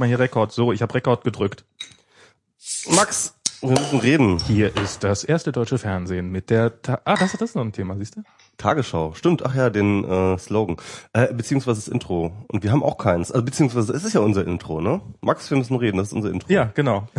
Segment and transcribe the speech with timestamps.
[0.00, 0.50] mal hier Rekord.
[0.50, 1.64] So, ich habe Rekord gedrückt.
[2.90, 4.38] Max, wir müssen reden.
[4.46, 7.72] Hier ist das erste deutsche Fernsehen mit der Ta Ah, das, das ist noch ein
[7.72, 8.22] Thema, siehst du?
[8.56, 10.76] Tagesschau, stimmt, ach ja, den äh, Slogan.
[11.12, 12.32] Äh, beziehungsweise das Intro.
[12.48, 13.30] Und wir haben auch keins.
[13.30, 15.00] Also beziehungsweise es ist ja unser Intro, ne?
[15.20, 16.50] Max, wir müssen reden, das ist unser Intro.
[16.52, 17.08] Ja, genau.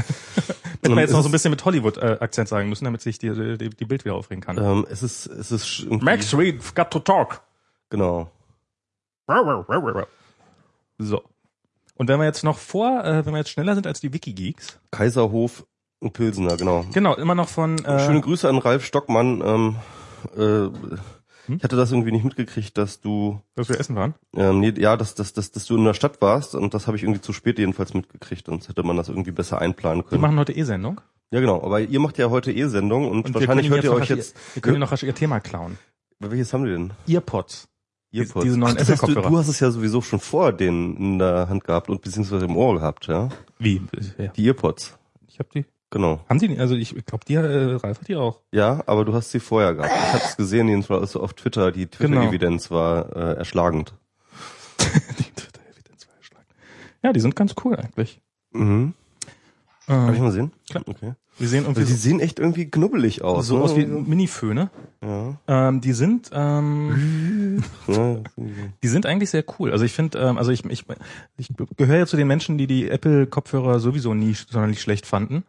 [0.84, 3.70] Hätten wir jetzt noch so ein bisschen mit Hollywood-Akzent sagen müssen, damit sich die, die,
[3.70, 4.58] die Bild wieder aufregen kann.
[4.58, 7.42] Ähm, es ist, es ist Max, we've got to talk.
[7.90, 8.32] Genau.
[10.98, 11.22] So.
[11.96, 14.80] Und wenn wir jetzt noch vor, äh, wenn wir jetzt schneller sind als die Wikigeeks,
[14.92, 15.66] Kaiserhof
[16.00, 16.86] und Pilsener, genau.
[16.94, 19.42] genau, immer noch von äh, Schöne Grüße an Ralf Stockmann.
[19.46, 19.76] Ähm,
[20.36, 20.98] äh,
[21.48, 21.58] Hm?
[21.58, 24.14] Ich hatte das irgendwie nicht mitgekriegt, dass du dass wir essen waren.
[24.36, 26.98] ähm, nee, ja, dass, dass, dass, dass du in der Stadt warst und das habe
[26.98, 30.22] ich irgendwie zu spät jedenfalls mitgekriegt, sonst hätte man das irgendwie besser einplanen Wir können.
[30.22, 31.02] machen heute E-Sendung.
[31.32, 33.94] Ja, genau, aber ihr macht ja heute eh Sendung und, Und wir wahrscheinlich hört ihr
[33.94, 35.78] euch jetzt Wir können noch rasch ihr Thema klauen.
[36.20, 36.94] welches haben wir denn?
[37.08, 37.68] Earpods.
[38.14, 38.44] Earpods.
[38.46, 41.48] diese neuen Ach, das du, du hast es ja sowieso schon vor den in der
[41.50, 43.30] Hand gehabt und beziehungsweise im Ohr gehabt, ja?
[43.60, 43.82] Wie?
[44.18, 44.28] Ja.
[44.28, 44.98] Die Earpods.
[45.28, 45.66] Ich habe die.
[45.90, 46.22] Genau.
[46.30, 46.48] Haben die?
[46.48, 46.60] nicht?
[46.62, 48.40] Also ich glaube, die äh, Ralf hat die auch.
[48.52, 49.92] Ja, aber du hast sie vorher gehabt.
[49.94, 51.72] Ich habe es gesehen, jedenfalls auf Twitter.
[51.72, 52.22] Die Genau.
[52.22, 53.94] Twitter-Evidenz war äh, erschlagend.
[54.80, 56.46] die Twitter-Evidenz war erschlagen.
[57.04, 58.22] Ja, die sind ganz cool eigentlich.
[58.54, 58.94] Mhm.
[59.88, 60.52] Darf ich Ähm, mal sehen?
[60.70, 60.84] Klar.
[60.88, 61.14] Okay.
[61.42, 63.48] Die sehen irgendwie Also die so, sehen echt irgendwie knubbelig aus.
[63.48, 63.64] so ne?
[63.64, 64.70] aus wie Miniföhne.
[65.04, 65.38] ja.
[65.48, 67.64] Ähm, die sind ähm,
[68.84, 69.72] die sind eigentlich sehr cool.
[69.72, 70.86] Also ich finde, ähm, also ich, ich,
[71.38, 75.44] ich gehöre ja zu den Menschen, die die Apple-Kopfhörer sowieso nie sonderlich schlecht fanden.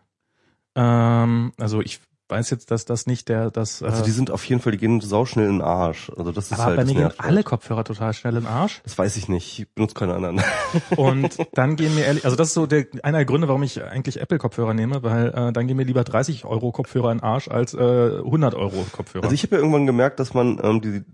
[0.74, 2.00] Ähm, also ich
[2.32, 3.82] weiß jetzt, dass das nicht der, das.
[3.82, 6.10] Also äh, die sind auf jeden Fall, die gehen sauschnell in den Arsch.
[6.16, 7.44] Also das ist aber halt mir gehen alle.
[7.44, 8.80] Kopfhörer total schnell im Arsch.
[8.84, 9.58] Das weiß ich nicht.
[9.58, 10.42] Ich benutze keine anderen.
[10.96, 13.82] Und dann gehen mir ehrlich, also das ist so der einer der Gründe, warum ich
[13.82, 17.48] eigentlich Apple-Kopfhörer nehme, weil äh, dann gehen mir lieber 30 Euro Kopfhörer in den Arsch
[17.48, 19.24] als äh, 100 Euro Kopfhörer.
[19.24, 21.04] Also ich habe ja irgendwann gemerkt, dass man ähm, die,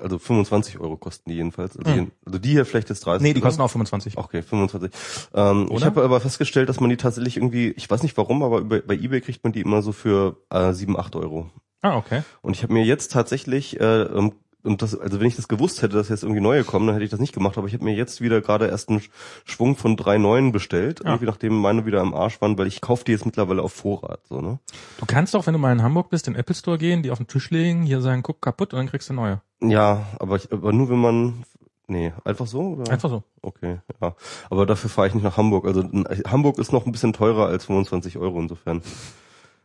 [0.00, 1.76] also 25 Euro kosten die jedenfalls.
[1.76, 2.06] Also, Hm.
[2.06, 3.22] die, also die hier vielleicht jetzt 30.
[3.22, 3.48] nee, die oder?
[3.48, 4.16] kosten auch 25.
[4.18, 4.90] Okay, 25.
[5.34, 8.58] Ähm, ich habe aber festgestellt, dass man die tatsächlich irgendwie, ich weiß nicht warum, aber
[8.58, 11.50] über, bei eBay kriegt man die immer so für äh, 7, 8 Euro.
[11.82, 12.22] Ah, okay.
[12.42, 14.32] Und ich habe mir jetzt tatsächlich, äh, ähm,
[14.64, 17.04] und das, also wenn ich das gewusst hätte, dass jetzt irgendwie neue kommen, dann hätte
[17.04, 17.56] ich das nicht gemacht.
[17.58, 19.02] Aber ich habe mir jetzt wieder gerade erst einen
[19.44, 21.10] Schwung von drei neuen bestellt, Ja.
[21.10, 24.20] irgendwie nachdem meine wieder am Arsch waren, weil ich kaufe die jetzt mittlerweile auf Vorrat.
[24.28, 24.58] So, ne?
[24.98, 27.10] Du kannst doch, wenn du mal in Hamburg bist, in den Apple Store gehen, die
[27.10, 29.40] auf den Tisch legen, hier sagen, guck kaputt und dann kriegst du neue.
[29.60, 31.44] Ja, aber, ich, aber nur wenn man,
[31.86, 32.60] nee, einfach so?
[32.74, 32.90] Oder?
[32.92, 33.22] Einfach so.
[33.42, 34.14] Okay, ja.
[34.50, 35.66] Aber dafür fahre ich nicht nach Hamburg.
[35.66, 35.82] Also
[36.26, 38.82] Hamburg ist noch ein bisschen teurer als 25 Euro insofern.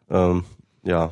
[0.10, 0.44] Ähm,
[0.84, 1.12] ja.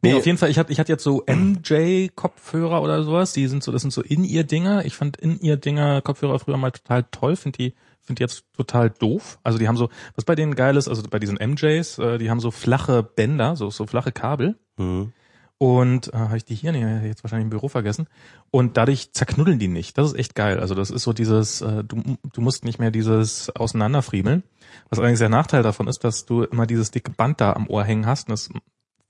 [0.00, 3.64] Nee, auf jeden Fall, ich hatte, ich hatte jetzt so MJ-Kopfhörer oder sowas, die sind
[3.64, 4.84] so, das sind so In-Ear-Dinger.
[4.84, 9.38] Ich fand In-Ear-Dinger-Kopfhörer früher mal total toll, finde die, finde die jetzt total doof.
[9.42, 12.30] Also die haben so, was bei denen geil ist, also bei diesen MJs, äh, die
[12.30, 14.56] haben so flache Bänder, so, so flache Kabel.
[14.76, 15.12] Mhm.
[15.60, 18.06] Und äh, habe ich die hier nee, jetzt wahrscheinlich im Büro vergessen.
[18.52, 19.98] Und dadurch zerknuddeln die nicht.
[19.98, 20.60] Das ist echt geil.
[20.60, 22.00] Also das ist so dieses, äh, du,
[22.32, 24.44] du musst nicht mehr dieses Auseinanderfriemeln.
[24.88, 27.82] Was allerdings der Nachteil davon ist, dass du immer dieses dicke Band da am Ohr
[27.82, 28.28] hängen hast.
[28.28, 28.50] Und das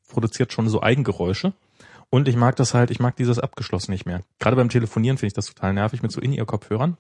[0.08, 1.52] produziert schon so Eigengeräusche.
[2.10, 4.22] Und ich mag das halt, ich mag dieses abgeschlossen nicht mehr.
[4.38, 6.96] Gerade beim Telefonieren finde ich das total nervig mit so In-Ear-Kopfhörern.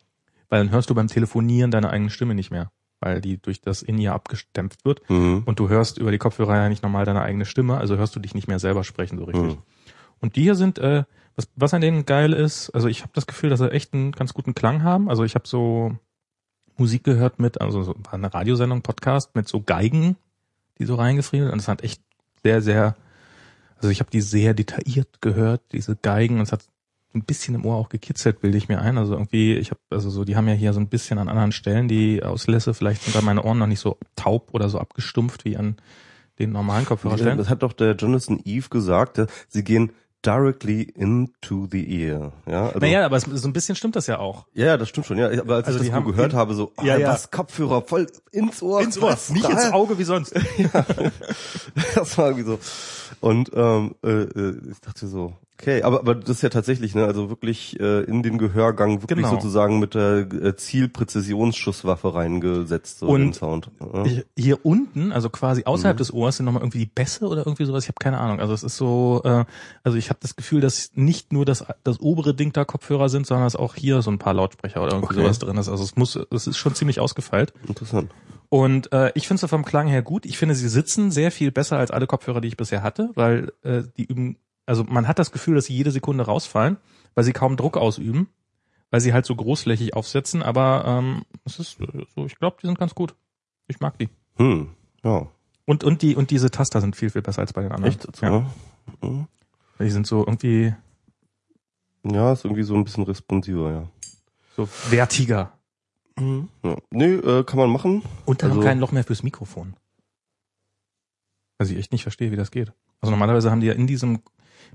[0.50, 2.70] Weil dann hörst du beim Telefonieren deine eigene Stimme nicht mehr.
[3.00, 5.08] Weil die durch das In-Ear abgedämpft wird.
[5.08, 5.42] Mhm.
[5.46, 8.20] Und du hörst über die Kopfhörer ja nicht normal deine eigene Stimme, also hörst du
[8.20, 9.56] dich nicht mehr selber sprechen so richtig.
[9.56, 9.62] Mhm.
[10.20, 11.04] Und die hier sind, äh,
[11.36, 14.12] was, was an denen geil ist, also ich habe das Gefühl, dass sie echt einen
[14.12, 15.08] ganz guten Klang haben.
[15.08, 15.96] Also ich habe so
[16.76, 20.16] Musik gehört mit, also so war eine Radiosendung, Podcast mit so Geigen,
[20.78, 22.02] die so reingefriemelt und es hat echt
[22.42, 22.96] sehr, sehr,
[23.76, 26.64] also ich habe die sehr detailliert gehört, diese Geigen, und es hat
[27.14, 28.98] ein bisschen im Ohr auch gekitzelt, bilde ich mir ein.
[28.98, 31.52] Also irgendwie, ich habe, also so, die haben ja hier so ein bisschen an anderen
[31.52, 35.44] Stellen die Auslässe, vielleicht sind da meine Ohren noch nicht so taub oder so abgestumpft
[35.44, 35.76] wie an
[36.38, 37.38] den normalen Kopfhörerstellen.
[37.38, 39.92] Das hat doch der Jonathan Eve gesagt, äh, sie gehen
[40.24, 42.32] directly into the ear.
[42.46, 44.46] Ja, also, Naja, aber es, so ein bisschen stimmt das ja auch.
[44.54, 45.18] ja, ja, das stimmt schon.
[45.18, 47.08] Ja, aber als Also ich das haben so gehört habe, so, ah, Ja, ja.
[47.10, 49.50] was Kopfhörer voll ins Ohr, was, nicht da?
[49.50, 50.34] ins Auge wie sonst.
[51.94, 52.58] Das war irgendwie so.
[53.20, 57.04] Und ähm, äh, äh, ich dachte so, okay, aber aber das ist ja tatsächlich, ne,
[57.04, 59.30] also wirklich äh, in den Gehörgang wirklich Genau.
[59.34, 63.70] sozusagen mit der äh, Zielpräzisionsschusswaffe reingesetzt, so Und den Sound.
[63.80, 64.04] Ja.
[64.36, 65.98] Hier unten, also quasi außerhalb Mhm.
[65.98, 67.84] des Ohrs, sind nochmal irgendwie die Bässe oder irgendwie sowas.
[67.84, 68.40] Ich habe keine Ahnung.
[68.40, 69.44] Also es ist so, äh,
[69.82, 73.26] also ich habe das Gefühl, dass nicht nur das, das obere Ding da Kopfhörer sind,
[73.26, 75.22] sondern dass auch hier so ein paar Lautsprecher oder irgendwie Okay.
[75.22, 75.68] sowas drin ist.
[75.68, 77.52] Also es muss, es ist schon ziemlich ausgefeilt.
[77.66, 78.10] Interessant.
[78.50, 80.24] Und äh, ich finde es vom Klang her gut.
[80.24, 83.52] Ich finde, sie sitzen sehr viel besser als alle Kopfhörer, die ich bisher hatte, weil
[83.62, 84.36] äh, die üben,
[84.68, 86.76] also man hat das Gefühl, dass sie jede Sekunde rausfallen,
[87.14, 88.28] weil sie kaum Druck ausüben,
[88.90, 90.42] weil sie halt so großflächig aufsetzen.
[90.42, 93.14] Aber ähm, es ist äh, so, ich glaube, die sind ganz gut.
[93.66, 94.08] Ich mag die.
[94.36, 94.70] Hm,
[95.02, 95.26] ja.
[95.66, 97.92] Und und die und diese Taster sind viel viel besser als bei den anderen.
[97.94, 98.16] Echt?
[98.16, 98.50] So, Ja.
[99.02, 99.26] Mhm.
[99.80, 100.74] Die sind so irgendwie
[102.04, 103.88] ja, ist irgendwie so ein bisschen responsiver, ja.
[104.56, 105.52] so wertiger.
[106.18, 106.48] Mhm.
[106.64, 106.76] Ja.
[106.90, 108.02] Nö, äh, kann man machen.
[108.24, 109.74] Und dann Also- haben kein Loch mehr fürs Mikrofon.
[111.58, 112.72] Was ich echt nicht verstehe, wie das geht.
[113.00, 114.20] Also normalerweise haben die ja in diesem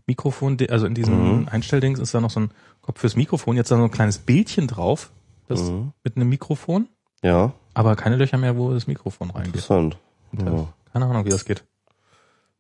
[0.06, 1.48] Mikrofon, also in diesem Mhm.
[1.50, 2.52] Einstelldings ist da noch so ein
[2.82, 5.12] Kopf fürs Mikrofon, jetzt da so ein kleines Bildchen drauf,
[5.48, 5.92] das Mhm.
[6.04, 6.88] mit einem Mikrofon,
[7.22, 9.48] Ja, aber keine Löcher mehr, wo das Mikrofon reingeht.
[9.56, 9.98] interessant.
[10.34, 10.68] Ja.
[10.92, 11.64] Keine Ahnung, wie das geht.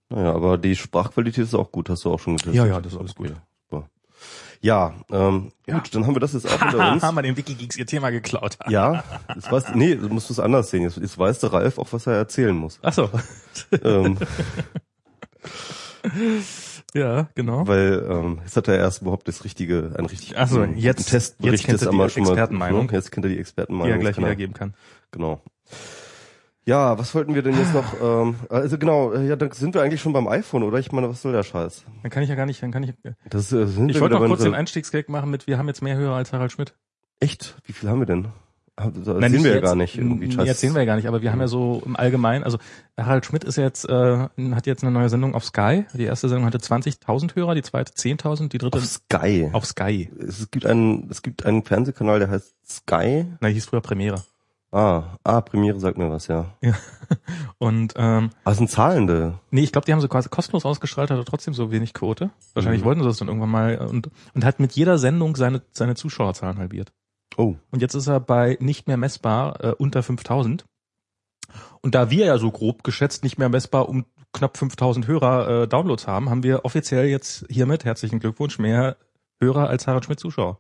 [0.10, 2.56] Naja, aber die Sprachqualität ist auch gut, hast du auch schon getestet.
[2.56, 3.30] Ja, ja, das ist alles gut.
[3.70, 3.88] Super.
[4.62, 5.80] Ja, ähm, Ja.
[5.80, 7.04] gut, dann haben wir das jetzt auch hinter uns.
[7.04, 8.58] haben wir den Wikigeeks ihr Thema geklaut.
[8.70, 9.04] Ja,
[9.36, 10.84] jetzt weißt, nee, du musst es anders sehen.
[10.84, 12.80] Jetzt, jetzt weiß der Ralf auch, was er erzählen muss.
[12.82, 13.10] Ach so.
[13.84, 14.18] ähm,
[16.94, 17.68] Ja, genau.
[17.68, 21.10] weil ähm, jetzt hat er erst überhaupt das richtige, ein richtig Ach so, guten jetzt-
[21.10, 22.86] Testbericht jetzt kennt er die mal, Expertenmeinung.
[22.88, 22.92] ne?
[22.94, 23.92] Jetzt kennt er die Die Expertenmeinung.
[23.94, 24.74] er gleich er- wiedergeben kann.
[25.12, 25.42] Genau.
[26.66, 27.84] Ja, was wollten wir denn jetzt noch?
[28.02, 30.78] Ähm, also genau, äh, ja, dann sind wir eigentlich schon beim iPhone, oder?
[30.80, 31.84] Ich meine, was soll der Scheiß?
[32.04, 32.94] Dann kann ich ja gar nicht, dann kann ich.
[33.30, 35.96] Das äh, sind Ich wollte noch kurz den Einstiegsgag machen mit, wir haben jetzt mehr
[35.98, 36.74] Hörer als Harald Schmidt.
[37.20, 37.56] Echt?
[37.66, 38.28] Wie viel haben wir denn?
[38.76, 39.66] Ah, Das Nein, sehen wir ja jetzt.
[39.66, 39.98] gar nicht.
[39.98, 42.44] Irgendwie Nee, scheiß- erzählen wir ja gar nicht, aber wir haben ja so im Allgemeinen,
[42.44, 42.58] also
[43.00, 45.86] Harald Schmidt ist jetzt, äh, hat jetzt eine neue Sendung auf Sky.
[45.94, 49.50] Die erste Sendung hatte 20.000 Hörer, die zweite 10.000, die dritte Auf Sky.
[49.54, 50.10] auf Sky.
[50.20, 53.26] Es gibt einen, es gibt einen Fernsehkanal, der heißt Sky.
[53.42, 54.24] Na, hieß früher Premiere.
[54.72, 56.48] Ah, ah, Premiere sagt mir was, ja.
[57.60, 59.36] Und ähm, Ah, das sind zahlende.
[59.52, 62.32] nee, ich glaube, die haben sie quasi kostenlos ausgestrahlt, hatte trotzdem so wenig Quote.
[62.56, 62.86] Wahrscheinlich Mhm.
[62.86, 66.58] wollten sie das dann irgendwann mal und, und hat mit jeder Sendung seine, seine Zuschauerzahlen
[66.58, 66.92] halbiert.
[67.38, 67.56] Oh.
[67.72, 70.66] Und jetzt ist er bei nicht mehr messbar äh, unter 5000.
[71.82, 75.68] Und da wir ja so grob geschätzt nicht mehr messbar um knapp 5000 Hörer äh,
[75.68, 78.98] Downloads haben, haben wir offiziell jetzt hiermit herzlichen Glückwunsch mehr
[79.42, 80.58] Hörer als Harald Schmidt Zuschauer.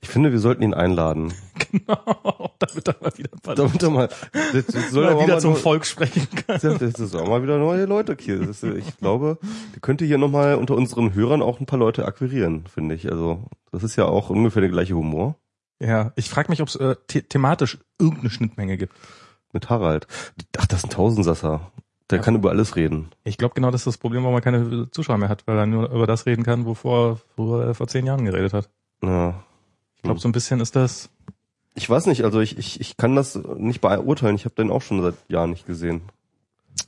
[0.00, 1.32] Ich finde, wir sollten ihn einladen.
[1.72, 4.08] Genau, damit er mal wieder, ein Damit er mal,
[4.52, 6.58] jetzt, jetzt soll er wieder zum nur- Volk sprechen kann.
[6.60, 8.42] Das ist auch mal wieder neue Leute hier.
[8.42, 9.38] Ist, ich glaube,
[9.72, 13.10] der könnte hier nochmal unter unseren Hörern auch ein paar Leute akquirieren, finde ich.
[13.10, 15.36] Also, das ist ja auch ungefähr der gleiche Humor
[15.84, 18.94] Ja, ich frage mich, ob es äh, the thematisch irgendeine Schnittmenge gibt.
[19.52, 20.06] mit Harald.
[20.56, 21.72] Ach, das ist ein Tausendsasser.
[22.10, 22.24] Der Ja.
[22.24, 23.10] kann über alles reden.
[23.24, 25.66] Ich glaube genau, das ist das Problem, warum er keine Zuschauer mehr hat, weil er
[25.66, 28.70] nur über das reden kann, wovor worüber er vor zehn Jahren geredet hat.
[29.02, 29.42] Ja.
[29.96, 31.10] Ich glaube, so ein bisschen ist das.
[31.74, 34.36] Ich weiß nicht, also ich, ich, ich kann das nicht beurteilen.
[34.36, 36.02] Ich habe den auch schon seit Jahren nicht gesehen.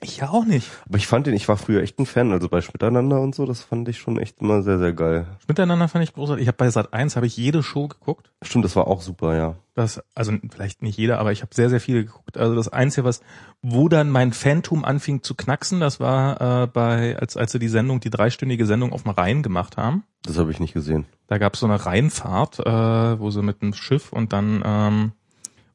[0.00, 0.70] Ich ja auch nicht.
[0.86, 3.46] Aber ich fand den, ich war früher echt ein Fan, also bei Miteinander und so,
[3.46, 5.26] das fand ich schon echt immer sehr, sehr geil.
[5.48, 6.42] Miteinander fand ich großartig.
[6.42, 8.30] Ich habe bei Sat 1 habe ich jede Show geguckt.
[8.42, 9.56] Stimmt, das war auch super, ja.
[9.74, 12.36] Das, also vielleicht nicht jeder, aber ich habe sehr, sehr viele geguckt.
[12.36, 13.22] Also das Einzige, was,
[13.62, 17.68] wo dann mein Phantom anfing zu knacksen, das war äh, bei, als, als sie die
[17.68, 20.04] Sendung, die dreistündige Sendung auf dem Rhein gemacht haben.
[20.22, 21.06] Das habe ich nicht gesehen.
[21.26, 25.12] Da gab es so eine Rheinfahrt, äh, wo sie mit einem Schiff und dann, ähm,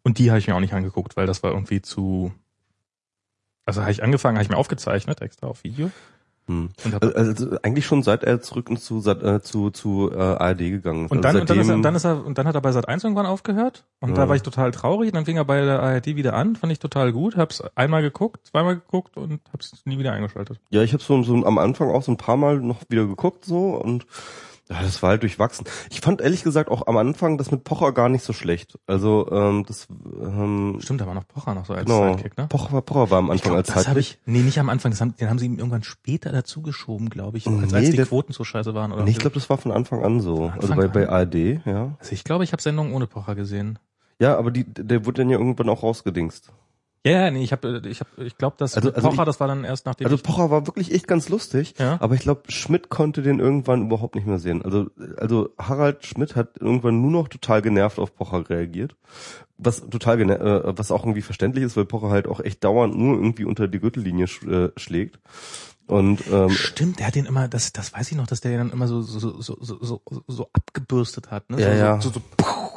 [0.04, 2.32] und die habe ich mir auch nicht angeguckt, weil das war irgendwie zu,
[3.70, 5.90] also habe ich angefangen, habe ich mir aufgezeichnet, extra auf Video.
[6.48, 6.70] Hm.
[6.84, 10.58] Und Also, also eigentlich schon seit er zurück ins- zu, äh, zu, zu äh, ARD
[10.58, 11.12] gegangen ist.
[11.12, 12.62] und, dann, also und, dann ist er, und dann ist er, und dann hat er
[12.62, 13.86] bei Sat 1 irgendwann aufgehört.
[14.00, 14.30] Und da Ja.
[14.30, 15.12] war ich total traurig.
[15.12, 17.38] Dann fing er bei der ARD wieder an, fand ich total gut.
[17.38, 20.60] Hab's einmal geguckt, zweimal geguckt und hab's nie wieder eingeschaltet.
[20.72, 23.46] Ja, ich habe so, so am Anfang auch so ein paar Mal noch wieder geguckt
[23.46, 24.08] so und
[24.72, 25.66] ja, das war halt durchwachsen.
[25.90, 28.78] Ich fand ehrlich gesagt auch am Anfang das mit Pocher gar nicht so schlecht.
[28.86, 32.12] Also ähm, das ähm, Stimmt, da war noch Pocher noch so als genau.
[32.16, 32.48] Sidekick, ne?
[32.48, 34.20] Pocher, Pocher war am Ich Anfang glaub, als das habe Sidekick.
[34.26, 37.10] ich, nee, nicht am Anfang, das haben, den haben sie ihm irgendwann später dazu geschoben,
[37.10, 38.92] glaube ich, als, Nee, als die der- Quoten so scheiße waren.
[38.92, 40.52] Oder Nee, ich glaube, das war von Anfang an so.
[40.56, 41.14] Also Anfang bei, bei an?
[41.16, 41.96] ARD, ja.
[42.00, 43.80] also ich glaube, ich habe Sendungen ohne Pocher gesehen.
[44.20, 46.52] Ja, aber die, der wurde dann ja irgendwann auch rausgedingst.
[47.06, 49.40] Ja, ja, nee, ich habe, ich habe, ich glaube, dass Also- also Pocher, ich- das
[49.40, 51.98] war dann erst nachdem Also ich, Pocher war wirklich echt ganz lustig, Ja.
[52.02, 54.62] aber ich glaube, Schmidt konnte den irgendwann überhaupt nicht mehr sehen.
[54.64, 54.88] Also,
[55.18, 58.96] also Harald Schmidt hat irgendwann nur noch total genervt auf Pocher reagiert.
[59.58, 63.16] Was total äh, was auch irgendwie verständlich ist, weil Pocher halt auch echt dauernd nur
[63.16, 65.20] irgendwie unter die Gürtellinie sch äh, schlägt.
[65.88, 68.60] Und ähm, Stimmt, der hat den immer, das, das weiß ich noch, dass der den
[68.60, 71.60] dann immer so, so, so, so, so, so abgebürstet hat, ne?
[71.60, 72.02] Ja, so, ja.
[72.02, 72.22] So, so,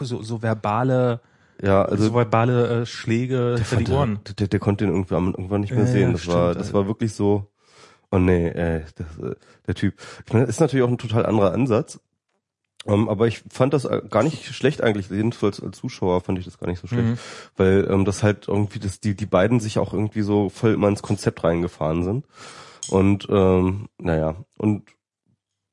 [0.00, 1.20] so, so, so verbale,
[1.62, 4.20] ja, also so verbale äh, Schläge hinter die Ohren.
[4.26, 6.12] Der, der, der konnte den irgendwann, irgendwann nicht mehr Ja, sehen.
[6.12, 6.60] Das war, stimmt.
[6.60, 7.46] das war wirklich so.
[8.10, 9.94] Oh nee, ey, das, äh, der Typ.
[10.26, 12.00] Ich meine, das ist natürlich auch ein total anderer Ansatz.
[12.84, 15.08] Ähm, aber ich fand das äh, gar nicht schlecht eigentlich.
[15.08, 17.08] Jedenfalls als Zuschauer fand ich das gar nicht so schlecht.
[17.08, 17.18] Mhm.
[17.56, 20.88] Weil ähm, das halt irgendwie, das, die, die beiden sich auch irgendwie so voll immer
[20.88, 22.26] ins Konzept reingefahren sind.
[22.88, 24.90] Und ähm, naja, und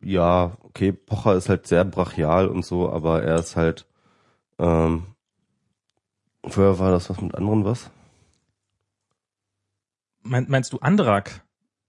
[0.01, 3.87] ja, okay, Pocher ist halt sehr brachial und so, aber er ist halt
[4.59, 5.07] ähm,
[6.45, 7.89] Vorher war das was mit anderen was?
[10.21, 11.43] Mein, meinst du Andrak?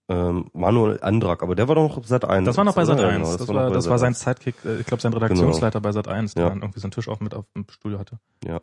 [0.08, 2.44] Ähm, Manuel Andrak, aber der war doch noch Sat 1.
[2.44, 3.16] Das war noch bei Sat 1.
[3.16, 6.08] genau, das, noch war, das war sein Sidekick, äh, ich glaube sein Redaktionsleiter bei Sat
[6.08, 6.52] 1, der Ja.
[6.54, 8.18] irgendwie so einen Tisch auch mit auf dem Studio hatte.
[8.44, 8.60] Ja.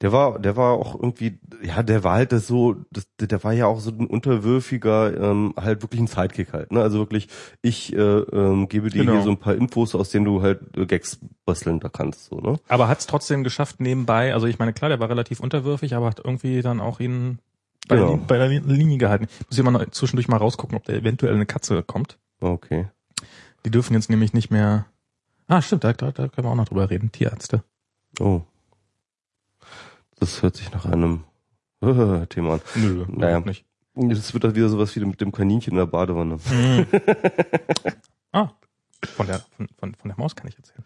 [0.00, 3.52] Der war, der war auch irgendwie, ja, der war halt das so, das, der war
[3.52, 6.80] ja auch so ein unterwürfiger, ähm, halt wirklich ein Sidekick halt, ne?
[6.82, 7.28] Also wirklich,
[7.62, 9.12] ich äh, ähm, gebe dir Genau.
[9.14, 12.36] hier so ein paar Infos, aus denen du halt äh, Gags basteln da kannst, so,
[12.40, 12.58] ne?
[12.68, 16.06] Aber hat es trotzdem geschafft nebenbei, also ich meine, klar, der war relativ unterwürfig, aber
[16.06, 17.38] hat irgendwie dann auch ihn
[17.88, 18.16] bei, Genau.
[18.16, 19.26] der, bei der Lin- Linie gehalten.
[19.40, 22.18] Ich muss immer noch zwischendurch mal rausgucken, ob da eventuell eine Katze kommt.
[22.40, 22.86] Okay.
[23.64, 24.86] Die dürfen jetzt nämlich nicht mehr.
[25.48, 27.10] Ah, stimmt, da, da, da können wir auch noch drüber reden.
[27.12, 27.62] Tierärzte.
[28.20, 28.42] Oh.
[30.22, 31.24] Das hört sich nach einem
[32.28, 32.60] Thema an.
[32.76, 33.40] Nö, Naja.
[33.40, 33.66] nicht.
[33.96, 36.36] Das wird dann wieder sowas wie mit dem Kaninchen in der Badewanne.
[36.48, 36.86] Mhm.
[38.32, 38.50] ah,
[39.16, 40.84] von der, von, von, von der Maus kann ich erzählen.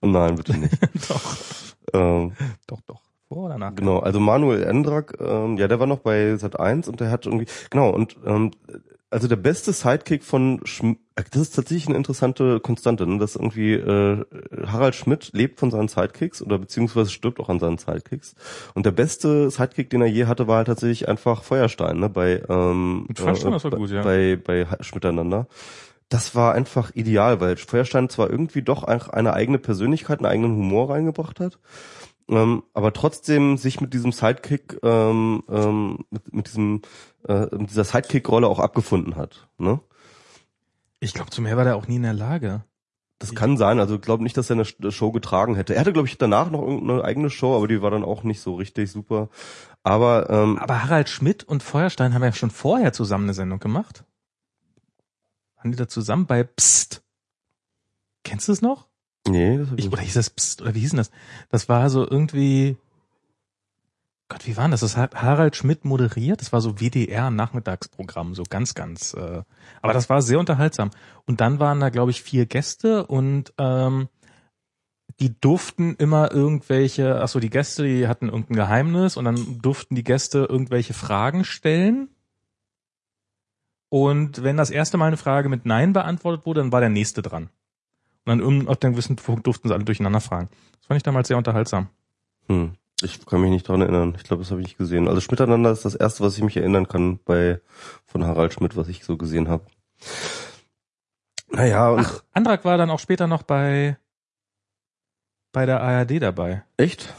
[0.00, 0.78] Nein, bitte nicht.
[1.10, 1.36] doch,
[1.92, 2.32] ähm,
[2.66, 3.02] doch, doch.
[3.30, 3.76] Vor oder nach?
[3.76, 7.26] Genau, also Manuel Endrak, ähm, ja, der war noch bei Sat 1 und der hat
[7.26, 8.50] irgendwie, genau, und ähm,
[9.08, 10.96] also der beste Sidekick von Schm
[11.30, 13.18] das ist tatsächlich eine interessante Konstante, ne?
[13.18, 14.24] dass irgendwie äh,
[14.66, 18.34] Harald Schmidt lebt von seinen Sidekicks oder beziehungsweise stirbt auch an seinen Sidekicks.
[18.74, 22.08] Und der beste Sidekick, den er je hatte, war halt tatsächlich einfach Feuerstein, ne?
[22.08, 24.02] Bei ähm, Mit Feuerstein, das war bei, gut, ja.
[24.02, 25.46] bei, bei Schmiteinander.
[26.08, 30.56] Das war einfach ideal, weil Feuerstein zwar irgendwie doch einfach eine eigene Persönlichkeit, einen eigenen
[30.56, 31.58] Humor reingebracht hat,
[32.30, 36.82] ähm, aber trotzdem sich mit diesem Sidekick, ähm, ähm, mit, mit diesem
[37.28, 39.48] äh, mit dieser Sidekick-Rolle auch abgefunden hat.
[39.58, 39.80] Ne?
[41.00, 42.64] Ich glaube, zu mehr war der auch nie in der Lage.
[43.18, 43.80] Das kann sein.
[43.80, 45.74] Also ich glaube nicht, dass er eine Show getragen hätte.
[45.74, 48.40] Er hatte, glaube ich, danach noch irgendeine eigene Show, aber die war dann auch nicht
[48.40, 49.28] so richtig super.
[49.82, 54.04] Aber ähm, Aber Harald Schmidt und Feuerstein haben ja schon vorher zusammen eine Sendung gemacht.
[55.56, 57.02] Waren die da zusammen bei Psst?
[58.24, 58.89] Kennst du es noch?
[59.28, 60.62] Nee, das ich oder hieß das Psst?
[60.62, 61.10] Oder wie hieß denn das?
[61.48, 62.76] Das war so irgendwie,
[64.28, 64.80] Gott, wie war denn das?
[64.80, 66.40] Das hat Harald Schmidt moderiert.
[66.40, 69.12] Das war so WDR-Nachmittagsprogramm, so ganz, ganz.
[69.14, 69.42] Äh,
[69.82, 70.90] aber das war sehr unterhaltsam.
[71.26, 74.08] Und dann waren da, glaube ich, vier Gäste und ähm,
[75.18, 79.94] die durften immer irgendwelche, ach so, die Gäste, die hatten irgendein Geheimnis und dann durften
[79.94, 82.08] die Gäste irgendwelche Fragen stellen.
[83.90, 87.20] Und wenn das erste Mal eine Frage mit Nein beantwortet wurde, dann war der nächste
[87.20, 87.50] dran.
[88.30, 90.48] Und dann auf einem gewissen Punkt durften sie alle durcheinander fragen.
[90.78, 91.88] Das fand ich damals sehr unterhaltsam.
[92.48, 92.72] Hm.
[93.02, 94.14] Ich kann mich nicht dran erinnern.
[94.16, 95.08] Ich glaube, das habe ich nicht gesehen.
[95.08, 97.60] Also Schmiteinander ist das erste, was ich mich erinnern kann bei
[98.04, 99.64] von Harald Schmidt, was ich so gesehen habe.
[101.50, 103.96] Naja, und Ach, Andrak war dann auch später noch bei
[105.52, 106.62] bei der ARD dabei.
[106.76, 107.12] echt?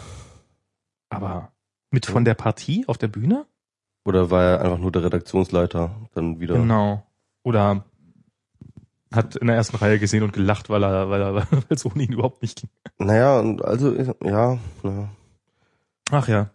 [1.10, 1.52] Aber
[1.90, 3.46] mit von der Partie auf der Bühne?
[4.06, 6.56] Oder war er einfach nur der Redaktionsleiter dann wieder?
[6.56, 7.06] Genau.
[7.44, 7.84] Oder
[9.12, 12.04] hat in der ersten Reihe gesehen und gelacht, weil er, weil er, weil es ohne
[12.04, 12.70] ihn überhaupt nicht ging.
[12.98, 15.10] Naja, und also, ja, ja.
[16.12, 16.50] Ach ja.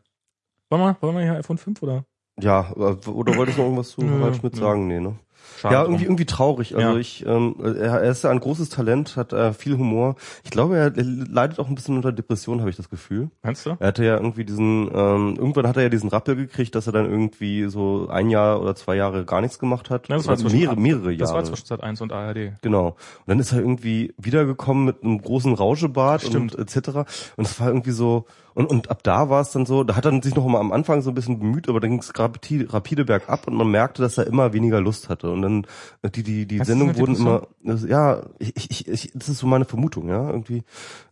[0.70, 2.04] Wollen wir, wollen wir hier iPhone 5 oder?
[2.40, 4.86] Ja, aber- oder wolltest du noch irgendwas zu Nö, Harald Schmidt sagen?
[4.88, 5.18] Nee, ne?
[5.58, 6.76] Schade ja, irgendwie, irgendwie traurig.
[6.76, 6.96] Also Ja.
[6.96, 10.16] ich, ähm, er, er ist ja ein großes Talent, hat äh, viel Humor.
[10.44, 13.30] Ich glaube, er, er leidet auch ein bisschen unter Depression, habe ich das Gefühl.
[13.42, 13.76] Meinst du?
[13.78, 16.92] Er hatte ja irgendwie diesen, ähm, irgendwann hat er ja diesen Rappel gekriegt, dass er
[16.92, 20.08] dann irgendwie so ein Jahr oder zwei Jahre gar nichts gemacht hat.
[20.08, 21.16] Ja, das war zwischen- mehrere, mehrere Jahre.
[21.18, 22.52] Das war zwischen Sat 1 und ARD.
[22.60, 22.88] Genau.
[22.88, 26.54] Und dann ist er irgendwie wiedergekommen mit einem großen Rauschebart Stimmt.
[26.54, 26.88] und etc.
[27.36, 30.06] Und es war irgendwie so, und, und ab da war es dann so, da hat
[30.06, 32.72] er sich noch mal am Anfang so ein bisschen bemüht, aber dann ging es rapide,
[32.72, 35.30] rapide bergab und man merkte, dass er immer weniger Lust hatte.
[35.30, 35.66] Und dann
[36.00, 39.46] äh, die, die, die Sendungen wurden immer, das, ja, ich, ich, ich, das ist so
[39.46, 40.62] meine Vermutung, ja, irgendwie.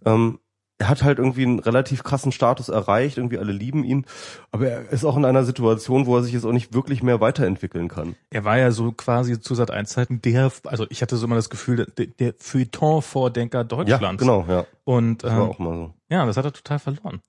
[0.06, 0.38] Ähm,
[0.78, 4.06] er hat halt irgendwie einen relativ krassen Status erreicht, irgendwie alle lieben ihn,
[4.50, 7.20] aber er ist auch in einer Situation, wo er sich jetzt auch nicht wirklich mehr
[7.20, 8.16] weiterentwickeln kann.
[8.30, 11.36] Er war ja so quasi zu Sat 1 Zeiten der, also ich hatte so immer
[11.36, 14.02] das Gefühl, der, der Feuilleton-Vordenker Deutschlands.
[14.02, 14.64] Ja, genau, ja.
[14.84, 15.94] Und Das war ähm, auch mal so.
[16.08, 17.20] ja, das hat er total verloren.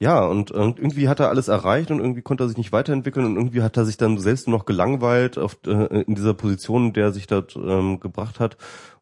[0.00, 3.36] Ja, und, irgendwie hat er alles erreicht und irgendwie konnte er sich nicht weiterentwickeln und
[3.36, 7.06] irgendwie hat er sich dann selbst noch gelangweilt auf, äh, in dieser Position, in der
[7.06, 8.56] er sich dort ähm, gebracht hat.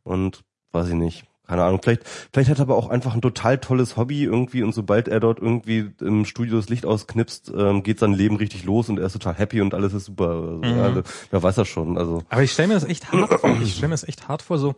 [0.05, 1.25] Und weiß ich nicht.
[1.47, 4.73] Keine Ahnung, vielleicht, vielleicht hat er aber auch einfach ein total tolles Hobby irgendwie und
[4.75, 8.89] sobald er dort irgendwie im Studio das Licht ausknipst, ähm, geht sein Leben richtig los
[8.89, 10.31] und er ist total happy und alles ist super.
[10.31, 10.77] Also, Mhm.
[10.77, 11.99] ja, also, wer weiß das schon.
[11.99, 13.57] Also Aber ich stelle mir das echt hart vor.
[13.63, 14.75] Ich stelle mir das echt hart vor, so,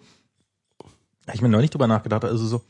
[1.33, 2.61] ich mir neulich drüber nachgedacht, also so,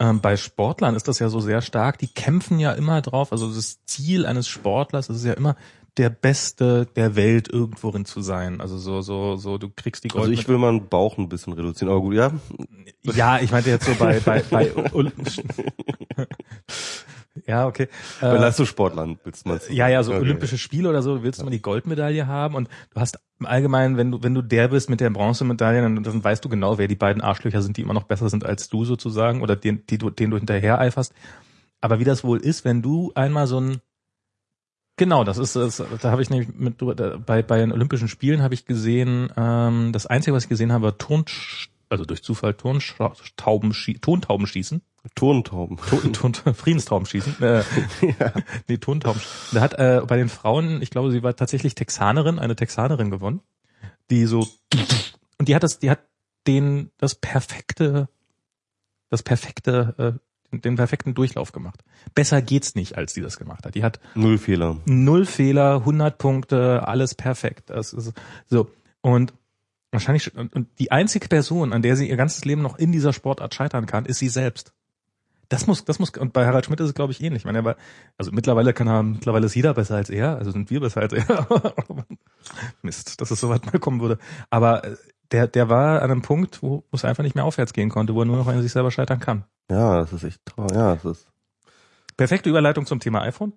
[0.00, 3.52] ähm, bei Sportlern ist das ja so sehr stark, die kämpfen ja immer drauf, also
[3.52, 5.56] das Ziel eines Sportlers ist ja immer
[5.96, 8.60] der Beste der Welt irgendworin zu sein.
[8.60, 11.52] Also so, so, so, du kriegst die Also goldene ich will meinen Bauch ein bisschen
[11.52, 12.32] reduzieren, aber gut, ja.
[13.02, 15.48] Ja, ich meinte jetzt so bei, bei, bei Olympischen.
[17.46, 17.88] Ja, okay.
[18.20, 20.20] Bei Äh, Leistungssportlern willst du mal ja, ja, so Okay.
[20.20, 23.96] Olympische Spiele oder so, willst du mal die Goldmedaille haben und du hast im Allgemeinen,
[23.96, 26.88] wenn du, wenn du der bist mit der Bronzemedaille, dann, dann weißt du genau, wer
[26.88, 29.98] die beiden Arschlöcher sind, die immer noch besser sind als du sozusagen oder den, die
[29.98, 31.14] du, den du hinterher eiferst.
[31.80, 33.80] Aber wie das wohl ist, wenn du einmal so ein
[34.96, 36.76] Genau, das ist das, da habe ich nämlich mit
[37.24, 40.84] bei bei den Olympischen Spielen habe ich gesehen, ähm, das einzige was ich gesehen habe,
[40.84, 41.24] war Turn
[41.88, 44.82] also durch Zufall Turntaubenschießen,
[45.14, 45.44] Ton,
[46.54, 47.42] Friedenstauben schießen.
[47.42, 47.62] Äh,
[48.18, 48.32] ja.
[48.68, 49.20] Nee, Tontauben.
[49.52, 53.40] Da hat äh, bei den Frauen, ich glaube, sie war tatsächlich Texanerin, eine Texanerin gewonnen,
[54.10, 54.46] die so
[55.38, 56.00] und die hat das, die hat
[56.46, 58.08] den das perfekte,
[59.08, 60.20] das perfekte,
[60.52, 61.82] äh, den perfekten Durchlauf gemacht.
[62.14, 63.74] Besser geht's nicht, als die das gemacht hat.
[63.74, 67.70] Die hat null Fehler, null Fehler, 100 Punkte, alles perfekt.
[67.70, 68.12] Das ist
[68.48, 69.32] so und
[69.92, 73.54] wahrscheinlich und die einzige Person, an der sie ihr ganzes Leben noch in dieser Sportart
[73.54, 74.74] scheitern kann, ist sie selbst.
[75.50, 77.42] Das muss, das muss, und bei Harald Schmidt ist es, glaube ich, ähnlich.
[77.42, 77.76] Ich meine, er war,
[78.16, 81.12] also mittlerweile kann er, mittlerweile ist jeder besser als er, also sind wir besser als
[81.12, 81.46] er.
[82.82, 84.18] Mist, dass es so weit mal kommen würde.
[84.48, 84.96] Aber äh,
[85.32, 88.22] der, der war an einem Punkt, wo es einfach nicht mehr aufwärts gehen konnte, wo
[88.22, 89.44] er nur noch an sich selber scheitern kann.
[89.68, 90.76] Ja, das ist echt traurig.
[90.76, 91.26] Ja, das ist.
[92.16, 93.52] Perfekte Überleitung zum Thema iPhone.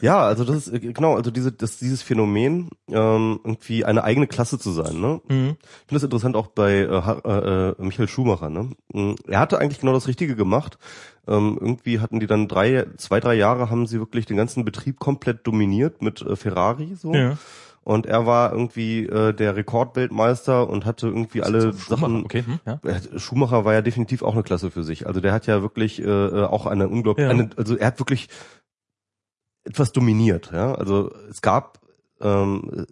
[0.00, 4.58] Ja, also das ist genau, also diese, das, dieses Phänomen, ähm, irgendwie eine eigene Klasse
[4.58, 5.00] zu sein.
[5.00, 5.20] Ne?
[5.28, 5.56] Mhm.
[5.60, 8.50] Ich finde das interessant auch bei äh, äh, Michael Schumacher.
[8.50, 8.70] Ne?
[8.92, 10.78] Mm, er hatte eigentlich genau das Richtige gemacht.
[11.26, 14.98] Ähm, irgendwie hatten die dann drei, zwei, drei Jahre haben sie wirklich den ganzen Betrieb
[14.98, 17.14] komplett dominiert mit äh, Ferrari so.
[17.14, 17.38] Ja.
[17.82, 22.24] Und er war irgendwie äh, der Rekordweltmeister und hatte irgendwie alle Sachen.
[22.24, 22.44] Okay.
[22.46, 22.78] Hm, ja.
[23.18, 25.06] Schumacher war ja definitiv auch eine Klasse für sich.
[25.06, 27.48] Also der hat ja wirklich äh, äh auch eine unglaublich, ja.
[27.56, 28.28] also er hat wirklich
[29.70, 30.50] etwas dominiert.
[30.52, 30.74] Ja?
[30.74, 31.80] Also es gab,
[32.20, 32.86] ähm,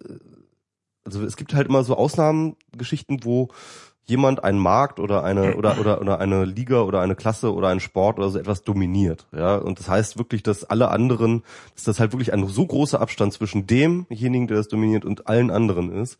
[1.05, 3.49] also es gibt halt immer so Ausnahmengeschichten, wo
[4.09, 7.81] jemand einen Markt oder eine oder oder oder eine Liga oder eine Klasse oder einen
[7.81, 11.43] Sport oder so etwas dominiert, ja und das heißt wirklich, dass alle anderen,
[11.75, 15.51] dass das halt wirklich ein so großer Abstand zwischen demjenigen, der das dominiert und allen
[15.51, 16.19] anderen ist,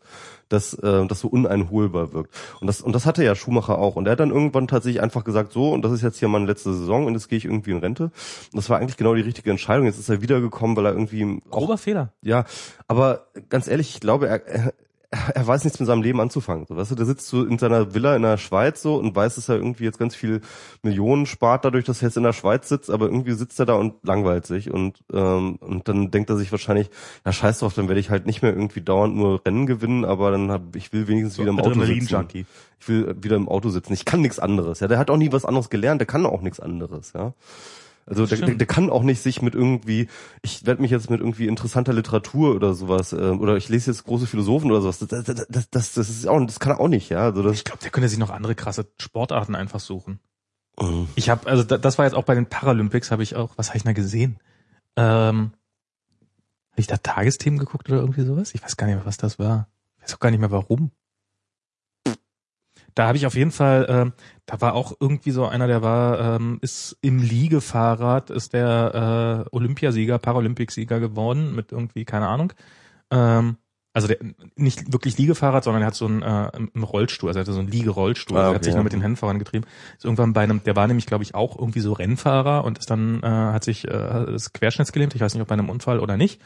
[0.49, 2.33] dass äh, das so uneinholbar wirkt.
[2.59, 3.95] Und das und das hatte ja Schumacher auch.
[3.95, 6.45] Und er hat dann irgendwann tatsächlich einfach gesagt, so und das ist jetzt hier meine
[6.45, 8.05] letzte Saison und jetzt gehe ich irgendwie in Rente.
[8.05, 9.85] Und das war eigentlich genau die richtige Entscheidung.
[9.85, 12.11] Jetzt ist er wiedergekommen, weil er irgendwie grober Fehler.
[12.21, 12.45] Ja,
[12.87, 14.73] aber ganz ehrlich, ich glaube, er, er
[15.35, 16.65] weiß nichts mit seinem Leben anzufangen.
[16.67, 19.35] So, weißt du, der sitzt so in seiner Villa in der Schweiz so und weiß,
[19.35, 20.41] dass er irgendwie jetzt ganz viel
[20.83, 23.73] Millionen spart dadurch, dass er jetzt in der Schweiz sitzt, aber irgendwie sitzt er da
[23.73, 26.91] und langweilt sich und ähm, und dann denkt er sich wahrscheinlich,
[27.25, 30.29] ja scheiß drauf, dann werde ich halt nicht mehr irgendwie dauernd nur Rennen gewinnen, aber
[30.29, 32.07] dann hab ich will wenigstens so, wieder im Auto sitzen.
[32.07, 32.45] Junkie.
[32.79, 33.93] Ich will wieder im Auto sitzen.
[33.93, 34.79] Ich kann nichts anderes.
[34.79, 37.33] Ja, der hat auch nie was anderes gelernt, der kann auch nichts anderes, ja.
[38.09, 40.07] Also der, der, der, kann auch nicht sich mit irgendwie,
[40.41, 44.03] ich werde mich jetzt mit irgendwie interessanter Literatur oder sowas, äh, oder ich lese jetzt
[44.03, 44.99] große Philosophen oder sowas.
[44.99, 47.21] Das, das, das, das, das ist auch, das kann er auch nicht, ja.
[47.21, 50.19] Also das, ich glaube, der könnte sich noch andere krasse Sportarten einfach suchen.
[50.79, 51.07] Mhm.
[51.15, 53.77] Ich habe, also das war jetzt auch bei den Paralympics, habe ich auch, was habe
[53.77, 54.39] ich da gesehen?
[54.95, 55.51] Ähm,
[56.71, 58.55] habe ich da Tagesthemen geguckt oder irgendwie sowas?
[58.55, 59.67] Ich weiß gar nicht mehr, was das war.
[59.97, 60.91] Ich weiß auch gar nicht mehr warum
[62.99, 64.13] da habe ich auf jeden Fall, ähm,
[64.45, 69.55] da war auch irgendwie so einer, der war, ähm, ist im Liegefahrrad, ist der äh,
[69.55, 72.51] Olympiasieger, Paralympicsieger geworden mit irgendwie, keine Ahnung.
[73.09, 73.55] Ähm,
[73.93, 74.17] also der
[74.57, 77.59] nicht wirklich Liegefahrrad, sondern er hat so einen äh, im Rollstuhl, also er hatte so
[77.59, 79.65] einen Liegerollstuhl, ah, okay, er hat sich nur mit den Händen vorangetrieben.
[79.95, 82.89] Ist irgendwann bei einem, der war nämlich, glaube ich, auch irgendwie so Rennfahrer und ist
[82.89, 86.17] dann, äh, hat sich äh, ist querschnittsgelähmt, ich weiß nicht, ob bei einem Unfall oder
[86.17, 86.41] nicht.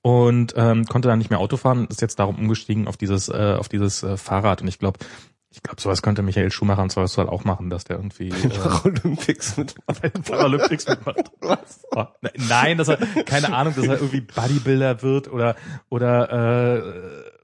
[0.00, 3.56] Und ähm, konnte dann nicht mehr Auto fahren, ist jetzt darum umgestiegen auf dieses, äh,
[3.58, 4.62] auf dieses äh, Fahrrad.
[4.62, 5.00] Und ich glaube,
[5.50, 8.48] ich glaube, sowas könnte Michael Schumacher und sowas soll auch machen, dass der irgendwie äh,
[8.48, 10.22] Paralympics mitmacht.
[10.24, 11.30] Paralympics mitmacht.
[11.40, 11.80] Was?
[11.92, 12.04] Oh,
[12.48, 15.56] nein, dass er keine Ahnung, dass er irgendwie Bodybuilder wird oder
[15.88, 17.37] oder äh,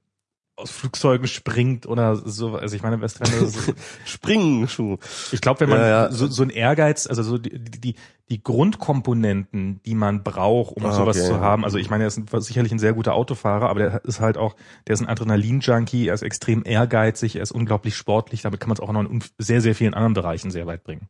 [0.57, 2.55] aus Flugzeugen springt oder so.
[2.55, 3.73] Also ich meine, du so
[4.05, 4.97] springen Schuh.
[5.31, 6.11] Ich glaube, wenn man ja, ja.
[6.11, 7.95] So, so ein Ehrgeiz, also so die, die
[8.29, 11.27] die Grundkomponenten, die man braucht, um ah, sowas okay.
[11.27, 11.63] zu haben.
[11.63, 14.55] Also ich meine, er ist sicherlich ein sehr guter Autofahrer, aber der ist halt auch,
[14.87, 18.41] der ist ein Adrenalin-Junkie, er ist extrem ehrgeizig, er ist unglaublich sportlich.
[18.41, 21.07] Damit kann man es auch noch in sehr sehr vielen anderen Bereichen sehr weit bringen.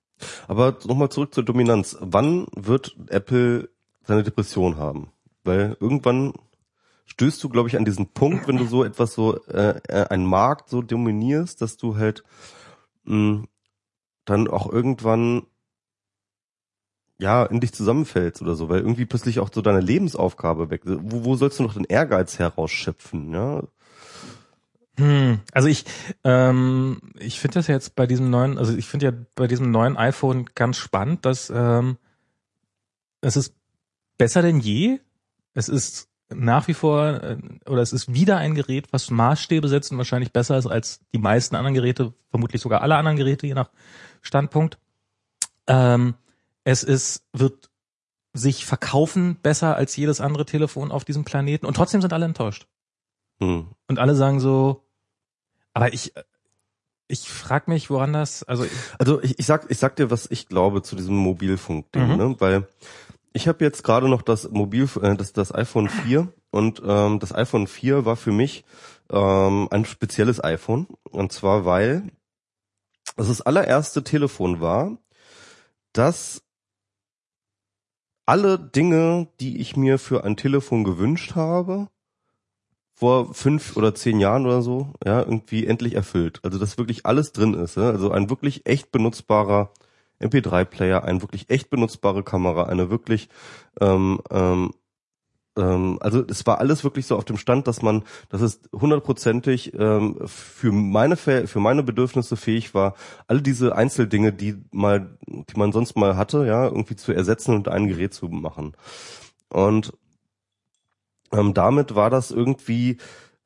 [0.48, 1.98] Aber nochmal zurück zur Dominanz.
[2.02, 3.70] Wann wird Apple
[4.04, 5.10] seine Depression haben?
[5.46, 6.34] Weil irgendwann
[7.06, 10.26] stößt du, glaube ich, an diesen Punkt, wenn du so etwas so, äh, äh einen
[10.26, 12.24] Markt so dominierst, dass du halt
[13.04, 13.48] mh, mm,
[14.26, 15.46] dann auch irgendwann
[17.20, 20.82] ja in dich zusammenfällst oder so, weil irgendwie plötzlich auch so deine Lebensaufgabe weg.
[20.86, 23.64] Wo, wo sollst du noch den Ehrgeiz herausschöpfen, ja?
[24.98, 25.86] Hm, also ich,
[26.24, 29.98] ähm, ich finde das jetzt bei diesem neuen, also ich finde ja bei diesem neuen
[29.98, 31.98] iPhone ganz spannend, dass ähm,
[33.22, 33.56] es ist
[34.18, 35.00] besser denn je.
[35.54, 39.92] Es ist nach wie vor, äh, oder es ist wieder ein Gerät, was Maßstäbe setzt
[39.92, 43.54] und wahrscheinlich besser ist als die meisten anderen Geräte, vermutlich sogar alle anderen Geräte, je
[43.54, 43.70] nach
[44.22, 44.80] Standpunkt.
[45.68, 46.16] Ähm,
[46.64, 47.70] es ist, wird
[48.34, 52.68] sich verkaufen besser als jedes andere Telefon auf diesem Planeten und trotzdem sind alle enttäuscht.
[53.40, 53.68] Hm.
[53.88, 54.84] Und alle sagen so,
[55.74, 56.14] aber ich,
[57.08, 58.66] ich frag mich, woran das, also
[58.98, 62.18] also ich, ich sag ich sag dir, was ich glaube zu diesem Mobilfunkding, mhm.
[62.18, 62.36] ne?
[62.40, 62.68] Weil
[63.36, 67.36] ich habe jetzt gerade noch das Mobil, äh, das, das iPhone 4 und ähm, das
[67.36, 68.64] iPhone 4 war für mich
[69.12, 70.88] ähm, ein spezielles iPhone.
[71.12, 72.12] Und zwar, weil
[73.18, 74.98] es das allererste Telefon war,
[75.92, 76.44] dass
[78.26, 81.90] alle Dinge, die ich mir für ein Telefon gewünscht habe,
[82.94, 86.40] vor fünf oder zehn Jahren oder so, ja, irgendwie endlich erfüllt.
[86.44, 87.76] Also dass wirklich alles drin ist.
[87.76, 87.90] Ja?
[87.90, 89.74] Also ein wirklich echt benutzbarer
[90.20, 93.30] MP3-Player, eine wirklich echt benutzbare Kamera, eine wirklich
[93.82, 94.72] ähm, ähm,
[95.58, 99.74] ähm, also es war alles wirklich so auf dem Stand, dass man, dass es hundertprozentig
[99.74, 102.96] ähm, für meine für meine Bedürfnisse fähig war,
[103.28, 107.68] alle diese Einzeldinge, die mal, die man sonst mal hatte, ja, irgendwie zu ersetzen und
[107.68, 108.74] ein Gerät zu machen.
[109.50, 109.94] Und
[111.32, 112.98] ähm, damit war das irgendwie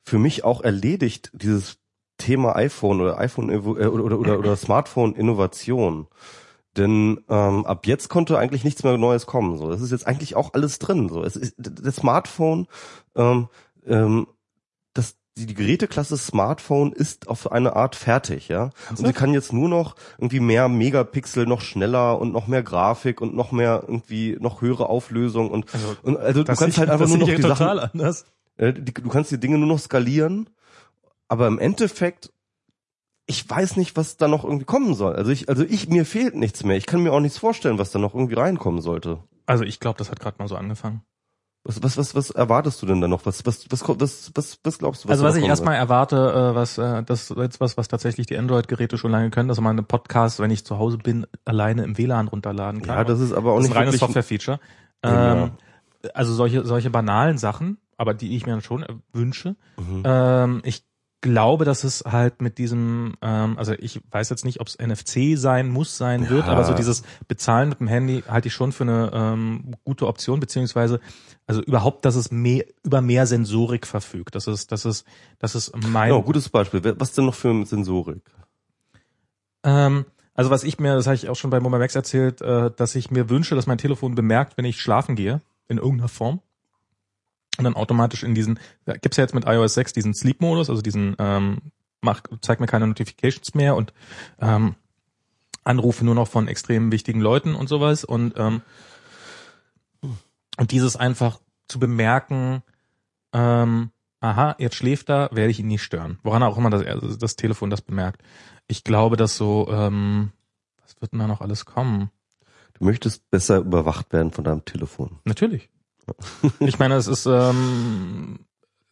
[0.02, 1.78] für mich auch erledigt, dieses
[2.18, 6.08] Thema iPhone oder iPhone äh, oder, oder, oder, oder Smartphone Innovation.
[6.76, 9.58] Denn ähm, ab jetzt konnte eigentlich nichts mehr Neues kommen.
[9.58, 11.08] So, es ist jetzt eigentlich auch alles drin.
[11.08, 12.68] So, es ist das Smartphone,
[13.16, 13.48] ähm,
[13.86, 14.26] ähm,
[14.94, 18.70] das die, die Geräteklasse Smartphone ist auf eine Art fertig, ja.
[18.90, 23.20] Und sie kann jetzt nur noch irgendwie mehr Megapixel, noch schneller und noch mehr Grafik
[23.20, 26.90] und noch mehr irgendwie noch höhere Auflösung und Also, und also du kannst ich- halt
[26.90, 28.26] einfach nur noch die Sachen, anders.
[28.58, 30.50] äh, die, du kannst die Dinge nur noch skalieren,
[31.28, 32.32] aber im Endeffekt
[33.30, 35.14] ich weiß nicht, was da noch irgendwie kommen soll.
[35.14, 36.76] Also ich, also ich, mir fehlt nichts mehr.
[36.76, 39.20] Ich kann mir auch nichts vorstellen, was da noch irgendwie reinkommen sollte.
[39.46, 41.02] Also ich glaube, das hat gerade mal so angefangen.
[41.62, 43.26] Was, was, was, was erwartest du denn da noch?
[43.26, 45.08] Was, was, was, was, was, was glaubst du?
[45.08, 48.26] Was Also was ich erstmal erwarte, äh, was äh, das ist jetzt was, was tatsächlich
[48.26, 51.84] die Android-Geräte schon lange können, dass man einen Podcast, wenn ich zu Hause bin, alleine
[51.84, 52.96] im WLAN runterladen kann.
[52.96, 54.00] Ja, das ist aber auch das ist nicht ein reines.
[54.00, 54.58] Software-Feature.
[55.04, 55.44] Ja.
[55.44, 55.50] Ähm,
[56.14, 59.54] also solche solche banalen Sachen, aber die ich mir dann schon wünsche.
[59.76, 60.02] Mhm.
[60.04, 60.89] Ähm, ich
[61.22, 65.36] glaube, dass es halt mit diesem, ähm, also ich weiß jetzt nicht, ob es NFC
[65.38, 66.52] sein muss, sein wird, Ja.
[66.52, 70.40] aber so dieses Bezahlen mit dem Handy halte ich schon für eine ähm, gute Option,
[70.40, 71.00] beziehungsweise
[71.46, 74.34] also überhaupt, dass es mehr über mehr Sensorik verfügt.
[74.34, 75.06] Das ist, das ist,
[75.38, 76.80] das ist mein Ja, gutes Beispiel.
[76.98, 78.22] Was denn noch für Sensorik?
[79.62, 82.70] Ähm, also was ich mir, das habe ich auch schon bei Mobile Max erzählt, äh,
[82.74, 86.40] dass ich mir wünsche, dass mein Telefon bemerkt, wenn ich schlafen gehe, in irgendeiner Form.
[87.58, 90.82] Und dann automatisch in diesen, da gibt's ja jetzt mit iOS 6 diesen Sleep-Modus, also
[90.82, 91.58] diesen, ähm,
[92.00, 93.92] mach, zeig mir keine Notifications mehr und
[94.40, 94.76] ähm,
[95.64, 98.04] Anrufe nur noch von extrem wichtigen Leuten und sowas.
[98.04, 98.62] Und, ähm,
[100.56, 102.62] und dieses einfach zu bemerken,
[103.32, 106.18] ähm, aha, jetzt schläft er, werde ich ihn nicht stören.
[106.22, 108.22] Woran auch immer das, das Telefon das bemerkt.
[108.66, 110.32] Ich glaube, dass so, ähm,
[110.82, 112.10] was wird denn da noch alles kommen?
[112.74, 115.18] Du möchtest besser überwacht werden von deinem Telefon.
[115.24, 115.68] Natürlich.
[116.60, 118.40] Ich meine, es ist ähm,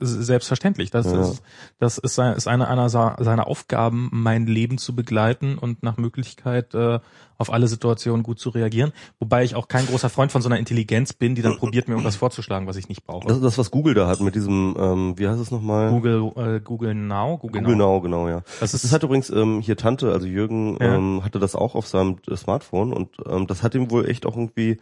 [0.01, 0.91] selbstverständlich.
[0.91, 1.21] Das, Ja.
[1.21, 1.43] ist,
[1.81, 6.73] das ist, sein- ist eine einer seiner Aufgaben, mein Leben zu begleiten und nach Möglichkeit
[6.75, 7.01] äh,
[7.37, 8.93] auf alle Situationen gut zu reagieren.
[9.19, 11.95] Wobei ich auch kein großer Freund von so einer Intelligenz bin, die dann probiert, mir
[11.95, 13.27] irgendwas vorzuschlagen, was ich nicht brauche.
[13.27, 15.91] Das ist das, was Google da hat mit diesem, ähm, wie heißt es nochmal?
[15.91, 17.95] Google, äh, Google Now, Google, Google Now.
[17.97, 18.43] Now, genau, ja.
[18.61, 20.95] Das Das ist hat übrigens ähm, hier Tante, also Jürgen, Ja.
[20.95, 24.27] ähm, hatte das auch auf seinem äh, Smartphone und ähm, das hat ihm wohl echt
[24.27, 24.79] auch irgendwie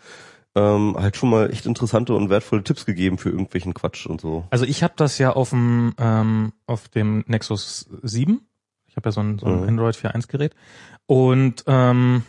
[0.56, 4.44] ähm, halt schon mal echt interessante und wertvolle Tipps gegeben für irgendwelchen Quatsch und so.
[4.50, 8.40] Also ich habe das ja auf dem ähm, auf dem Nexus 7.
[8.86, 9.68] Ich habe ja so ein, so ein Mhm.
[9.68, 10.56] Android 4.1 Gerät
[11.04, 12.22] und ähm,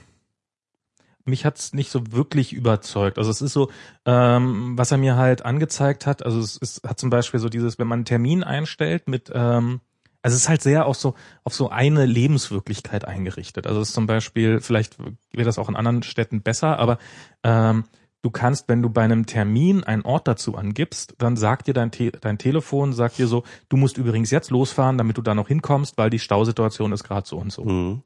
[1.23, 3.17] mich hat's nicht so wirklich überzeugt.
[3.17, 3.69] Also es ist so,
[4.05, 6.23] ähm, was er mir halt angezeigt hat.
[6.25, 9.79] Also es ist, hat zum Beispiel so dieses, wenn man einen Termin einstellt mit ähm,
[10.21, 11.13] also es ist halt sehr auf so
[11.45, 13.65] auf so eine Lebenswirklichkeit eingerichtet.
[13.67, 16.97] Also es ist zum Beispiel, vielleicht wäre das auch in anderen Städten besser, aber
[17.43, 17.85] ähm,
[18.27, 21.91] du kannst, wenn du bei einem Termin einen Ort dazu angibst, dann sagt dir dein,
[21.91, 25.47] Te dein Telefon, sagt dir so, du musst übrigens jetzt losfahren, damit du da noch
[25.47, 27.63] hinkommst, weil die Stausituation ist gerade so und so.
[27.63, 28.03] Mhm.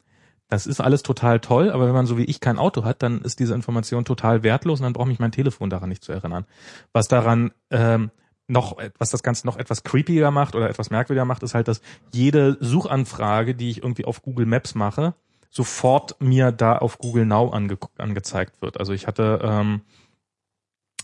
[0.48, 3.22] Das ist alles total toll, aber wenn man so wie ich kein Auto hat, dann
[3.22, 6.46] ist diese Information total wertlos und dann braucht mich mein Telefon daran nicht zu erinnern.
[6.94, 8.12] Was daran ähm,
[8.48, 11.82] noch, was das Ganze noch etwas creepiger macht oder etwas merkwürdiger macht, ist halt, dass
[12.12, 15.16] jede Suchanfrage, die ich irgendwie auf Google Maps mache,
[15.50, 18.80] sofort mir da auf Google Now ange angezeigt wird.
[18.80, 19.82] Also ich hatte, ähm,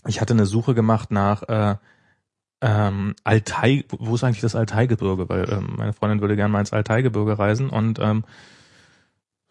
[0.06, 1.76] ich hatte eine Suche gemacht nach äh,
[2.60, 5.28] ähm, Altai, wo ist eigentlich das Altaigebirge?
[5.28, 8.24] Weil ähm, meine Freundin würde gerne mal ins Altaigebirge reisen und ähm,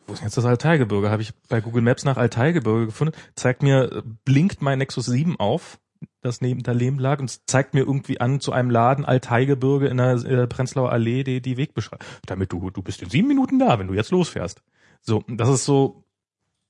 [0.05, 1.09] wo ist jetzt das Altaigebirge?
[1.09, 3.13] Habe ich bei Google Maps nach Altaigebirge gefunden.
[3.35, 5.79] Zeigt mir, äh, blinkt mein Nexus 7 auf,
[6.21, 10.13] das neben daneben lag und zeigt mir irgendwie an zu einem Laden Altaigebirge in der
[10.13, 12.05] äh, Prenzlauer Allee die, die Wegbeschreibung.
[12.25, 14.61] Damit du, du bist in sieben Minuten da, wenn du jetzt losfährst.
[15.01, 16.03] So, das ist so,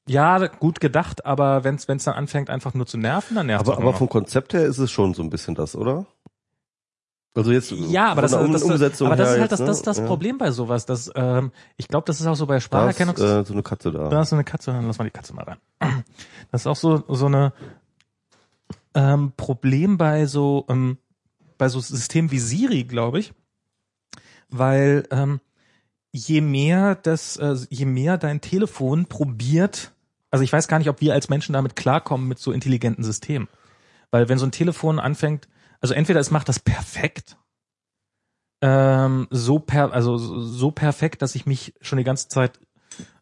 [0.08, 3.70] ja, gut gedacht, aber wenn es dann anfängt einfach nur zu nerven, dann nervt es
[3.70, 6.06] Aber, aber vom Konzept her ist es schon so ein bisschen das, oder?
[7.38, 9.68] Also jetzt Ja, aber das, das, Um- das, Umsetzung aber das ist halt jetzt, das,
[9.68, 10.04] das, das ne?
[10.04, 10.08] Ja.
[10.08, 10.88] Problem bei sowas.
[10.88, 13.92] Das, ähm, ich glaube, das ist auch so bei Da ist äh, so eine Katze
[13.92, 14.10] da.
[14.10, 15.58] Da ist so eine Katze, dann lass mal die Katze mal rein.
[16.52, 17.52] Das ist auch so, so eine
[18.96, 20.98] ähm, Problem bei so, ähm,
[21.58, 23.34] bei so Systemen wie Siri, glaube ich.
[24.50, 25.42] Weil ähm,
[26.12, 29.94] je mehr das, äh, je mehr dein Telefon probiert,
[30.38, 33.48] also ich weiß gar nicht, ob wir als Menschen damit klarkommen mit so intelligenten Systemen.
[34.12, 35.48] Weil wenn so ein Telefon anfängt,
[35.82, 37.38] also entweder es macht das perfekt,
[38.62, 42.60] ähm, so per, also so perfekt, dass ich mich schon die ganze Zeit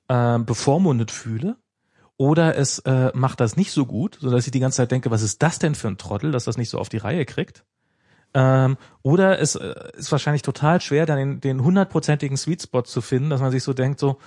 [0.10, 1.56] äh, bevormundet fühle,
[2.18, 5.10] oder es äh, macht das nicht so gut, so dass ich die ganze Zeit denke,
[5.10, 7.64] was ist das denn für ein Trottel, dass das nicht so auf die Reihe kriegt.
[8.34, 13.00] Ähm, oder es äh, ist wahrscheinlich total schwer, dann den, den hundertprozentigen Sweet Spot zu
[13.00, 14.18] finden, dass man sich so denkt, so,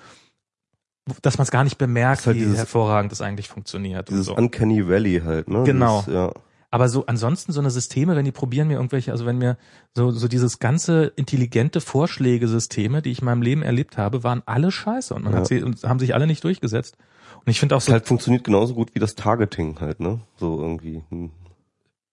[1.23, 4.09] dass man es gar nicht bemerkt, halt wie dieses- hervorragend es eigentlich funktioniert.
[4.09, 4.37] und Dieses so.
[4.37, 5.65] Uncanny Valley halt, ne?
[5.65, 6.01] Genau.
[6.01, 6.33] Dieses, ja.
[6.71, 9.57] Aber so ansonsten so eine Systeme, wenn die probieren mir irgendwelche, also wenn mir
[9.95, 14.71] so so dieses ganze intelligente Vorschlägesysteme, die ich in meinem Leben erlebt habe, waren alle
[14.71, 15.39] scheiße und man Ja.
[15.39, 16.99] hat sie und haben sich alle nicht durchgesetzt.
[17.37, 20.21] Und ich finde auch Es so, halt funktioniert genauso gut wie das Targeting halt, ne?
[20.37, 21.03] So irgendwie.
[21.09, 21.31] Hm.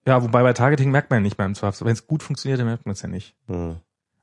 [0.07, 1.85] ja, wobei bei Targeting merkt man ja nicht beim Zweifel.
[1.85, 3.35] Wenn es gut funktioniert, dann merkt man es ja nicht.
[3.49, 3.81] Ja.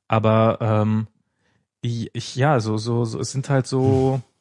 [0.08, 1.08] Aber ähm,
[1.82, 4.20] ich, ich ja, so so so es sind halt so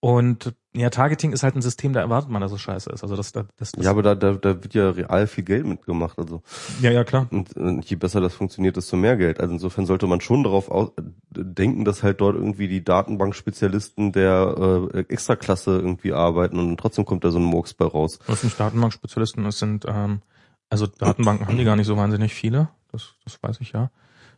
[0.00, 3.02] und ja, Targeting ist halt ein System, da erwartet man, dass es scheiße ist.
[3.02, 5.66] Also das das, das, das ja, aber da, da, da wird ja real viel Geld
[5.66, 6.18] mitgemacht.
[6.18, 6.42] Also
[6.82, 7.26] ja, ja klar.
[7.30, 9.40] und, und je besser das funktioniert, desto mehr Geld.
[9.40, 10.90] Also insofern sollte man schon darauf aus,
[11.30, 17.24] denken, dass halt dort irgendwie die Datenbankspezialisten der äh, Extraklasse irgendwie arbeiten und trotzdem kommt
[17.24, 18.18] da so ein Murks bei raus.
[18.26, 20.20] Das sind Datenbankspezialisten, es sind, ähm,
[20.68, 23.90] also Datenbanken haben die gar nicht so wahnsinnig viele, das, das weiß ich ja,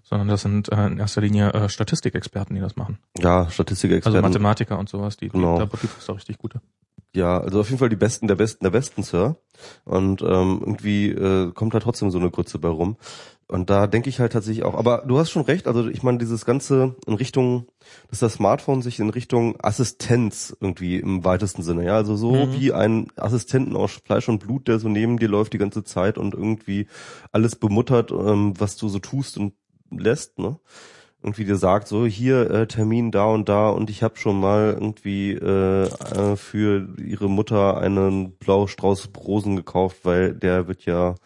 [0.08, 2.98] sondern das sind äh, in erster Linie äh, Statistikexperten, die das machen.
[3.18, 4.22] Ja, Also Statistikexperten.
[4.22, 5.58] Mathematiker und sowas, die, Genau.
[5.58, 6.60] die da gibt es da richtig gute.
[7.14, 9.36] Ja, also auf jeden Fall die Besten der Besten der Besten, Sir.
[9.84, 12.96] Und ähm, irgendwie äh, kommt da trotzdem so eine Grütze bei rum.
[13.50, 16.18] Und da denke ich halt tatsächlich auch, aber du hast schon recht, also ich meine,
[16.18, 17.66] dieses Ganze in Richtung,
[18.10, 22.52] dass das Smartphone sich in Richtung Assistenz irgendwie im weitesten Sinne, ja, also so Mhm.
[22.52, 26.18] wie ein Assistenten aus Fleisch und Blut, der so neben dir läuft die ganze Zeit
[26.18, 26.88] und irgendwie
[27.32, 29.54] alles bemuttert, ähm, was du so tust und
[29.90, 30.58] lässt, ne?
[31.22, 34.72] irgendwie dir sagt, so hier äh, Termin da und da und ich habe schon mal
[34.74, 41.16] irgendwie äh, äh, für ihre Mutter einen Blaustrauß Rosen gekauft, weil der wird ja,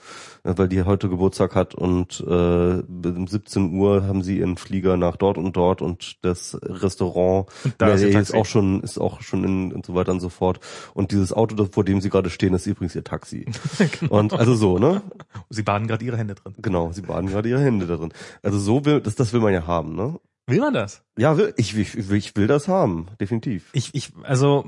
[0.44, 5.16] weil die heute Geburtstag hat und äh, um 17 Uhr haben sie ihren Flieger nach
[5.16, 9.44] dort und dort und das Restaurant Und da ist ist auch schon ist auch schon
[9.44, 10.59] in und so weiter und so fort
[10.94, 13.46] und dieses Auto, das- vor dem sie gerade stehen, ist übrigens ihr Taxi
[14.00, 14.18] Genau.
[14.18, 15.02] und also so ne
[15.50, 16.55] Sie baden gerade ihre Hände drin.
[16.59, 19.52] genau sie baden gerade ihre Hände da drin also so will das das will man
[19.52, 21.05] ja haben ne Will man das?
[21.16, 23.70] ja, will, ich, ich, will- ich will das haben, definitiv.
[23.74, 24.64] Ich, ich, also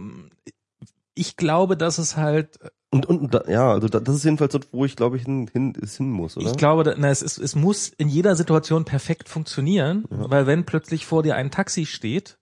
[1.16, 2.60] ich glaube, dass es halt
[2.94, 5.72] Und, und ja, also da, das ist jedenfalls dort, wo ich glaube ich hin, hin,
[5.83, 6.46] es hin muss, oder?
[6.46, 11.04] Ich glaube, na, es, ist, es muss in jeder Situation perfekt funktionieren, weil wenn plötzlich
[11.04, 12.38] vor dir ein Taxi steht,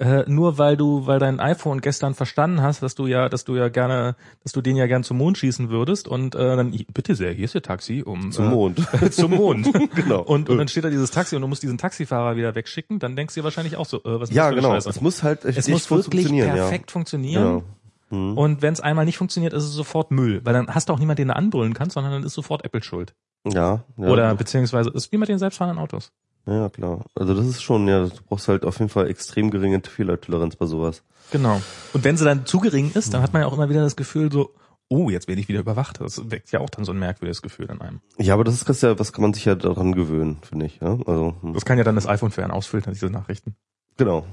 [0.00, 3.54] äh, nur weil du, weil dein iPhone gestern verstanden hast, dass du ja, dass du
[3.54, 7.14] ja gerne, dass du den ja gern zum Mond schießen würdest und äh, dann bitte
[7.14, 8.88] sehr, hier ist ihr Taxi um Zum äh, Mond.
[9.12, 9.70] zum Mond.
[9.94, 10.22] Genau.
[10.22, 13.14] Und, und dann steht da dieses Taxi und du musst diesen Taxifahrer wieder wegschicken, dann
[13.14, 14.74] denkst du dir wahrscheinlich auch so, äh, was ist ja, das für genau.
[14.74, 14.90] Scheiße?
[14.90, 17.42] Es muss halt echt Es muss wirklich funktionieren, perfekt funktionieren.
[17.42, 17.48] Ja.
[17.50, 17.64] Genau.
[18.10, 18.36] Hm.
[18.36, 20.98] Und wenn es einmal nicht funktioniert, ist es sofort Müll, weil dann hast du auch
[20.98, 23.14] niemanden, den du anbrüllen kannst, sondern dann ist sofort Apple schuld.
[23.46, 24.08] Ja, ja.
[24.08, 26.12] Oder beziehungsweise ist wie mit den selbstfahrenden Autos.
[26.46, 27.04] Ja, klar.
[27.14, 30.66] Also das ist schon, ja, du brauchst halt auf jeden Fall extrem geringe Fehlertoleranz bei
[30.66, 31.02] sowas.
[31.30, 31.60] Genau.
[31.92, 33.96] Und wenn sie dann zu gering ist, dann hat man ja auch immer wieder das
[33.96, 34.54] Gefühl so,
[34.88, 36.00] oh, jetzt werde ich wieder überwacht.
[36.00, 38.00] Das weckt ja auch dann so ein merkwürdiges Gefühl in einem.
[38.16, 40.80] Ja, aber das ist das ja, was kann man sich ja daran gewöhnen, finde ich.
[40.80, 40.98] Ja?
[41.06, 41.52] Also hm.
[41.52, 43.54] Das kann ja dann das iPhone für einen ausfiltern, diese Nachrichten.
[43.96, 44.24] genau.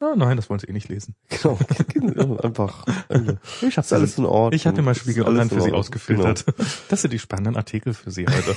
[0.00, 1.14] Ah, nein, das wollen sie eh nicht lesen.
[1.88, 2.36] Genau.
[2.38, 2.84] einfach.
[3.08, 4.52] Also, Ich ist alles in Ordnung.
[4.52, 6.44] ich hatte mal Spiegel Online in für sie ausgefiltert.
[6.88, 8.56] Das sind die spannenden Artikel für sie heute.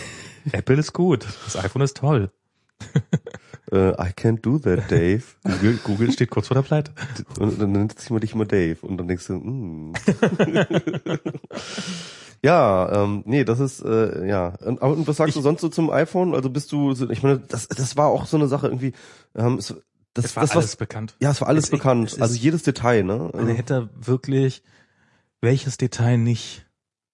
[0.51, 1.25] Apple ist gut.
[1.45, 2.31] Das iPhone ist toll.
[2.93, 3.05] Genau.
[3.69, 5.23] Äh, I can't do that, Dave.
[5.43, 6.93] Google, Google steht kurz vor der Pleite.
[7.37, 9.93] Und dann nennt sich mal dich mal Dave und dann denkst du, hm.
[12.43, 14.53] ja, ähm, nee, das ist äh, ja.
[14.63, 16.33] Und, aber- und was sagst du sonst so zum iPhone?
[16.33, 18.93] Also bist du, ich meine, das, das war auch so eine Sache irgendwie.
[19.35, 19.75] Ähm, es,
[20.17, 21.15] das, Es war das, alles was, bekannt.
[21.21, 22.11] ja, es war alles Es- bekannt.
[22.13, 23.17] es also jedes Detail, ne?
[23.17, 24.63] Man Also, hätte wirklich,
[25.41, 26.65] welches Detail nicht?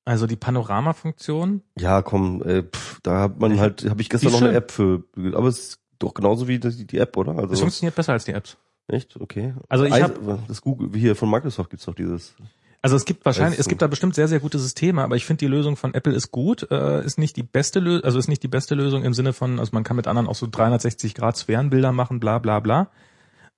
[0.05, 4.41] Also die Panoramafunktion, ja, komm, äh, pff, da hat man halt, habe ich gestern noch
[4.41, 4.51] eine.
[4.53, 7.33] App für, aber es ist doch genauso wie die, die App, oder?
[7.35, 8.57] das Also funktioniert besser als die Apps.
[8.87, 9.53] echt, okay.
[9.69, 12.35] Also ich Eis- hab- das Google hier von Microsoft gibt's doch dieses.
[12.83, 15.39] Also es gibt wahrscheinlich, es gibt da bestimmt sehr, sehr gute Systeme, aber ich finde
[15.39, 18.43] die Lösung von Apple ist gut, äh, ist nicht die beste Lösung, also ist nicht
[18.43, 21.37] die beste Lösung im Sinne von, also man kann mit anderen auch so 360 Grad
[21.37, 22.89] Sphärenbilder machen, bla bla bla.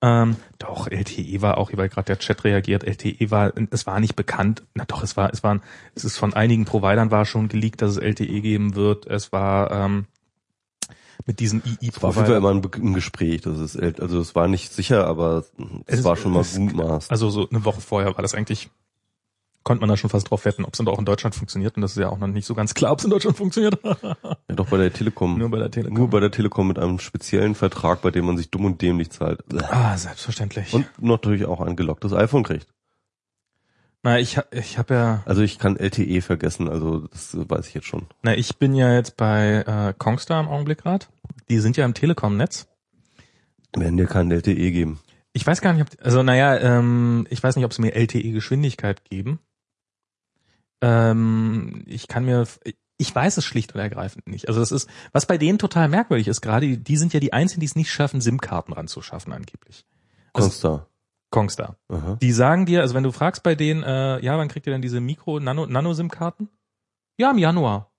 [0.00, 4.14] Ähm, doch, LTE war auch, weil gerade der Chat reagiert, LTE war, es war nicht
[4.14, 5.60] bekannt, na doch, es war, es waren,
[5.96, 9.06] es ist von einigen Providern war schon geleakt, dass es LTE geben wird.
[9.06, 10.06] Es war ähm,
[11.24, 13.40] mit diesen Es war auf jeden Fall immer ein, Gespräch.
[13.40, 15.44] Das ist, also es war nicht sicher, aber
[15.86, 17.10] es, Es- war schon mal es- mutmaßt.
[17.10, 18.70] Also so eine Woche vorher war das eigentlich,
[19.66, 21.74] konnte man da schon fast drauf wetten, ob es dann auch in Deutschland funktioniert.
[21.74, 23.76] Und das ist ja auch noch nicht so ganz klar, ob es in Deutschland funktioniert.
[23.84, 25.36] Ja, doch bei der Telekom.
[25.36, 25.98] Nur bei der Telekom.
[25.98, 29.10] Nur bei der Telekom mit einem speziellen Vertrag, bei dem man sich dumm und dämlich
[29.10, 29.40] zahlt.
[29.70, 30.72] ah, selbstverständlich.
[30.72, 32.68] Und natürlich auch ein gelocktes iPhone kriegt.
[34.04, 37.88] Na, ich, ich habe ja, Also ich kann LTE vergessen, also das weiß ich jetzt
[37.88, 38.06] schon.
[38.22, 41.08] na, ich bin ja jetzt bei äh, Kongstar im Augenblick grad.
[41.48, 42.68] Die sind ja im Telekom-Netz.
[43.76, 45.00] Werden dir kein LTE geben.
[45.32, 49.02] Ich weiß gar nicht, ob, also naja, ähm, ich weiß nicht, ob sie mir LTE-Geschwindigkeit
[49.04, 49.40] geben.
[50.82, 52.46] Ähm, ich kann mir,
[52.98, 54.48] ich weiß es schlicht und ergreifend nicht.
[54.48, 57.60] Also das ist, was bei denen total merkwürdig ist, gerade die, sind ja die einzigen,
[57.60, 59.84] die es nicht schaffen, SIM-Karten ranzuschaffen angeblich.
[60.32, 60.86] Also- Kongstar.
[61.30, 61.76] Kongstar.
[61.88, 62.16] Aha.
[62.22, 64.82] Die sagen dir, also wenn du fragst bei denen, äh, ja, wann kriegt ihr denn
[64.82, 66.48] diese Mikro, Nano, Nano-SIM-Karten?
[67.18, 67.90] Ja, im Januar.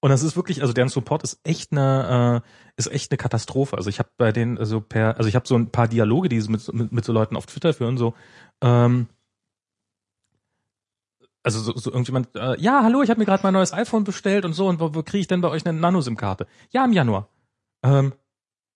[0.00, 3.76] Und das ist wirklich, also deren Support ist echt eine, äh, ist echt eine Katastrophe.
[3.76, 6.40] Also ich habe bei denen also per, also ich habe so ein paar Dialoge, die
[6.40, 8.14] sie mit, mit, mit so Leuten auf Twitter führen, so,
[8.62, 9.06] ähm,
[11.44, 14.44] also so, so irgendjemand, äh, ja, hallo, ich habe mir gerade mein neues iPhone bestellt
[14.44, 16.46] und so, und wo, wo kriege ich denn bei euch eine Nano-SIM-Karte?
[16.70, 17.28] Ja, im Januar.
[17.82, 18.14] Ähm,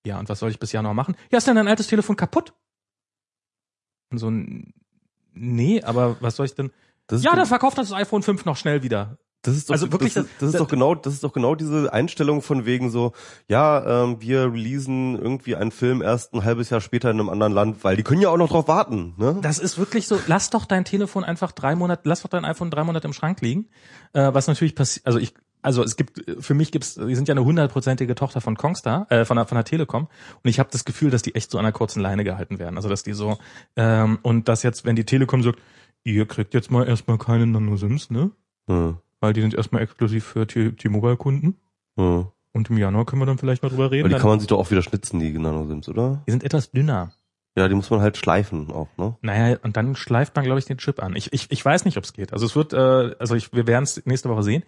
[0.07, 1.17] ja, und was soll ich bis Januar machen?
[1.31, 2.53] Ja, ist denn dein altes Telefon kaputt?
[4.11, 4.31] Und so
[5.33, 6.71] nee, aber was soll ich denn?
[7.11, 9.17] Ja, dann verkauft das iPhone 5 noch schnell wieder.
[9.43, 11.33] Das ist doch, Also wirklich, das, ist- das ist das- doch genau, das ist doch
[11.33, 13.13] genau diese Einstellung von wegen so,
[13.49, 17.53] ja, ähm, wir releasen irgendwie einen Film erst ein halbes Jahr später in einem anderen
[17.53, 19.39] Land, weil die können ja auch noch drauf warten, ne?
[19.41, 22.71] Das ist wirklich so, lass doch dein Telefon einfach drei Monate, lass doch dein iPhone
[22.71, 23.69] drei Monate im Schrank liegen.
[24.13, 27.35] Äh, was natürlich passiert, also ich, also es gibt, für mich gibt's, die sind ja
[27.35, 30.09] eine hundertprozentige Tochter von Kongstar, äh, von der, von der Telekom.
[30.43, 32.77] Und ich habe das Gefühl, dass die echt so an einer kurzen Leine gehalten werden.
[32.77, 33.39] Also dass die so,
[33.77, 35.59] ähm, und dass jetzt, wenn die Telekom sagt,
[36.05, 38.31] ihr kriegt jetzt mal erstmal keine Nano-Sims, ne?
[38.69, 41.57] Hm, Weil die sind erstmal exklusiv für T-Mobile-Kunden.
[41.97, 42.27] hm.
[42.53, 44.07] Und im Januar können wir dann vielleicht mal drüber reden.
[44.07, 46.25] Aber die kann man sich doch auch wieder schnitzen, die Nano-Sims, oder?
[46.27, 47.13] die sind etwas dünner.
[47.57, 49.17] Ja, die muss man halt schleifen auch, ne?
[49.21, 51.17] Naja, und dann schleift man, glaube ich, den Chip an.
[51.17, 52.33] Ich, ich, ich weiß nicht, ob es geht.
[52.33, 54.63] Also es wird, äh, also ich, wir werden es nächste Woche sehen.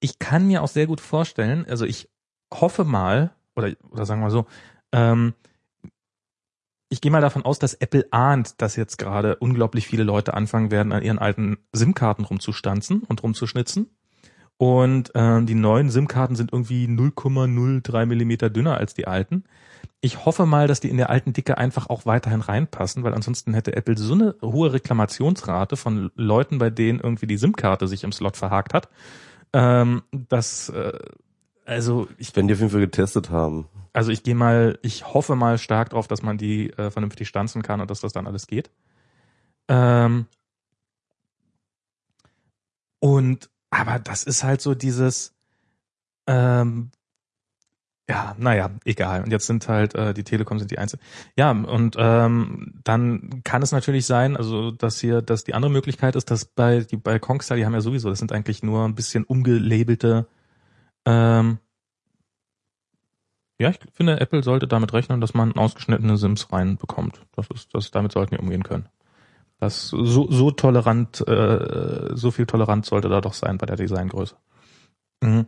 [0.00, 2.08] Ich kann mir auch sehr gut vorstellen, also ich
[2.54, 4.46] hoffe mal, oder, oder sagen wir mal so,
[4.92, 5.34] ähm,
[6.88, 10.70] ich gehe mal davon aus, dass Apple ahnt, dass jetzt gerade unglaublich viele Leute anfangen
[10.70, 13.90] werden, an ihren alten SIM-Karten rumzustanzen und rumzuschnitzen.
[14.58, 19.44] Und ähm, die neuen SIM-Karten sind irgendwie 0,03 Millimeter dünner als die alten.
[20.00, 23.52] Ich hoffe mal, dass die in der alten Dicke einfach auch weiterhin reinpassen, weil ansonsten
[23.54, 28.12] hätte Apple so eine hohe Reklamationsrate von Leuten, bei denen irgendwie die SIM-Karte sich im
[28.12, 28.88] Slot verhakt hat,
[29.52, 30.98] ähm, dass äh,
[31.66, 33.68] also ich Wenn die auf jeden Fall getestet haben.
[33.92, 37.62] also ich gehe mal, ich hoffe mal stark drauf, dass man die äh, vernünftig stanzen
[37.62, 38.70] kann und dass das dann alles geht.
[39.68, 40.26] Ähm,
[43.00, 45.34] und aber das ist halt so dieses,
[46.26, 46.90] ähm,
[48.08, 49.24] ja, naja, egal.
[49.24, 51.04] Und jetzt sind halt äh, die Telekom sind die Einzelnen.
[51.36, 56.14] Ja, und ähm, dann kann es natürlich sein, also dass hier, dass die andere Möglichkeit
[56.14, 58.94] ist, dass bei die bei Kongstar, die haben ja sowieso, das sind eigentlich nur ein
[58.94, 60.28] bisschen umgelabelte
[61.06, 61.58] ähm,
[63.58, 67.22] ja, ich finde, Apple sollte damit rechnen, dass man ausgeschnittene Sims reinbekommt.
[67.34, 68.88] Das ist, das, damit sollten wir umgehen können.
[69.58, 74.36] Das so, so tolerant, äh, so viel Toleranz sollte da doch sein bei der Designgröße.
[75.22, 75.46] Mhm.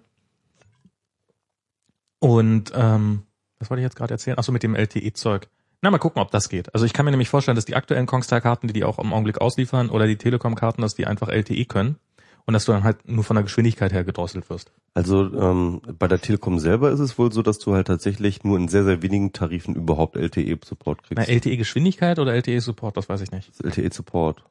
[2.20, 3.24] Und ähm,
[3.58, 4.36] was wollte ich jetzt gerade erzählen?
[4.38, 5.48] Ach so, mit dem LTE-Zeug.
[5.82, 6.72] Na, mal gucken, ob das geht.
[6.72, 9.40] Also ich kann mir nämlich vorstellen, dass die aktuellen Kongstar-Karten, die die auch im Augenblick
[9.40, 11.98] ausliefern, oder die Telekom-Karten, dass die einfach LTE können
[12.46, 14.72] und dass du dann halt nur von der Geschwindigkeit her gedrosselt wirst.
[14.94, 18.56] Also ähm, bei der Telekom selber ist es wohl so, dass du halt tatsächlich nur
[18.56, 21.28] in sehr, sehr wenigen Tarifen überhaupt LTE-Support Na, kriegst.
[21.46, 23.52] LTE-Geschwindigkeit oder LTE-Support, das weiß ich nicht.
[23.62, 24.44] LTE-Support.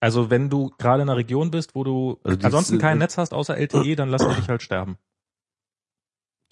[0.00, 3.32] Also wenn du gerade in einer Region bist, wo du Also ansonsten kein Netz hast
[3.32, 4.96] außer LTE, dann lass dich halt sterben.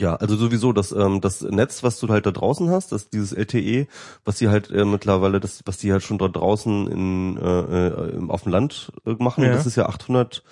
[0.01, 3.33] Ja, also sowieso das ähm, das Netz, was du halt da draußen hast, das dieses
[3.33, 3.87] LTE,
[4.25, 8.29] was die halt äh, mittlerweile, das was die halt schon dort draußen in äh, äh,
[8.29, 9.53] auf dem Land äh, machen, Ja.
[9.53, 10.43] das ist ja 800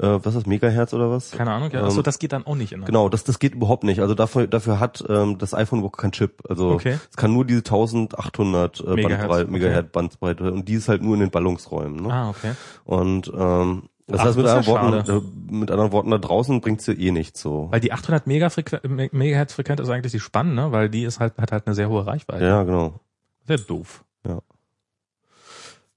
[0.00, 1.30] äh, was ist das Megahertz oder was?
[1.32, 1.70] Keine Ahnung.
[1.72, 2.84] Ja, Ähm, achso, das geht dann auch nicht in.
[2.86, 4.00] Genau, das das geht überhaupt nicht.
[4.00, 6.42] Also dafür dafür hat ähm, das iPhone überhaupt keinen Chip.
[6.48, 6.98] Also Okay.
[7.10, 9.52] es kann nur diese 1800 äh, Megahertz, Bandbreite, okay.
[9.52, 12.02] Megahertz Bandbreite und die ist halt nur in den Ballungsräumen.
[12.02, 12.12] Ne?
[12.12, 12.52] Ah, okay.
[12.84, 16.60] Und ähm, das heißt mit das anderen ja Worten, äh, mit anderen Worten da draußen
[16.60, 17.68] bringt's dir eh nichts so.
[17.70, 20.72] Weil die 800 Megafrequ Me- Megahertz Frequenz ist eigentlich die spannende, ne?
[20.72, 22.44] weil die ist halt hat halt eine sehr hohe Reichweite.
[22.44, 23.00] Ja, genau.
[23.46, 24.04] Sehr doof.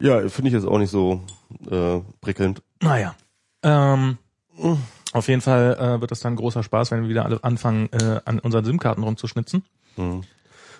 [0.01, 1.21] Ja, finde ich jetzt auch nicht so
[1.69, 2.61] äh, prickelnd.
[2.81, 3.15] Naja.
[3.61, 4.17] Ähm,
[5.13, 8.19] auf jeden Fall äh, wird das dann großer Spaß, wenn wir wieder alle anfangen, äh,
[8.25, 9.63] an unseren SIM-Karten rumzuschnitzen.
[9.95, 10.23] Hm.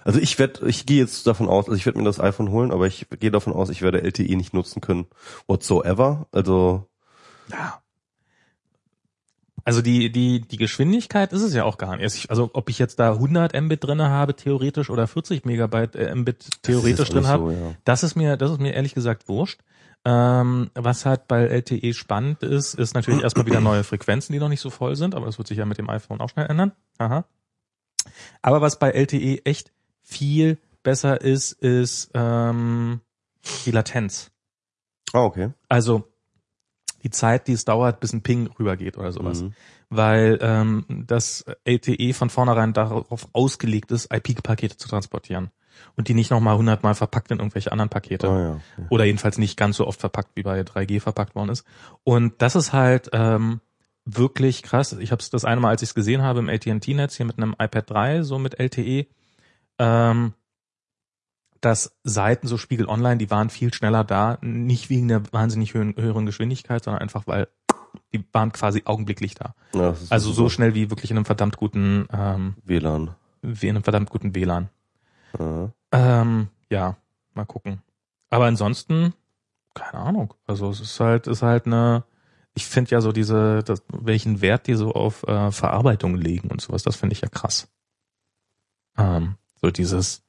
[0.03, 2.71] Also ich werde, ich gehe jetzt davon aus, also ich werde mir das iPhone holen,
[2.71, 5.05] aber ich gehe davon aus, ich werde LTE nicht nutzen können
[5.47, 6.27] whatsoever.
[6.33, 6.85] Also
[7.51, 7.83] Ja.
[9.65, 12.29] Also die, die, die Geschwindigkeit ist es ja auch gar nicht.
[12.29, 16.63] Also ob ich jetzt da 100 Mbit drinne habe, theoretisch, oder 40 Megabyte äh, Mbit
[16.63, 17.75] theoretisch drin auch habe, so, ja.
[17.85, 19.61] das ist mir, das ist mir ehrlich gesagt wurscht.
[20.05, 24.49] Ähm, was halt bei LTE spannend ist, ist natürlich erstmal wieder neue Frequenzen, die noch
[24.49, 26.73] nicht so voll sind, aber das wird sich ja mit dem iPhone auch schnell ändern.
[26.97, 27.23] Aha.
[28.41, 29.71] Aber was bei LTE echt
[30.01, 32.99] viel besser ist, ist ähm,
[33.65, 34.29] die Latenz.
[35.13, 35.51] Ah, okay.
[35.69, 36.12] Also
[37.03, 39.41] die Zeit, die es dauert, bis ein Ping rübergeht oder sowas.
[39.41, 39.53] Mhm.
[39.89, 45.51] Weil ähm, das LTE von vornherein darauf ausgelegt ist, IP-Pakete zu transportieren.
[45.95, 48.29] Und die nicht nochmal hundertmal verpackt in irgendwelche anderen Pakete.
[48.29, 48.51] Ah, ja.
[48.77, 48.87] okay.
[48.89, 51.65] Oder jedenfalls nicht ganz so oft verpackt, wie bei 3G verpackt worden ist.
[52.03, 53.59] Und das ist halt ähm,
[54.05, 54.93] wirklich krass.
[54.93, 57.37] Ich habe es das eine Mal, als ich es gesehen habe im AT&T-Netz hier mit
[57.37, 59.07] einem iPad 3, so mit LTE,
[59.79, 60.33] ähm,
[61.65, 65.95] dass Seiten so Spiegel Online, die waren viel schneller da, nicht wegen der wahnsinnig höheren,
[65.95, 67.47] höheren Geschwindigkeit, sondern einfach, weil
[68.11, 69.55] die waren quasi augenblicklich da.
[69.73, 73.15] Ja, Also so schnell wie wirklich in einem verdammt guten, ähm, WLAN.
[73.41, 74.69] wie in einem verdammt guten WLAN.
[75.39, 75.71] Ja.
[75.91, 76.97] Ähm, ja,
[77.33, 77.81] mal gucken.
[78.29, 79.13] Aber ansonsten,
[79.73, 80.33] keine Ahnung.
[80.45, 82.03] Also es ist halt, ist halt eine,
[82.55, 86.61] ich finde ja so diese, das, welchen Wert die so auf äh, Verarbeitung legen und
[86.61, 87.67] sowas, das finde ich ja krass.
[88.97, 90.23] Ähm, so dieses,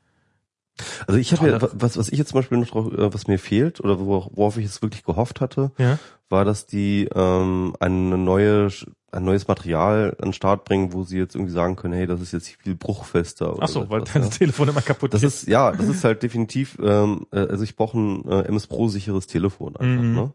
[1.07, 3.39] Also ich habe ja, was, was ich jetzt zum Beispiel noch drauf, äh, was mir
[3.39, 5.99] fehlt oder wor- worauf ich jetzt wirklich gehofft hatte, ja,
[6.29, 8.69] war, dass die ähm, eine neue,
[9.13, 12.21] ein neues Material an den Start bringen, wo sie jetzt irgendwie sagen können, hey, das
[12.21, 13.55] ist jetzt viel bruchfester.
[13.61, 14.29] Ach so, weil dein ja.
[14.29, 15.29] Telefon immer kaputt Das geht.
[15.29, 18.89] ist, ja, das ist halt definitiv, ähm, äh, also ich brauche ein äh, MS Pro
[18.89, 20.15] sicheres Telefon einfach, Mhm.
[20.15, 20.33] ne?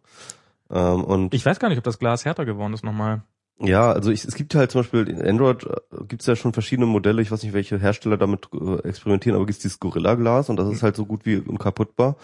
[0.72, 3.24] Ähm, und Ich weiß gar nicht, ob das Glas härter geworden ist nochmal.
[3.62, 5.76] Ja, also ich, es gibt halt zum Beispiel in Android äh,
[6.08, 9.62] gibt's ja schon verschiedene Modelle, ich weiß nicht, welche Hersteller damit äh, experimentieren, aber gibt's
[9.62, 12.16] dieses Gorilla Glas und das ist halt so gut wie unkaputtbar.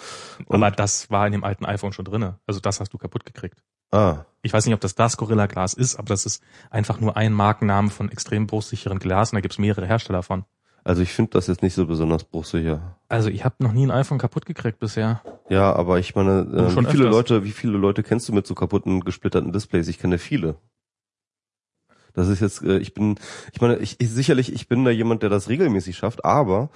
[0.46, 2.40] Und, Aber das war in dem alten iPhone schon drinne.
[2.48, 3.62] Also das hast du kaputt gekriegt.
[3.92, 7.18] ah, Ich weiß nicht, ob das das Gorilla Glas ist, aber das ist einfach nur
[7.18, 10.46] ein Markenname von extrem bruchsicheren Glas und da gibt's mehrere Hersteller von.
[10.84, 12.96] also ich finde das jetzt nicht so besonders bruchsicher.
[13.10, 15.22] Also ich habe noch nie ein iPhone kaputt gekriegt bisher.
[15.50, 17.30] Ja, aber ich meine, äh, schon wie viele öfters.
[17.30, 19.88] Leute, wie viele Leute kennst du mit so kaputten, gesplitterten Displays?
[19.88, 20.56] Ich kenne viele.
[22.16, 23.16] Das ist jetzt, äh, ich bin,
[23.52, 26.70] ich meine, ich, ich sicherlich, ich bin da jemand, der das regelmäßig schafft, aber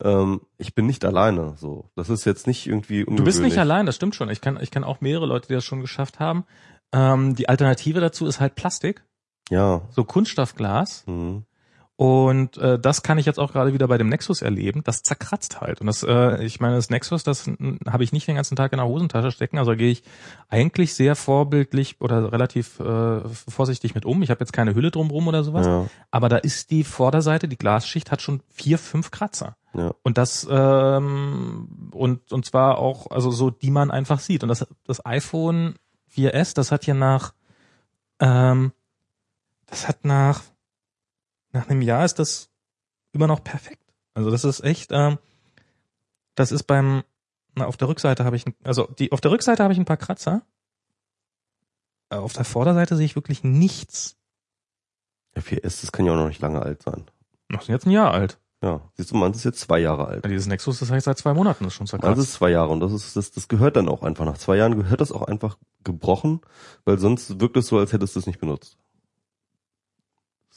[0.00, 1.54] ähm, ich bin nicht alleine.
[1.56, 3.04] So, das ist jetzt nicht irgendwie.
[3.04, 4.30] Du bist nicht allein, das stimmt schon.
[4.30, 6.44] Ich kann, ich kann auch mehrere Leute, die das schon geschafft haben.
[6.92, 9.04] Ähm, die Alternative dazu ist halt Plastik,
[9.50, 9.82] Ja.
[9.90, 11.04] so Kunststoffglas.
[11.06, 11.44] Mhm.
[11.96, 14.82] Und äh, das kann ich jetzt auch gerade wieder bei dem Nexus erleben.
[14.82, 15.80] Das zerkratzt halt.
[15.80, 18.72] Und das, äh, ich meine, das Nexus, das mm, habe ich nicht den ganzen Tag
[18.72, 19.58] in der Hosentasche stecken.
[19.58, 20.02] Also gehe ich
[20.48, 24.22] eigentlich sehr vorbildlich oder relativ äh, vorsichtig mit um.
[24.24, 25.66] Ich habe jetzt keine Hülle drumrum oder sowas.
[25.66, 29.56] Ja, Aber da ist die Vorderseite, die Glasschicht hat schon vier, fünf Kratzer.
[29.72, 29.94] ja.
[30.02, 34.66] Und das ähm, und und zwar auch also so die man einfach sieht und das
[34.84, 35.76] das iPhone
[36.12, 37.34] 4S das hat hier nach
[38.20, 38.72] ähm,
[39.66, 40.42] das hat nach
[41.54, 42.50] nach einem Jahr ist das
[43.12, 43.82] immer noch perfekt
[44.14, 45.18] also das ist echt ähm,
[46.34, 47.02] das ist beim
[47.56, 49.84] na, auf der Rückseite habe ich ein- also die auf der Rückseite habe ich ein
[49.86, 50.42] paar Kratzer
[52.10, 54.16] Äh, auf der Vorderseite sehe ich wirklich nichts
[55.36, 57.04] Ja, 4S, das kann ja auch noch nicht lange alt sein.
[57.48, 60.24] noch sind jetzt ein Jahr alt Ja, siehst du, meins ist jetzt zwei Jahre alt.
[60.24, 62.80] Ja, dieses Nexus das heißt seit zwei Monaten ist schon zerkratzt ist zwei Jahre und
[62.80, 64.24] das ist, das, das gehört dann auch einfach.
[64.24, 66.40] Nach zwei Jahren gehört das auch einfach gebrochen,
[66.84, 68.76] weil sonst wirkt es so, als hättest du es nicht benutzt.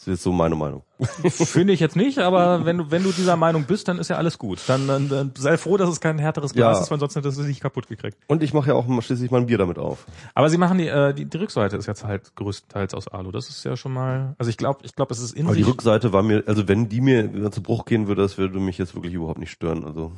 [0.08, 0.84] Das ist so meine Meinung.
[1.30, 4.16] Finde ich jetzt nicht, aber wenn du, wenn du dieser Meinung bist, dann ist ja
[4.16, 4.60] alles gut.
[4.68, 6.84] Dann, dann, dann sei froh, dass es kein härteres Glas Ja.
[6.84, 8.18] ist, weil sonst hättest du dich kaputt gekriegt.
[8.28, 10.05] Und ich mache ja auch schließlich mal ein Bier damit auf.
[10.34, 13.32] Aber sie machen die, äh, die, die Rückseite ist jetzt halt größtenteils aus Alu.
[13.32, 15.64] Das ist ja schon mal, also ich glaube, ich glaube, es ist in Aber die.
[15.64, 18.95] Rückseite war mir, also wenn die mir zu Bruch gehen würde, das würde mich jetzt
[18.95, 19.84] wirklich überhaupt nicht stören.
[19.84, 20.14] Also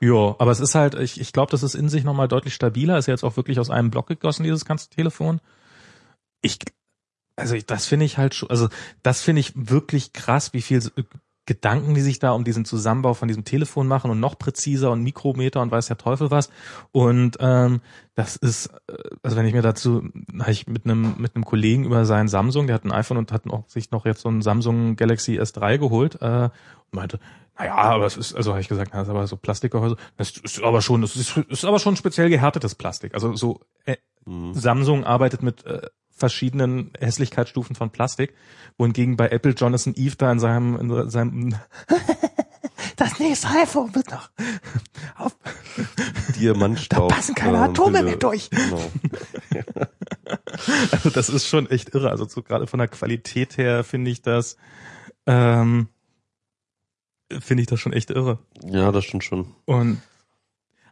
[0.00, 2.96] Ja, aber es ist halt, ich, ich glaube, das ist in sich nochmal deutlich stabiler.
[2.98, 5.40] Ist ja jetzt auch wirklich aus einem Block gegossen, dieses ganze Telefon.
[6.44, 6.58] Ich,
[7.36, 8.68] also ich, das finde ich halt schon, also
[9.02, 11.02] das finde ich wirklich krass, wie viel äh,
[11.44, 15.02] Gedanken, die sich da um diesen Zusammenbau von diesem Telefon machen und noch präziser und
[15.02, 16.50] Mikrometer und weiß der Teufel was.
[16.92, 17.80] Und ähm,
[18.14, 20.08] das ist, äh, also wenn ich mir dazu,
[20.38, 23.32] habe ich mit einem mit einem Kollegen über sein Samsung, der hat ein iPhone und
[23.32, 26.52] hat auch sich noch jetzt so ein Samsung Galaxy S3 geholt äh, und
[26.92, 27.18] meinte,
[27.58, 30.30] naja, aber es ist, also habe ich gesagt, na, das ist aber so Plastikgehäuse, das
[30.30, 33.14] ist aber schon, das ist, ist aber schon speziell gehärtetes Plastik.
[33.14, 34.54] Also so äh, mhm.
[34.54, 35.82] Samsung arbeitet mit äh,
[36.22, 38.32] verschiedenen Hässlichkeitsstufen von Plastik,
[38.78, 41.56] wohingegen bei Apple Jonathan Eve da in seinem, in seinem
[42.96, 44.30] das nächste iPhone wird noch
[45.16, 45.36] auf,
[46.38, 47.08] Diamantstaub.
[47.08, 48.50] Da passen keine Atome mehr durch.
[48.50, 48.92] Genau.
[50.92, 52.10] also das ist schon echt irre.
[52.10, 54.56] Also so gerade von der Qualität her finde ich das
[55.26, 55.88] ähm,
[57.40, 58.38] finde ich das schon echt irre.
[58.64, 59.56] Ja, das stimmt schon.
[59.64, 60.00] Und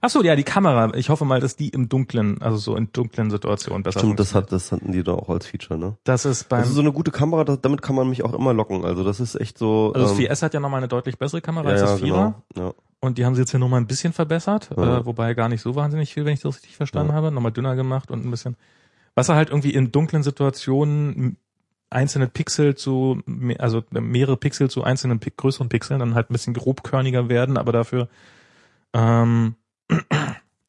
[0.03, 0.95] Ach so, ja, die Kamera.
[0.95, 4.35] Ich hoffe mal, dass die im Dunklen, also so in dunklen Situationen besser Stimmt, das
[4.35, 5.97] hat, das hatten die da auch als Feature, ne?
[6.05, 8.55] Das ist beim, Also so eine gute Kamera, das, damit kann man mich auch immer
[8.55, 8.85] locken.
[8.85, 9.93] Also das ist echt so.
[9.95, 12.05] also das ähm, 4S hat ja nochmal eine deutlich bessere Kamera ja, als das 4er.
[12.05, 12.35] genau.
[12.57, 12.73] Ja.
[13.01, 14.99] Und die haben sie jetzt hier nochmal ein bisschen verbessert, Ja.
[14.99, 17.17] äh, wobei gar nicht so wahnsinnig viel, wenn ich das richtig verstanden Ja.
[17.17, 17.31] habe.
[17.31, 18.57] Nochmal dünner gemacht und ein bisschen.
[19.15, 21.37] Was er halt irgendwie in dunklen Situationen
[21.91, 23.21] einzelne Pixel zu,
[23.59, 28.09] also mehrere Pixel zu einzelnen größeren Pixeln dann halt ein bisschen grobkörniger werden, aber dafür
[28.95, 29.57] ähm,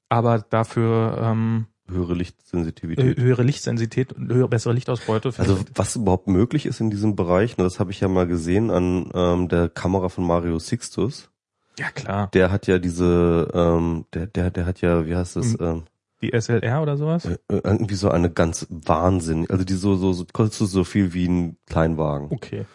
[0.09, 3.17] aber dafür ähm, Höhere äh, Lichtsensitivität.
[3.17, 5.33] höhere Lichtsensitivität und höhere, bessere Lichtausbeute.
[5.37, 8.71] Also was überhaupt möglich ist in diesem Bereich, ne, das habe ich ja mal gesehen
[8.71, 11.29] an ähm, der Kamera von Mario Sixtus.
[11.77, 15.57] ja klar, Der hat ja diese, ähm, der, der, der hat ja, wie heißt das,
[15.59, 15.83] ähm,
[16.21, 17.25] die SLR oder sowas.
[17.25, 21.27] äh, irgendwie so eine ganz Wahnsinn, also die so, so, so kostet so viel wie
[21.27, 22.27] ein Kleinwagen.
[22.31, 22.65] Okay.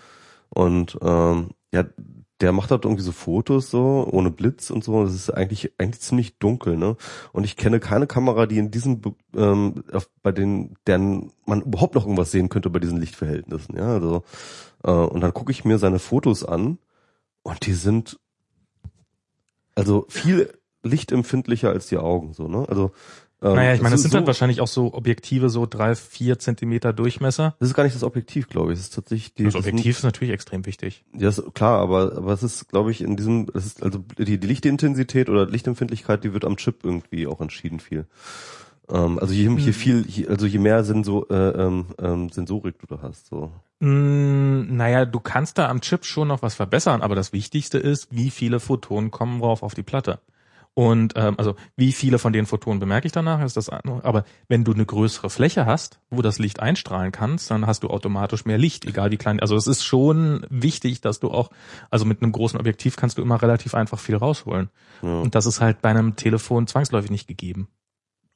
[0.51, 1.85] Und ähm, ja,
[2.41, 5.05] der macht halt irgendwie so Fotos so, ohne Blitz und so.
[5.05, 6.97] Das ist eigentlich eigentlich ziemlich dunkel, ne?
[7.33, 9.01] Und ich kenne keine Kamera, die in diesem
[9.35, 9.85] ähm,
[10.23, 13.89] bei den, deren man überhaupt noch irgendwas sehen könnte bei diesen Lichtverhältnissen, ja.
[13.89, 14.23] Also
[14.85, 16.79] äh, und dann gucke ich mir seine Fotos an
[17.43, 18.19] und die sind
[19.75, 22.67] also viel lichtempfindlicher als die Augen, so, ne?
[22.69, 22.93] Also
[23.43, 25.95] ähm, Naja, ich meine, das so- sind dann so- wahrscheinlich auch so Objektive, so drei,
[25.95, 27.55] vier Zentimeter Durchmesser.
[27.59, 28.79] das ist gar nicht das Objektiv, glaube ich.
[28.79, 31.05] Das ist tatsächlich die, Das das sind- Objektiv ist natürlich extrem wichtig.
[31.17, 34.39] Ja, ist klar, aber, aber es ist, glaube ich, in diesem, es ist also die,
[34.39, 38.07] die Lichtintensität oder Lichtempfindlichkeit, die wird am Chip irgendwie auch entschieden viel.
[38.89, 42.87] Ähm, also je, je viel, je, also je mehr Senso, äh, ähm, ähm, Sensorik du
[42.87, 43.51] da hast, so.
[43.81, 48.09] Mm, naja, du kannst da am Chip schon noch was verbessern, aber das Wichtigste ist,
[48.11, 50.21] wie viele Photonen kommen drauf auf die Platte.
[50.79, 54.05] Und ähm, also wie viele von den Photonen bemerke ich danach, ist das andere.
[54.05, 57.89] Aber wenn du eine größere Fläche hast, wo das Licht einstrahlen kannst, dann hast du
[57.89, 59.41] automatisch mehr Licht, egal wie klein.
[59.41, 61.49] Also es ist schon wichtig, dass du auch,
[61.91, 64.69] also mit einem großen Objektiv kannst du immer relativ einfach viel rausholen.
[65.01, 67.69] Ja, Und das ist halt bei einem Telefon zwangsläufig nicht gegeben.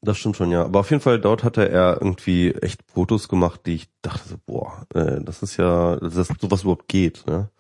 [0.01, 0.64] das stimmt schon, ja.
[0.64, 4.36] Aber auf jeden Fall dort hatte er irgendwie echt Fotos gemacht, die ich dachte so,
[4.47, 7.51] boah, äh, das ist ja, dass sowas überhaupt geht, ne?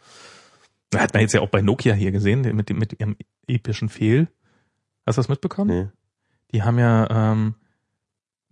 [0.96, 3.16] Hat man jetzt ja auch bei Nokia hier gesehen, mit dem mit ihrem
[3.46, 4.28] epischen Fehl.
[5.10, 5.70] Hast du das mitbekommen?
[5.70, 5.88] Nee.
[6.52, 7.56] Die haben ja, ähm,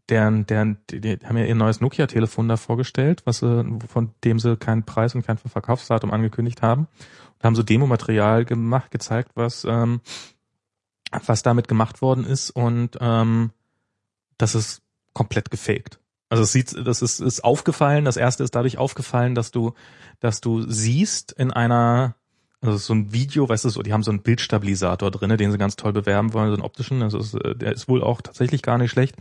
[0.08, 4.40] deren, deren, die, die haben ja ihr neues Nokia-Telefon da vorgestellt, was sie, von dem
[4.40, 6.88] sie keinen Preis und kein Verkaufsdatum angekündigt haben.
[7.36, 10.00] Und haben so Demomaterial gemacht, gezeigt, was, ähm,
[11.12, 13.52] was damit gemacht worden ist und ähm,
[14.36, 14.82] das ist
[15.12, 16.00] komplett gefaked.
[16.28, 18.04] Also es sieht, das ist, ist aufgefallen.
[18.04, 19.74] Das erste ist dadurch aufgefallen, dass du,
[20.18, 22.16] dass du siehst in einer,
[22.60, 25.52] also ist so ein Video, weißt du, so, die haben so einen Bildstabilisator drinne, den
[25.52, 27.02] sie ganz toll bewerben wollen, so einen optischen.
[27.02, 29.14] Also es, äh, der ist wohl auch tatsächlich gar nicht schlecht.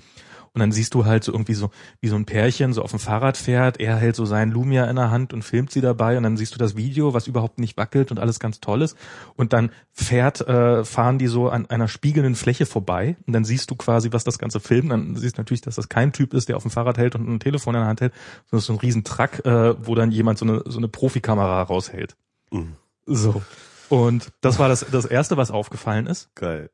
[0.53, 1.69] Und dann siehst du halt so irgendwie so,
[2.01, 3.79] wie so ein Pärchen so auf dem Fahrrad fährt.
[3.79, 6.17] Er hält so seinen Lumia in der Hand und filmt sie dabei.
[6.17, 8.97] Und dann siehst du das Video, was überhaupt nicht wackelt und alles ganz toll ist.
[9.35, 13.17] Und dann fährt, äh, fahren die so an einer spiegelnden Fläche vorbei.
[13.27, 14.91] Und dann siehst du quasi, was das Ganze filmt.
[14.91, 17.29] Dann siehst du natürlich, dass das kein Typ ist, der auf dem Fahrrad hält und
[17.29, 18.13] ein Telefon in der Hand hält,
[18.49, 22.15] sondern so ein riesen Truck, äh, wo dann jemand so eine, so eine Profikamera raushält.
[22.49, 22.77] Mhm.
[23.07, 23.41] So.
[23.89, 26.35] Und das war das, das erste, was aufgefallen ist.
[26.35, 26.69] Geil.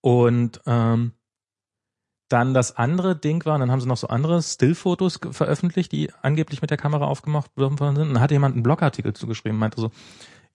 [0.00, 1.12] Und ähm,
[2.28, 6.12] dann das andere Ding war, und dann haben sie noch so andere Stillfotos veröffentlicht, die
[6.22, 8.08] angeblich mit der Kamera aufgemacht worden sind.
[8.08, 9.90] Und dann hat jemand einen Blogartikel zugeschrieben, meinte so,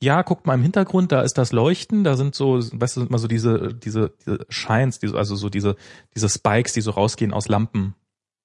[0.01, 3.09] ja, guckt mal im Hintergrund, da ist das Leuchten, da sind so, weißt du, sind
[3.09, 5.75] immer so diese, diese, diese Shines, diese, also so diese,
[6.13, 7.95] diese Spikes, die so rausgehen aus Lampen.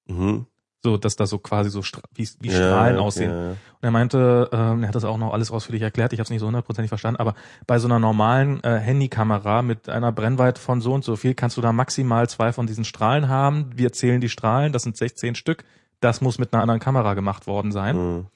[0.07, 0.47] Mhm.
[0.83, 3.31] So, dass da so quasi so Stra wie, wie Ja, Strahlen okay, aussehen.
[3.31, 3.51] ja, ja.
[3.51, 6.31] Und er meinte, ähm, er hat das auch noch alles ausführlich erklärt, ich habe es
[6.31, 7.35] nicht so hundertprozentig verstanden, aber
[7.67, 11.59] bei so einer normalen äh, Handykamera mit einer Brennweite von so und so viel kannst
[11.59, 13.71] du da maximal zwei von diesen Strahlen haben.
[13.75, 15.65] Wir zählen die Strahlen, das sind 16 Stück.
[16.01, 17.97] Das muss mit einer anderen Kamera gemacht worden sein.
[17.97, 18.27] Mhm.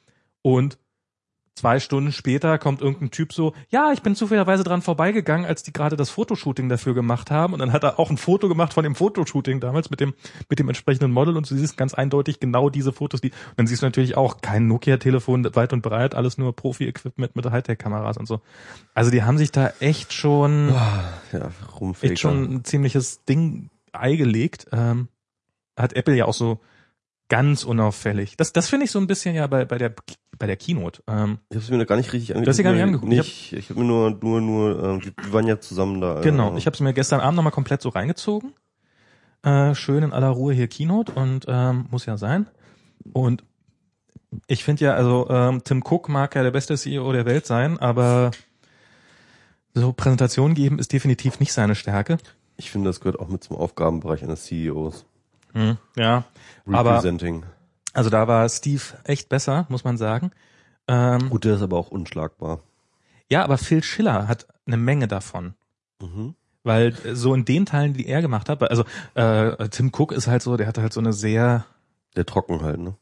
[0.43, 0.77] Und
[1.55, 5.73] zwei Stunden später kommt irgendein Typ so, ja, ich bin zufälligerweise dran vorbeigegangen, als die
[5.73, 7.53] gerade das Fotoshooting dafür gemacht haben.
[7.53, 10.15] Und dann hat er auch ein Foto gemacht von dem Fotoshooting damals mit dem,
[10.49, 11.37] mit dem entsprechenden Model.
[11.37, 14.41] Und du siehst ganz eindeutig genau diese Fotos, die, und dann siehst du natürlich auch
[14.41, 18.41] kein Nokia-Telefon weit und breit, alles nur Profi-Equipment mit Hightech-Kameras und so.
[18.95, 20.71] Also die haben sich da echt schon,
[21.33, 21.51] Ja,
[21.81, 22.13] Rumfaker.
[22.13, 24.67] echt schon ein ziemliches Ding eingelegt.
[24.73, 25.09] Ähm,
[25.77, 26.61] hat Apple ja auch so
[27.29, 28.37] ganz unauffällig.
[28.37, 29.95] Das, das finde ich so ein bisschen ja bei, bei der,
[30.39, 31.03] bei der Keynote.
[31.07, 32.49] Ähm, Ich habe mir da gar nicht richtig angeguckt.
[32.49, 33.13] hast sie gar nicht angeguckt.
[33.13, 36.21] Ich Nicht, ich habe mir nur, nur, nur, äh, wir wir waren ja zusammen da.
[36.21, 38.53] Genau, äh, ich habe es mir gestern Abend nochmal komplett so reingezogen.
[39.43, 42.47] Äh, schön in aller Ruhe hier Keynote und ähm, muss ja sein.
[43.13, 43.45] Und
[44.47, 47.79] ich finde ja, also ähm, Tim Cook mag ja der beste CEO der Welt sein,
[47.79, 48.31] aber
[49.75, 52.19] so Präsentation geben ist definitiv nicht seine Stärke.
[52.57, 55.05] Ich finde, das gehört auch mit zum Aufgabenbereich eines CEOs.
[55.53, 56.25] Hm, ja,
[56.71, 57.45] aber Representing.
[57.95, 60.31] Also da war Steve echt besser, muss man sagen.
[60.87, 62.61] Ähm, Gut, der ist aber auch unschlagbar.
[63.31, 65.55] ja, aber Phil Schiller hat eine Menge davon.
[66.01, 66.35] Mhm.
[66.63, 68.85] Weil äh, so in den Teilen, die er gemacht hat, also
[69.15, 71.65] äh, Tim Cook ist halt so, der hat halt so eine sehr
[72.17, 72.97] Der trocken halt, ne?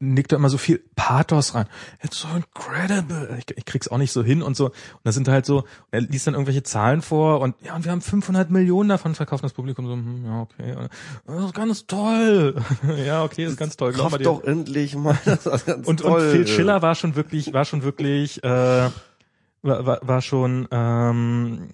[0.00, 1.66] Nickt da immer so viel Pathos rein.
[2.02, 3.36] It's so incredible.
[3.38, 4.66] Ich, ich krieg's auch nicht so hin und so.
[4.66, 7.92] Und das sind halt so, er liest dann irgendwelche Zahlen vor und ja, und wir
[7.92, 9.44] haben 500 Millionen davon verkauft.
[9.44, 10.76] Das Publikum so, hm, ja, okay.
[10.76, 10.90] Und,
[11.26, 12.56] Das ist ganz toll.
[13.06, 13.92] ja, okay, ist ganz toll.
[13.92, 15.18] Kauf doch endlich mal.
[15.24, 16.20] Das ist ganz Und, toll.
[16.20, 18.90] und Phil Schiller war schon wirklich, war schon wirklich, äh, war,
[19.62, 21.68] war, war schon, ähm,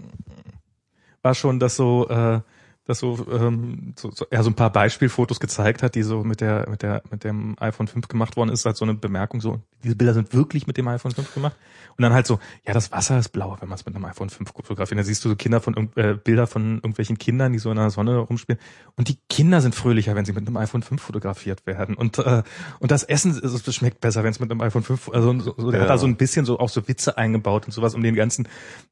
[1.22, 2.40] war schon, dass so äh,
[2.88, 6.40] dass so, ähm, so, so er so ein paar Beispielfotos gezeigt hat, die so mit
[6.40, 9.60] der mit der mit dem iPhone 5 gemacht worden ist, halt so eine Bemerkung so,
[9.84, 11.54] diese Bilder sind wirklich mit dem iPhone 5 gemacht
[11.98, 14.30] und dann halt so, ja, das Wasser ist blau, wenn man es mit einem iPhone
[14.30, 14.98] 5 fotografiert.
[14.98, 17.90] Dann siehst du so Kinder von äh, Bilder von irgendwelchen Kindern, die so in der
[17.90, 18.58] Sonne rumspielen
[18.96, 22.42] und die Kinder sind fröhlicher, wenn sie mit einem iPhone 5 fotografiert werden und äh,
[22.80, 25.54] und das Essen also, das schmeckt besser, wenn es mit einem iPhone 5 also so,
[25.58, 25.84] so, der Ja.
[25.84, 28.48] hat da so ein bisschen so auch so Witze eingebaut und sowas um den ganzen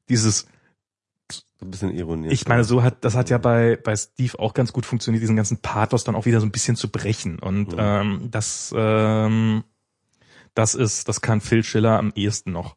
[0.07, 0.45] dieses
[1.61, 2.31] ein bisschen ironiert.
[2.33, 5.35] ich meine, so hat das hat ja bei bei Steve auch ganz gut funktioniert, diesen
[5.35, 7.39] ganzen Pathos dann auch wieder so ein bisschen zu brechen.
[7.39, 7.77] Und Mhm.
[7.79, 9.63] ähm, das ähm,
[10.53, 12.75] das ist, das kann Phil Schiller am ehesten noch.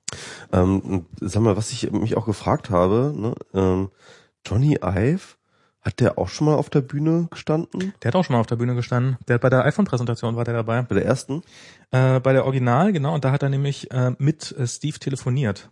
[0.53, 3.91] Ähm, sag mal, was ich mich auch gefragt habe, ne, ähm,
[4.47, 5.37] Johnny Ive,
[5.81, 7.95] hat der auch schon mal auf der Bühne gestanden?
[8.03, 9.17] Der hat auch schon mal auf der Bühne gestanden.
[9.29, 10.83] Der hat bei der iPhone-Präsentation war der dabei.
[10.83, 11.43] Bei der ersten?
[11.91, 15.71] Äh, bei der Original, genau, und da hat er nämlich äh, mit äh, Steve telefoniert.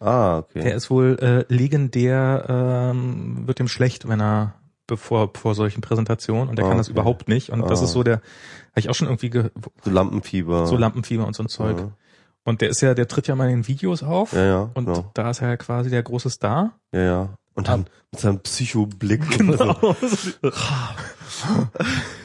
[0.00, 0.62] Ah, okay.
[0.62, 4.54] Der ist wohl äh, legendär, ähm, wird ihm schlecht, wenn er
[4.86, 6.94] bevor vor solchen Präsentationen und der Ah, kann das okay.
[6.98, 7.50] überhaupt nicht.
[7.50, 7.84] Und das Ah.
[7.84, 9.50] ist so der, habe ich auch schon irgendwie ge
[9.84, 10.66] so Lampenfieber.
[10.66, 11.78] so Lampenfieber und so ein Zeug.
[11.78, 11.90] Ja,
[12.44, 14.32] Und der ist ja, der tritt ja mal in den Videos auf.
[14.32, 15.10] ja, ja Und genau.
[15.14, 16.72] da ist er ja quasi der große Star.
[16.92, 17.28] Ja, ja.
[17.54, 19.22] Und dann mit seinem Psychoblick.
[19.38, 19.76] Genau.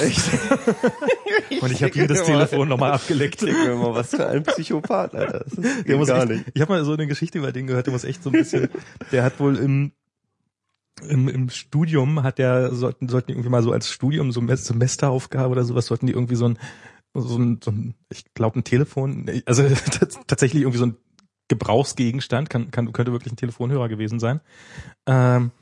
[0.00, 0.30] Echt?
[1.62, 3.42] Und ich habe jedes Telefon nochmal abgeleckt.
[3.42, 5.44] Denk mir mal, was für ein Psychopath, Alter.
[5.44, 6.44] Das Der muss gar echt, nicht.
[6.54, 8.68] Ich habe mal so eine Geschichte über den gehört, der muss echt so ein bisschen,
[9.12, 9.92] der hat wohl im
[11.08, 14.64] im, im Studium hat der sollten sollten die irgendwie mal so als Studium so Mes-
[14.66, 16.58] Semesteraufgabe oder sowas sollten die irgendwie so ein
[17.14, 19.62] so ein, so ein ich glaube ein Telefon also
[20.26, 20.96] tatsächlich irgendwie so ein
[21.46, 24.40] Gebrauchsgegenstand kann kann könnte wirklich ein Telefonhörer gewesen sein
[25.06, 25.52] ähm,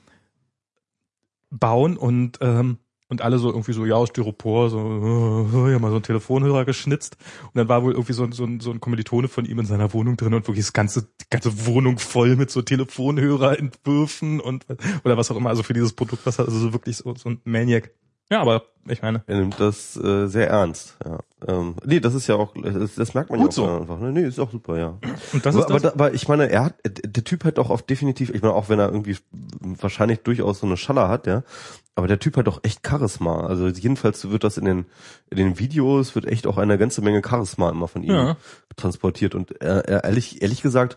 [1.51, 2.79] bauen und ähm,
[3.09, 6.65] und alle so irgendwie so, ja, aus Styropor, so, äh, ja, mal so einen Telefonhörer
[6.65, 7.17] geschnitzt.
[7.45, 9.67] Und dann war wohl irgendwie so, ein- so, ein- so ein Kommilitone von ihm in
[9.67, 14.67] seiner Wohnung drin und wirklich das ganze, die ganze Wohnung voll mit so Telefonhörerentwürfen und,
[15.05, 17.41] oder was auch immer, also für dieses Produkt, was also so wirklich so, so ein
[17.45, 17.91] Maniac.
[18.31, 20.97] Ja, aber ich meine, Er nimmt das äh, sehr ernst.
[21.05, 21.19] Ja.
[21.47, 23.77] Ähm, nee, das ist ja auch, das, das merkt man Gut ja auch so.
[23.81, 23.99] einfach.
[24.01, 24.13] Ne?
[24.13, 24.99] Nee, ist auch super, ja.
[25.33, 25.93] und das aber, ist das.
[25.93, 28.69] aber, aber ich meine, er hat, der Typ hat doch auch definitiv, ich meine, auch
[28.69, 29.17] wenn er irgendwie
[29.61, 31.43] wahrscheinlich durchaus so eine Schaller hat, ja,
[31.95, 33.47] aber der Typ hat doch echt Charisma.
[33.47, 34.87] Also jedenfalls wird das in den,
[35.31, 38.37] in den Videos, wird echt auch eine ganze Menge Charisma immer von ihm Ja.
[38.77, 39.35] transportiert.
[39.35, 40.97] Und er, er, ehrlich, ehrlich gesagt,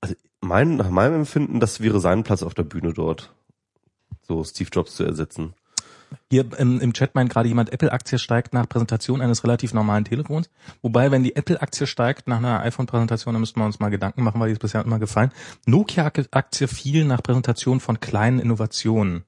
[0.00, 3.32] also mein, nach meinem Empfinden, das wäre sein Platz auf der Bühne dort.
[4.22, 5.54] So Steve Jobs zu ersetzen.
[6.30, 10.50] Hier im, im Chat meint gerade jemand, Apple-Aktie steigt nach Präsentation eines relativ normalen Telefons.
[10.82, 14.40] Wobei, wenn die Apple-Aktie steigt nach einer iPhone-Präsentation, dann müssten wir uns mal Gedanken machen,
[14.40, 15.30] weil die ist bisher immer gefallen.
[15.66, 19.24] Nokia-Aktie fiel nach Präsentation von kleinen Innovationen.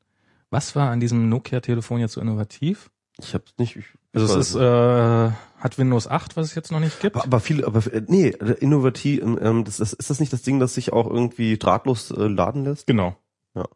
[0.51, 2.91] Was war an diesem Nokia-Telefon jetzt so innovativ?
[3.18, 3.76] Ich hab's nicht.
[3.76, 4.62] Ich, Also es ist, nicht.
[4.64, 7.16] äh, hat Windows 8, was es jetzt noch nicht gibt.
[7.16, 8.28] aber, aber viele, aber nee,
[8.61, 12.26] innovativ, ähm, das, das, ist das nicht das Ding, das sich auch irgendwie drahtlos äh,
[12.26, 12.87] laden lässt?
[12.87, 13.16] Genau.
[13.55, 13.66] Ja,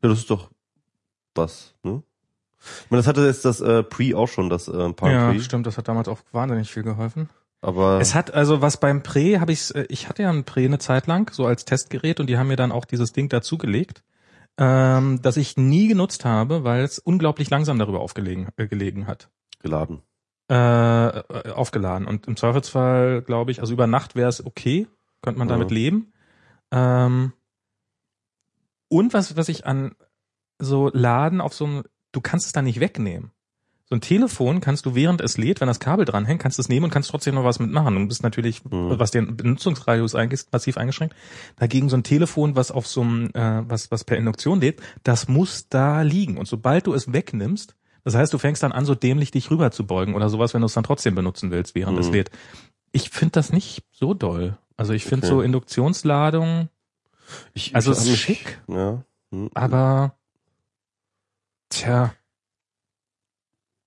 [0.00, 0.50] das ist doch
[1.34, 2.02] was, ne?
[2.84, 5.40] Ich meine, das hatte jetzt das äh, Pre auch schon, das äh, Palm Ja, Pre,
[5.40, 7.28] stimmt, das hat damals auch wahnsinnig viel geholfen.
[7.60, 10.78] aber Es hat also was beim Pre habe ich ich hatte ja ein Pre eine
[10.78, 14.02] Zeit lang so als Testgerät und die haben mir dann auch dieses Ding dazugelegt,
[14.58, 19.28] ähm, das ich nie genutzt habe, weil es unglaublich langsam darüber aufgelegen äh, gelegen hat.
[19.60, 20.02] geladen.
[20.50, 24.86] Äh, äh, aufgeladen und im Zweifelsfall glaube ich, also über Nacht wäre es okay,
[25.22, 25.54] könnte man Ja.
[25.54, 26.12] damit leben.
[26.70, 27.32] Ähm,
[28.88, 29.94] und was was ich an
[30.58, 31.84] so Laden auf so einem,
[32.14, 33.30] du kannst es da nicht wegnehmen.
[33.86, 36.70] So ein Telefon kannst du während es lädt, wenn das Kabel dranhängt, kannst du es
[36.70, 37.96] nehmen und kannst trotzdem noch was mitmachen.
[37.96, 38.98] Und bist natürlich, Mhm.
[38.98, 41.14] was den Benutzungsradius angeht, massiv eingeschränkt.
[41.56, 45.28] Dagegen so ein Telefon, was auf so einem, äh, was, was per Induktion lädt, das
[45.28, 46.38] muss da liegen.
[46.38, 49.70] Und sobald du es wegnimmst, das heißt, du fängst dann an, so dämlich dich rüber
[49.70, 52.14] zu beugen oder sowas, wenn du es dann trotzdem benutzen willst, während es Mhm.
[52.14, 52.30] lädt.
[52.92, 54.56] Ich finde das nicht so doll.
[54.78, 55.34] Also ich finde Okay.
[55.34, 56.68] so Induktionsladung,
[57.54, 59.02] Ich, also ich es ist schick, Ja.
[59.30, 60.16] Hm, aber
[61.74, 62.14] tja,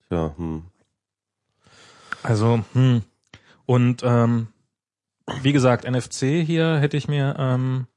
[0.10, 0.64] ja, hm.
[2.24, 3.02] Also, hm.
[3.66, 4.48] Und ähm,
[5.42, 7.88] wie gesagt, NFC hier hätte ich mir, ähm,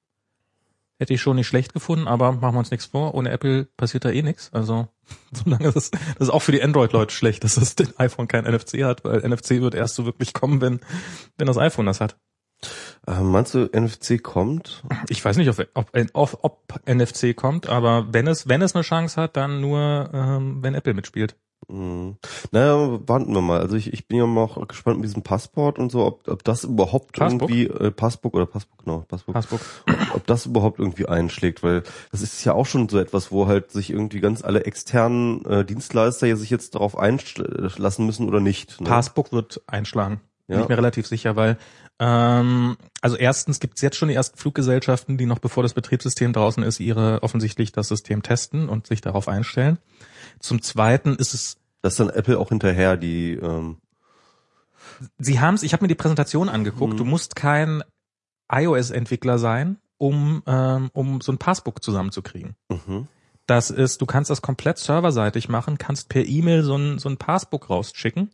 [0.98, 3.14] hätte ich schon nicht schlecht gefunden, aber machen wir uns nichts vor.
[3.14, 4.52] Ohne Apple passiert da eh nichts.
[4.52, 4.88] Also,
[5.32, 9.04] solange das, das ist auch für die Android-Leute schlecht, dass das iPhone kein NFC hat,
[9.04, 10.80] weil NFC wird erst so wirklich kommen, wenn,
[11.38, 12.18] wenn das iPhone das hat.
[13.06, 14.82] Äh, meinst du, NFC kommt?
[15.08, 18.82] Ich weiß nicht, ob, ob, ob, ob NFC kommt, aber wenn es, wenn es eine
[18.82, 21.36] Chance hat, dann nur, ähm, wenn Apple mitspielt.
[21.68, 22.16] Hm.
[22.50, 23.60] Naja, warten wir mal.
[23.60, 26.42] Also ich, ich bin ja mal auch gespannt mit diesem Passport und so, ob, ob
[26.42, 27.48] das überhaupt Passbook?
[27.50, 29.60] irgendwie äh, Passbook oder Passbook, genau, Passbook, Passbook.
[30.14, 33.70] ob das überhaupt irgendwie einschlägt, weil das ist ja auch schon so etwas, wo halt
[33.70, 38.80] sich irgendwie ganz alle externen äh, Dienstleister ja sich jetzt darauf einlassen müssen oder nicht.
[38.80, 38.88] Ne?
[38.88, 40.20] Passbook wird einschlagen.
[40.48, 40.62] Bin Ja.
[40.64, 41.56] ich mir relativ sicher, weil
[42.02, 46.32] Ähm, also erstens gibt es jetzt schon die ersten Fluggesellschaften, die noch bevor das Betriebssystem
[46.32, 49.78] draußen ist, ihre offensichtlich das System testen und sich darauf einstellen.
[50.40, 53.76] Zum Zweiten ist es Das ist dann Apple auch hinterher, die ähm,
[55.18, 56.98] Sie haben es, ich habe mir die Präsentation angeguckt, Mhm.
[56.98, 57.82] du musst kein
[58.50, 62.56] iOS-Entwickler sein, um, ähm, um so ein Passbook zusammenzukriegen.
[62.68, 63.08] mhm.
[63.46, 67.16] Das ist, du kannst das komplett serverseitig machen, kannst per E-Mail so ein, so ein
[67.16, 68.30] Passbook rausschicken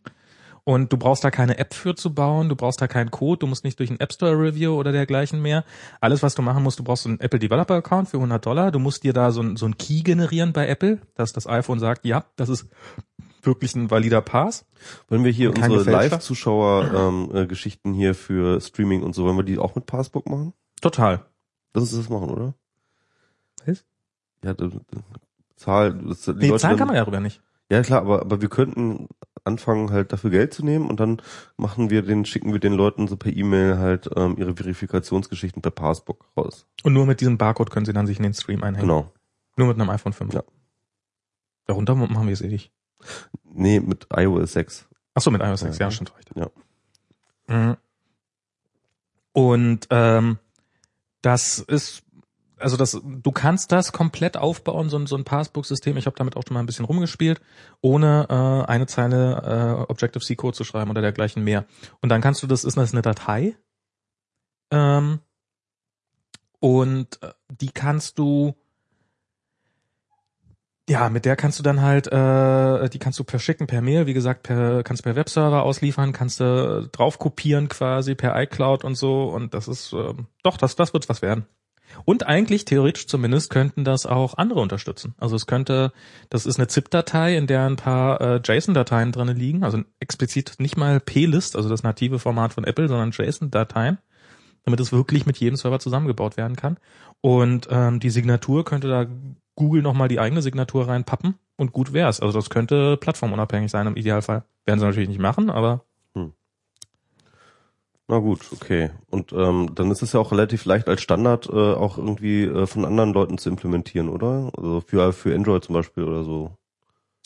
[0.67, 3.47] und du brauchst da keine App für zu bauen, du brauchst da keinen Code, du
[3.47, 5.63] musst nicht durch ein App Store Review oder dergleichen mehr.
[6.01, 8.71] Alles, was du machen musst, du brauchst so einen Apple Developer Account für 100 Dollar,
[8.71, 11.79] du musst dir da so ein, so ein Key generieren bei Apple, dass das iPhone
[11.79, 12.67] sagt, ja, das ist
[13.43, 14.65] wirklich ein valider Pass.
[15.07, 15.91] Wollen wir hier unsere gefälschter?
[16.17, 20.27] Live-Zuschauer ähm, äh, Geschichten hier für Streaming und so, wollen wir die auch mit Passbook
[20.27, 20.51] machen?
[20.81, 21.23] Total.
[21.73, 22.55] Lass uns das machen, oder?
[23.65, 23.85] Was?
[24.43, 24.53] Ja,
[25.55, 27.41] Zahl, das, die Nee, dann- kann man ja darüber nicht.
[27.69, 29.07] Ja klar, aber, aber wir könnten
[29.47, 31.21] anfangen halt dafür Geld zu nehmen und dann
[31.55, 35.71] machen wir den, schicken wir den Leuten so per E-Mail halt ähm, ihre Verifikationsgeschichten per
[35.71, 36.67] Passbook raus.
[36.83, 38.87] Und nur mit diesem Barcode können sie dann sich in den Stream einhängen.
[38.87, 39.11] Genau.
[39.55, 40.33] Nur mit einem iPhone 5.
[40.33, 40.43] Ja.
[41.65, 42.71] Darunter machen wir es eh nicht.
[43.43, 44.87] Nee, mit iOS 6.
[45.15, 45.91] Ach so, mit iOS 6, Ja, ja, ja.
[45.91, 46.31] stimmt recht.
[46.35, 46.49] Ja.
[47.47, 47.77] Mhm.
[49.33, 50.37] Und ähm,
[51.21, 52.03] das ist,
[52.59, 55.97] also das, du kannst das komplett aufbauen, so ein, so ein Passbook-System.
[55.97, 57.41] Ich habe damit auch schon mal ein bisschen rumgespielt,
[57.81, 61.65] ohne äh, eine Zeile äh, Objective-C-Code zu schreiben oder dergleichen mehr.
[62.01, 63.55] Und dann kannst du, das ist das eine Datei.
[64.71, 65.19] Ähm,
[66.59, 68.55] und äh, die kannst du
[70.89, 74.07] ja, mit der kannst du dann halt, äh, die kannst du per schicken, per Mail,
[74.07, 78.95] wie gesagt, per, kannst per Webserver ausliefern, kannst du drauf kopieren quasi per iCloud und
[78.95, 81.45] so und das ist, ähm, doch, das, das wird was werden.
[82.05, 85.15] Und eigentlich, theoretisch zumindest, könnten das auch andere unterstützen.
[85.17, 85.91] Also es könnte,
[86.29, 90.77] das ist eine ZIP-Datei, in der ein paar äh, JSON-Dateien drinne liegen, also explizit nicht
[90.77, 93.97] mal P-List, also das native Format von Apple, sondern JSON-Dateien,
[94.63, 96.77] damit es wirklich mit jedem Server zusammengebaut werden kann.
[97.21, 99.05] Und ähm, die Signatur könnte da
[99.55, 102.19] Google nochmal die eigene Signatur reinpappen und gut wär's.
[102.21, 104.43] Also das könnte plattformunabhängig sein im Idealfall.
[104.65, 105.86] Werden sie natürlich nicht machen, aber
[108.09, 108.91] Na gut, okay.
[109.09, 112.65] Und ähm, dann ist es ja auch relativ leicht als Standard äh, auch irgendwie äh,
[112.65, 114.49] von anderen Leuten zu implementieren, oder?
[114.55, 116.55] Also für, für Android zum Beispiel oder so.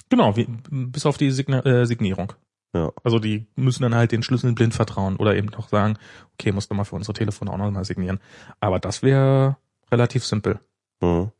[0.09, 2.33] genau, wie, bis auf die Signa äh, Signierung.
[2.73, 2.91] Ja.
[3.03, 5.97] Also die müssen dann halt den Schlüsseln blind vertrauen oder eben noch sagen,
[6.33, 8.19] okay, musst du mal für unsere Telefone auch noch mal signieren.
[8.59, 9.57] Aber das wäre
[9.91, 10.59] relativ simpel.
[11.01, 11.31] Mhm.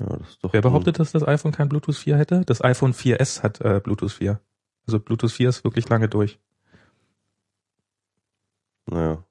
[0.00, 2.42] Ja, das ist doch Wer behauptet, dass das iPhone kein Bluetooth 4 hätte?
[2.46, 4.40] Das iPhone 4S hat äh, Bluetooth 4.
[4.86, 6.40] Also Bluetooth 4 ist wirklich lange durch.
[8.86, 9.24] Naja.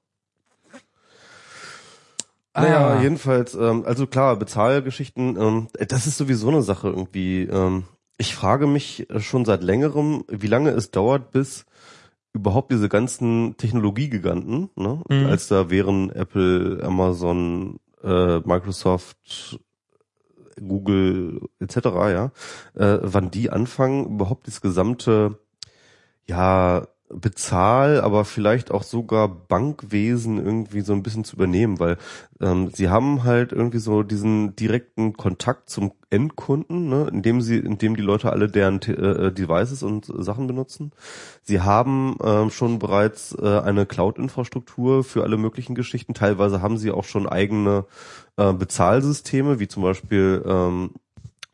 [2.56, 3.02] Naja, Ah.
[3.02, 7.42] jedenfalls, ähm, also klar, Bezahlgeschichten, ähm, das ist sowieso eine Sache irgendwie.
[7.42, 7.84] Ähm,
[8.16, 11.66] ich frage mich schon seit längerem, wie lange es dauert, bis
[12.32, 15.26] überhaupt diese ganzen Technologiegiganten, ne, Mhm.
[15.26, 19.58] als da wären Apple, Amazon, äh, Microsoft,
[20.60, 22.10] Google etc.
[22.10, 22.30] ja,
[22.74, 25.38] äh, wann die anfangen, überhaupt das gesamte
[26.26, 31.96] ja Bezahl, aber vielleicht auch sogar Bankwesen irgendwie so ein bisschen zu übernehmen, weil
[32.40, 37.96] ähm, sie haben halt irgendwie so diesen direkten Kontakt zum Endkunden, ne, indem sie, indem
[37.96, 40.92] die Leute alle deren äh, Devices und Sachen benutzen.
[41.42, 46.14] Sie haben ähm, schon bereits äh, eine Cloud-Infrastruktur für alle möglichen Geschichten.
[46.14, 47.84] Teilweise haben sie auch schon eigene
[48.36, 51.03] äh, Bezahlsysteme, wie zum Beispiel ähm, äh,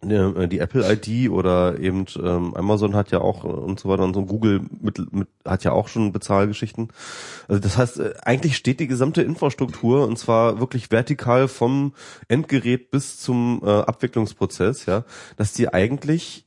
[0.03, 4.15] die Apple ID oder eben ähm, Amazon hat ja auch äh, und so weiter und
[4.15, 6.89] so Google mit, mit, hat ja auch schon Bezahlgeschichten.
[7.49, 11.93] Also das heißt, äh, eigentlich steht die gesamte Infrastruktur und zwar wirklich vertikal vom
[12.29, 15.05] Endgerät bis zum äh, Abwicklungsprozess, ja,
[15.37, 16.47] dass die eigentlich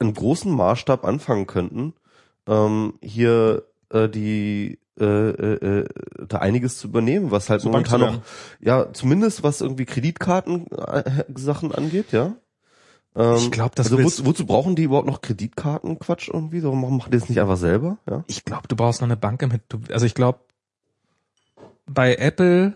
[0.00, 1.94] in großen Maßstab anfangen könnten,
[2.48, 5.84] ähm, hier äh, die äh, äh, äh,
[6.26, 8.22] da einiges zu übernehmen, was halt Bank momentan zu noch,
[8.60, 11.24] ja, zumindest was irgendwie Kreditkarten äh,
[11.74, 12.34] angeht, ja.
[13.16, 16.62] Ähm, Ich glaub, das also wozu, wozu brauchen die überhaupt noch Kreditkartenquatsch irgendwie?
[16.62, 17.98] Warum machen die das nicht einfach selber?
[18.08, 18.24] Ja.
[18.26, 19.62] Ich glaube, du brauchst noch eine Bank im Hit.
[19.68, 20.40] Du- Also ich glaube,
[21.86, 22.74] bei Apple,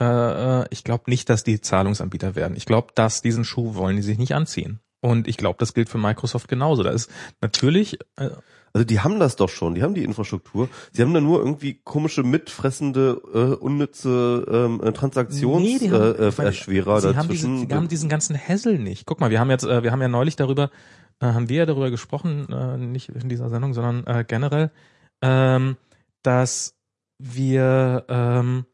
[0.00, 2.56] äh, ich glaube nicht, dass die Zahlungsanbieter werden.
[2.56, 4.80] Ich glaube, dass diesen Schuh wollen die sich nicht anziehen.
[5.00, 6.82] Und ich glaube, das gilt für Microsoft genauso.
[6.82, 7.10] Da ist
[7.40, 8.30] natürlich, äh,
[8.72, 10.68] Also die haben das doch schon, die haben die Infrastruktur.
[10.92, 16.32] Sie haben da nur irgendwie komische mitfressende, äh, unnütze ähm, äh, Transaktions Nee, äh, äh,
[16.36, 17.68] meine, Erschwerer sie haben, dazwischen.
[17.68, 19.06] sie haben diesen ganzen Hassel nicht.
[19.06, 20.70] Guck mal, wir haben jetzt, äh, wir haben ja neulich darüber,
[21.20, 24.70] äh, haben wir ja darüber gesprochen, äh, nicht in dieser Sendung, sondern äh, generell,
[25.22, 25.76] ähm,
[26.22, 26.74] dass
[27.18, 28.66] wir, ähm,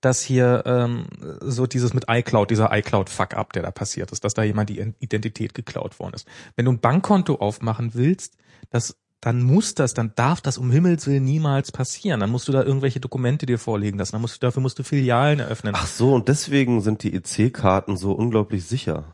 [0.00, 1.06] dass hier ähm,
[1.40, 5.54] so dieses mit iCloud, dieser iCloud-Fuck-up, der da passiert ist, dass da jemand die Identität
[5.54, 6.28] geklaut worden ist.
[6.56, 8.36] Wenn du ein Bankkonto aufmachen willst,
[8.70, 12.20] das dann muss das, dann darf das um Himmels Willen niemals passieren.
[12.20, 14.12] Dann musst du da irgendwelche Dokumente dir vorlegen lassen.
[14.12, 15.72] Dann musst du, dafür musst du Filialen eröffnen.
[15.74, 19.13] Ach so, und deswegen sind die EC-Karten so unglaublich sicher.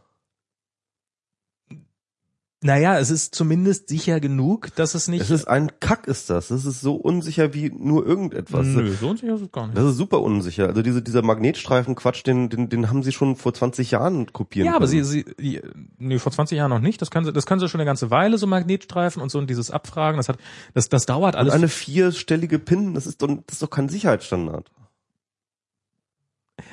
[2.62, 5.22] Naja, es ist zumindest sicher genug, dass es nicht.
[5.22, 6.48] Es ist ein Kack, ist das.
[6.48, 8.66] Das ist so unsicher wie nur irgendetwas.
[8.66, 9.78] Nö, so unsicher ist es gar nicht.
[9.78, 10.66] Das ist super unsicher.
[10.68, 14.76] Also diese, dieser Magnetstreifen-Quatsch, den, den, den haben sie schon vor 20 Jahren kopieren Ja,
[14.76, 15.04] aber können.
[15.04, 15.62] sie, sie, die,
[15.96, 17.00] nee, vor 20 Jahren noch nicht.
[17.00, 19.48] Das können sie, das können sie schon eine ganze Weile, so Magnetstreifen und so und
[19.48, 20.18] dieses Abfragen.
[20.18, 20.36] Das hat,
[20.74, 21.54] das, das dauert Und alles.
[21.54, 24.70] eine vierstellige PIN, das ist doch, das ist doch kein Sicherheitsstandard.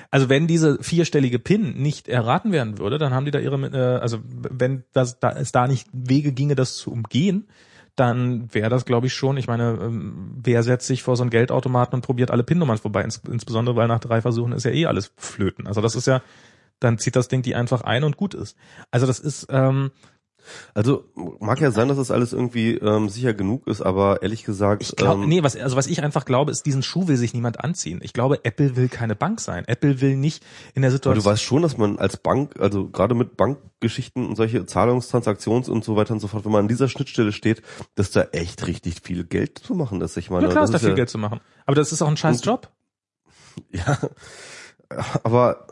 [0.10, 4.00] Also wenn diese vierstellige PIN nicht erraten werden würde, dann haben die da ihre, äh,
[4.00, 7.48] also wenn das, da, es da nicht Wege ginge, das zu umgehen,
[7.96, 11.32] dann wäre das, glaube ich, schon, ich meine, ähm, wer setzt sich vor so einen
[11.32, 14.86] Geldautomaten und probiert alle PIN-Nummern vorbei, ins, insbesondere weil nach drei Versuchen ist ja eh
[14.86, 15.66] alles flöten.
[15.66, 16.22] Also das ist ja,
[16.80, 18.56] dann zieht das Ding die einfach ein und gut ist.
[18.92, 19.92] Also das ist, ähm,
[20.74, 21.06] Also
[21.40, 24.96] mag ja sein, dass das alles irgendwie ähm, sicher genug ist, aber ehrlich gesagt, Ich
[24.96, 27.64] glaube, ähm, nee, was, also was ich einfach glaube, ist, diesen Schuh will sich niemand
[27.64, 28.00] anziehen.
[28.04, 29.66] Ich glaube, Apple will keine Bank sein.
[29.68, 30.44] Apple will nicht
[30.74, 31.24] in der Situation.
[31.24, 35.84] du weißt schon, dass man als Bank, also gerade mit Bankgeschichten und solche Zahlungstransaktions und
[35.84, 37.62] so weiter und so fort, wenn man an dieser Schnittstelle steht,
[37.96, 40.18] dass da echt richtig viel Geld zu machen ist.
[40.18, 41.42] Ich meine, ja, klar das ist da viel ja, Geld zu machen.
[41.66, 42.70] Aber das ist auch ein scheiß Job.
[43.72, 43.98] Ja,
[45.24, 45.68] aber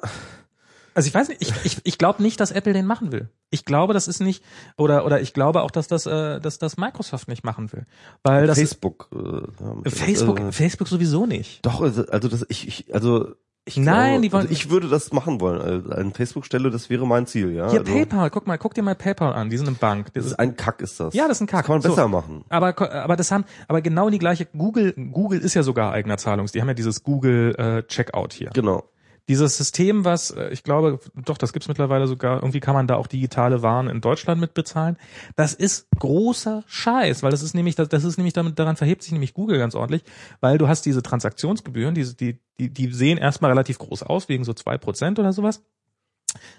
[0.96, 3.30] Also ich weiß nicht, ich, ich, ich glaube nicht, dass Apple den machen will.
[3.52, 4.44] Ich glaube, das ist nicht,
[4.78, 7.86] oder, oder ich glaube auch, dass das, äh, dass das Microsoft nicht machen will.
[8.24, 11.66] Weil das Facebook, äh, Facebook, äh, Facebook sowieso nicht.
[11.66, 13.28] doch, also also das ich, ich also
[13.68, 15.60] ich Nein, glaube, die wollen- also ich würde das machen wollen.
[15.60, 17.70] Also an Facebook-Stelle, das wäre mein Ziel, ja.
[17.72, 20.14] Hier also, PayPal, guck mal, guck dir mal PayPal an, die sind eine Bank.
[20.14, 21.16] Das ist, ein Kack, ist das.
[21.16, 21.62] ja, das ist ein Kack.
[21.62, 21.90] Das kann man So.
[21.90, 22.46] besser machen.
[22.50, 26.52] Aber, aber das haben, aber genau die gleiche, Google, Google ist ja sogar eigener Zahlungs,
[26.52, 28.52] die haben ja dieses Google äh, Checkout hier.
[28.54, 28.84] Genau.
[29.28, 32.96] Dieses System, was, äh, ich glaube, doch, das gibt's mittlerweile sogar, irgendwie kann man da
[32.96, 34.98] auch digitale Waren in Deutschland mit bezahlen.
[35.36, 39.02] Das ist großer Scheiß, weil das ist nämlich, das, das ist nämlich damit, daran verhebt
[39.02, 40.04] sich nämlich Google ganz ordentlich,
[40.42, 44.44] weil du hast diese Transaktionsgebühren, diese, die, die, die sehen erstmal relativ groß aus, wegen
[44.44, 45.64] so zwei Prozent oder sowas.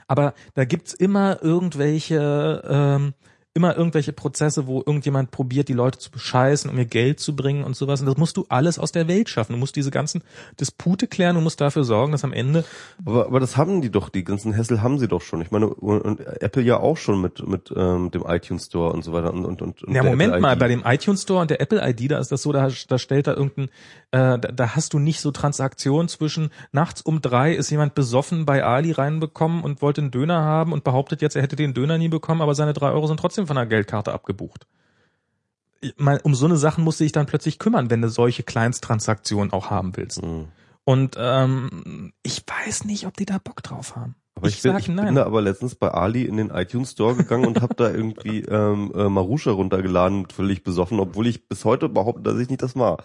[0.09, 3.15] Aber da gibt's immer irgendwelche, ähm,
[3.57, 7.65] immer irgendwelche Prozesse, wo irgendjemand probiert, die Leute zu bescheißen, um ihr Geld zu bringen
[7.65, 8.01] und sowas.
[8.01, 9.55] Und das musst du alles aus der Welt schaffen.
[9.55, 10.23] Du musst diese ganzen
[10.61, 12.65] Dispute klären, du musst dafür sorgen, dass am Ende
[13.05, 15.41] Aber, aber das haben die doch, die ganzen Hassel haben sie doch schon.
[15.41, 19.03] Ich meine, und, und Apple ja auch schon mit, mit ähm, dem iTunes Store und
[19.03, 21.61] so weiter und, und, und, und Ja, Moment mal, bei dem iTunes Store und der
[21.63, 23.69] Apple ID, da ist das so, da, da stellt da irgendein,
[24.11, 28.45] äh, da, da hast du nicht so Transaktionen zwischen nachts um drei ist jemand besoffen
[28.45, 31.97] bei Ali reinbekommen und wollte einen Döner haben und behauptet jetzt, er hätte den Döner
[31.97, 34.67] nie bekommen, aber seine drei Euro sind trotzdem von der Geldkarte abgebucht.
[35.81, 39.53] Ich mein, um so eine Sachen musste ich dann plötzlich kümmern, wenn du solche Kleinsttransaktionen
[39.53, 40.23] auch haben willst.
[40.23, 40.49] Mhm.
[40.85, 44.15] Und ähm, ich weiß nicht, ob die da Bock drauf haben.
[44.37, 47.47] Aber ich, bin, ich bin da aber letztens bei Ali in den iTunes Store gegangen
[47.47, 52.23] und habe da irgendwie ähm, äh, Marusha runtergeladen, völlig besoffen, obwohl ich bis heute behaupte,
[52.23, 52.99] dass ich nicht das war.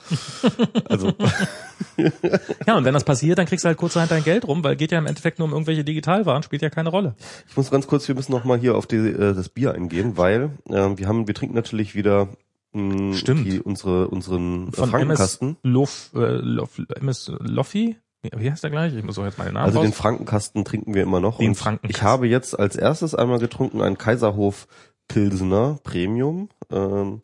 [0.90, 1.14] Also
[2.68, 4.92] Ja, und wenn das passiert, dann kriegst du halt kurzerhand dein Geld rum, weil geht
[4.92, 7.16] ja im Endeffekt nur um irgendwelche Digitalwaren, spielt ja keine Rolle.
[7.48, 10.18] ich muss ganz kurz, wir müssen noch mal hier auf die, äh, das Bier eingehen,
[10.18, 12.28] weil ähm, wir haben, wir trinken natürlich wieder
[12.74, 13.46] mh, Stimmt.
[13.46, 15.50] Die, unsere unseren äh, Von Frankenkasten.
[15.50, 17.96] MS Lof, äh, Lof, MS Loffi?
[18.24, 18.94] Wie heißt der gleich?
[18.94, 19.88] Ich muss auch jetzt mal den Namen Also raus.
[19.88, 21.40] den Frankenkasten trinken wir immer noch.
[21.40, 21.90] Den Frankenkasten.
[21.96, 24.68] Ich habe jetzt als erstes einmal getrunken einen Kaiserhof
[25.08, 26.50] Pilsener Premium.
[26.70, 27.22] Ähm,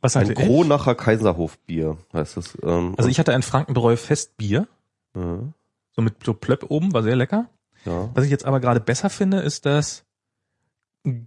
[0.00, 0.46] Was ein hatte ich?
[0.48, 2.58] Kronacher Kaiserhof Bier heißt das.
[2.62, 4.66] Ähm, Also ich hatte ein Frankenbräu Festbier,
[5.14, 5.52] und,
[5.92, 7.48] so mit so Plöpp oben, war sehr lecker.
[7.84, 8.10] ja.
[8.14, 10.04] Was ich jetzt aber gerade besser finde, ist das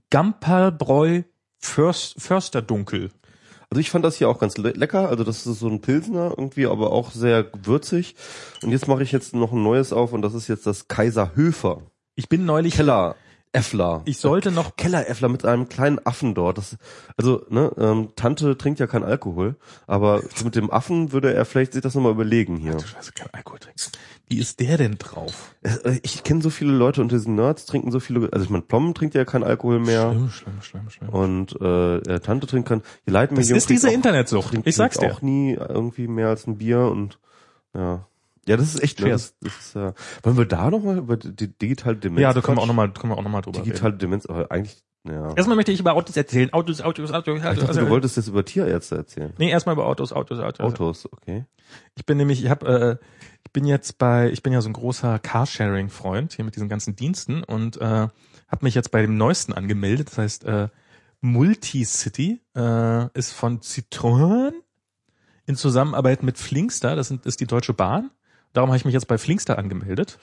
[0.10, 1.24] Gamperlbräu
[1.58, 3.12] Först, Försterdunkel.
[3.74, 5.10] Also ich fand das hier auch ganz le lecker.
[5.10, 8.14] Also das ist so ein Pilsner irgendwie, aber auch sehr würzig.
[8.62, 11.82] Und jetzt mache ich jetzt noch ein neues auf und das ist jetzt das Kaiserhöfer.
[12.14, 13.16] Ich bin neulich, Keller
[13.54, 14.02] Effler.
[14.06, 16.58] ich sollte noch, Keller Effler mit einem kleinen Affen dort.
[16.58, 16.76] Das,
[17.18, 19.56] also, ne, ähm, Tante trinkt ja kein Alkohol,
[19.88, 22.74] aber mit dem Affen würde er vielleicht sich das nochmal überlegen hier.
[22.74, 23.80] du Scheiße, kein Alkohol trinken.
[24.28, 25.54] Wie ist der denn drauf?
[25.62, 28.64] Äh, Ich kenne so viele Leute unter diesen Nerds, trinken so viele, also ich meine,
[28.64, 30.12] Plommen trinkt ja kein Alkohol mehr.
[30.12, 31.10] Schlimm, schlimm, schlimm, schlimm.
[31.10, 32.82] Und äh, Tante trinkt kann.
[33.06, 34.58] Die leiten Das ist diese Internetsucht.
[34.66, 35.12] Ich sag's dir.
[35.12, 37.20] auch nie irgendwie mehr als ein Bier und
[37.76, 38.08] ja.
[38.48, 39.10] Ja, das ist echt schwer.
[39.18, 39.36] Cheers.
[39.40, 42.22] Das, das ist, äh, wollen wir da nochmal über die digitale Demenz?
[42.22, 44.00] Ja, da können wir auch nochmal, können wir auch noch mal drüber Digitale reden.
[44.00, 45.34] Demenz, aber eigentlich, ja.
[45.36, 46.52] Erstmal möchte ich über Autos erzählen.
[46.54, 47.56] Autos, Autos, Autos, Ich Autos.
[47.60, 49.34] dachte, Also, du wolltest jetzt über Tierärzte erzählen.
[49.38, 50.60] nee, erstmal über Autos, Autos, Autos.
[50.66, 51.46] Autos, okay.
[51.96, 53.06] Ich bin nämlich, ich habe, äh,
[53.46, 56.96] ich bin jetzt bei, ich bin ja so ein großer Carsharing-Freund hier mit diesen ganzen
[56.96, 58.12] Diensten und äh, habe
[58.62, 60.10] mich jetzt bei dem neuesten angemeldet.
[60.10, 60.68] Das heißt, äh,
[61.22, 64.52] Multicity äh, ist von Citroën
[65.46, 66.96] in Zusammenarbeit mit Flinkster.
[66.96, 68.12] Das sind, ist die Deutsche Bahn.
[68.54, 70.18] Darum habe ich mich jetzt bei Flinkster angemeldet.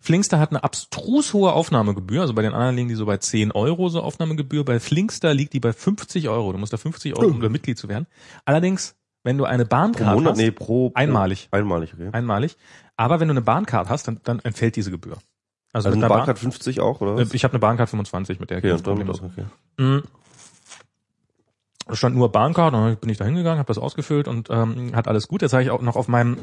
[0.00, 3.50] Flingster hat eine abstrus hohe Aufnahmegebühr, also bei den anderen liegen die so bei 10
[3.52, 6.52] Euro so Aufnahmegebühr, bei Flingster liegt die bei 50 Euro.
[6.52, 8.06] Du musst da 50 Euro, um da Mitglied zu werden.
[8.44, 8.94] Allerdings,
[9.24, 12.10] wenn du eine Pro Bahncard Monat, hast, nee, pro einmalig, einmalig, okay.
[12.12, 12.56] einmalig,
[12.96, 15.18] aber wenn du eine Bahncard hast, dann, dann entfällt diese Gebühr.
[15.72, 17.16] Also, Also eine einer Bahn, Bahncard 50 auch, oder?
[17.16, 17.34] was?
[17.34, 18.68] ich habe eine Bahncard 25, mit der okay,
[19.24, 19.44] okay.
[21.86, 25.06] Da stand nur Bahncard, dann bin ich da hingegangen, habe das ausgefüllt und ähm, hat
[25.06, 25.42] alles gut.
[25.42, 26.38] Jetzt habe ich auch noch auf meinem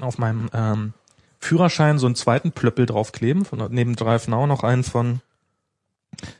[0.00, 0.92] auf meinem ähm,
[1.40, 5.20] Führerschein so einen zweiten Plöppel draufkleben, von, neben Drive Now noch einen von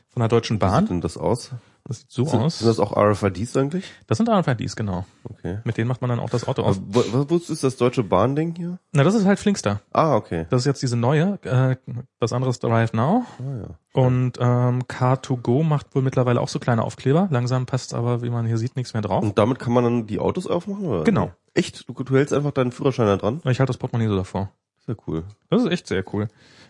[0.09, 0.85] von der Deutschen Wie sieht Bahn.
[0.85, 1.51] denn das aus?
[1.87, 2.59] Das sieht so sind, aus.
[2.59, 3.85] sind das auch RFIDs eigentlich?
[4.07, 5.05] Das sind RFIDs, genau.
[5.23, 5.59] Okay.
[5.65, 6.81] Mit denen macht man dann auch das Auto aus.
[6.83, 8.79] Wo, wo ist das deutsche Bahnding hier?
[8.91, 9.81] Na, das ist halt Flingster.
[9.93, 10.47] Ah, okay.
[10.49, 11.37] Das ist jetzt diese neue.
[11.43, 11.75] Äh,
[12.19, 13.25] das andere ist Drive Now.
[13.37, 14.01] Ah, ja.
[14.01, 17.27] Und ähm, Car2Go macht wohl mittlerweile auch so kleine Aufkleber.
[17.29, 19.23] Langsam passt aber, wie man hier sieht, nichts mehr drauf.
[19.23, 21.03] Und damit kann man dann die Autos aufmachen, oder?
[21.03, 21.33] Genau.
[21.53, 21.87] Echt?
[21.87, 23.41] Du, du hältst einfach deinen Führerschein da dran?
[23.45, 24.49] Ich halte das Portemonnaie so davor.
[24.87, 25.23] Sehr cool.
[25.51, 26.29] Das ist echt sehr cool.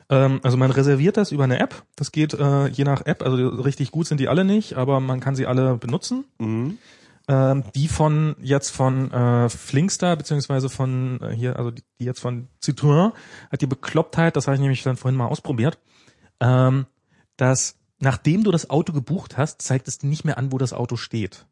[0.09, 1.83] Ähm, also man reserviert das über eine App.
[1.95, 3.23] Das geht äh, je nach App.
[3.23, 6.25] Also richtig gut sind die alle nicht, aber man kann sie alle benutzen.
[6.39, 6.77] Mhm.
[7.27, 12.19] Ähm, die von jetzt von äh, Flinkster beziehungsweise von äh, hier, also die, die jetzt
[12.19, 13.13] von Citroën
[13.51, 14.35] hat die Beklopptheit.
[14.35, 15.79] Das habe ich nämlich dann vorhin mal ausprobiert.
[16.39, 16.85] Ähm,
[17.37, 20.97] dass nachdem du das Auto gebucht hast, zeigt es nicht mehr an, wo das Auto
[20.97, 21.47] steht.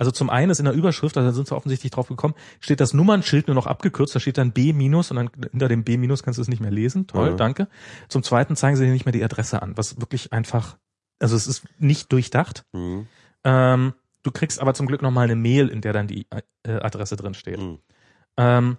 [0.00, 2.80] Also zum einen ist in der Überschrift, also da sind sie offensichtlich drauf gekommen, steht
[2.80, 6.38] das Nummernschild nur noch abgekürzt, da steht dann B- und dann hinter dem B- kannst
[6.38, 7.06] du es nicht mehr lesen.
[7.06, 7.36] Toll, Mhm.
[7.36, 7.68] danke.
[8.08, 10.78] Zum zweiten zeigen sie dir nicht mehr die Adresse an, was wirklich einfach,
[11.18, 12.64] also es ist nicht durchdacht.
[12.72, 13.06] Mhm.
[13.44, 13.92] Ähm,
[14.22, 17.34] du kriegst aber zum Glück nochmal eine Mail, in der dann die äh, Adresse drin
[17.34, 17.60] steht.
[17.60, 17.78] Mhm.
[18.38, 18.76] Ähm,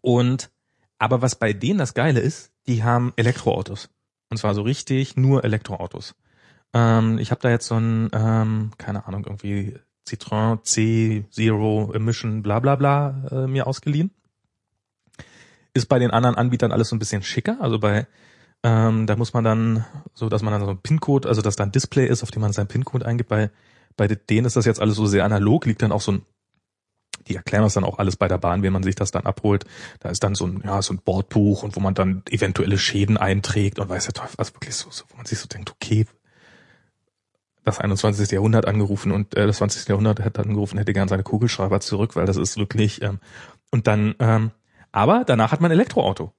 [0.00, 0.50] und
[0.98, 3.90] aber was bei denen das Geile ist, die haben Elektroautos.
[4.30, 6.14] Und zwar so richtig nur Elektroautos.
[6.72, 9.76] Ähm, ich habe da jetzt so ein, ähm, keine Ahnung, irgendwie
[10.06, 14.10] Citroën C Zero Emission bla bla bla äh, mir ausgeliehen.
[15.74, 17.58] Ist bei den anderen Anbietern alles so ein bisschen schicker.
[17.60, 18.06] Also bei
[18.62, 19.84] ähm, da muss man dann
[20.14, 22.42] so, dass man dann so ein PIN-Code, also dass da ein Display ist, auf dem
[22.42, 23.28] man seinen PIN-Code eingibt.
[23.28, 23.50] Bei
[23.96, 26.22] bei denen ist das jetzt alles so sehr analog, liegt dann auch so ein
[27.28, 29.64] die erklären das dann auch alles bei der Bahn, wenn man sich das dann abholt.
[30.00, 33.16] Da ist dann so ein, ja, so ein Bordbuch und wo man dann eventuelle Schäden
[33.16, 36.06] einträgt und weiß Teufel, was wirklich so, so, wo man sich so denkt, okay,
[37.64, 38.30] das 21.
[38.30, 39.88] Jahrhundert angerufen und äh, das 20.
[39.88, 43.18] Jahrhundert hätte angerufen, hätte gern seine Kugelschreiber zurück, weil das ist wirklich, ähm,
[43.70, 44.50] und dann, ähm,
[44.90, 46.32] aber danach hat man ein Elektroauto,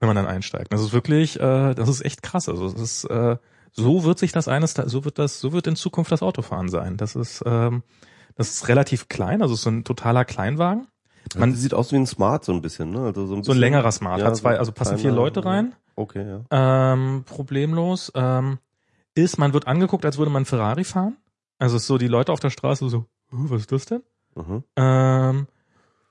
[0.00, 0.72] wenn man dann einsteigt.
[0.72, 2.48] Das ist wirklich, äh, das ist echt krass.
[2.48, 3.36] Also es ist, äh,
[3.72, 6.96] so wird sich das eines, so wird das, so wird in Zukunft das Autofahren sein.
[6.96, 7.82] Das ist, ähm,
[8.36, 10.86] das ist relativ klein, also es ist so ein totaler Kleinwagen.
[11.36, 13.00] Man sieht aus wie ein Smart so ein bisschen, ne?
[13.00, 15.00] Also so ein, So ein bisschen- längerer Smart, Ja, hat zwei, so also passen kleiner,
[15.02, 16.92] vier Leute rein, Okay, ja.
[16.94, 18.10] ähm, problemlos.
[18.14, 18.58] Ähm,
[19.14, 21.16] ist, man wird angeguckt, als würde man Ferrari fahren.
[21.58, 24.02] Also es ist so die Leute auf der Straße so, "Huh, was ist das denn?
[24.34, 24.64] Mhm.
[24.76, 25.46] Ähm,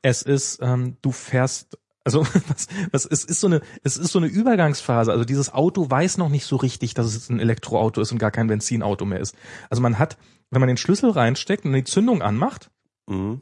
[0.01, 4.19] es ist, ähm, du fährst, also was, was, es ist so eine, es ist so
[4.19, 5.11] eine Übergangsphase.
[5.11, 8.31] Also dieses Auto weiß noch nicht so richtig, dass es ein Elektroauto ist und gar
[8.31, 9.35] kein Benzinauto mehr ist.
[9.69, 10.17] Also man hat,
[10.51, 12.69] wenn man den Schlüssel reinsteckt und die Zündung anmacht,
[13.07, 13.41] Mhm.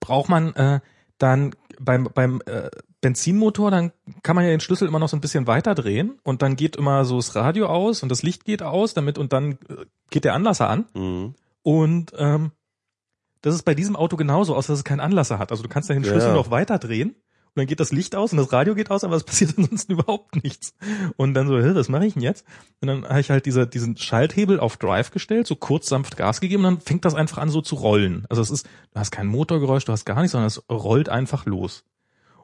[0.00, 0.80] braucht man äh,
[1.18, 2.70] dann beim beim äh,
[3.00, 6.42] Benzinmotor, dann kann man ja den Schlüssel immer noch so ein bisschen weiter drehen und
[6.42, 9.52] dann geht immer so das Radio aus und das Licht geht aus, damit und dann
[9.68, 11.34] äh, geht der Anlasser an Mhm.
[11.62, 12.52] und ähm,
[13.40, 15.50] das ist bei diesem Auto genauso, außer dass es keinen Anlasser hat.
[15.50, 16.34] Also du kannst da den Schlüssel ja.
[16.34, 17.16] noch weiter drehen
[17.54, 19.92] und dann geht das Licht aus und das Radio geht aus, aber es passiert ansonsten
[19.92, 20.72] überhaupt nichts.
[21.18, 22.46] Und dann so, hä, was mache ich denn jetzt?
[22.80, 26.40] Und dann habe ich halt diese, diesen Schalthebel auf Drive gestellt, so kurz sanft Gas
[26.40, 28.24] gegeben und dann fängt das einfach an so zu rollen.
[28.30, 31.44] Also es ist, du hast kein Motorgeräusch, du hast gar nichts, sondern es rollt einfach
[31.44, 31.84] los.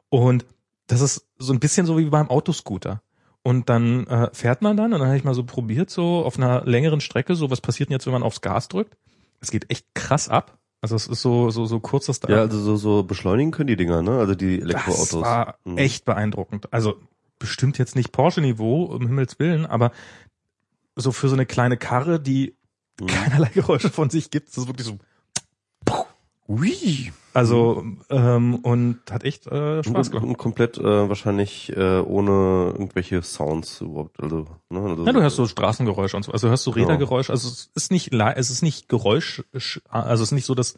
[0.09, 0.45] Und
[0.85, 3.01] das ist so ein bisschen so wie beim Autoscooter.
[3.41, 6.37] Und dann äh, fährt man dann und dann habe ich mal so probiert, so auf
[6.37, 8.95] einer längeren Strecke, so was passiert denn jetzt, wenn man aufs Gas drückt?
[9.41, 10.58] Es geht echt krass ab.
[10.81, 12.29] Also es ist so so so kurz das da.
[12.29, 14.11] Ja, also so, so beschleunigen können die Dinger, ne?
[14.19, 15.21] Also die das Elektroautos.
[15.21, 15.77] war Mhm.
[15.77, 16.71] echt beeindruckend.
[16.71, 16.95] Also
[17.37, 19.91] bestimmt jetzt nicht Porsche-Niveau, um Himmels Willen, aber
[20.95, 22.55] so für so eine kleine Karre, die
[23.01, 23.07] Mhm.
[23.07, 24.97] keinerlei Geräusche von sich gibt, ist das wirklich so.
[26.47, 27.11] Ui.
[27.39, 30.25] Also ähm, und hat echt äh, Spaß gemacht.
[30.27, 34.21] und komplett äh, wahrscheinlich äh, ohne irgendwelche Sounds überhaupt.
[34.21, 34.79] Also, ne?
[34.81, 36.31] also Ja, du hörst so Straßengeräusche und so.
[36.31, 36.85] Also du hörst so Genau.
[36.87, 37.31] Rädergeräusche.
[37.31, 39.43] Also es ist nicht, es ist nicht Geräusch,
[39.89, 40.77] also es ist nicht so, dass,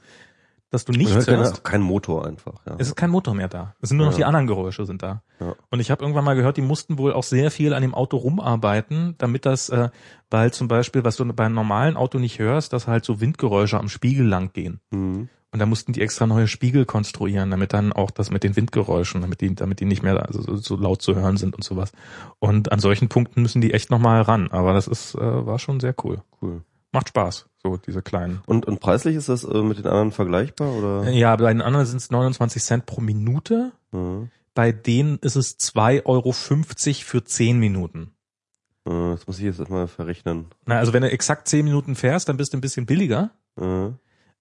[0.69, 1.63] dass du nichts hört keine, hörst.
[1.63, 2.65] kein Motor einfach.
[2.65, 2.75] Ja.
[2.77, 3.75] Es ist kein Motor mehr da.
[3.81, 4.17] Es sind nur noch Ja.
[4.19, 5.21] die anderen Geräusche sind da.
[5.39, 5.53] Ja.
[5.69, 8.15] Und ich habe irgendwann mal gehört, die mussten wohl auch sehr viel an dem Auto
[8.17, 9.89] rumarbeiten, damit das, äh,
[10.29, 13.89] weil zum Beispiel, was du beim normalen Auto nicht hörst, dass halt so Windgeräusche am
[13.89, 14.79] Spiegel lang gehen.
[14.91, 15.27] Mhm.
[15.53, 19.19] Und da mussten die extra neue Spiegel konstruieren, damit dann auch das mit den Windgeräuschen,
[19.21, 21.91] damit die, damit die nicht mehr also so, so laut zu hören sind und sowas.
[22.39, 24.49] Und an solchen Punkten müssen die echt nochmal ran.
[24.51, 26.21] Aber das ist, äh, war schon sehr cool.
[26.41, 26.61] Cool.
[26.93, 28.41] Macht Spaß, so diese kleinen.
[28.45, 31.09] Und, und preislich ist das äh, mit den anderen vergleichbar oder?
[31.09, 33.73] Ja, bei den anderen sind es 29 Cent pro Minute.
[33.91, 34.29] Mhm.
[34.53, 38.11] bei denen ist es 2,50 Euro für 10 Minuten.
[38.85, 40.45] Äh, Das muss ich jetzt erstmal verrechnen.
[40.65, 43.31] Na, also wenn du exakt 10 Minuten fährst, dann bist du ein bisschen billiger.
[43.59, 43.89] Äh,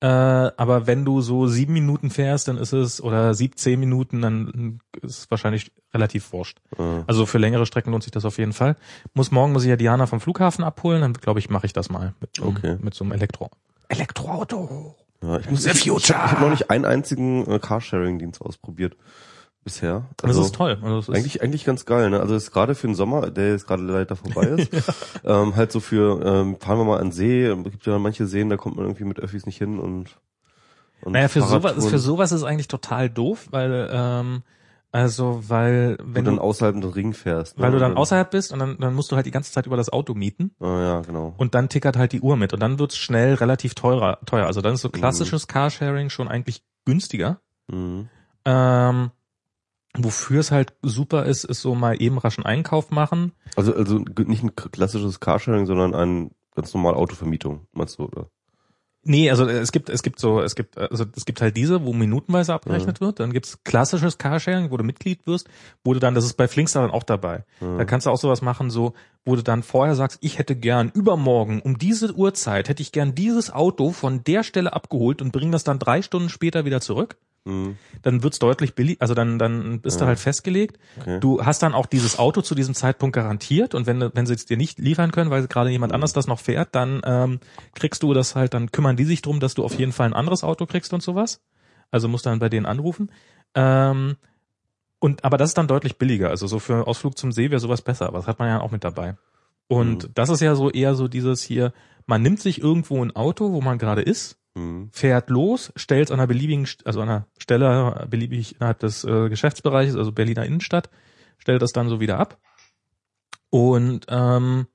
[0.03, 4.81] Äh, aber wenn du so sieben Minuten fährst, dann ist es, oder 17 Minuten, dann
[5.03, 6.59] ist es wahrscheinlich relativ wurscht.
[6.79, 8.77] äh, Also für längere Strecken lohnt sich das auf jeden Fall.
[9.13, 11.91] Muss morgen muss ich ja Diana vom Flughafen abholen, dann glaube ich, mache ich das
[11.91, 12.77] mal mit, so einem- Okay.
[12.81, 13.51] mit so einem Elektro.
[13.89, 14.95] Elektroauto.
[15.23, 16.31] Ja, ich muss The ich, ich, ich future.
[16.31, 18.97] habe noch nicht einen einzigen äh, Carsharing-Dienst ausprobiert
[19.65, 20.07] bisher.
[20.17, 20.79] Das ist toll.
[20.83, 22.21] Also das ist, Eigentlich, eigentlich ganz geil, ne?
[22.21, 24.73] Also ist gerade für den Sommer, der jetzt gerade leider vorbei ist,
[25.25, 28.27] ähm, halt so für, ähm, fahren wir mal an den See, es gibt ja manche
[28.27, 30.17] Seen, da kommt man irgendwie mit Öffis nicht hin und,
[31.03, 34.43] und naja, für sowas, für sowas ist eigentlich total doof, weil, ähm,
[34.93, 37.57] also, weil, wenn wenn du dann außerhalb des Ring fährst.
[37.59, 37.63] ne?
[37.63, 39.77] weil du dann außerhalb bist und dann, dann musst du halt die ganze Zeit über
[39.77, 41.33] das Auto mieten Ah, ja, genau.
[41.37, 44.47] und dann tickert halt die Uhr mit und dann wird's schnell relativ teurer, teuer.
[44.47, 47.41] Also dann ist so klassisches Carsharing schon eigentlich günstiger.
[47.69, 48.09] Mhm.
[48.45, 49.11] Ähm,
[49.97, 53.33] wofür es halt super ist, ist so mal eben raschen Einkauf machen.
[53.57, 58.31] Also, also nicht ein klassisches Carsharing, sondern ein ganz normal Autovermietung, meinst du, oder?
[59.03, 61.95] Nee, also es gibt, es gibt so, es gibt, also es gibt halt diese, wo
[61.95, 63.19] minutenweise abgerechnet wird.
[63.19, 65.49] Dann gibt's klassisches Carsharing, wo du Mitglied wirst,
[65.83, 67.45] wo du dann, das ist bei Flinkster dann auch dabei.
[67.61, 67.79] Mhm.
[67.79, 68.93] Da kannst du auch sowas machen, so,
[69.25, 73.15] wo du dann vorher sagst, ich hätte gern übermorgen um diese Uhrzeit hätte ich gern
[73.15, 77.17] dieses Auto von der Stelle abgeholt und bring das dann drei Stunden später wieder zurück.
[77.45, 77.77] Mhm.
[78.03, 80.09] Dann wird's deutlich billig, also dann, dann bist du Ja.
[80.09, 80.79] halt festgelegt.
[81.01, 81.21] Okay.
[81.21, 84.45] Du hast dann auch dieses Auto zu diesem Zeitpunkt garantiert und wenn, wenn sie es
[84.45, 87.41] dir nicht liefern können, weil gerade jemand anders das noch fährt, dann ähm,
[87.75, 90.13] kriegst du das halt, dann kümmern die sich drum, dass du auf jeden Fall ein
[90.15, 91.41] anderes Auto kriegst und sowas.
[91.91, 93.11] Also musst dann bei denen anrufen.
[93.55, 94.17] Ähm,
[94.99, 96.29] und aber das ist dann deutlich billiger.
[96.29, 98.71] Also so für Ausflug zum See wäre sowas besser, aber das hat man ja auch
[98.71, 99.17] mit dabei.
[99.67, 100.11] Und Mhm.
[100.15, 101.73] das ist ja so eher so dieses hier,
[102.11, 104.89] man nimmt sich irgendwo ein Auto, wo man gerade ist, Mhm.
[104.91, 109.95] fährt los, stellt an einer beliebigen, also an einer Stelle beliebig innerhalb des äh, Geschäftsbereiches,
[109.95, 110.91] also Berliner Innenstadt,
[111.39, 112.37] stellt das dann so wieder ab
[113.49, 114.67] und ähm,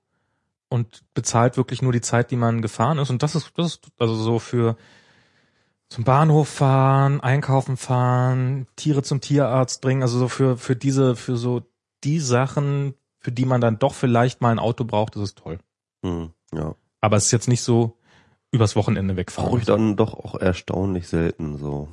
[0.69, 3.09] und bezahlt wirklich nur die Zeit, die man gefahren ist.
[3.09, 4.77] Und das ist, das ist also so für
[5.89, 11.36] zum Bahnhof fahren, einkaufen fahren, Tiere zum Tierarzt bringen, also so für für diese für
[11.36, 11.63] so
[12.05, 15.59] die Sachen, für die man dann doch vielleicht mal ein Auto braucht, das ist toll.
[16.01, 16.31] Mhm.
[16.53, 16.75] Ja.
[17.01, 17.97] Aber es ist jetzt nicht so
[18.51, 19.49] übers Wochenende wegfahren.
[19.49, 21.89] Brauche ich dann doch auch erstaunlich selten so.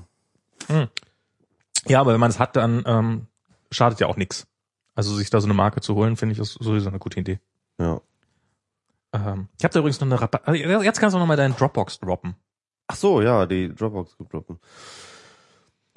[1.88, 3.26] Ja, aber wenn man es hat, dann ähm,
[3.70, 4.46] schadet ja auch nichts.
[4.94, 7.40] Also sich da so eine Marke zu holen, finde ich, ist sowieso eine gute Idee.
[7.78, 8.00] Ja.
[9.12, 10.46] Ähm, ich habe da übrigens noch eine Rabatt.
[10.46, 12.36] Also jetzt kannst du noch mal deinen Dropbox droppen.
[12.86, 14.58] Ach so, ja, die Dropbox droppen.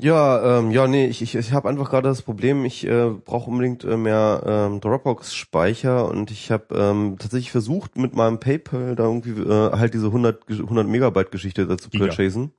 [0.01, 3.49] Ja, ähm, ja, nee, ich, ich, ich habe einfach gerade das Problem, ich äh, brauche
[3.49, 9.03] unbedingt äh, mehr ähm, Dropbox-Speicher und ich habe ähm, tatsächlich versucht, mit meinem PayPal da
[9.05, 12.07] irgendwie äh, halt diese 100, Ge- 100 Megabyte-Geschichte dazu Giga.
[12.07, 12.51] purchasen.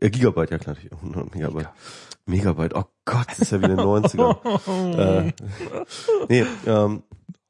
[0.00, 1.68] Äh, Gigabyte, ja klar, 100 Megabyte.
[2.26, 4.96] Megabyte, oh Gott, das ist ja wie in den 90ern.
[4.96, 5.32] äh,
[6.28, 7.02] nee, ähm,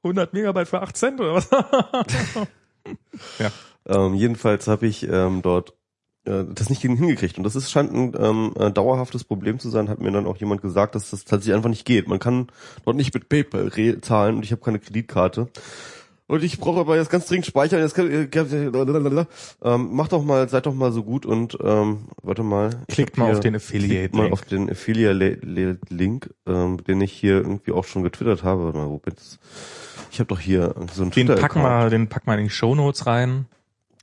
[0.03, 1.49] 100 Megabyte für 8 Cent oder was?
[3.86, 5.74] Ähm, jedenfalls habe ich ähm, dort
[6.27, 7.39] äh, das nicht hingekriegt.
[7.39, 10.37] Und das ist scheint ein ähm, äh, dauerhaftes Problem zu sein, hat mir dann auch
[10.37, 12.09] jemand gesagt, dass das tatsächlich einfach nicht geht.
[12.09, 12.49] Man kann
[12.85, 15.49] dort nicht mit PayPal re- zahlen und ich habe keine Kreditkarte.
[16.27, 17.81] Und ich brauche aber jetzt ganz dringend speichern.
[17.81, 19.27] Jetzt kann, äh,
[19.62, 22.70] ähm, mach doch mal, seid doch mal so gut und ähm, warte mal.
[22.89, 24.33] Klickt mal hier- auf den Klickt mal Affiliate-Link.
[24.33, 28.64] auf den Affiliate-Link, ähm, den ich hier irgendwie auch schon getwittert habe.
[28.64, 29.39] Warte mal, wo bin's?
[30.11, 31.64] Ich habe doch hier so einen Den Twitter-Account.
[31.64, 33.47] wir, den packen wir in die Shownotes rein.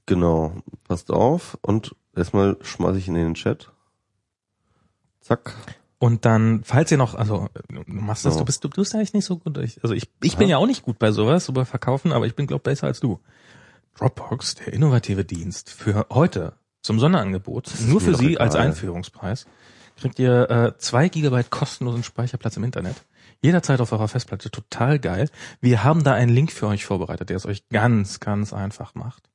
[0.05, 0.51] Genau,
[0.87, 3.71] passt auf und erstmal schmeiße ich ihn in den Chat.
[5.21, 5.55] Zack.
[5.99, 8.39] Und dann, falls ihr noch, also du machst das, So.
[8.39, 9.57] du bist, du bist eigentlich nicht so gut.
[9.59, 12.25] Ich, also ich, ich bin ja auch nicht gut bei sowas, so bei Verkaufen, aber
[12.25, 13.19] ich bin glaub besser als du.
[13.95, 18.67] Dropbox, der innovative Dienst für heute zum Sonderangebot, nur für Sie als egal.
[18.67, 19.45] Einführungspreis,
[19.95, 22.95] kriegt ihr äh, zwei Gigabyte kostenlosen Speicherplatz im Internet.
[23.43, 25.29] Jederzeit auf eurer Festplatte, total geil.
[25.59, 29.30] Wir haben da einen Link für euch vorbereitet, der es euch ganz, ganz einfach macht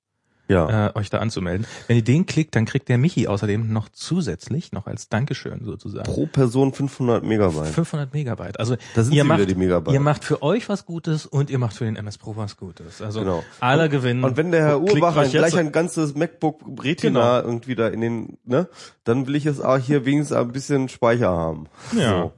[0.48, 0.88] Ja.
[0.88, 1.66] äh, euch da anzumelden.
[1.88, 6.04] Wenn ihr den klickt, dann kriegt der Michi außerdem noch zusätzlich, noch als Dankeschön sozusagen,
[6.04, 7.66] Pro Person 500 Megabyte.
[7.74, 8.60] 500 Megabyte.
[8.60, 8.76] Also
[9.10, 9.94] ihr macht, wieder, die Megabyte.
[9.94, 13.02] ihr macht für euch was Gutes und ihr macht für den MS Pro was Gutes.
[13.02, 13.42] Also Genau.
[13.60, 14.22] alle gewinnen.
[14.24, 17.48] Und wenn der Herr Klickt Urbach euch ein, gleich ein ganzes MacBook Retina Genau.
[17.48, 18.68] irgendwie da in den, ne,
[19.04, 21.66] dann will ich es auch hier wenigstens ein bisschen Speicher haben.
[21.96, 22.22] Ja.
[22.22, 22.32] So.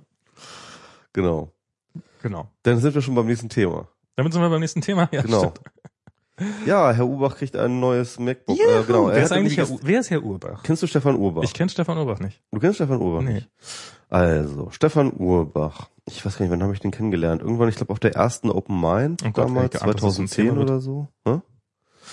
[1.12, 1.52] Genau.
[2.22, 2.51] Genau.
[2.62, 3.89] Dann sind wir schon beim nächsten Thema.
[4.16, 5.09] Damit sind wir beim nächsten Thema.
[5.12, 5.39] Ja, Genau.
[5.40, 5.60] stimmt.
[6.66, 8.59] Ja, Herr Urbach kriegt ein neues MacBook.
[8.59, 9.06] Juhu, äh, genau.
[9.09, 10.62] wer, Er ist eigentlich Herr, wer ist Herr Urbach?
[10.62, 11.43] Kennst du Stefan Urbach?
[11.43, 12.40] Ich kenne Stefan Urbach nicht.
[12.52, 13.35] du kennst Stefan Urbach Nee.
[13.35, 13.48] nicht?
[14.09, 15.90] Also, Stefan Urbach.
[16.06, 17.43] Ich weiß gar nicht, wann habe ich den kennengelernt?
[17.43, 20.23] Irgendwann, ich glaube, auf der ersten Open Mind, Oh Gott, damals, geahnt, dass das so
[20.23, 20.70] ein 2010 Thema wird.
[20.70, 21.09] oder so.
[21.27, 21.40] Hä?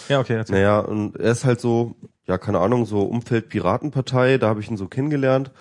[0.09, 0.33] Ja, okay.
[0.35, 0.55] Erzähl.
[0.55, 1.95] Naja, und er ist halt so,
[2.27, 5.51] ja, keine Ahnung, so Umfeld Piratenpartei, da habe ich ihn so kennengelernt.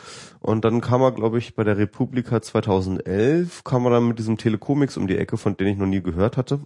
[0.41, 4.37] Und dann kam er, glaube ich, bei der Republika 2011, kam er dann mit diesem
[4.37, 6.61] Telekomics um die Ecke, von dem ich noch nie gehört hatte.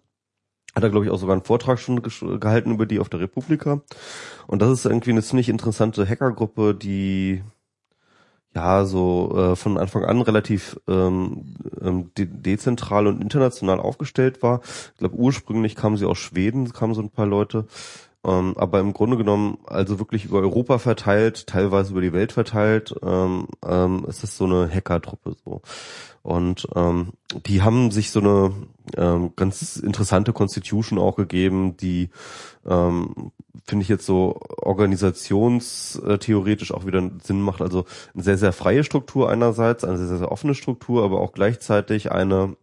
[0.78, 2.02] Hat er, glaube ich, auch sogar einen Vortrag schon
[2.38, 3.80] gehalten über die auf der Republika.
[4.46, 7.42] Und das ist irgendwie eine ziemlich interessante Hackergruppe, die
[8.54, 14.60] ja so äh, von Anfang an relativ ähm, ähm, de dezentral und international aufgestellt war.
[14.92, 17.66] Ich glaube, ursprünglich kamen sie aus Schweden, kamen so ein paar Leute.
[18.24, 22.94] Ähm, aber im Grunde genommen, also wirklich über Europa verteilt, teilweise über die Welt verteilt,
[23.02, 25.60] ähm, ähm, ist das so eine Hackertruppe so.
[26.28, 27.14] Und ähm,
[27.46, 28.52] die haben sich so eine
[28.98, 32.10] ähm, ganz interessante Constitution auch gegeben, die
[32.66, 33.32] ähm,
[33.64, 37.62] finde ich jetzt so organisationstheoretisch auch wieder Sinn macht.
[37.62, 42.12] Also eine sehr, sehr freie Struktur einerseits, eine sehr, sehr offene Struktur, aber auch gleichzeitig
[42.12, 42.58] eine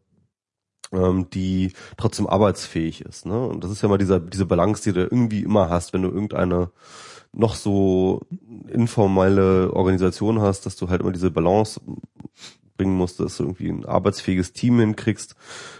[0.91, 3.25] ähm, die trotzdem arbeitsfähig ist.
[3.25, 3.47] Ne?
[3.47, 6.09] Und das ist ja mal dieser, diese Balance, die du irgendwie immer hast, wenn du
[6.09, 6.69] irgendeine
[7.33, 8.21] noch so
[8.67, 11.81] informelle Organisation hast, dass du halt immer diese Balance
[12.77, 15.35] bringen musst, dass du irgendwie ein arbeitsfähiges Team hinkriegst,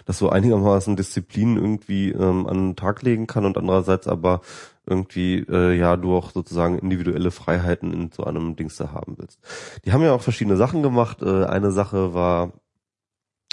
[0.05, 4.41] dass du einigermaßen Disziplin irgendwie ähm, an den Tag legen kann und andererseits aber
[4.85, 9.39] irgendwie äh, ja du auch sozusagen individuelle Freiheiten in so einem Dings da haben willst.
[9.84, 11.22] Die haben ja auch verschiedene Sachen gemacht.
[11.22, 12.53] Äh, eine Sache war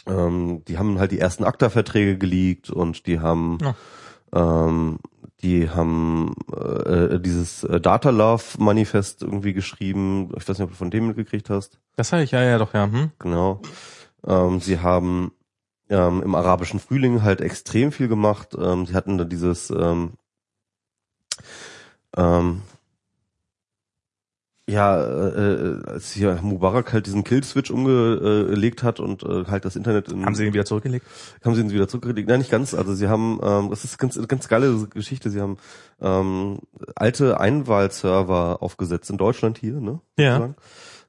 [0.07, 3.75] ähm, die haben halt die ersten ACTA-Verträge geleakt und die haben ja.
[4.33, 4.99] ähm,
[5.43, 10.33] die haben äh, dieses äh, Data Love Manifest irgendwie geschrieben.
[10.37, 11.79] Ich weiß nicht, ob du von dem mitgekriegt hast.
[11.97, 12.85] Das habe ich, ja, ja, doch, ja.
[12.85, 13.11] Hm?
[13.19, 13.61] Genau.
[14.27, 15.33] Ähm, sie haben
[15.89, 18.57] ähm, im arabischen Frühling halt extrem viel gemacht.
[18.59, 20.13] Ähm, sie hatten da dieses ähm,
[22.17, 22.63] ähm,
[24.73, 29.77] ja, äh, äh, als hier Mubarak halt diesen Kill-Switch umgelegt hat und äh, halt das
[29.77, 31.07] Internet in, Haben sie ihn wieder zurückgelegt?
[31.45, 32.29] Haben sie ihn wieder zurückgelegt?
[32.29, 32.75] Nein, nicht ganz.
[32.75, 35.31] Also sie haben, ähm, das ist ganz, ganz geile Geschichte.
[35.31, 35.59] Sie haben
[36.01, 36.59] ähm,
[36.95, 40.01] alte Einwahlserver aufgesetzt in Deutschland hier, ne?
[40.19, 40.55] Ja.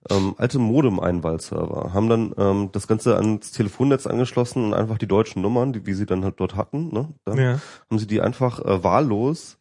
[0.10, 5.42] Ähm, alte Modem-Einwahlserver, haben dann ähm, das Ganze ans Telefonnetz angeschlossen und einfach die deutschen
[5.42, 7.08] Nummern, die, wie sie dann halt dort hatten, ne?
[7.24, 7.60] Dann Ja.
[7.90, 9.58] haben sie die einfach äh, wahllos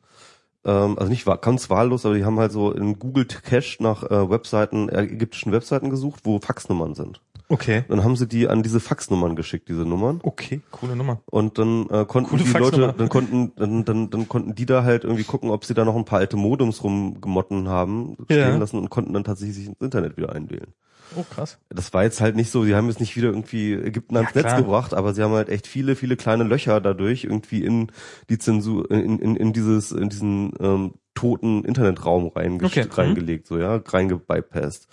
[0.64, 4.30] ähm, also nicht ganz wahllos, aber die haben halt so in Google Cache nach äh,
[4.30, 7.20] Webseiten, äh, ägyptischen Webseiten gesucht, wo Faxnummern sind.
[7.48, 7.84] Okay.
[7.88, 10.20] Dann haben sie die an diese Faxnummern geschickt, diese Nummern.
[10.22, 11.20] Okay, coole Nummer.
[11.26, 12.52] Und dann äh, konnten Coole die.
[12.58, 15.84] Leute, dann konnten, dann, dann, dann konnten die da halt irgendwie gucken, ob sie da
[15.84, 18.56] noch ein paar alte Modems rumgemotten haben, stehen Ja.
[18.56, 20.72] lassen und konnten dann tatsächlich sich ins Internet wieder einwählen.
[21.16, 21.58] Oh, krass.
[21.68, 24.42] Das war jetzt halt nicht so, sie haben jetzt nicht wieder irgendwie Ägypten ans Ja,
[24.42, 27.92] Netz gebracht, aber sie haben halt echt viele, viele kleine Löcher dadurch irgendwie in
[28.28, 32.84] die Zensur, in, in, in dieses, in diesen ähm, toten Internetraum reinge Okay.
[32.84, 32.92] Mhm.
[32.92, 34.88] reingelegt, so ja, reingebypasst.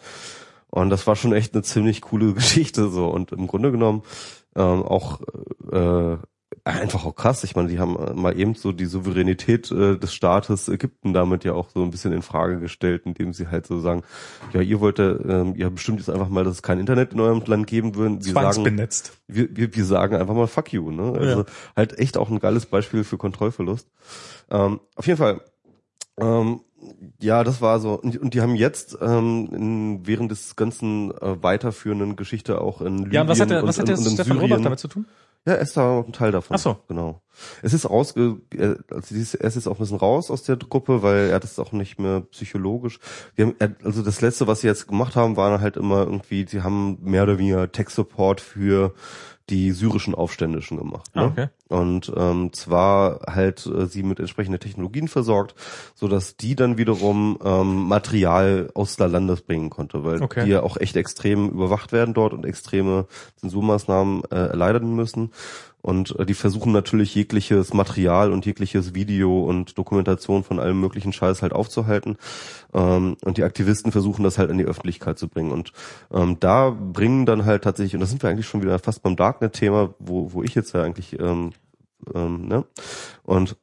[0.67, 4.03] Und das war schon echt eine ziemlich coole Geschichte so und im Grunde genommen
[4.55, 5.21] ähm, auch
[5.71, 6.17] äh,
[6.63, 7.43] einfach auch krass.
[7.43, 11.43] Ich meine, die haben äh, mal eben so die Souveränität äh, des Staates Ägypten damit
[11.43, 14.03] ja auch so ein bisschen in Frage gestellt, indem sie halt so sagen,
[14.53, 17.19] ja, ihr wollt, äh, ähm, ihr bestimmt jetzt einfach mal, dass es kein Internet in
[17.19, 18.25] eurem Land geben wird.
[18.25, 18.65] Wir sagen,
[19.27, 21.13] wir, wir, wir sagen einfach mal fuck you, ne?
[21.13, 21.45] Also Ja.
[21.75, 23.87] halt echt auch ein geiles Beispiel für Kontrollverlust.
[24.49, 25.41] Ähm, auf jeden Fall.
[26.19, 26.61] Ähm,
[27.21, 27.99] ja, das war so.
[27.99, 32.97] Und, und die haben jetzt ähm, in, während des ganzen äh, weiterführenden Geschichte auch in
[32.97, 34.79] Libyen Ja, und was hat der, was und, hat der und, Stefan Syrien, Robert damit
[34.79, 35.05] zu tun?
[35.47, 36.55] Ja, er ist da ein Teil davon.
[36.55, 36.77] Ach so.
[36.87, 37.21] Genau.
[37.61, 38.35] Es ist raus, äh,
[38.91, 41.71] also er ist jetzt auch ein bisschen raus aus der Gruppe, weil er das auch
[41.71, 42.99] nicht mehr psychologisch.
[43.35, 46.61] Wir haben, also das letzte, was sie jetzt gemacht haben, waren halt immer irgendwie, sie
[46.61, 48.93] haben mehr oder weniger Tech-Support für
[49.49, 51.15] die syrischen Aufständischen gemacht.
[51.15, 51.21] Ne?
[51.21, 51.47] Ah, okay.
[51.67, 55.55] Und ähm, zwar halt äh, sie mit entsprechenden Technologien versorgt,
[55.95, 60.45] so dass die dann wiederum ähm, Material aus der Landes bringen konnte, weil Okay.
[60.45, 63.05] die ja auch echt extrem überwacht werden dort und extreme
[63.37, 65.31] Zensurmaßnahmen äh, erleiden müssen.
[65.81, 71.13] Und äh, die versuchen natürlich jegliches Material und jegliches Video und Dokumentation von allem möglichen
[71.13, 72.17] Scheiß halt aufzuhalten.
[72.73, 75.51] Ähm, und die Aktivisten versuchen das halt in die Öffentlichkeit zu bringen.
[75.51, 75.71] Und
[76.11, 79.15] ähm, da bringen dann halt tatsächlich, und da sind wir eigentlich schon wieder fast beim
[79.15, 81.51] Darknet-Thema, wo, wo ich jetzt ja eigentlich, ähm,
[82.13, 82.65] ähm, ne?
[83.23, 83.57] Und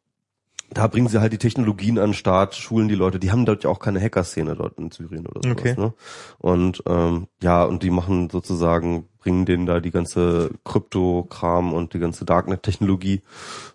[0.70, 3.18] da bringen sie halt die Technologien an den Start, schulen die Leute.
[3.18, 5.58] Die haben dort ja auch keine Hacker-Szene dort in Syrien oder sowas.
[5.58, 5.74] Okay.
[5.78, 5.94] Ne?
[6.38, 11.98] Und ähm, ja, und die machen sozusagen, bringen denen da die ganze Krypto-Kram und die
[11.98, 13.22] ganze Darknet-Technologie,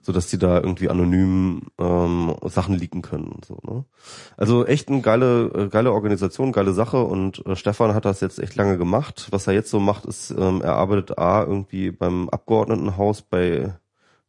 [0.02, 3.58] so dass die da irgendwie anonym ähm, Sachen leaken können und so.
[3.64, 3.86] Ne?
[4.38, 7.04] Also echt eine geile, äh, geile Organisation, geile Sache.
[7.04, 9.28] Und äh, Stefan hat das jetzt echt lange gemacht.
[9.32, 13.74] Was er jetzt so macht, ist, ähm, er arbeitet A irgendwie beim Abgeordnetenhaus bei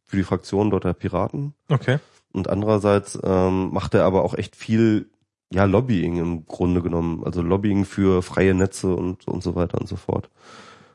[0.05, 1.55] für die Fraktion dort der Piraten.
[1.69, 1.99] Okay.
[2.33, 5.09] Und andererseits ähm, macht er aber auch echt viel
[5.51, 9.87] ja Lobbying im Grunde genommen, also Lobbying für freie Netze und und so weiter und
[9.87, 10.29] so fort.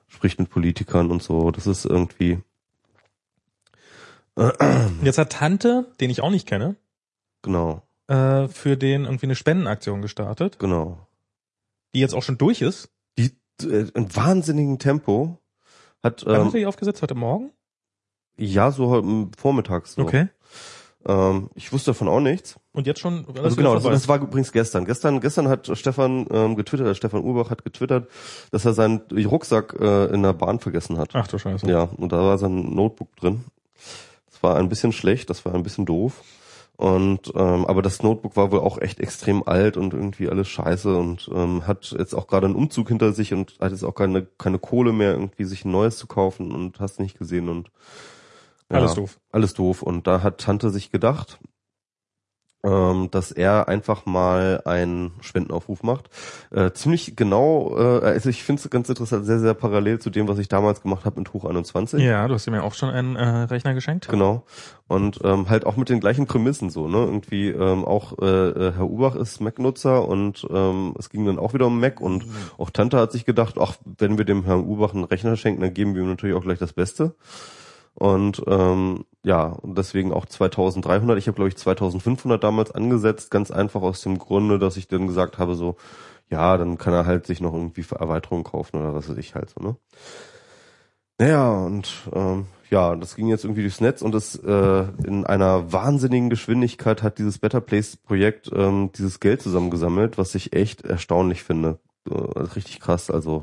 [0.08, 1.50] Spricht mit Politikern und so.
[1.50, 2.38] Das ist irgendwie
[5.02, 6.76] Jetzt hat Tante, den ich auch nicht kenne,
[7.42, 11.06] Genau, äh, für den irgendwie eine Spendenaktion gestartet, genau.
[11.94, 12.90] die jetzt auch schon durch ist.
[13.18, 13.32] Die
[13.62, 15.38] äh, in wahnsinnigem Tempo
[16.02, 17.02] hat Wann ähm, hat er die aufgesetzt?
[17.02, 17.50] Heute Morgen?
[18.36, 20.02] ja so heute vormittags so.
[21.06, 22.56] Ähm, ich wusste davon auch nichts.
[22.72, 24.84] Und jetzt schon Also genau, das, das war übrigens gestern.
[24.84, 28.08] Gestern, gestern hat Stefan ähm, getwittert, Stefan Urbach hat getwittert,
[28.50, 31.10] dass er seinen Rucksack äh, in der Bahn vergessen hat.
[31.14, 31.68] Ach du Scheiße.
[31.68, 33.44] Ja, und da war sein Notebook drin.
[34.30, 36.22] Das war ein bisschen schlecht, das war ein bisschen doof.
[36.76, 40.96] Und ähm, aber das Notebook war wohl auch echt extrem alt und irgendwie alles scheiße
[40.96, 44.28] und ähm, hat jetzt auch gerade einen Umzug hinter sich und hat jetzt auch keine
[44.38, 47.72] keine Kohle mehr irgendwie sich ein neues zu kaufen und hast nicht gesehen und
[48.70, 49.18] ja, Alles doof.
[49.32, 49.82] alles doof.
[49.82, 51.38] Und da hat Tante sich gedacht,
[52.64, 56.10] ähm, dass er einfach mal einen Spendenaufruf macht.
[56.50, 60.26] Äh, ziemlich genau, äh, also ich finde es ganz interessant, sehr, sehr parallel zu dem,
[60.26, 62.02] was ich damals gemacht habe mit Hoch 21.
[62.02, 64.08] Ja, du hast ihm ja auch schon einen äh, Rechner geschenkt.
[64.08, 64.44] Genau.
[64.88, 66.98] Und ähm, halt auch mit den gleichen Prämissen so, ne?
[66.98, 71.54] Irgendwie ähm, auch äh, äh, Herr Ubach ist Mac-Nutzer und ähm, es ging dann auch
[71.54, 72.24] wieder um Mac und
[72.58, 75.74] auch Tante hat sich gedacht, ach, wenn wir dem Herrn Ubach einen Rechner schenken, dann
[75.74, 77.14] geben wir ihm natürlich auch gleich das Beste.
[77.98, 81.18] Und ähm, ja, deswegen auch 2300.
[81.18, 85.08] Ich habe glaube ich 2500 damals angesetzt, ganz einfach aus dem Grunde, dass ich dann
[85.08, 85.76] gesagt habe so,
[86.30, 89.34] ja, dann kann er halt sich noch irgendwie für Erweiterungen kaufen oder was weiß ich
[89.34, 89.76] halt so, ne?
[91.20, 95.72] Naja, und ähm, ja, das ging jetzt irgendwie durchs Netz und das äh, in einer
[95.72, 101.42] wahnsinnigen Geschwindigkeit hat dieses Better Place Projekt ähm, dieses Geld zusammengesammelt, was ich echt erstaunlich
[101.42, 101.80] finde.
[102.08, 103.42] Äh, richtig krass, also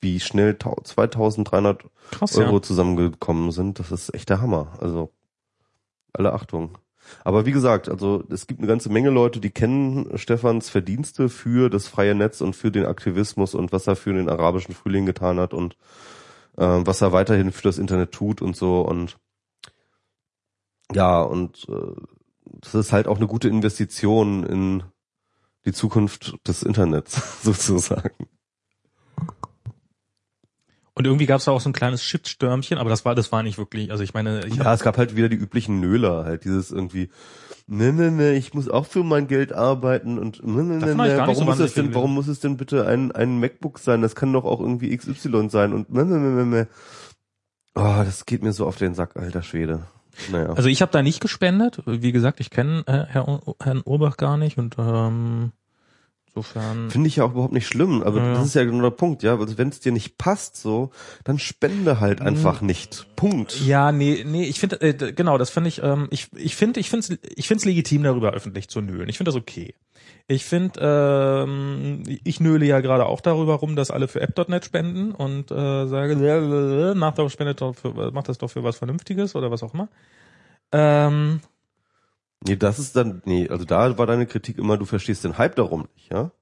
[0.00, 2.62] wie schnell tau- 2300 Krass, Euro ja.
[2.62, 4.76] zusammengekommen sind, das ist echt der Hammer.
[4.80, 5.12] Also
[6.12, 6.78] alle Achtung.
[7.24, 11.70] Aber wie gesagt, also es gibt eine ganze Menge Leute, die kennen Stefans Verdienste für
[11.70, 15.38] das freie Netz und für den Aktivismus und was er für den arabischen Frühling getan
[15.38, 15.76] hat und
[16.58, 19.18] ähm, was er weiterhin für das Internet tut und so und
[20.92, 22.00] ja und äh,
[22.60, 24.82] das ist halt auch eine gute Investition in
[25.64, 28.28] die Zukunft des Internets sozusagen.
[30.98, 33.42] Und irgendwie gab es da auch so ein kleines Shitstürmchen, aber das war, das war
[33.42, 36.44] nicht wirklich, also ich meine, ich Ja, es gab halt wieder die üblichen Nöler, halt
[36.46, 37.10] dieses irgendwie,
[37.66, 41.18] ne, ne, ne, ich muss auch für mein Geld arbeiten und ne, ne, ne, ne,
[41.18, 44.00] warum so muss es denn, warum muss es denn bitte ein, ein MacBook sein?
[44.00, 46.68] Das kann doch auch irgendwie XY sein und ne, ne, ne, ne, ne.
[47.74, 49.82] Oh, das geht mir so auf den Sack, alter Schwede.
[50.32, 50.54] Naja.
[50.54, 51.82] Also ich habe da nicht gespendet.
[51.84, 55.52] Wie gesagt, ich kenne äh, Herr, Herrn Urbach gar nicht und ähm,
[56.36, 56.90] insofern.
[56.90, 59.22] Finde ich ja auch überhaupt nicht schlimm, aber Ja, das ist ja genau der Punkt,
[59.22, 59.38] ja.
[59.38, 60.90] Also wenn es dir nicht passt, so,
[61.24, 63.06] dann spende halt einfach nicht.
[63.16, 63.60] Punkt.
[63.60, 66.90] Ja, nee, nee, ich finde, äh, genau, das finde ich, ähm, ich, ich finde, ich
[66.90, 69.08] finde es ich find's legitim, darüber öffentlich zu nölen.
[69.08, 69.74] Ich finde das okay.
[70.28, 70.80] Ich finde,
[71.46, 75.86] ähm, ich nöle ja gerade auch darüber rum, dass alle für App.net spenden und äh,
[75.86, 79.72] sage, macht doch, spendet doch für, macht das doch für was Vernünftiges oder was auch
[79.72, 79.88] immer.
[80.72, 81.40] Ähm,
[82.44, 85.56] Nee, das ist dann, nee, also da war deine Kritik immer, du verstehst den Hype
[85.56, 86.32] darum nicht, ja?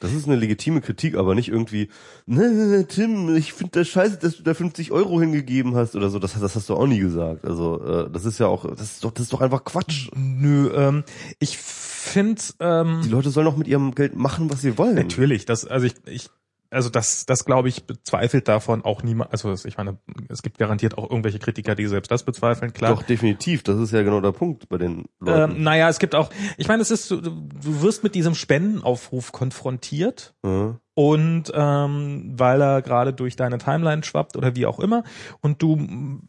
[0.00, 1.90] Das ist eine legitime Kritik, aber nicht irgendwie,
[2.24, 6.08] ne, ne, Tim, ich finde das scheiße, dass du da 50 Euro hingegeben hast oder
[6.08, 6.18] so.
[6.18, 7.44] Das, das hast du auch nie gesagt.
[7.44, 10.08] Also, äh, das ist ja auch, das ist doch, das ist doch einfach Quatsch.
[10.14, 11.04] nö, ähm,
[11.38, 14.94] ich finde, ähm, Die Leute sollen auch mit ihrem Geld machen, was sie wollen.
[14.94, 16.30] Natürlich, das, also ich, ich,
[16.70, 19.32] also das, das glaube ich bezweifelt davon auch niemand.
[19.32, 19.98] Also ich meine,
[20.28, 22.94] es gibt garantiert auch irgendwelche Kritiker, die selbst das bezweifeln, klar.
[22.94, 23.62] Doch, definitiv.
[23.62, 25.56] Das ist ja genau der Punkt bei den Leuten.
[25.56, 29.32] Ähm, naja, es gibt auch, ich meine, es ist, du du wirst mit diesem Spendenaufruf
[29.32, 30.76] konfrontiert ja.
[30.94, 35.02] und ähm, weil er gerade durch deine Timeline schwappt oder wie auch immer
[35.40, 36.20] und du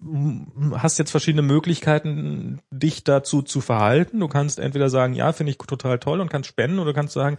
[0.76, 4.20] hast jetzt verschiedene Möglichkeiten, dich dazu zu verhalten.
[4.20, 7.14] Du kannst entweder sagen, ja, finde ich total toll und kannst spenden oder du kannst
[7.14, 7.38] sagen,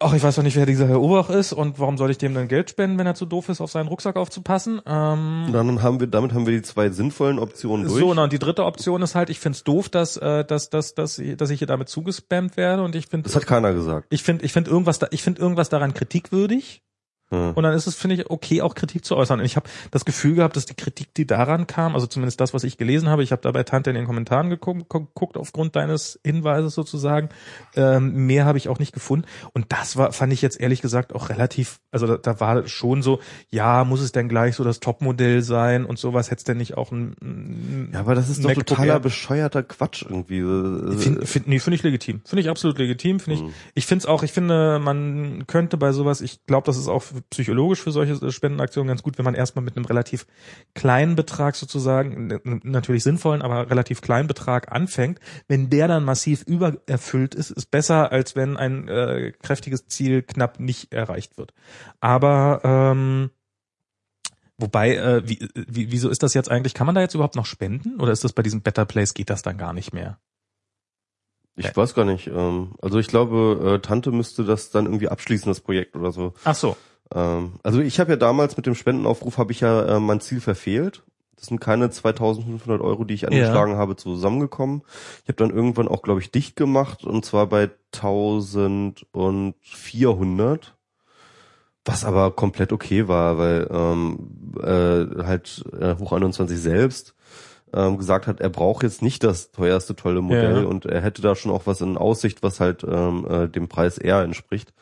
[0.00, 2.34] ach, ich weiß doch nicht, wer dieser Herr Obach ist und warum soll ich dem
[2.34, 4.80] dann Geld spenden, wenn er zu doof ist, auf seinen Rucksack aufzupassen.
[4.86, 8.00] Ähm, dann haben wir, damit haben wir die zwei sinnvollen Optionen durch.
[8.00, 10.94] so, na, und die dritte Option ist halt, ich find's doof, dass, äh, dass, dass,
[10.94, 14.06] dass, dass ich hier damit zugespammt werde und ich finde, das hat keiner gesagt.
[14.10, 16.82] ich finde, ich finde irgendwas, da, ich finde irgendwas daran kritikwürdig.
[17.30, 17.50] Ja.
[17.50, 19.40] Und dann ist es, finde ich, okay, auch Kritik zu äußern.
[19.40, 22.54] Und ich habe das Gefühl gehabt, dass die Kritik, die daran kam, also zumindest das,
[22.54, 25.76] was ich gelesen habe, ich habe da bei Tante in den Kommentaren geguckt, geguckt aufgrund
[25.76, 27.28] deines Hinweises sozusagen,
[27.76, 29.26] ähm, mehr habe ich auch nicht gefunden.
[29.52, 33.02] Und das war, fand ich jetzt ehrlich gesagt auch relativ, also da, da war schon
[33.02, 36.56] so, ja, muss es denn gleich so das Topmodell sein und sowas, hätte es denn
[36.56, 39.00] nicht auch ein, ein Ja, aber das ist doch MacBook totaler Air?
[39.00, 40.40] bescheuerter Quatsch irgendwie.
[40.96, 42.22] Finde find, nee, finde ich legitim.
[42.24, 43.20] Finde ich absolut legitim.
[43.20, 46.76] Finde ich, ich finde es auch, ich finde, man könnte bei sowas, ich glaube, das
[46.76, 50.26] ist auch psychologisch für solche äh, Spendenaktionen ganz gut, wenn man erstmal mit einem relativ
[50.74, 55.20] kleinen Betrag sozusagen, natürlich sinnvollen, aber relativ kleinen Betrag anfängt.
[55.46, 60.60] Wenn der dann massiv übererfüllt ist, ist besser, als wenn ein äh, kräftiges Ziel knapp
[60.60, 61.52] nicht erreicht wird.
[62.00, 63.30] Aber ähm,
[64.60, 66.74] Wobei, äh, wie, wie, wieso ist das jetzt eigentlich?
[66.74, 68.00] Kann man da jetzt überhaupt noch spenden?
[68.00, 70.18] Oder ist das bei diesem Better Place, geht das dann gar nicht mehr?
[71.58, 72.28] Ich weiß gar nicht.
[72.28, 76.34] Ähm, also ich glaube, äh, Tante müsste das dann irgendwie abschließen, das Projekt oder so.
[76.44, 76.76] Ach so.
[77.14, 80.40] Ähm, also ich habe ja damals mit dem Spendenaufruf habe ich ja äh, mein Ziel
[80.40, 81.02] verfehlt.
[81.36, 84.82] Das sind keine 2500 Euro, die ich angeschlagen habe, zusammengekommen.
[85.22, 87.70] Ich habe dann irgendwann auch, glaube ich, dicht gemacht und zwar bei
[89.12, 90.74] 1400.
[91.84, 97.14] Was aber komplett okay war, weil ähm, äh, halt äh, Hoch 21 selbst
[97.72, 100.68] ähm, gesagt hat, er braucht jetzt nicht das teuerste tolle Modell Ja.
[100.68, 103.96] und er hätte da schon auch was in Aussicht, was halt ähm, äh, dem Preis
[103.96, 104.74] eher entspricht.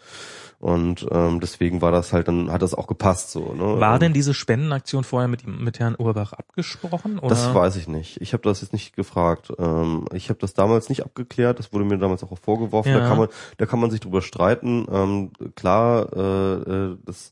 [0.66, 3.52] Und ähm, deswegen war das halt, dann hat das auch gepasst so.
[3.54, 3.78] Ne?
[3.78, 7.20] War denn diese Spendenaktion vorher mit, ihm- mit Herrn Urbach abgesprochen?
[7.20, 7.28] Oder?
[7.28, 8.20] Das weiß ich nicht.
[8.20, 9.52] Ich habe das jetzt nicht gefragt.
[9.60, 11.60] Ähm, ich habe das damals nicht abgeklärt.
[11.60, 12.90] Das wurde mir damals auch vorgeworfen.
[12.90, 12.98] Ja.
[12.98, 13.28] Da kann man,
[13.58, 14.86] da kann man sich drüber streiten.
[14.90, 17.30] Ähm, klar, äh, äh, das,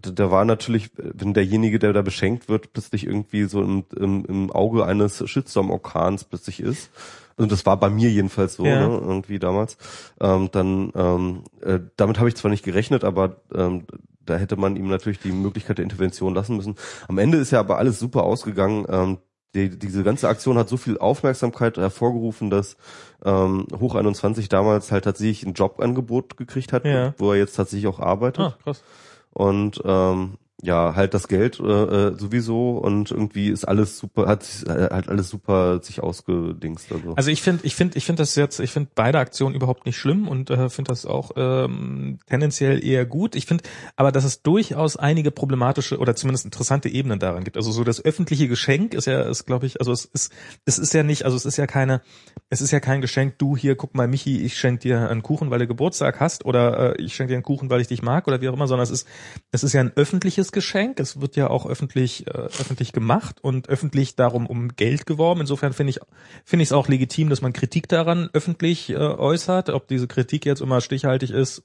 [0.00, 4.50] da war natürlich, wenn derjenige, der da beschenkt wird, plötzlich irgendwie so im, im, im
[4.52, 6.90] Auge eines Shitstorm-Orkans plötzlich ist.
[7.36, 8.86] Und das war bei mir jedenfalls so, Ja.
[8.86, 9.78] ne, irgendwie damals.
[10.20, 13.84] Ähm, dann, ähm, äh, damit habe ich zwar nicht gerechnet, aber ähm,
[14.26, 16.76] da hätte man ihm natürlich die Möglichkeit der Intervention lassen müssen.
[17.08, 18.84] Am Ende ist ja aber alles super ausgegangen.
[18.88, 19.18] Ähm,
[19.54, 22.76] die, diese ganze Aktion hat so viel Aufmerksamkeit hervorgerufen, dass
[23.24, 27.14] ähm, Hoch 21 damals halt tatsächlich ein Jobangebot gekriegt hat, Ja.
[27.18, 28.44] wo er jetzt tatsächlich auch arbeitet.
[28.44, 28.84] Ah, krass.
[29.32, 34.42] Und ähm, ja, halt das Geld äh, äh, sowieso und irgendwie ist alles super, hat
[34.42, 36.92] sich halt alles super sich ausgedingst.
[36.92, 37.14] Also.
[37.14, 39.96] Also ich finde, ich finde, ich finde das jetzt, ich finde beide Aktionen überhaupt nicht
[39.96, 43.36] schlimm und äh, finde das auch ähm, tendenziell eher gut.
[43.36, 43.64] Ich finde,
[43.96, 47.56] aber dass es durchaus einige problematische oder zumindest interessante Ebenen daran gibt.
[47.56, 50.32] Also so das öffentliche Geschenk ist ja, ist glaube ich, also es ist,
[50.66, 52.02] es ist ja nicht, also es ist ja keine,
[52.50, 53.38] es ist ja kein Geschenk.
[53.38, 56.98] Du hier, guck mal, Michi, ich schenk dir einen Kuchen, weil du Geburtstag hast, oder
[56.98, 58.82] äh, ich schenk dir einen Kuchen, weil ich dich mag, oder wie auch immer, sondern
[58.82, 59.08] es ist,
[59.52, 61.00] es ist ja ein öffentliches Geschenk.
[61.00, 65.42] Es wird ja auch öffentlich, äh, öffentlich gemacht und öffentlich darum um Geld geworben.
[65.42, 66.00] Insofern finde ich,
[66.44, 69.70] finde ich es auch legitim, dass man Kritik daran öffentlich äh, äußert.
[69.70, 71.62] Ob diese Kritik jetzt immer stichhaltig ist,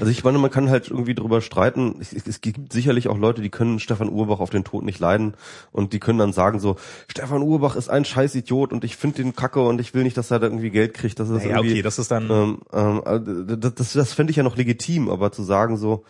[0.00, 1.96] Also ich meine, man kann halt irgendwie drüber streiten.
[2.00, 5.34] Es, gibt sicherlich auch Leute, die können Stefan Urbach auf den Tod nicht leiden
[5.72, 6.76] und die können dann sagen so,
[7.08, 10.16] Stefan Urbach ist ein scheiß Idiot und ich finde den kacke und ich will nicht,
[10.16, 11.18] dass er da irgendwie Geld kriegt.
[11.18, 14.30] Das ist ja irgendwie, okay, das ist dann, ähm, ähm, äh, das, das, das fände
[14.30, 16.04] ich ja noch legitim, aber zu sagen so,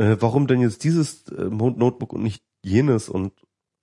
[0.00, 3.32] äh, warum denn jetzt dieses äh, Notebook und nicht jenes und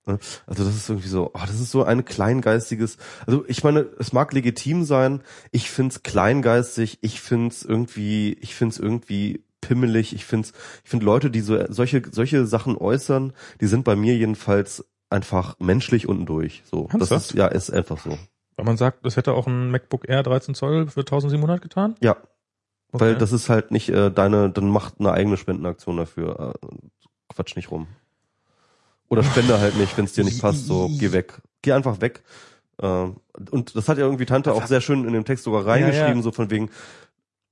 [0.07, 0.17] äh,
[0.47, 4.13] also das ist irgendwie so, oh, das ist so ein kleingeistiges, also ich meine, es
[4.13, 5.21] mag legitim sein,
[5.51, 10.53] ich find's kleingeistig, ich find's irgendwie, ich find's irgendwie pimmelig, ich find's,
[10.83, 15.55] ich finde Leute, die so solche solche Sachen äußern, die sind bei mir jedenfalls einfach
[15.59, 16.63] menschlich unten durch.
[16.65, 17.25] So, das Ernsthaft?
[17.25, 18.17] ist ja ist einfach so.
[18.55, 21.95] weil man sagt, das hätte auch ein MacBook Air 13 Zoll für 1700 getan.
[22.01, 22.17] Ja,
[22.91, 23.03] Okay.
[23.03, 26.53] Weil das ist halt nicht äh, deine, dann macht eine eigene Spendenaktion dafür.
[26.61, 26.67] Äh,
[27.33, 27.87] Quatsch nicht rum.
[29.09, 31.41] Oder spende halt nicht, wenn es dir nicht passt, so geh weg.
[31.61, 32.23] Geh einfach weg.
[32.81, 33.07] Äh,
[33.51, 36.15] und das hat ja irgendwie Tante auch sehr schön in dem Text sogar reingeschrieben, Ja,
[36.15, 36.21] ja.
[36.21, 36.69] so von wegen,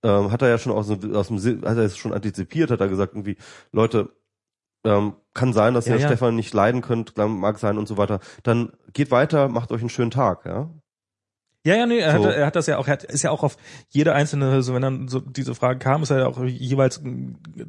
[0.04, 2.82] ähm, hat er ja schon aus, dem- aus dem hat er es schon antizipiert, hat
[2.82, 3.38] er gesagt, irgendwie,
[3.72, 4.10] Leute,
[4.84, 6.08] ähm, kann sein, dass Ja, ihr ja.
[6.08, 8.20] Stefan nicht leiden könnt, mag sein und so weiter.
[8.44, 10.70] Dann geht weiter, macht euch einen schönen Tag, ja.
[11.66, 12.28] Ja, ja, nee, er, So.
[12.28, 13.58] hat, er hat das ja auch, er hat, ist ja auch auf
[13.90, 17.02] jede einzelne, so wenn dann so diese Frage kam, ist er ja auch jeweils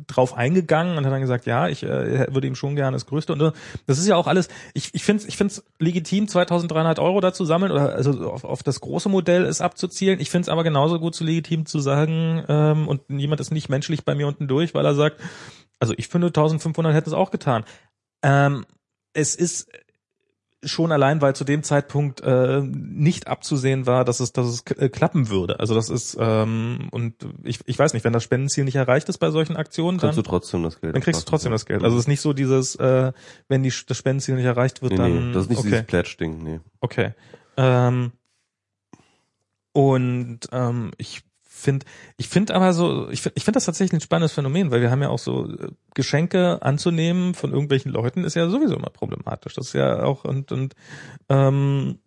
[0.07, 3.33] drauf eingegangen und hat dann gesagt, ja, ich äh, würde ihm schon gerne das Größte
[3.33, 3.53] und so.
[3.87, 7.33] Das ist ja auch alles, ich, ich finde es ich find's legitim, 2300 Euro da
[7.33, 10.21] zu sammeln oder also auf, auf das große Modell es abzuzielen.
[10.21, 13.71] Ich finde es aber genauso gut zu legitim zu sagen, ähm, und jemand ist nicht
[13.71, 15.23] menschlich bei mir unten durch, weil er sagt,
[15.81, 17.65] also ich finde 1500 hätte es auch getan.
[18.23, 18.67] Ähm,
[19.15, 19.71] es ist
[20.65, 24.89] schon allein, weil zu dem Zeitpunkt äh, nicht abzusehen war, dass es, dass es äh,
[24.89, 25.61] klappen würde.
[25.61, 27.15] Also das ist ähm, und
[27.45, 30.19] ich, ich weiß nicht, wenn das Spendenziel nicht erreicht ist bei solchen Aktionen, dann, Kriegst
[30.19, 30.95] du trotzdem das Geld.
[30.95, 31.85] dann kriegst du trotzdem das Geld.
[31.85, 33.13] Also es ist nicht so dieses, äh,
[33.49, 35.69] wenn die, das Spendenziel nicht erreicht wird, nee, dann nee, das ist nicht okay.
[35.69, 36.61] dieses Pledge-Ding, nee.
[36.81, 37.13] Okay.
[37.57, 38.13] Ähm,
[39.73, 41.23] und ähm, ich
[41.57, 44.81] finde, ich finde aber so, ich finde ich finde das tatsächlich ein spannendes Phänomen, weil
[44.81, 48.91] wir haben ja auch so äh, Geschenke anzunehmen von irgendwelchen Leuten ist ja sowieso immer
[48.91, 49.55] problematisch.
[49.55, 50.75] Das ist ja auch und und
[51.29, 51.99] ähm,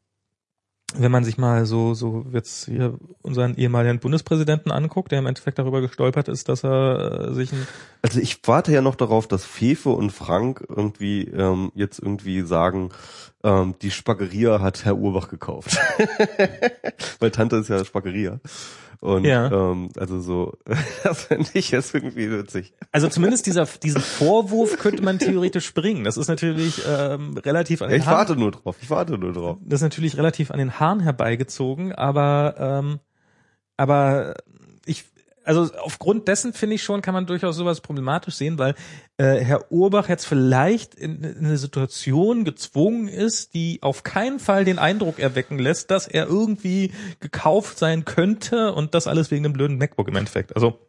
[0.95, 5.59] wenn man sich mal so so jetzt hier unseren ehemaligen Bundespräsidenten anguckt, der im Endeffekt
[5.59, 7.67] darüber gestolpert ist, dass er äh, sich ein
[8.01, 12.89] Also ich warte ja noch darauf, dass Fefe und Frank irgendwie ähm, jetzt irgendwie sagen,
[13.43, 15.77] ähm, die Spagheria hat Herr Urbach gekauft.
[17.19, 18.39] Weil Tante ist ja Spagheria.
[19.01, 19.47] Und Ja.
[19.51, 20.57] ähm, also so,
[21.03, 22.73] das finde ich jetzt irgendwie witzig.
[22.91, 26.03] Also zumindest dieser diesen Vorwurf könnte man theoretisch bringen.
[26.03, 29.31] Das ist natürlich ähm, relativ an den Ich Haaren- warte nur drauf, ich warte nur
[29.31, 29.57] drauf.
[29.61, 32.99] das ist natürlich relativ an den Haaren herbeigezogen, aber ähm,
[33.77, 34.33] aber
[34.85, 35.05] ich
[35.49, 38.75] also aufgrund dessen finde ich schon, kann man durchaus sowas problematisch sehen, weil
[39.17, 44.63] äh, Herr Urbach jetzt vielleicht in, in eine Situation gezwungen ist, die auf keinen Fall
[44.63, 49.53] den Eindruck erwecken lässt, dass er irgendwie gekauft sein könnte und das alles wegen einem
[49.53, 50.55] blöden MacBook im Endeffekt.
[50.55, 50.79] Also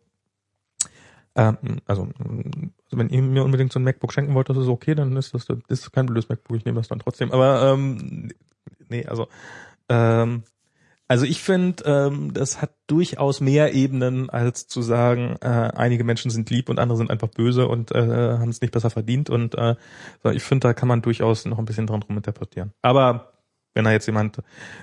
[1.36, 1.56] ähm,
[1.86, 5.16] also, also wenn ihr mir unbedingt so ein MacBook schenken wollt, das ist okay, dann
[5.16, 7.32] ist das, das ist kein blödes MacBook, ich nehme das dann trotzdem.
[7.32, 8.30] Aber ähm,
[8.90, 9.26] nee, also
[9.88, 10.42] ähm,
[11.10, 16.30] also ich finde, ähm, das hat durchaus mehr Ebenen, als zu sagen, äh, einige Menschen
[16.30, 17.98] sind lieb und andere sind einfach böse und äh,
[18.38, 19.28] haben es nicht besser verdient.
[19.28, 19.74] Und äh,
[20.32, 22.74] ich finde, da kann man durchaus noch ein bisschen dran ruminterpretieren.
[22.82, 23.32] Aber
[23.74, 24.38] wenn da jetzt jemand,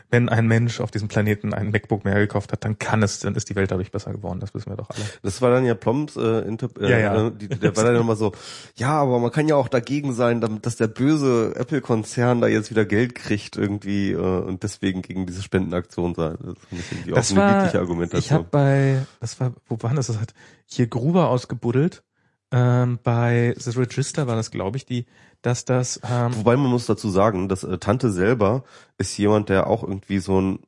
[0.09, 3.35] wenn ein Mensch auf diesem Planeten ein MacBook mehr gekauft hat, dann kann es, dann
[3.35, 4.39] ist die Welt dadurch besser geworden.
[4.39, 5.03] Das wissen wir doch alle.
[5.23, 7.29] Das war dann ja Ploms, äh, Inter äh, Ja, ja.
[7.29, 8.31] die, der war dann immer so,
[8.75, 12.85] ja, aber man kann ja auch dagegen sein, dass der böse Apple-Konzern da jetzt wieder
[12.85, 16.37] Geld kriegt irgendwie äh, und deswegen gegen diese Spendenaktion sein.
[16.41, 18.39] Das ich irgendwie Das auch eine war, niedliche ich Argumentation.
[18.39, 20.07] habe bei, das war, wo war das?
[20.07, 20.33] Das hat
[20.65, 22.03] hier Gruber ausgebuddelt.
[22.49, 25.05] Ähm, bei The Register war das, glaube ich, die,
[25.41, 28.63] dass das, ähm, Wobei man muss dazu sagen, dass äh, Tante selber
[28.97, 30.59] ist jemand, der auch irgendwie so ein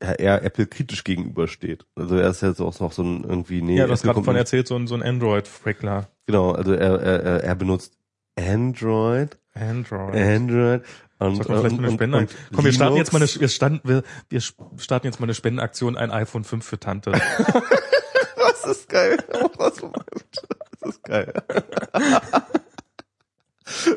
[0.00, 1.86] eher Apple kritisch gegenübersteht.
[1.94, 4.36] Also er ist jetzt auch noch so ein irgendwie nee, ja, du hast gerade von
[4.36, 6.08] erzählt, so ein, so ein Android-Frickler.
[6.26, 7.96] Genau, also er, er, er- benutzt
[8.36, 10.14] Android, Android.
[10.14, 10.82] Android
[11.18, 12.18] und, Sollten wir vielleicht eine und, Spende.
[12.18, 15.34] und Komm, wir starten jetzt mal eine, wir starten, wir, wir starten jetzt mal eine
[15.34, 17.12] Spendenaktion, ein iPhone 5 für Tante.
[18.64, 19.18] Das ist geil.
[20.80, 21.32] Das ist geil.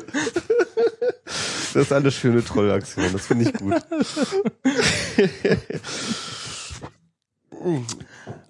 [1.74, 3.74] Das ist eine schöne Trollaktion, das finde ich gut.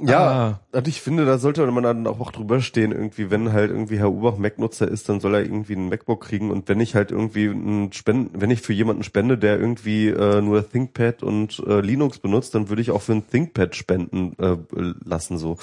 [0.00, 0.60] Ja, Ah.
[0.72, 4.10] und ich finde, da sollte man dann auch drüber stehen, irgendwie, wenn halt irgendwie Herr
[4.10, 7.48] Ubach Mac-Nutzer ist, dann soll er irgendwie einen MacBook kriegen und wenn ich halt irgendwie
[7.48, 12.18] einen Spenden, wenn ich für jemanden spende, der irgendwie äh, nur ThinkPad und äh, Linux
[12.18, 14.56] benutzt, dann würde ich auch für ein ThinkPad spenden äh,
[15.04, 15.56] lassen, so.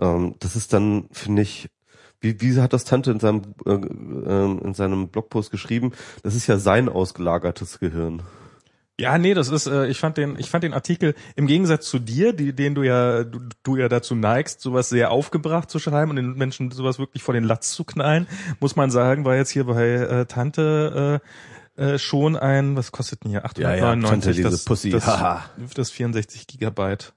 [0.00, 1.68] Ähm, das ist dann, finde ich,
[2.20, 5.92] wie, wie hat das Tante in seinem, äh, äh, in seinem Blogpost geschrieben?
[6.22, 8.22] Das ist ja sein ausgelagertes Gehirn.
[9.00, 12.00] Ja, nee, das ist, äh, ich fand den, ich fand den Artikel im Gegensatz zu
[12.00, 16.10] dir, die, den du ja, du, du ja dazu neigst, sowas sehr aufgebracht zu schreiben
[16.10, 18.26] und den Menschen sowas wirklich vor den Latz zu knallen,
[18.58, 21.20] muss man sagen, war jetzt hier bei äh, Tante
[21.76, 23.44] äh, äh, schon ein, was kostet denn hier?
[23.44, 24.90] 899, Tante, diese das, Pussy.
[24.90, 25.04] das,
[25.74, 27.12] das 64 Gigabyte.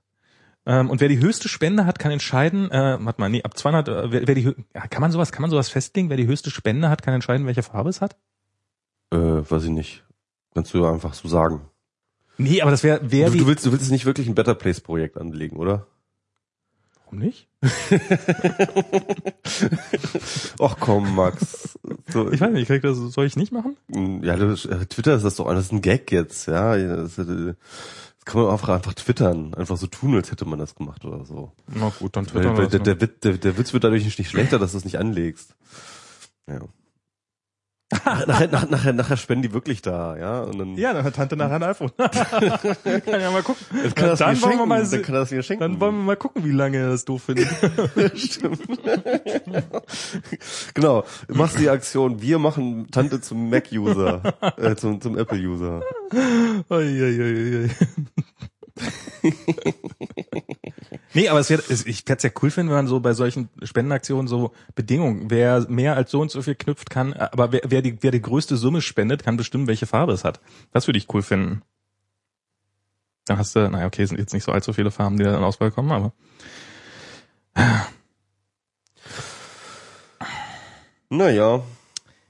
[0.65, 3.87] Ähm, und wer die höchste Spende hat, kann entscheiden, äh, warte mal, nee, ab 200,
[3.87, 4.43] äh, wer, wer die,
[4.75, 6.09] ja, kann man sowas, kann man sowas festlegen?
[6.09, 8.15] Wer die höchste Spende hat, kann entscheiden, welche Farbe es hat?
[9.11, 10.03] Äh, weiß ich nicht.
[10.53, 11.61] Kannst du einfach so sagen.
[12.37, 14.55] Nee, aber das wäre, wer Du, die, du willst, du willst nicht wirklich ein Better
[14.55, 15.87] Place Projekt anlegen, oder?
[17.11, 17.47] warum nicht?
[20.59, 21.77] Ach komm, Max.
[22.07, 23.75] So, Ich weiß nicht, krieg das, soll ich nicht machen?
[24.23, 26.75] ja, du, äh, Twitter ist das doch, ist ein Gag jetzt, ja.
[26.75, 27.17] Äh, das
[28.31, 31.51] kann man auch einfach twittern, einfach so tun, als hätte man das gemacht oder so.
[31.67, 34.57] Na gut, dann Weil, weil der, der, Witz, der, der Witz wird dadurch nicht schlechter,
[34.57, 35.55] dass du es nicht anlegst.
[36.47, 36.61] Ja.
[37.91, 40.41] Nachher, nach, nachher, nachher spenden die wirklich da, ja.
[40.41, 41.91] Und dann, Ja, dann hat Tante nachher ein iPhone.
[41.97, 43.65] kann ja mal gucken.
[43.83, 45.61] Jetzt kann er das dann, wollen wir mal, dann kann das mir schenken.
[45.61, 47.47] dann wollen wir mal gucken, wie lange er das doof findet.
[48.15, 48.59] Stimmt.
[50.73, 51.03] genau.
[51.27, 54.21] Du machst die Aktion, wir machen Tante zum Mac-User,
[54.57, 55.81] äh, zum, zum Apple-User.
[56.69, 57.69] Ui, ui, ui, ui.
[61.13, 63.49] Nee, aber es wird, ich werde es ja cool finden, wenn man so bei solchen
[63.63, 67.81] Spendenaktionen so Bedingungen, wer mehr als so und so viel knüpft kann, aber wer, wer
[67.81, 70.39] die, wer die größte Summe spendet, kann bestimmen, welche Farbe es hat.
[70.71, 71.61] Das würde ich cool finden.
[73.25, 75.37] Dann hast du, naja, okay, es sind jetzt nicht so allzu viele Farben, die da
[75.37, 76.13] in Auswahl kommen, aber
[81.09, 81.61] Naja,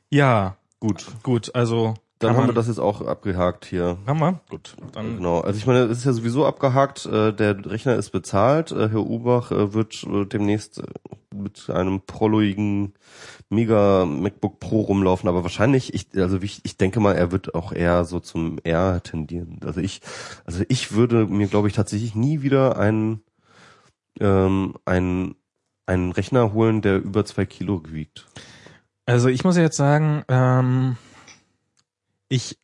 [0.10, 1.06] ja, gut.
[1.22, 3.98] gut, also Dann kann haben wir das jetzt auch abgehakt hier.
[4.06, 4.40] Haben wir?
[4.50, 4.76] Gut.
[4.94, 5.42] Dann Genau.
[5.42, 9.02] Also ich meine, es ist ja sowieso abgehakt, äh, der Rechner ist bezahlt, äh, Herr
[9.02, 10.82] Ubach äh, wird demnächst
[11.34, 12.94] mit einem prolloigen
[13.50, 17.74] Mega MacBook Pro rumlaufen, aber wahrscheinlich, ich, also ich, ich denke mal, er wird auch
[17.74, 19.60] eher so zum R tendieren.
[19.66, 20.02] Also ich,
[20.46, 23.24] also ich würde mir, glaube ich, tatsächlich nie wieder einen,
[24.20, 25.36] ähm, einen,
[25.86, 28.28] einen Rechner holen, der über zwei Kilo wiegt.
[29.06, 30.98] Also ich muss jetzt sagen, ähm,
[32.32, 32.58] ich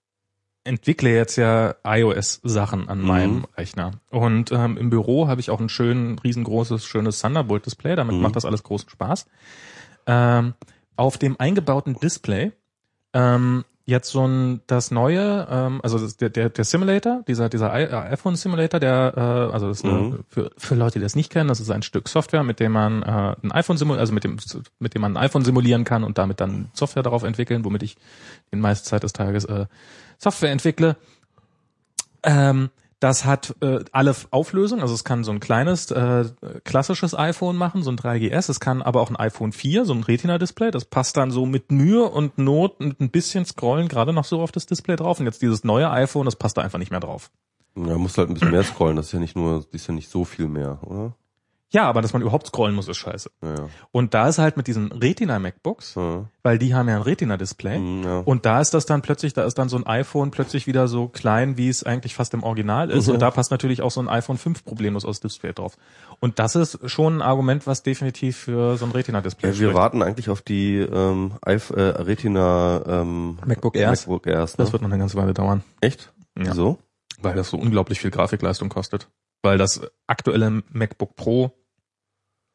[0.63, 3.05] entwickle jetzt ja iOS-Sachen an Mhm.
[3.07, 3.91] meinem Rechner.
[4.09, 7.95] Und ähm, im Büro habe ich auch ein schön riesengroßes, schönes Thunderbolt-Display.
[7.97, 8.21] Damit Mhm.
[8.21, 9.25] macht das alles großen Spaß.
[10.05, 10.53] Ähm,
[10.95, 12.53] auf dem eingebauten Display
[13.13, 17.73] ähm, jetzt so ein das neue, ähm, also das, der, der der Simulator, dieser dieser
[17.73, 20.19] äh, iPhone Simulator, der äh, also das Mhm.
[20.27, 23.01] für für Leute, die das nicht kennen, das ist ein Stück Software, mit dem man
[23.01, 24.37] äh, ein iPhone simul also mit dem
[24.79, 27.95] mit dem man ein iPhone simulieren kann und damit dann Software darauf entwickeln, womit ich
[28.51, 29.67] die meiste Zeit des Tages äh,
[30.17, 30.97] Software entwickle.
[32.23, 32.69] Ähm,
[32.99, 36.25] Das hat äh, alle Auflösungen, also es kann so ein kleines äh,
[36.63, 40.01] klassisches iPhone machen, so ein 3GS, es kann aber auch ein iPhone 4, so ein
[40.01, 44.25] Retina-Display, das passt dann so mit Mühe und Not und ein bisschen Scrollen gerade noch
[44.25, 46.89] so auf das Display drauf und jetzt dieses neue iPhone, das passt da einfach nicht
[46.89, 47.29] mehr drauf.
[47.75, 49.93] Ja, musst halt ein bisschen mehr scrollen, das ist ja nicht nur, das ist ja
[49.93, 51.13] nicht so viel mehr, oder?
[51.73, 53.29] Ja, aber dass man überhaupt scrollen muss, ist scheiße.
[53.43, 53.55] Ja.
[53.91, 56.25] Und da ist halt mit diesen Retina MacBooks, Ja.
[56.41, 57.77] weil die haben ja ein Retina-Display.
[57.79, 58.19] Mhm, ja.
[58.19, 61.09] Und da ist das dann plötzlich, da ist dann so ein iPhone plötzlich wieder so
[61.09, 63.07] klein, wie es eigentlich fast im Original ist.
[63.07, 63.15] Mhm.
[63.15, 65.75] Und da passt natürlich auch so ein iPhone 5 problemlos aus Display drauf.
[66.21, 69.75] Und das ist schon ein Argument, was definitiv für so ein Retina-Display Ja, wir spricht.
[69.77, 74.07] warten eigentlich auf die ähm, iPh- äh, Retina ähm, MacBook Airs.
[74.07, 74.63] MacBook Airs ne?
[74.63, 76.13] Das wird noch eine ganze Weile dauern, Echt?
[76.37, 76.45] Ja.
[76.51, 76.77] Wieso?
[77.21, 79.07] weil das so unglaublich viel Grafikleistung kostet.
[79.41, 81.53] Weil das aktuelle MacBook Pro,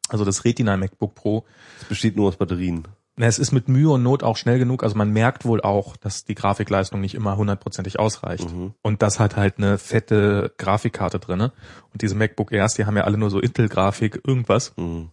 [0.08, 1.44] also das Retina MacBook Pro,
[1.80, 2.86] Es besteht nur aus Batterien.
[3.16, 4.82] Es ist mit Mühe und Not auch schnell genug.
[4.82, 8.50] Also man merkt wohl auch, dass die Grafikleistung nicht immer hundertprozentig ausreicht.
[8.50, 8.74] Mhm.
[8.80, 11.52] Und das hat halt eine fette Grafikkarte drinne.
[11.92, 14.72] Und diese MacBook Airs, die haben ja alle nur so Intel-Grafik, irgendwas.
[14.76, 15.10] Mhm.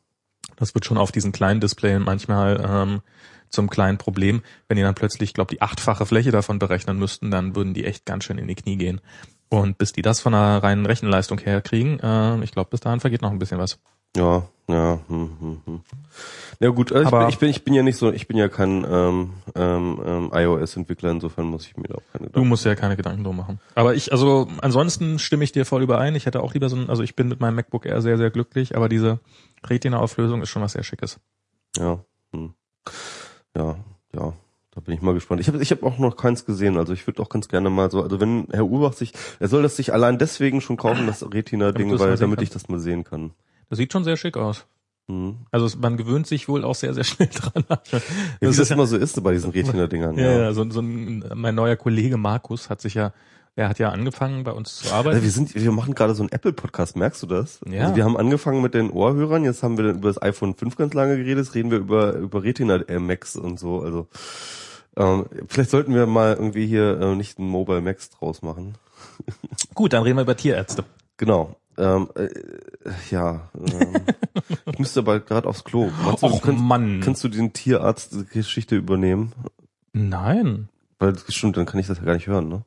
[0.56, 3.02] Das wird schon auf diesen kleinen Displayen manchmal ähm,
[3.50, 4.44] zum kleinen Problem.
[4.68, 7.86] Wenn die dann plötzlich, ich glaube, die achtfache Fläche davon berechnen müssten, dann würden die
[7.86, 9.02] echt ganz schön in die Knie gehen.
[9.50, 13.22] Und bis die das von einer reinen Rechenleistung herkriegen, äh, ich glaube, bis dahin vergeht
[13.24, 13.80] noch ein bisschen was.
[14.16, 15.00] Ja, ja.
[15.08, 15.82] Hm, hm, hm.
[16.60, 18.38] Ja gut, also ich, Aber- bin, ich bin ich bin ja nicht so, ich bin
[18.38, 22.50] ja kein ähm, ähm, ähm, iOS-Entwickler, insofern muss ich mir da auch keine Du Gedanken.
[22.50, 23.60] musst ja keine Gedanken drum machen.
[23.76, 26.16] Aber ich, also ansonsten stimme ich dir voll überein.
[26.16, 28.30] Ich hätte auch lieber so ein, also ich bin mit meinem MacBook Air sehr, sehr
[28.30, 29.20] glücklich, aber diese
[29.66, 31.20] Retina-Auflösung ist schon was sehr Schickes.
[31.78, 32.00] Ja,
[32.34, 32.54] hm.
[33.56, 33.76] ja,
[34.14, 34.34] ja.
[34.80, 35.42] Da bin ich mal gespannt.
[35.42, 37.92] Ich habe ich hab auch noch keins gesehen, also ich würde auch ganz gerne mal
[37.92, 39.12] so, also wenn Herr Urbach sich,
[39.42, 42.64] er soll das sich allein deswegen schon kaufen, das Retina-Ding, weil damit ich kannst.
[42.64, 43.32] das mal sehen kann.
[43.70, 44.68] Das sieht schon sehr schick aus.
[45.10, 45.36] Hm.
[45.52, 47.66] Also es, man gewöhnt sich wohl auch sehr, sehr schnell dran.
[47.68, 50.18] Ja, wie Das das, ist ja- immer so ist bei diesen Retina-Dingern.
[50.18, 53.12] Ja, ja, so, so ein, mein neuer Kollege Markus hat sich ja,
[53.58, 55.22] er hat ja angefangen bei uns zu Also arbeiten.
[55.24, 57.60] wir sind, wir machen gerade so einen Apple-Podcast, merkst du das?
[57.70, 57.82] Ja.
[57.82, 60.78] Also wir haben angefangen mit den Ohrhörern, jetzt haben wir dann über das iPhone 5
[60.78, 64.08] ganz lange geredet, jetzt reden wir über, über Retina Air Max und so, also,
[65.00, 68.76] ähm, vielleicht sollten wir mal irgendwie hier äh, nicht einen Mobile Max draus machen.
[69.74, 70.84] Gut, dann reden wir über Tierärzte.
[71.18, 71.56] Genau.
[71.78, 72.28] Ähm, äh,
[73.10, 73.94] ja, ähm,
[74.72, 75.90] ich müsste aber gerade aufs Klo.
[76.04, 77.00] Meinst Och kannst, Mann.
[77.02, 79.32] kannst du den Tierarzt-Geschichte übernehmen?
[79.94, 80.68] Nein,
[81.00, 82.64] Weil das stimmt, dann kann ich das ja gar nicht hören, ne?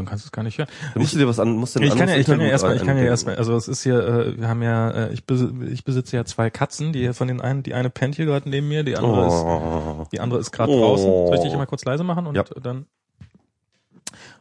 [0.00, 0.68] Dann kannst du es gar nicht hören.
[0.94, 2.76] Dann musst du dir was an, musst ein Ich kann ja, ich kann ja erstmal,
[2.76, 5.48] ich kann ja erstmal, also es ist hier, äh, wir haben ja, äh, ich, besi
[5.70, 8.68] ich besitze ja zwei Katzen, die von den einen, die eine pennt hier gerade neben
[8.68, 10.06] mir, die andere ist, Oh.
[10.12, 10.80] die andere ist gerade Oh.
[10.80, 11.26] draußen.
[11.26, 12.44] Soll ich dich mal kurz leise machen und Ja.
[12.62, 12.86] dann?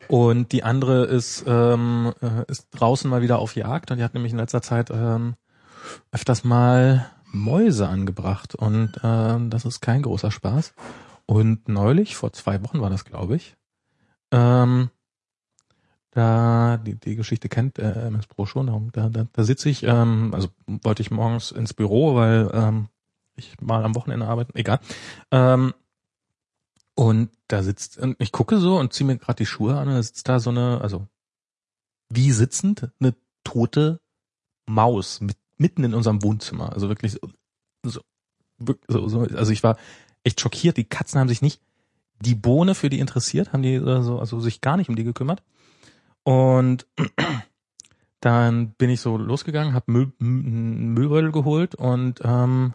[0.07, 4.13] Und die andere ist, ähm, äh, ist draußen mal wieder auf Jagd und die hat
[4.15, 5.35] nämlich in letzter Zeit ähm,
[6.11, 10.73] öfters mal Mäuse angebracht und ähm, das ist kein großer Spaß.
[11.27, 13.55] Und neulich, vor zwei Wochen war das, glaube ich,
[14.31, 14.89] ähm,
[16.11, 20.31] da die, die Geschichte kennt äh, MS Pro schon, da, da, da sitze ich, ähm,
[20.33, 22.87] also wollte ich morgens ins Büro, weil ähm,
[23.35, 24.79] ich mal am Wochenende arbeite, egal.
[25.31, 25.73] Ähm,
[26.95, 29.93] und da sitzt, und ich gucke so und ziehe mir gerade die Schuhe an und
[29.93, 31.07] da sitzt da so eine, also
[32.09, 34.01] wie sitzend, eine tote
[34.65, 36.73] Maus mit, mitten in unserem Wohnzimmer.
[36.73, 37.17] Also wirklich
[37.83, 38.01] so,
[38.87, 39.77] so, so also ich war
[40.23, 40.77] echt schockiert.
[40.77, 41.61] Die Katzen haben sich nicht
[42.19, 45.03] die Bohne für die interessiert, haben die äh, so, also sich gar nicht um die
[45.03, 45.41] gekümmert.
[46.23, 46.87] Und
[48.19, 52.73] dann bin ich so losgegangen, habe Müll, Müllbeutel geholt und ähm,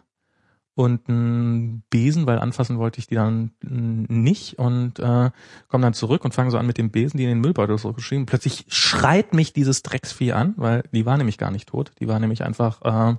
[0.75, 5.31] und einen Besen, weil anfassen wollte ich die dann nicht und äh,
[5.69, 7.93] komme dann zurück und fange so an mit dem Besen, die in den Müllbeutel so
[7.93, 8.25] geschrieben.
[8.25, 12.19] Plötzlich schreit mich dieses Drecksvieh an, weil die war nämlich gar nicht tot, die war
[12.19, 13.15] nämlich einfach äh,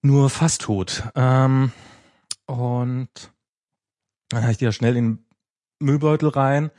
[0.00, 1.04] nur fast tot.
[1.14, 1.70] Ähm,
[2.46, 3.10] und
[4.30, 5.24] dann habe ich die da schnell in den
[5.80, 6.70] Müllbeutel rein,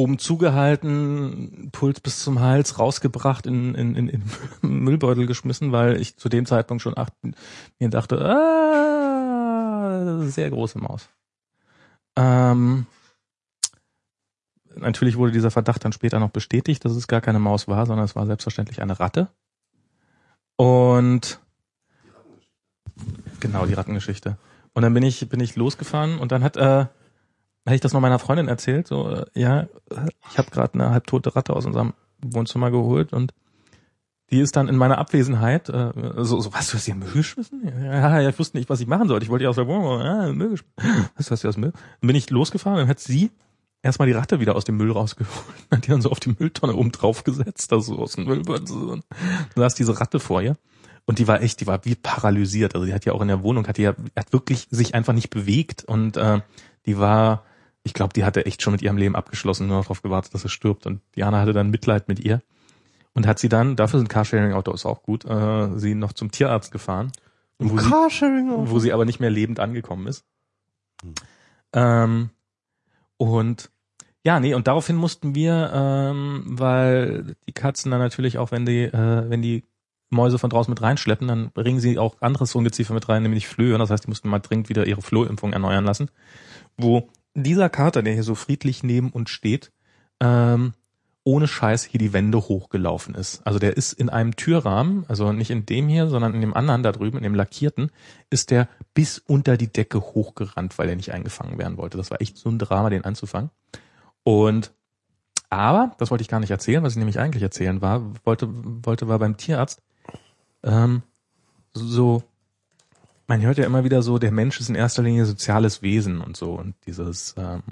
[0.00, 4.22] oben zugehalten, Puls bis zum Hals, rausgebracht, in, in, in, in
[4.62, 7.12] Müllbeutel geschmissen, weil ich zu dem Zeitpunkt schon acht,
[7.78, 11.10] mir dachte, ah, sehr große Maus.
[12.16, 12.86] Ähm,
[14.74, 18.06] natürlich wurde dieser Verdacht dann später noch bestätigt, dass es gar keine Maus war, sondern
[18.06, 19.28] es war selbstverständlich eine Ratte.
[20.56, 21.40] Und
[23.38, 24.38] genau die Rattengeschichte.
[24.72, 26.86] Und dann bin ich bin ich losgefahren und dann hat äh,
[27.66, 29.68] habe ich das noch meiner Freundin erzählt, so äh, ja,
[30.30, 33.32] ich habe gerade eine halbtote Ratte aus unserem Wohnzimmer geholt und
[34.30, 37.62] die ist dann in meiner Abwesenheit, äh, so, so was, du hast den Müll geschmissen?
[37.64, 39.24] Ja, ja, ich wusste nicht, was ich machen sollte.
[39.24, 41.08] Ich wollte die aus der Wohnung, ja, Müll geschmissen.
[41.16, 41.72] Was hast du aus Müll?
[42.00, 43.32] Dann bin ich losgefahren und dann hat sie
[43.82, 46.74] erstmal die Ratte wieder aus dem Müll rausgeholt, hat die dann so auf die Mülltonne
[46.74, 48.42] oben draufgesetzt, also aus dem Müll.
[48.42, 49.02] Dann
[49.54, 50.56] saß diese Ratte vor ihr.
[51.06, 52.74] Und die war echt, die war wie paralysiert.
[52.74, 55.12] Also die hat ja auch in der Wohnung, hat die ja, hat wirklich sich einfach
[55.12, 55.82] nicht bewegt.
[55.82, 56.40] Und äh,
[56.86, 57.44] die war,
[57.82, 60.48] ich glaube, die hatte echt schon mit ihrem Leben abgeschlossen, nur darauf gewartet, dass sie
[60.48, 60.86] stirbt.
[60.86, 62.42] Und Diana hatte dann Mitleid mit ihr.
[63.14, 67.12] und hat sie dann, dafür sind Carsharing-Autos auch gut, äh, sie noch zum Tierarzt gefahren,
[67.58, 67.90] wo sie,
[68.70, 70.24] wo sie aber nicht mehr lebend angekommen ist.
[71.72, 72.30] Ähm,
[73.16, 73.70] und
[74.22, 78.84] ja, nee, und daraufhin mussten wir, ähm, weil die Katzen dann natürlich auch, wenn die,
[78.84, 79.64] äh, wenn die
[80.10, 83.78] Mäuse von draußen mit reinschleppen, dann bringen sie auch anderes Ungeziefer mit rein, nämlich Flöhe.
[83.78, 86.10] Das heißt, die mussten mal dringend wieder ihre Flohimpfung erneuern lassen.
[86.76, 87.08] Wo
[87.42, 89.72] dieser Kater, der hier so friedlich neben uns steht,
[90.20, 90.74] ähm,
[91.22, 93.46] ohne Scheiß hier die Wände hochgelaufen ist.
[93.46, 96.82] Also der ist in einem Türrahmen, also nicht in dem hier, sondern in dem anderen
[96.82, 97.90] da drüben, in dem lackierten,
[98.30, 101.98] ist der bis unter die Decke hochgerannt, weil er nicht eingefangen werden wollte.
[101.98, 103.50] Das war echt so ein Drama, den anzufangen.
[104.22, 104.72] Und
[105.50, 109.08] aber, das wollte ich gar nicht erzählen, was ich nämlich eigentlich erzählen war, wollte, wollte
[109.08, 109.82] war beim Tierarzt,
[110.62, 111.02] ähm,
[111.72, 112.22] so,
[113.30, 116.36] man hört ja immer wieder so, der Mensch ist in erster Linie soziales Wesen und
[116.36, 117.62] so und dieses, ähm,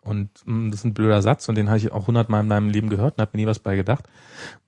[0.00, 2.70] und mh, das ist ein blöder Satz und den habe ich auch hundertmal in meinem
[2.70, 4.04] Leben gehört und habe mir nie was bei gedacht.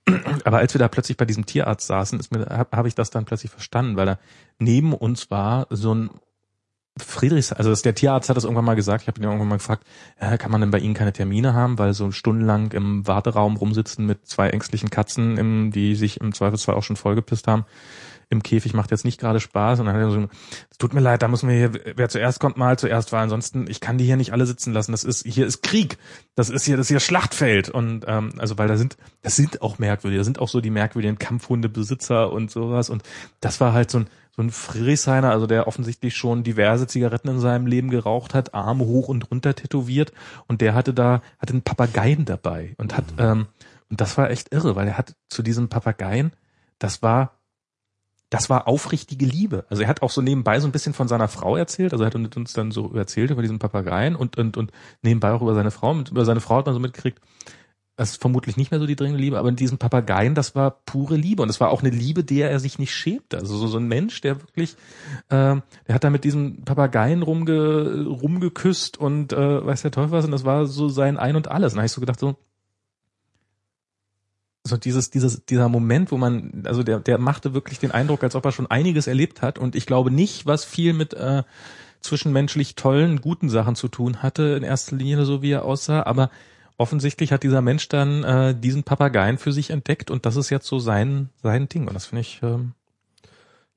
[0.43, 3.11] Aber als wir da plötzlich bei diesem Tierarzt saßen, ist mir, habe hab ich das
[3.11, 4.19] dann plötzlich verstanden, weil da
[4.59, 6.09] neben uns war so ein
[6.97, 9.55] Friedrichs, also das, der Tierarzt hat das irgendwann mal gesagt, ich habe ihn irgendwann mal
[9.55, 9.87] gefragt,
[10.19, 14.05] äh, kann man denn bei Ihnen keine Termine haben, weil so stundenlang im Warteraum rumsitzen
[14.05, 17.63] mit zwei ängstlichen Katzen, im, die sich im Zweifelsfall auch schon vollgepisst haben,
[18.31, 19.79] im Käfig macht jetzt nicht gerade Spaß.
[19.79, 20.27] Und dann hat er so,
[20.69, 23.67] es tut mir leid, da muss man hier, wer zuerst kommt, mal zuerst, weil ansonsten,
[23.69, 25.97] ich kann die hier nicht alle sitzen lassen, das ist, hier ist Krieg,
[26.35, 27.69] das ist hier, das ist hier Schlachtfeld.
[27.69, 30.69] Und ähm, also weil da sind, das sind auch merkwürdige, da sind auch so die
[30.69, 32.89] merkwürdigen Kampfhundebesitzer und sowas.
[32.89, 33.03] Und
[33.41, 37.41] das war halt so ein, so ein Friedrichshainer, also der offensichtlich schon diverse Zigaretten in
[37.41, 40.13] seinem Leben geraucht hat, Arme hoch und runter tätowiert.
[40.47, 43.47] Und der hatte da, hatte einen Papageien dabei und hat, ähm,
[43.89, 46.31] und das war echt irre, weil er hat zu diesem Papageien,
[46.79, 47.40] das war,
[48.31, 49.65] das war aufrichtige Liebe.
[49.69, 52.07] Also er hat auch so nebenbei so ein bisschen von seiner Frau erzählt, also er
[52.07, 54.71] hat uns dann so erzählt über diesen Papageien und, und, und
[55.03, 57.19] nebenbei auch über seine Frau, mit, über seine Frau hat man so mitgekriegt,
[57.97, 60.71] das ist vermutlich nicht mehr so die dringende Liebe, aber in diesem Papageien, das war
[60.71, 63.37] pure Liebe und es war auch eine Liebe, der er sich nicht schämte.
[63.37, 64.75] Also so, so ein Mensch, der wirklich,
[65.27, 70.25] äh, der hat da mit diesem Papageien rumge, rumgeküsst und äh, weiß der Teufel was
[70.25, 71.73] und das war so sein Ein und Alles.
[71.73, 72.37] Und da habe ich so gedacht so,
[74.63, 78.35] so dieses, dieses, dieser Moment, wo man, also der, der machte wirklich den Eindruck, als
[78.35, 81.43] ob er schon einiges erlebt hat und ich glaube nicht, was viel mit äh,
[82.01, 86.29] zwischenmenschlich tollen, guten Sachen zu tun hatte, in erster Linie so wie er aussah, aber
[86.77, 90.67] offensichtlich hat dieser Mensch dann äh, diesen Papageien für sich entdeckt und das ist jetzt
[90.67, 92.73] so sein sein Ding und das finde ich ähm,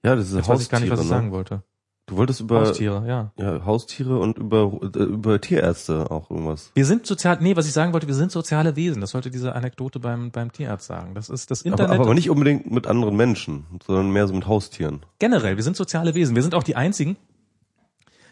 [0.02, 1.10] Ja, das ist jetzt weiß ich gar nicht, was ich ne?
[1.10, 1.62] sagen wollte.
[2.06, 3.32] Du wolltest über Haustiere, ja.
[3.38, 6.70] ja, Haustiere und über äh, über Tierärzte auch irgendwas.
[6.74, 9.00] Wir sind sozial, nee, was ich sagen wollte, wir sind soziale Wesen.
[9.00, 11.14] Das sollte diese Anekdote beim beim Tierarzt sagen.
[11.14, 11.92] Das ist das Internet.
[11.94, 15.00] Aber, aber nicht unbedingt mit anderen Menschen, sondern mehr so mit Haustieren.
[15.18, 16.34] generell, wir sind soziale Wesen.
[16.36, 17.16] Wir sind auch die einzigen.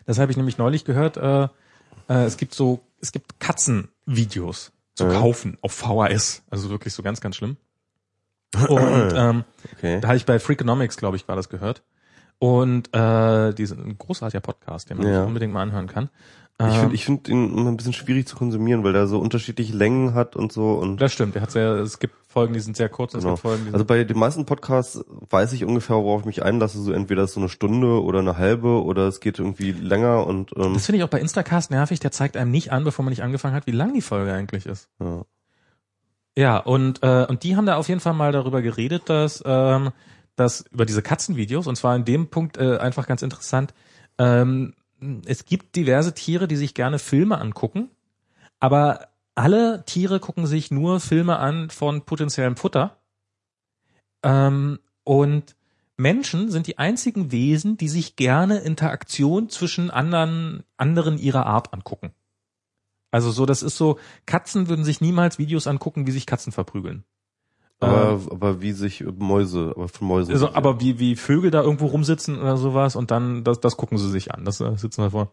[0.04, 1.16] Das habe ich nämlich neulich gehört.
[1.16, 5.12] Äh, äh, es gibt so, es gibt Katzenvideos zu Ja.
[5.18, 6.42] kaufen auf VHS.
[6.50, 7.56] Also wirklich so ganz, ganz schlimm.
[8.68, 9.44] Und ähm,
[9.78, 10.00] Okay.
[10.00, 11.82] da habe ich bei Freakonomics, glaube ich, war das gehört.
[12.42, 15.20] Und äh, die sind ein großartiger Podcast, den man Ja.
[15.20, 16.08] sich unbedingt mal anhören kann.
[16.58, 19.20] Ich Ähm, finde ich find ihn immer ein bisschen schwierig zu konsumieren, weil der so
[19.20, 21.36] unterschiedliche Längen hat und so und das stimmt.
[21.36, 23.14] Der hat sehr, es gibt Folgen, die sind sehr kurz.
[23.14, 23.34] und Es Genau.
[23.36, 26.80] gibt Folgen, die Also bei den meisten Podcasts weiß ich ungefähr, worauf ich mich einlasse.
[26.82, 30.74] So entweder so eine Stunde oder eine halbe oder es geht irgendwie länger und ähm,
[30.74, 32.00] das finde ich auch bei Instacast nervig.
[32.00, 34.66] Der zeigt einem nicht an, bevor man nicht angefangen hat, wie lang die Folge eigentlich
[34.66, 34.88] ist.
[35.00, 35.22] ja.
[36.36, 39.90] Ja, und, äh, und die haben da auf jeden Fall mal darüber geredet, dass, ähm,
[40.36, 43.74] dass über diese Katzenvideos, und zwar in dem Punkt äh, einfach ganz interessant,
[44.18, 44.74] ähm,
[45.26, 47.90] es gibt diverse Tiere, die sich gerne Filme angucken,
[48.60, 52.98] aber alle Tiere gucken sich nur Filme an von potenziellem Futter.
[54.22, 55.56] Ähm, und
[55.96, 62.12] Menschen sind die einzigen Wesen, die sich gerne Interaktion zwischen anderen, anderen ihrer Art angucken.
[63.10, 67.04] Also so, das ist so, Katzen würden sich niemals Videos angucken, wie sich Katzen verprügeln.
[67.82, 70.32] Aber, Ähm, aber wie sich Mäuse, aber von Mäusen.
[70.32, 73.98] also, aber wie, wie Vögel da irgendwo rumsitzen oder sowas und dann, das, das gucken
[73.98, 74.44] sie sich an.
[74.44, 75.32] Das äh, sitzen wir vor.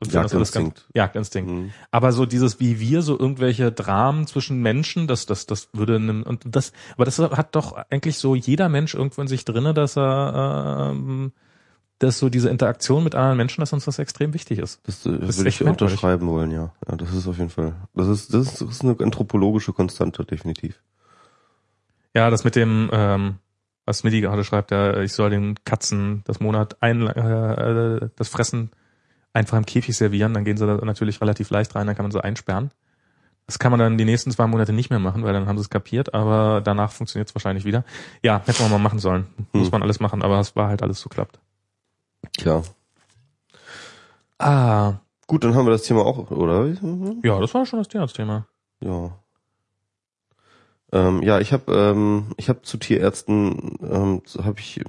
[0.00, 0.88] Und, und das alles ganz- Jagdinstinkt.
[0.94, 1.50] Jagdinstinkt.
[1.50, 1.70] Mhm.
[1.90, 6.40] Aber so dieses wie wir, so irgendwelche Dramen zwischen Menschen, das, das, das würde und
[6.46, 10.90] das, aber das hat doch eigentlich so jeder Mensch irgendwo in sich drinne, dass er,
[10.92, 11.32] ähm,
[11.98, 14.80] dass so diese Interaktion mit anderen Menschen, dass uns das extrem wichtig ist.
[14.84, 15.82] Das, äh, Das ist würde ich merkwürdig.
[15.82, 16.72] unterschreiben wollen, ja.
[16.88, 17.74] Ja, das ist auf jeden Fall.
[17.94, 20.80] Das ist, das ist, das ist eine anthropologische Konstante, definitiv.
[22.18, 23.36] Ja, das mit dem, ähm,
[23.86, 27.52] was Midi gerade schreibt, ja, ich soll den Katzen das Monat ein, äh,
[28.00, 28.70] äh, das Fressen
[29.32, 32.10] einfach im Käfig servieren, dann gehen sie da natürlich relativ leicht rein, dann kann man
[32.10, 32.72] sie einsperren.
[33.46, 35.62] Das kann man dann die nächsten zwei Monate nicht mehr machen, weil dann haben sie
[35.62, 37.84] es kapiert, aber danach funktioniert es wahrscheinlich wieder.
[38.22, 39.26] Ja, hätte man mal machen sollen.
[39.52, 39.70] Muss Hm.
[39.72, 41.38] man alles machen, aber es war halt alles so klappt.
[42.36, 42.62] Tja.
[44.38, 44.94] Ah,
[45.28, 46.66] Gut, dann haben wir das Thema auch, oder?
[47.22, 48.46] Ja, das war schon das Thema.
[48.80, 49.12] Ja.
[50.92, 54.80] Ähm, ja, ich habe ähm, ich habe zu Tierärzten ähm, habe ich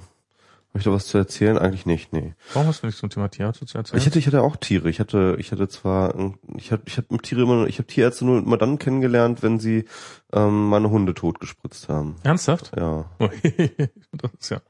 [0.70, 1.58] habe ich da was zu erzählen?
[1.58, 2.36] Eigentlich nicht, nee.
[2.54, 4.00] Warum hast du nichts zum Thema Tierarzt zu erzählen?
[4.00, 4.90] Ich hatte ich hatte auch Tiere.
[4.90, 6.14] Ich hatte ich hatte zwar
[6.58, 9.86] ich hatte ich habe Tiere immer ich habe Tierärzte nur immer dann kennengelernt, wenn sie
[10.32, 12.18] ähm, meine Hunde totgespritzt haben.
[12.24, 12.72] Ernsthaft?
[12.78, 13.10] Ja.
[13.20, 14.62] das ist ja.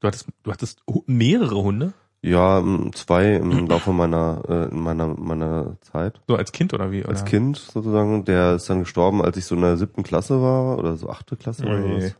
[0.00, 1.92] Du hattest du hattest mehrere Hunde?
[2.22, 6.20] Ja, ähm, zwei im Laufe meiner äh, in meiner meiner Zeit.
[6.28, 7.04] So als Kind oder wie?
[7.04, 7.30] Als oder?
[7.30, 8.24] Kind sozusagen.
[8.24, 11.36] Der ist dann gestorben, als ich so in der siebten Klasse war oder so achte
[11.36, 11.96] Klasse oder Ui.
[11.96, 12.14] was.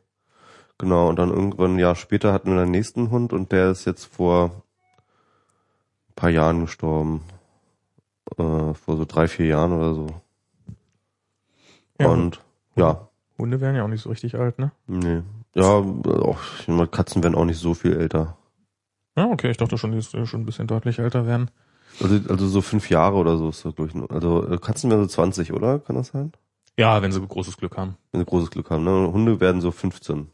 [0.78, 3.85] Genau, und dann irgendwann ein Jahr später hatten wir den nächsten Hund und der ist
[3.85, 4.47] jetzt vor
[6.09, 7.22] ein paar Jahren gestorben.
[8.39, 10.06] Äh, vor so drei, vier Jahren oder so.
[11.98, 12.09] Ja.
[12.09, 12.40] Und
[12.77, 13.10] ja,
[13.40, 14.70] Hunde werden ja auch nicht so richtig alt, ne?
[14.86, 15.22] nee.
[15.55, 16.39] Ja, auch,
[16.93, 18.36] Katzen werden auch nicht so viel älter.
[19.16, 21.51] Ja, okay, ich dachte schon, die ist schon ein bisschen deutlich älter werden.
[22.01, 24.11] Also, also so fünf Jahre oder so ist das, glaube ich.
[24.11, 25.78] Also äh, Katzen werden so 20, oder?
[25.81, 26.32] Kann das sein?
[26.78, 27.97] Ja, wenn sie großes Glück haben.
[28.12, 28.85] Wenn sie großes Glück haben.
[28.85, 29.11] Ne?
[29.12, 30.28] Hunde werden so 15.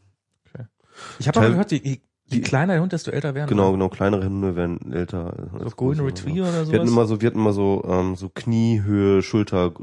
[1.19, 1.99] Ich habe aber gehört, je
[2.29, 3.73] die- kleiner der Hund, desto älter werden Genau, sie.
[3.73, 5.49] genau, kleinere Hunde werden älter.
[5.63, 9.21] So Golden Retriever oder Wir hatten immer so, wir hatten immer so, ähm, so Kniehöhe,
[9.21, 9.73] Schulter,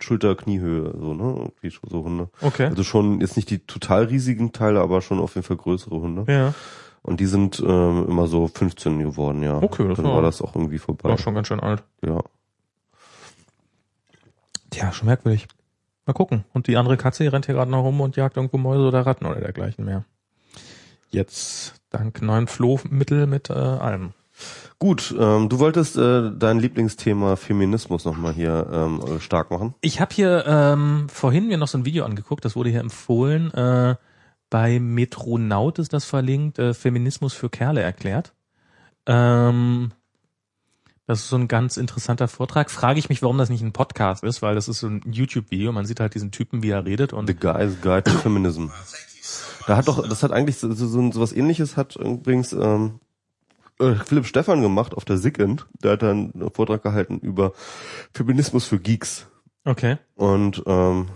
[0.00, 1.22] Schulter, Kniehöhe, so, ne?
[1.38, 2.28] Irgendwie so- so Hunde.
[2.42, 2.66] Okay.
[2.66, 6.24] Also schon, jetzt nicht die total riesigen Teile, aber schon auf jeden Fall größere Hunde.
[6.32, 6.54] Ja,
[7.08, 9.62] Und die sind ähm, immer so 15 geworden, ja.
[9.62, 11.08] Okay, das Dann war- war das auch irgendwie vorbei.
[11.08, 11.82] war schon ganz schön alt.
[12.04, 12.20] Ja.
[14.70, 15.48] Tja, schon merkwürdig.
[16.06, 16.44] Mal gucken.
[16.52, 19.06] Und die andere Katze, die rennt hier gerade noch rum und jagt irgendwo Mäuse oder
[19.06, 20.04] Ratten oder dergleichen mehr.
[21.10, 24.12] Jetzt dank neuen Flohmittel mit äh, allem.
[24.78, 29.74] Gut, ähm, du wolltest äh, dein Lieblingsthema Feminismus nochmal hier ähm, äh, stark machen.
[29.80, 33.52] Ich habe hier ähm, vorhin mir noch so ein Video angeguckt, das wurde hier empfohlen.
[33.54, 33.96] Äh,
[34.50, 38.34] bei Metronaut ist das verlinkt, äh, Feminismus für Kerle erklärt.
[39.06, 39.92] Ähm,
[41.06, 42.70] das ist so ein ganz interessanter Vortrag.
[42.70, 45.72] Frage ich mich, warum das nicht ein Podcast ist, weil das ist so ein YouTube-Video.
[45.72, 48.66] Man sieht halt diesen Typen, wie er redet und The Guy's Guide to Feminism.
[49.66, 53.00] Da hat doch, das hat eigentlich so, so, so was ähnliches hat übrigens ähm,
[53.78, 55.66] äh, Philipp Stephan gemacht auf der SIGINT.
[55.82, 57.52] Der hat dann einen Vortrag gehalten über
[58.14, 59.28] Feminismus für Geeks.
[59.64, 59.98] okay.
[60.14, 61.08] Und ähm,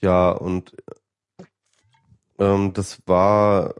[0.00, 0.76] ja, und
[2.40, 3.74] ähm, das war,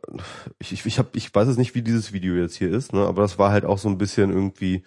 [0.59, 3.23] ich, ich, hab, ich weiß jetzt nicht, wie dieses Video jetzt hier ist, ne, aber
[3.23, 4.85] das war halt auch so ein bisschen irgendwie,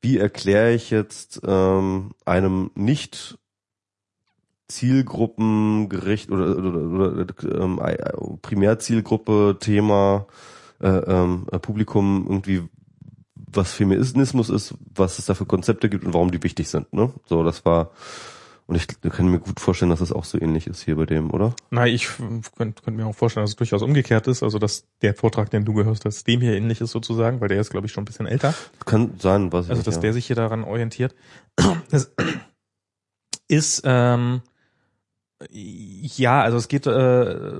[0.00, 3.38] wie erkläre ich jetzt ähm, einem nicht
[4.68, 7.26] Zielgruppengericht oder, oder, oder
[7.62, 7.96] ähm, äh,
[8.40, 10.26] Primärzielgruppe Thema
[10.80, 12.68] äh, ähm, äh, Publikum irgendwie
[13.52, 16.92] was Feminismus ist, was es da für Konzepte gibt und warum die wichtig sind.
[16.92, 17.12] Ne?
[17.26, 17.90] So, das war
[18.70, 21.32] und ich kann mir gut vorstellen, dass das auch so ähnlich ist hier bei dem,
[21.32, 21.56] oder?
[21.70, 22.06] Na, ich
[22.56, 24.44] könnte könnt mir auch vorstellen, dass es durchaus umgekehrt ist.
[24.44, 27.60] Also, dass der Vortrag, den du gehört hast, dem hier ähnlich ist sozusagen, weil der
[27.60, 28.54] ist, glaube ich, schon ein bisschen älter.
[28.86, 30.02] Kann sein, was Also, ich, dass ja.
[30.02, 31.16] der sich hier daran orientiert.
[31.90, 32.12] Das
[33.48, 34.42] ist, ähm,
[35.50, 36.90] ja, also es geht, äh,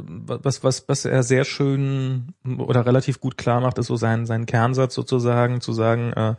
[0.07, 4.47] was, was, was er sehr schön oder relativ gut klar macht, ist so sein, sein
[4.47, 6.35] Kernsatz sozusagen, zu sagen, äh,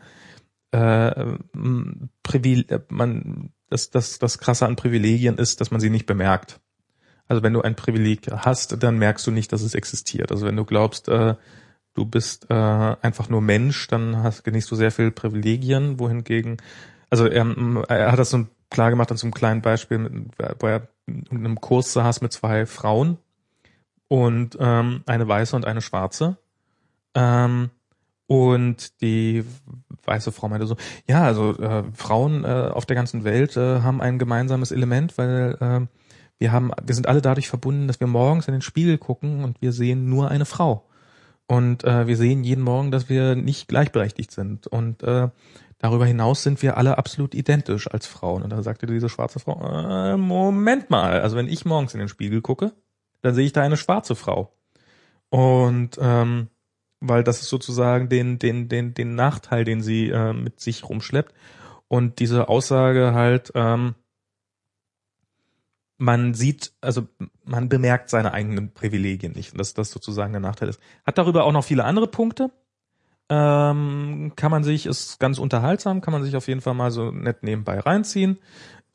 [0.72, 6.60] äh, äh, man, das, das, das Krasse an Privilegien ist, dass man sie nicht bemerkt.
[7.27, 10.31] Also wenn du ein Privileg hast, dann merkst du nicht, dass es existiert.
[10.31, 11.35] Also wenn du glaubst, äh,
[11.93, 16.57] du bist äh, einfach nur Mensch, dann hast, genießt du sehr viel Privilegien, wohingegen,
[17.10, 17.45] also er,
[17.89, 20.26] er hat das so klar gemacht an so einem kleinen Beispiel,
[20.60, 23.18] wo er in einem Kurs saß mit zwei Frauen
[24.07, 26.38] und ähm, eine weiße und eine schwarze.
[27.14, 27.69] Ähm,
[28.27, 29.43] und die
[30.06, 30.76] weiße Frau meinte so,
[31.07, 35.57] ja, also äh, Frauen äh, auf der ganzen Welt äh, haben ein gemeinsames Element, weil
[35.60, 35.88] äh,
[36.40, 39.61] wir haben, wir sind alle dadurch verbunden, dass wir morgens in den Spiegel gucken und
[39.61, 40.88] wir sehen nur eine Frau.
[41.48, 44.68] Und äh, wir sehen jeden Morgen, dass wir nicht gleichberechtigt sind.
[44.68, 45.30] Und äh,
[45.80, 48.41] darüber hinaus sind wir alle absolut identisch als Frauen.
[48.41, 52.07] Und dann sagte diese schwarze Frau, äh, Moment mal, also wenn ich morgens in den
[52.07, 52.72] Spiegel gucke,
[53.22, 54.53] dann sehe ich da eine schwarze Frau.
[55.30, 56.48] Und ähm,
[57.02, 61.34] weil das ist sozusagen den, den, den, den Nachteil, den sie äh, mit sich rumschleppt.
[61.88, 63.95] Und diese Aussage halt, ähm,
[65.98, 67.07] man sieht, also
[67.44, 70.80] man bemerkt seine eigenen Privilegien nicht, dass das sozusagen der Nachteil ist.
[71.06, 72.52] Hat darüber auch noch viele andere Punkte.
[73.30, 77.11] Ähm, kann man sich, ist ganz unterhaltsam, kann man sich auf jeden Fall mal so
[77.11, 78.40] nett nebenbei reinziehen.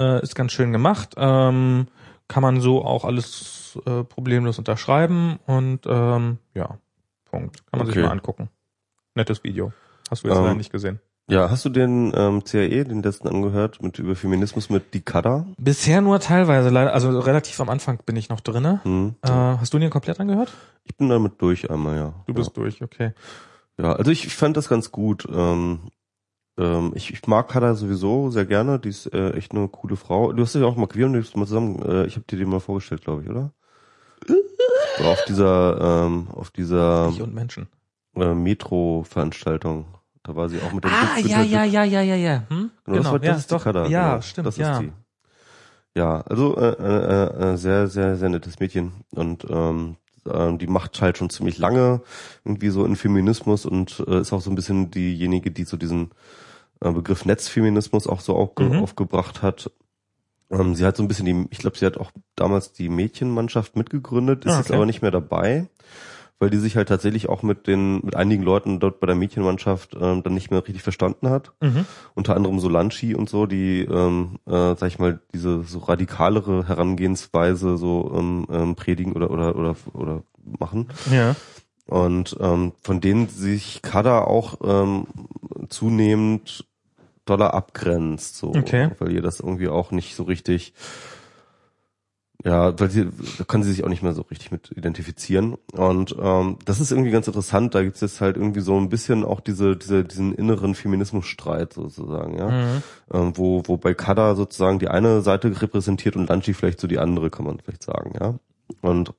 [0.01, 1.15] Äh, ist ganz schön gemacht.
[1.17, 1.89] Ähm,
[2.29, 6.79] kann man so auch alles äh, problemlos unterschreiben und ähm, ja,
[7.31, 7.65] Punkt.
[7.71, 8.07] Kann man sich Okay.
[8.07, 8.49] mal angucken.
[9.15, 9.73] Nettes Video.
[10.11, 11.01] Hast du jetzt Ähm, leider nicht gesehen.
[11.29, 15.45] Ja, hast du den ähm, CAE, den letzten angehört, mit über Feminismus mit Dikada?
[15.59, 18.81] Bisher nur teilweise, leider, also relativ am Anfang bin ich noch drinne.
[18.85, 19.17] Hm.
[19.23, 20.53] Äh, hast du den komplett angehört?
[20.85, 22.15] Ich bin damit durch einmal, ja.
[22.27, 23.13] Du bist durch, okay.
[23.77, 25.27] Ja, also ich, fand das ganz gut.
[25.29, 25.81] Ähm,
[26.59, 28.79] ähm, ich, ich mag Kada sowieso sehr gerne.
[28.79, 30.33] Die ist äh, echt eine coole Frau.
[30.33, 32.61] Du hast dich auch mal, wir haben mal zusammen, äh, ich habe dir die mal
[32.61, 33.53] vorgestellt, glaube ich, oder?
[34.99, 37.69] So auf dieser, ähm, auf dieser Ich und Menschen.
[38.17, 39.87] äh, Metro-Veranstaltung.
[40.23, 42.43] Da war sie auch mit dem Ah, mit- ja, mit- ja, ja, ja, ja, ja.
[42.49, 42.71] Hm?
[42.85, 43.65] Genau, das, war, das ja, ist die doch.
[43.65, 43.87] Kada.
[43.87, 44.23] Ja, genau.
[44.23, 44.79] stimmt, Das ist ja.
[44.81, 44.93] die.
[45.95, 49.97] Ja, also äh, äh, äh, sehr, sehr, sehr nettes Mädchen und ähm,
[50.29, 52.03] äh, die macht halt schon ziemlich lange
[52.45, 56.11] irgendwie so in Feminismus und äh, ist auch so ein bisschen diejenige, die so diesen
[56.81, 58.83] äh, Begriff Netzfeminismus auch so aufge Mhm.
[58.83, 59.71] aufgebracht hat.
[60.51, 63.77] Ähm, sie hat so ein bisschen die, ich glaube, sie hat auch damals die Mädchenmannschaft
[63.77, 64.77] mitgegründet, ist Ah, jetzt okay.
[64.77, 65.67] aber nicht mehr dabei,
[66.39, 69.97] weil die sich halt tatsächlich auch mit den, mit einigen Leuten dort bei der Mädchenmannschaft
[70.01, 71.85] ähm, dann nicht mehr richtig verstanden hat Mhm.
[72.15, 77.77] unter anderem Solanchi und so, die, ähm, äh, sag ich mal, diese so radikalere Herangehensweise
[77.79, 80.23] so ähm, ähm, predigen oder oder oder oder
[80.61, 80.89] machen.
[81.11, 81.35] Ja.
[81.87, 85.07] Und ähm, von denen sich Kada auch ähm,
[85.69, 86.67] zunehmend
[87.27, 88.91] doller abgrenzt, so, Okay.
[88.99, 90.73] weil ihr das irgendwie auch nicht so richtig
[92.45, 93.09] ja, weil sie,
[93.39, 95.57] da kann sie sich auch nicht mehr so richtig mit identifizieren.
[95.73, 97.75] Und ähm, das ist irgendwie ganz interessant.
[97.75, 102.39] Da gibt's jetzt halt irgendwie so ein bisschen auch diese, diese, diesen inneren Feminismusstreit sozusagen,
[102.39, 102.49] ja.
[102.51, 102.83] Mhm.
[103.13, 106.99] Ähm, wo, wo bei Kada sozusagen die eine Seite repräsentiert und Lanchi vielleicht so die
[106.99, 108.35] andere, kann man vielleicht sagen, ja.
[108.81, 109.13] Und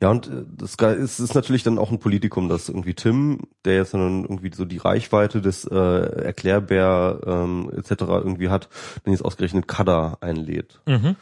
[0.00, 3.74] ja, und äh, das es ist natürlich dann auch ein Politikum, dass irgendwie Tim, der
[3.76, 8.02] jetzt dann irgendwie so die Reichweite des äh, Erklärbär ähm, etc.
[8.02, 8.68] irgendwie hat,
[9.04, 10.80] dann jetzt ausgerechnet Kada einlädt.
[10.86, 11.16] Mhm.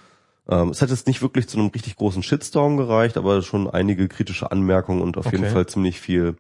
[0.49, 4.09] Ähm, es hat jetzt nicht wirklich zu einem richtig großen Shitstorm gereicht, aber schon einige
[4.09, 5.53] kritische Anmerkungen und auf jeden Okay.
[5.53, 6.37] Fall ziemlich viel.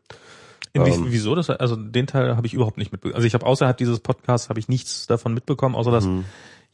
[0.75, 1.07] Inwie Ähm.
[1.09, 1.49] wieso das?
[1.51, 3.17] Also den Teil habe ich überhaupt nicht mitbekommen.
[3.17, 6.25] Also ich habe außerhalb dieses Podcasts habe ich nichts davon mitbekommen, außer dass Mhm.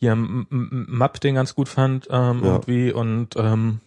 [0.01, 2.51] hier Map den ganz gut fand ähm, Ja.
[2.55, 3.81] irgendwie und ähm,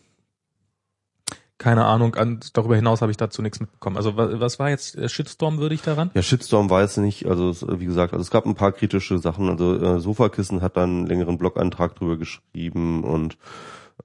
[1.58, 2.16] keine Ahnung.
[2.16, 3.98] An, darüber hinaus habe ich dazu nichts mitbekommen.
[3.98, 6.12] Also was, was war jetzt äh, Shitstorm würdig daran?
[6.14, 9.50] Ja, Shitstorm weiß nicht, also es, wie gesagt, also es gab ein paar kritische Sachen.
[9.50, 13.38] Also äh, Sofakissen hat dann einen längeren Blogantrag drüber geschrieben und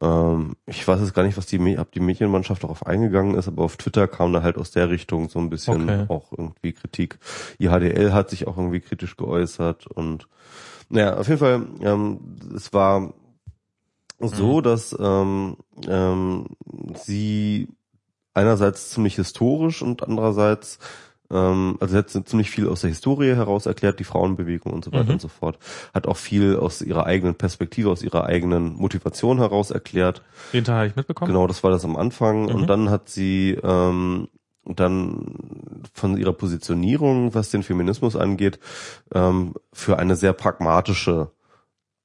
[0.00, 3.64] ähm, ich weiß jetzt gar nicht, was die, ob die Mädchenmannschaft darauf eingegangen ist, aber
[3.64, 6.04] auf Twitter kam da halt aus der Richtung so ein bisschen Okay.
[6.08, 7.18] auch irgendwie Kritik.
[7.58, 10.28] IHDL hat sich auch irgendwie kritisch geäußert und
[10.88, 12.20] naja, auf jeden Fall, ähm,
[12.54, 13.12] es war
[14.20, 15.56] so, dass ähm,
[15.88, 16.46] ähm,
[16.94, 17.68] sie
[18.34, 20.78] einerseits ziemlich historisch und andererseits
[21.30, 24.92] ähm, also sie hat ziemlich viel aus der Historie heraus erklärt, die Frauenbewegung und so
[24.92, 25.10] weiter Mhm.
[25.10, 25.58] und so fort.
[25.94, 30.22] Hat auch viel aus ihrer eigenen Perspektive, aus ihrer eigenen Motivation heraus erklärt.
[30.52, 31.32] Den Teil habe ich mitbekommen.
[31.32, 32.44] Genau, das war das am Anfang.
[32.44, 32.54] Mhm.
[32.54, 34.28] Und dann hat sie ähm,
[34.64, 38.58] dann von ihrer Positionierung, was den Feminismus angeht,
[39.14, 41.30] ähm, für eine sehr pragmatische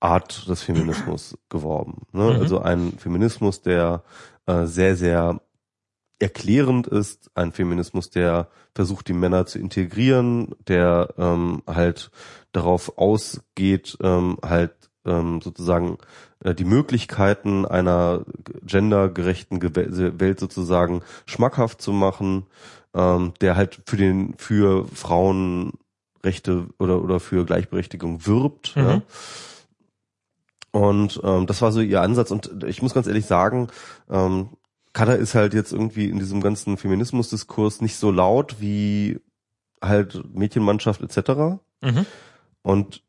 [0.06, 2.04] Art des Feminismus geworben.
[2.12, 2.34] Ne?
[2.34, 2.40] Mhm.
[2.40, 4.04] Also ein Feminismus, der
[4.46, 5.42] äh, sehr, sehr
[6.20, 12.12] erklärend ist, ein Feminismus, der versucht, die Männer zu integrieren, der ähm, halt
[12.52, 14.74] darauf ausgeht, ähm, halt
[15.06, 15.98] ähm, sozusagen
[16.44, 18.26] äh, die Möglichkeiten einer
[18.64, 22.46] gendergerechten Welt sozusagen schmackhaft zu machen,
[22.94, 28.76] ähm, der halt für den für Frauenrechte oder oder für Gleichberechtigung wirbt.
[28.76, 28.84] Mhm.
[28.84, 29.02] Ja.
[30.76, 32.32] Und ähm, das war so ihr Ansatz.
[32.32, 33.70] Und ich muss ganz ehrlich sagen,
[34.10, 34.50] ähm,
[34.92, 39.22] Kada ist halt jetzt irgendwie in diesem ganzen Feminismusdiskurs nicht so laut wie
[39.82, 41.62] halt Mädchenmannschaft etc.
[41.82, 42.06] Mhm.
[42.62, 43.04] Und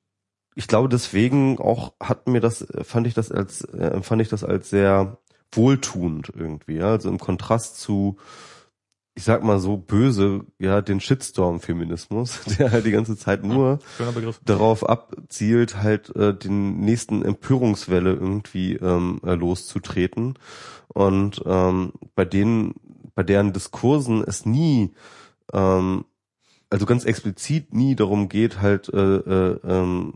[0.55, 4.45] ich glaube deswegen auch hat mir das fand ich das als äh, empfand ich das
[4.45, 5.19] als sehr
[5.51, 6.91] wohltuend irgendwie, ja?
[6.91, 8.17] also im Kontrast zu
[9.17, 14.13] ich sag mal so böse, ja, den Shitstorm-Feminismus, der halt die ganze Zeit nur Schöner
[14.13, 14.41] Begriff.
[14.45, 20.35] darauf abzielt, halt äh, den nächsten Empörungswelle irgendwie ähm, äh, loszutreten.
[20.89, 22.75] Und ähm, bei denen,
[23.15, 24.93] bei deren Diskursen es nie,
[25.53, 26.05] ähm,
[26.69, 30.15] also ganz explizit nie darum geht, halt äh, äh, ähm,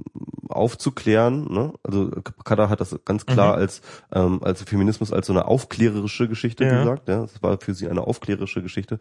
[0.49, 1.47] aufzuklären.
[1.53, 1.73] Ne?
[1.83, 2.11] Also
[2.45, 3.61] Kada hat das ganz klar Mhm.
[3.63, 3.83] als
[4.13, 6.79] ähm, als Feminismus als so eine aufklärerische Geschichte Ja.
[6.81, 7.09] gesagt.
[7.09, 8.99] Ja, das war für sie eine aufklärerische Geschichte,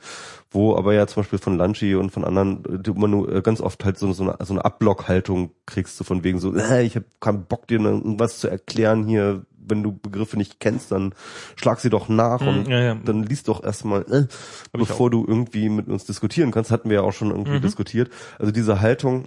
[0.51, 3.61] wo aber ja zum Beispiel von Lanchi und von anderen du immer nur äh, ganz
[3.61, 6.95] oft halt so, so eine so eine Ablockhaltung kriegst du von wegen so, äh, ich
[6.95, 9.45] habe keinen Bock dir irgendwas zu erklären hier.
[9.69, 11.13] Wenn du Begriffe nicht kennst, dann
[11.55, 12.95] schlag sie doch nach und ja, ja.
[12.95, 14.27] dann liest doch erstmal, äh,
[14.73, 16.71] Hab bevor du irgendwie mit uns diskutieren kannst.
[16.71, 17.61] Hatten wir ja auch schon irgendwie Mhm.
[17.61, 18.09] diskutiert.
[18.37, 19.25] Also diese Haltung,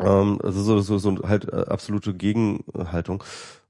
[0.00, 3.22] ähm, also so, so, so halt äh, absolute Gegenhaltung.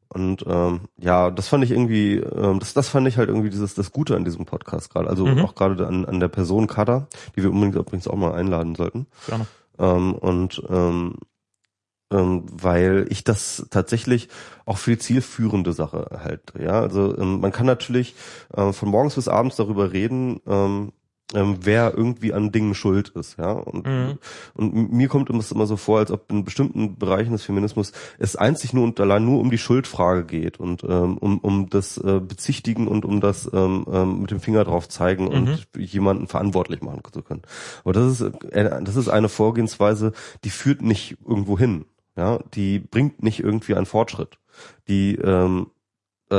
[0.09, 3.75] Und ähm, ja, das fand ich irgendwie, ähm, das, das fand ich halt irgendwie dieses
[3.75, 5.09] das Gute an diesem Podcast gerade.
[5.11, 5.45] Also Mhm.
[5.45, 9.07] auch gerade an, an der Person Kada, die wir unbedingt übrigens auch mal einladen sollten.
[9.27, 9.47] Gerne.
[9.79, 11.15] Ähm, und ähm,
[12.13, 14.29] ähm, weil ich das tatsächlich
[14.65, 18.15] auch für die zielführende Sache halt, ja, also ähm, man kann natürlich
[18.57, 20.93] äh, von morgens bis abends darüber reden, ähm,
[21.35, 23.51] ähm, wer irgendwie an Dingen schuld ist, ja.
[23.51, 24.19] Und, Mhm.
[24.55, 28.37] und mir kommt es immer so vor, als ob in bestimmten Bereichen des Feminismus es
[28.37, 32.21] einzig nur und allein nur um die Schuldfrage geht und ähm, um, um das äh,
[32.21, 37.01] Bezichtigen und um das ähm, ähm, mit dem Finger drauf zeigen und jemanden verantwortlich machen
[37.11, 37.43] zu können.
[37.83, 40.13] Aber das ist, äh, das ist eine Vorgehensweise,
[40.45, 41.87] die führt nicht irgendwo hin.
[42.17, 44.39] Ja, die bringt nicht irgendwie einen Fortschritt.
[44.89, 45.71] Die ähm,
[46.31, 46.35] äh,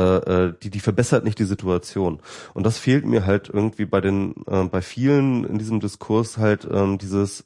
[0.47, 2.21] äh, die die verbessert nicht die Situation
[2.53, 6.67] und das fehlt mir halt irgendwie bei den äh, bei vielen in diesem Diskurs halt
[6.69, 7.45] ähm, dieses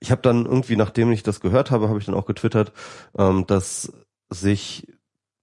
[0.00, 2.72] ich habe dann irgendwie nachdem ich das gehört habe habe ich dann auch getwittert
[3.18, 3.92] ähm, dass
[4.28, 4.86] sich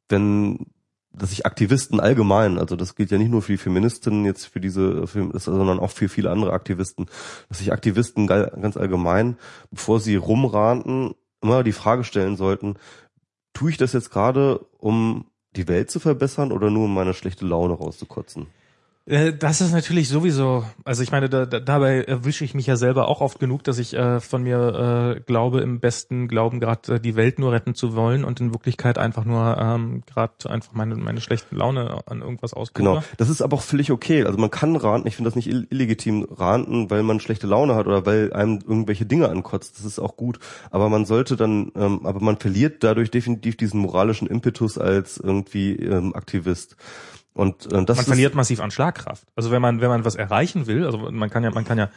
[0.09, 0.67] wenn
[1.15, 4.59] dass sich Aktivisten allgemein, also das gilt ja nicht nur für die Feministinnen jetzt für
[4.59, 7.05] diese, sondern auch für viele andere Aktivisten,
[7.49, 9.37] dass sich Aktivisten ganz allgemein,
[9.69, 12.75] bevor sie rumranten, immer die Frage stellen sollten,
[13.53, 15.25] tue ich das jetzt gerade, um
[15.55, 18.47] die Welt zu verbessern oder nur um meine schlechte Laune rauszukotzen?
[19.05, 22.77] Äh, Das ist natürlich sowieso, also ich meine, da, da, dabei erwische ich mich ja
[22.77, 26.95] selber auch oft genug, dass ich äh, von mir äh, glaube, im besten Glauben gerade
[26.95, 30.73] äh, die Welt nur retten zu wollen und in Wirklichkeit einfach nur ähm, gerade einfach
[30.73, 32.89] meine, meine schlechte Laune an irgendwas auspumpe.
[32.91, 33.03] Genau.
[33.17, 34.23] Das ist aber auch völlig okay.
[34.23, 37.75] Also man kann ranten, ich finde das nicht ill- illegitim ranten, weil man schlechte Laune
[37.75, 39.77] hat oder weil einem irgendwelche Dinge ankotzt.
[39.77, 40.39] Das ist auch gut.
[40.71, 45.75] Aber man sollte dann, ähm, aber man verliert dadurch definitiv diesen moralischen Impetus als irgendwie
[45.75, 46.77] ähm, Aktivist.
[47.33, 49.27] Und äh, das man verliert massiv an Schlagkraft.
[49.35, 51.89] Also wenn man wenn man was erreichen will, also man kann ja man kann ja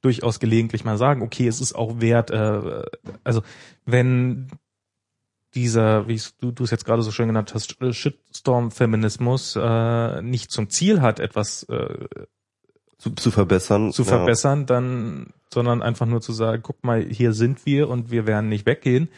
[0.00, 2.82] durchaus gelegentlich mal sagen, okay, es ist auch wert, äh,
[3.24, 3.42] also
[3.86, 4.48] wenn
[5.54, 10.68] dieser, wie du du es jetzt gerade so schön genannt hast, Shitstorm-Feminismus äh, nicht zum
[10.68, 12.06] Ziel hat, etwas äh,
[12.98, 13.92] zu, zu verbessern.
[13.92, 14.08] zu ja.
[14.08, 18.48] verbessern, dann, sondern einfach nur zu sagen, guck mal, hier sind wir und wir werden
[18.48, 19.10] nicht weggehen, äh,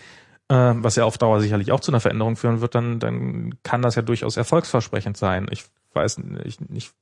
[0.48, 3.96] was ja auf Dauer sicherlich auch zu einer Veränderung führen wird, dann, dann kann das
[3.96, 5.48] ja durchaus erfolgsversprechend sein.
[5.50, 6.92] Ich weiß nicht, nicht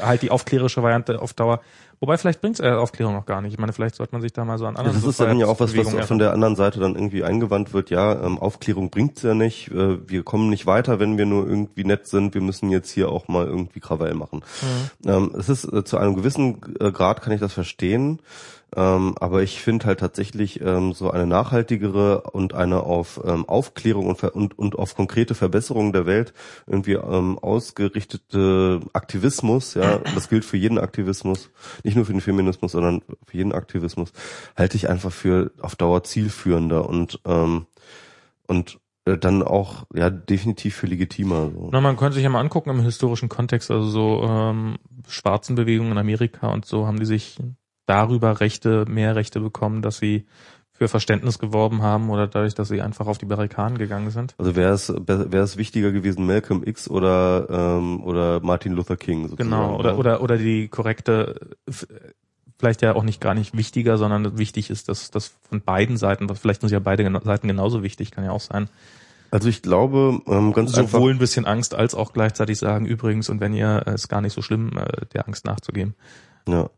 [0.00, 1.60] halt die aufklärerische Variante auf Dauer.
[2.00, 3.54] Wobei vielleicht bringt äh, Aufklärung noch gar nicht.
[3.54, 5.38] Ich meine, vielleicht sollte man sich da mal so an Ja, anderen das ist dann
[5.38, 7.88] ja auch was, was von der anderen Seite dann irgendwie eingewandt wird.
[7.88, 9.70] Ja, ähm, Aufklärung bringt's ja nicht.
[9.70, 12.34] Äh, wir kommen nicht weiter, wenn wir nur irgendwie nett sind.
[12.34, 14.42] Wir müssen jetzt hier auch mal irgendwie Krawall machen.
[15.06, 18.20] Ähm, es ist äh, zu einem gewissen äh, Grad kann ich das verstehen.
[18.76, 24.06] Ähm, aber ich finde halt tatsächlich ähm, so eine nachhaltigere und eine auf ähm, Aufklärung
[24.06, 26.34] und, und, und auf konkrete Verbesserung der Welt
[26.66, 31.50] irgendwie ähm, ausgerichtete Aktivismus, ja, das gilt für jeden Aktivismus,
[31.84, 34.12] nicht nur für den Feminismus, sondern für jeden Aktivismus,
[34.56, 37.66] halte ich einfach für auf Dauer zielführender und ähm,
[38.46, 41.50] und äh, dann auch ja definitiv für legitimer.
[41.50, 41.70] So.
[41.72, 44.76] Na, man könnte sich ja mal angucken im historischen Kontext, also so ähm,
[45.08, 47.38] schwarzen Bewegungen in Amerika und so haben die sich
[47.86, 50.26] darüber Rechte, mehr Rechte bekommen, dass sie
[50.72, 54.34] für Verständnis geworben haben oder dadurch, dass sie einfach auf die Barrikaden gegangen sind.
[54.36, 59.28] Also wäre es wäre es wichtiger gewesen Malcolm X oder ähm, oder Martin Luther King
[59.28, 59.50] sozusagen.
[59.50, 61.56] Genau, oder oder oder die korrekte
[62.58, 66.28] vielleicht ja auch nicht gar nicht wichtiger, sondern wichtig ist, dass das von beiden Seiten,
[66.34, 68.68] vielleicht sind ja beide Seiten genauso wichtig, kann ja auch sein.
[69.30, 73.28] Also ich glaube ähm, ganz einfach Sowohl ein bisschen Angst als auch gleichzeitig sagen, übrigens,
[73.28, 75.94] und wenn ihr, ist gar nicht so schlimm, äh, der Angst nachzugeben.
[76.48, 76.70] Ja,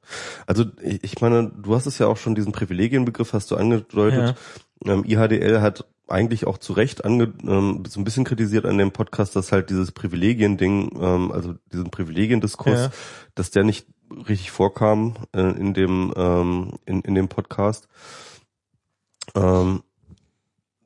[0.47, 4.37] also ich meine, du hast es ja auch schon diesen Privilegienbegriff hast du angedeutet.
[4.85, 8.93] Ähm, IHDL hat eigentlich auch zu Recht ange, ähm, so ein bisschen kritisiert an dem
[8.93, 12.91] Podcast, dass halt dieses Privilegien-Ding, ähm, also diesen Privilegiendiskurs, Ja.
[13.35, 17.89] dass der nicht richtig vorkam äh, in dem ähm, in, in dem Podcast.
[19.35, 19.83] Ähm,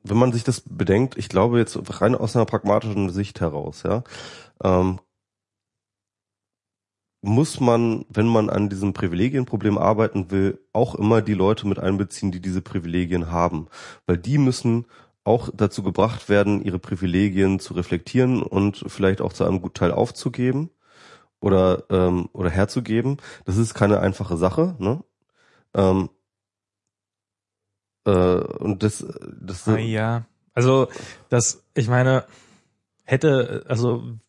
[0.03, 4.03] wenn man sich das bedenkt, ich glaube jetzt rein aus einer pragmatischen Sicht heraus, ja,
[4.61, 4.99] ähm,
[7.23, 12.31] muss man, wenn man an diesem Privilegienproblem arbeiten will, auch immer die Leute mit einbeziehen,
[12.33, 13.67] die diese Privilegien haben.
[14.05, 14.85] Weil die müssen
[15.23, 19.93] auch dazu gebracht werden, ihre Privilegien zu reflektieren und vielleicht auch zu einem guten Teil
[19.93, 20.69] aufzugeben
[21.39, 23.17] oder, ähm, oder herzugeben.
[23.45, 24.75] Das ist keine einfache Sache.
[24.79, 25.01] Ne?
[25.73, 26.09] Ähm,
[28.05, 29.05] äh, und das,
[29.41, 30.25] das Ah, ja.
[30.53, 30.89] Also,
[31.29, 32.25] das, ich meine,
[33.05, 34.19] hätte, also,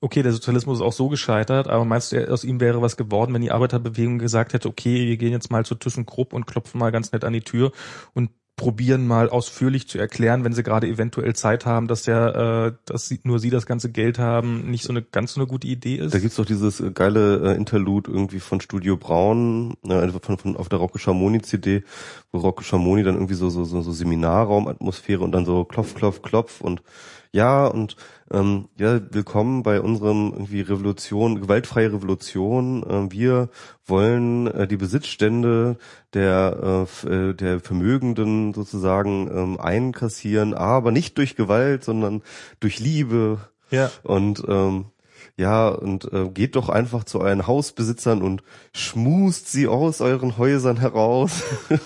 [0.00, 3.32] okay, der Sozialismus ist auch so gescheitert, aber meinst du, aus ihm wäre was geworden,
[3.34, 6.92] wenn die Arbeiterbewegung gesagt hätte, okay, wir gehen jetzt mal zu ThyssenKrupp und klopfen mal
[6.92, 7.72] ganz nett an die Tür
[8.14, 12.72] und probieren mal ausführlich zu erklären, wenn sie gerade eventuell Zeit haben, dass ja, äh,
[12.86, 15.66] dass sie, nur sie das ganze Geld haben, nicht so eine ganz so eine gute
[15.66, 16.14] Idee ist.
[16.14, 20.56] Da gibt's doch dieses äh, geile äh, Interlude irgendwie von Studio Braun, äh, von, von
[20.56, 21.84] auf der Rocco Schamoni CD,
[22.32, 26.22] wo Rocco Schamoni dann irgendwie so so so, so Seminarraumatmosphäre und dann so klopf klopf
[26.22, 26.82] klopf und
[27.36, 27.96] ja und
[28.32, 32.82] ähm, ja willkommen bei unserem irgendwie Revolution gewaltfreie Revolution.
[32.82, 33.50] Äh, wir
[33.84, 35.76] wollen äh, die Besitzstände
[36.14, 42.22] der äh, äh, der Vermögenden sozusagen ähm, einkassieren, aber nicht durch Gewalt, sondern
[42.58, 43.38] durch Liebe
[43.70, 43.90] ja.
[44.02, 44.86] und ähm,
[45.36, 48.42] ja, und äh, geht doch einfach zu euren Hausbesitzern und
[48.72, 51.42] schmust sie aus euren Häusern heraus.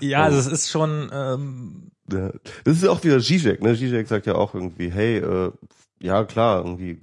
[0.00, 1.08] ja, also es ist schon.
[1.12, 2.30] Ähm ja.
[2.64, 3.76] Das ist auch wieder Zizek, ne?
[3.76, 5.50] Zizek sagt ja auch irgendwie, hey, äh,
[6.00, 6.98] ja klar, irgendwie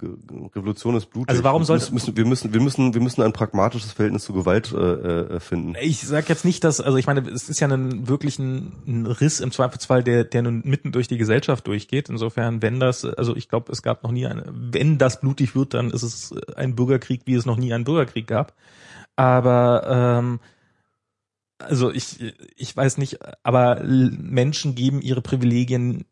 [0.54, 1.28] Revolution ist blutig.
[1.28, 4.72] Also warum sollte müssen, wir müssen wir müssen wir müssen ein pragmatisches Verhältnis zu Gewalt
[4.72, 5.74] äh, äh, finden.
[5.82, 9.06] Ich sag jetzt nicht, dass also ich meine, es ist ja ein wirklich ein, ein
[9.06, 12.08] Riss im Zweifelsfall, der der nun mitten durch die Gesellschaft durchgeht.
[12.08, 15.74] Insofern, wenn das also ich glaube, es gab noch nie eine wenn das blutig wird,
[15.74, 18.54] dann ist es ein Bürgerkrieg, wie es noch nie einen Bürgerkrieg gab.
[19.14, 20.40] Aber ähm,
[21.58, 26.04] also ich ich weiß nicht, aber Menschen geben ihre Privilegien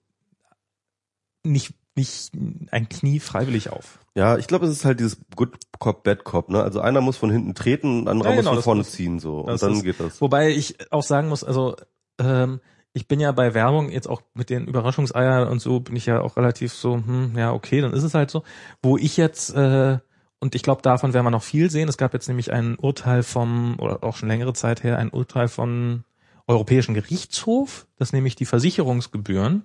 [1.42, 2.32] nicht nicht
[2.70, 4.00] eigentlich nie freiwillig auf.
[4.16, 6.62] Ja, ich glaube, es ist halt dieses Good Cop, Bad Cop, ne?
[6.62, 9.18] Also einer muss von hinten treten, ein anderer ja, genau, muss von vorne muss, ziehen,
[9.18, 9.40] so.
[9.40, 10.20] Und dann ist, geht das.
[10.20, 11.76] Wobei ich auch sagen muss, also,
[12.18, 12.60] ähm,
[12.92, 16.20] ich bin ja bei Werbung jetzt auch mit den Überraschungseiern und so bin ich ja
[16.20, 18.44] auch relativ so, hm, ja, okay, dann ist es halt so.
[18.82, 19.98] Wo ich jetzt, äh,
[20.44, 21.88] und ich glaube, davon werden wir noch viel sehen.
[21.88, 25.48] Es gab jetzt nämlich ein Urteil vom, oder auch schon längere Zeit her, ein Urteil
[25.48, 26.04] vom
[26.46, 29.64] Europäischen Gerichtshof, das nämlich die Versicherungsgebühren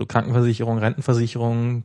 [0.00, 1.84] so Krankenversicherung, Rentenversicherung,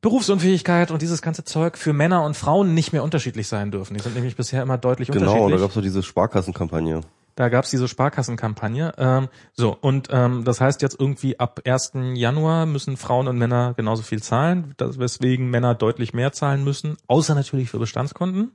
[0.00, 3.94] Berufsunfähigkeit und dieses ganze Zeug für Männer und Frauen nicht mehr unterschiedlich sein dürfen.
[3.94, 5.46] Die sind nämlich bisher immer deutlich genau, unterschiedlich.
[5.46, 7.00] Genau, da gab es so diese Sparkassenkampagne.
[7.40, 8.92] Da gab es diese Sparkassenkampagne.
[8.98, 11.92] Ähm, so, und ähm, das heißt jetzt irgendwie ab 1.
[12.12, 16.98] Januar müssen Frauen und Männer genauso viel zahlen, das, weswegen Männer deutlich mehr zahlen müssen,
[17.06, 18.52] außer natürlich für Bestandskunden.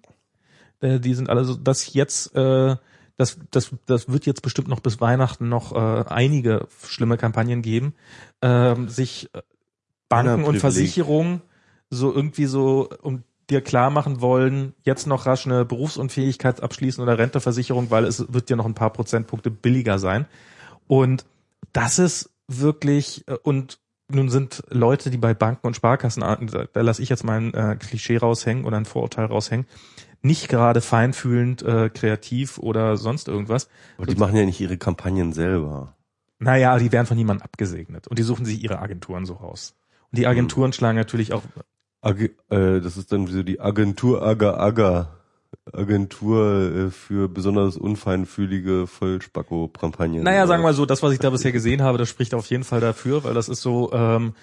[0.81, 2.75] Äh, die sind alle so, dass jetzt äh,
[3.17, 7.95] das, das, das wird jetzt bestimmt noch bis Weihnachten noch äh, einige schlimme Kampagnen geben,
[8.43, 9.41] ähm, sich äh,
[10.09, 11.41] Banken und Versicherungen
[11.89, 17.17] so irgendwie so um dir klar machen wollen, jetzt noch rasch eine Berufsunfähigkeit abschließen oder
[17.17, 20.25] Renteversicherung, weil es wird ja noch ein paar Prozentpunkte billiger sein.
[20.87, 21.25] Und
[21.73, 27.01] das ist wirklich, äh, und nun sind Leute, die bei Banken und Sparkassen, da lasse
[27.01, 29.65] ich jetzt mal ein äh, Klischee raushängen oder ein Vorurteil raushängen,
[30.21, 33.67] nicht gerade feinfühlend, äh, kreativ oder sonst irgendwas.
[33.97, 35.95] Aber die machen ja nicht ihre Kampagnen selber.
[36.39, 39.75] Naja, die werden von niemandem abgesegnet und die suchen sich ihre Agenturen so raus.
[40.11, 40.73] Und die Agenturen hm.
[40.73, 41.43] schlagen natürlich auch.
[42.05, 45.09] Ag äh, das ist dann so die Agentur Aga Aga.
[45.73, 50.23] Agentur äh, für besonders unfeinfühlige Vollspacko-Kampagnen.
[50.23, 52.45] Naja, sagen wir mal so, das, was ich da bisher gesehen habe, das spricht auf
[52.47, 54.35] jeden Fall dafür, weil das ist so, ähm,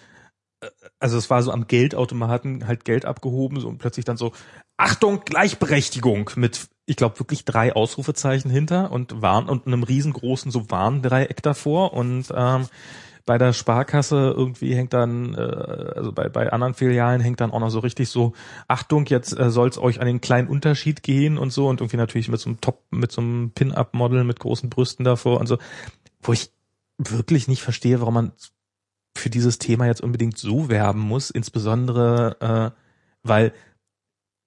[0.98, 4.32] also es war so am Geldautomaten halt Geld abgehoben so und plötzlich dann so
[4.76, 10.70] Achtung Gleichberechtigung mit ich glaube wirklich drei Ausrufezeichen hinter und Warn und einem riesengroßen so
[10.70, 12.66] Warndreieck davor und ähm,
[13.24, 17.60] bei der Sparkasse irgendwie hängt dann, äh, also bei, bei anderen Filialen hängt dann auch
[17.60, 18.32] noch so richtig so,
[18.68, 21.96] Achtung, jetzt äh, soll es euch an den kleinen Unterschied gehen und so und irgendwie
[21.96, 25.58] natürlich mit so einem Top, mit so einem Pin-Up-Model mit großen Brüsten davor und so,
[26.20, 26.50] wo ich
[26.98, 28.32] wirklich nicht verstehe, warum man
[29.16, 32.36] für dieses Thema jetzt unbedingt so werben muss, insbesondere
[32.74, 32.78] äh,
[33.22, 33.52] weil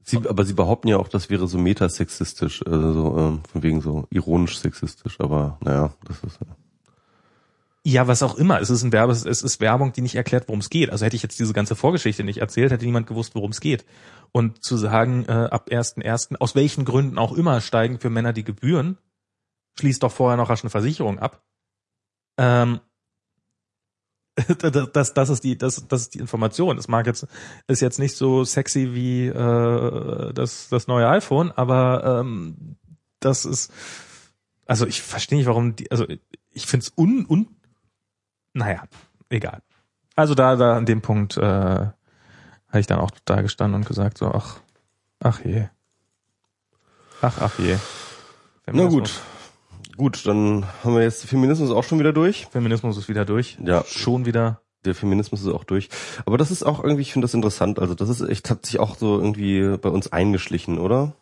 [0.08, 3.82] Sie, aber sie behaupten ja auch, das wäre so metasexistisch, also so, ähm, von wegen
[3.82, 6.56] so ironisch sexistisch, aber naja, das ist ja.
[7.88, 8.60] Ja, was auch immer.
[8.60, 10.90] Es ist ein Werbe, es ist Werbung, die nicht erklärt, worum es geht.
[10.90, 13.86] Also hätte ich jetzt diese ganze Vorgeschichte nicht erzählt, hätte niemand gewusst, worum es geht.
[14.32, 18.34] Und zu sagen, äh, ab ersten ersten, aus welchen Gründen auch immer steigen für Männer
[18.34, 18.98] die Gebühren,
[19.80, 21.44] schließt doch vorher noch rasch eine Versicherung ab.
[22.40, 22.80] Ähm,
[24.94, 26.80] das, das ist die, das, das ist die Information.
[26.80, 27.28] Es mag jetzt,
[27.68, 32.78] ist jetzt nicht so sexy wie äh, das, das neue iPhone, aber ähm,
[33.20, 33.72] das ist,
[34.66, 36.08] also ich verstehe nicht, warum die, also
[36.50, 37.48] ich finde es un, un,
[38.56, 38.84] naja,
[39.30, 39.62] egal.
[40.16, 44.18] Also da, da an dem Punkt äh, habe ich dann auch da gestanden und gesagt
[44.18, 44.58] so, ach,
[45.20, 45.68] ach je.
[47.22, 47.78] Ach, ach je.
[48.72, 49.22] Na gut.
[49.98, 52.48] Gut, dann haben wir jetzt Feminismus auch schon wieder durch.
[52.48, 53.58] Feminismus ist wieder durch.
[53.64, 53.84] Ja.
[53.86, 54.62] Schon wieder.
[54.84, 55.90] Der Feminismus ist auch durch.
[56.26, 57.80] Aber das ist auch irgendwie, ich finde das interessant.
[57.80, 61.14] Also das ist echt, hat sich auch so irgendwie bei uns eingeschlichen, oder?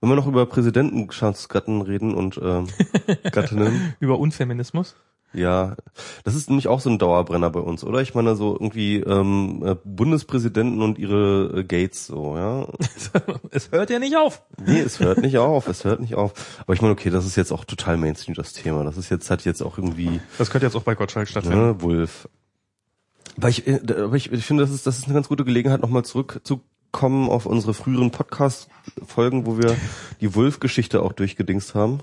[0.00, 2.68] Wenn wir noch über Präsidentengatten reden und ähm,
[3.32, 3.94] Gattinnen.
[4.00, 4.96] über Unfeminismus?
[5.36, 5.76] Ja,
[6.24, 8.00] das ist nämlich auch so ein Dauerbrenner bei uns, oder?
[8.00, 12.66] Ich meine so irgendwie ähm, äh, Bundespräsidenten und ihre äh, Gates so, ja.
[13.50, 14.42] es hört ja nicht auf.
[14.64, 16.32] Nee, es hört nicht auf, es hört nicht auf.
[16.62, 18.82] Aber ich meine, okay, das ist jetzt auch total Mainstream das Thema.
[18.84, 20.20] Das ist jetzt hat jetzt auch irgendwie.
[20.38, 21.66] Das könnte jetzt auch bei Gottschalk stattfinden.
[21.66, 22.30] Ne, Wolf.
[23.36, 25.82] Aber ich, äh, aber ich, ich finde, das ist das ist eine ganz gute Gelegenheit,
[25.82, 29.76] nochmal zurückzukommen auf unsere früheren Podcast-Folgen, wo wir
[30.22, 32.00] die Wolf-Geschichte auch durchgedingst haben.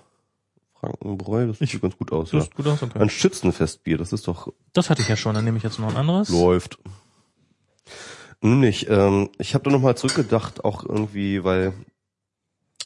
[0.84, 2.32] Frankenbräu, das sieht ganz gut aus.
[2.32, 2.52] Das ja.
[2.56, 3.00] gut aus, okay.
[3.00, 4.52] Ein Schützenfestbier, das ist doch.
[4.74, 6.30] Das hatte ich ja schon, dann nehme ich jetzt noch ein anderes.
[6.30, 6.78] Läuft.
[8.42, 8.90] Nicht.
[8.90, 11.74] Ähm, ich habe da nochmal zurückgedacht, auch irgendwie, weil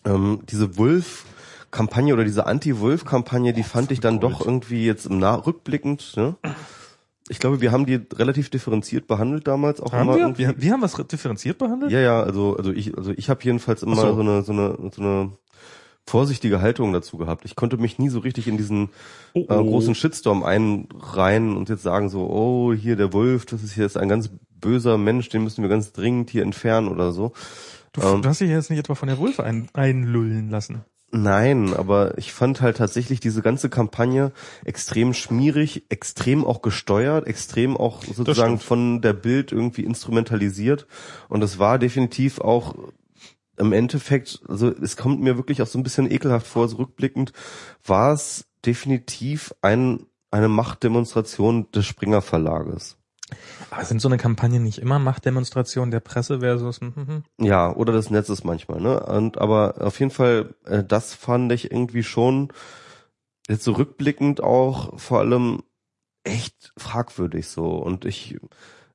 [0.05, 5.47] ähm, diese Wolf-Kampagne oder diese Anti-Wolf-Kampagne, die fand ich dann doch irgendwie jetzt im Nach
[5.47, 6.35] rückblickend, ne?
[7.29, 10.37] Ich glaube, wir haben die relativ differenziert behandelt damals auch Haben immer.
[10.37, 10.37] wir?
[10.37, 10.61] wir?
[10.61, 11.91] Wir haben was differenziert behandelt?
[11.91, 14.13] Ja, ja, also also ich also ich habe jedenfalls immer so.
[14.13, 14.21] so.
[14.21, 15.31] eine so eine so eine
[16.07, 17.45] vorsichtige Haltung dazu gehabt.
[17.45, 18.89] Ich konnte mich nie so richtig in diesen
[19.33, 19.63] Oh, äh, oh.
[19.63, 23.97] großen Shitstorm einreihen und jetzt sagen so, oh, hier der Wolf, das ist hier ist
[23.97, 24.29] ein ganz
[24.59, 27.33] böser Mensch, den müssen wir ganz dringend hier entfernen oder so.
[27.91, 30.83] Du, ähm, du hast dich jetzt nicht etwa von der Wulfe ein, einlullen lassen.
[31.11, 34.33] Nein, aber ich fand halt tatsächlich diese ganze Kampagne
[34.65, 40.85] extrem schmierig, extrem auch gesteuert, extrem auch sozusagen von der Bild irgendwie instrumentalisiert.
[41.29, 42.75] Und es war definitiv auch
[43.57, 47.33] im Endeffekt, also es kommt mir wirklich auch so ein bisschen ekelhaft vor, so rückblickend,
[47.83, 52.97] war es definitiv ein, eine Machtdemonstration des Springer Verlages.
[53.71, 57.23] Aber sind so eine Kampagne nicht immer Machtdemonstration der Presse versus hm, hm, hm.
[57.45, 59.01] Ja, oder des Netzes manchmal, ne?
[59.01, 62.53] Und aber auf jeden Fall, äh, das fand ich irgendwie schon
[63.49, 65.63] jetzt so rückblickend auch vor allem
[66.23, 67.71] echt fragwürdig so.
[67.71, 68.37] Und ich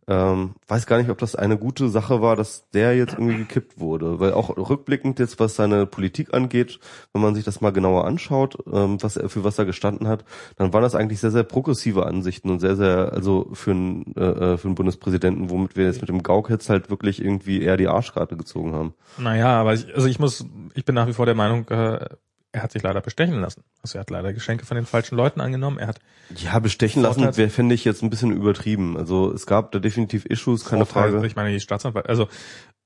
[0.08, 3.78] ähm, weiß gar nicht, ob das eine gute Sache war, dass der jetzt irgendwie gekippt
[3.78, 4.18] wurde.
[4.18, 6.80] Weil auch rückblickend jetzt, was seine Politik angeht,
[7.12, 10.24] wenn man sich das mal genauer anschaut, ähm, was er für was er gestanden hat,
[10.56, 14.58] dann waren das eigentlich sehr, sehr progressive Ansichten und sehr, sehr, also für einen, äh,
[14.58, 17.88] für einen Bundespräsidenten, womit wir jetzt mit dem Gauk jetzt halt wirklich irgendwie eher die
[17.88, 18.94] Arschkarte gezogen haben.
[19.18, 22.06] Naja, aber ich, also ich muss, ich bin nach wie vor der Meinung, äh,
[22.52, 23.64] er hat sich leider bestechen lassen.
[23.82, 25.78] Also er hat leider Geschenke von den falschen Leuten angenommen.
[25.78, 25.98] Er hat
[26.36, 28.96] Ja, bestechen lassen wäre, finde ich jetzt ein bisschen übertrieben.
[28.96, 31.26] Also es gab da definitiv Issues, keine Vorteile, Frage.
[31.26, 32.28] Ich meine, die Staatsanwalt, also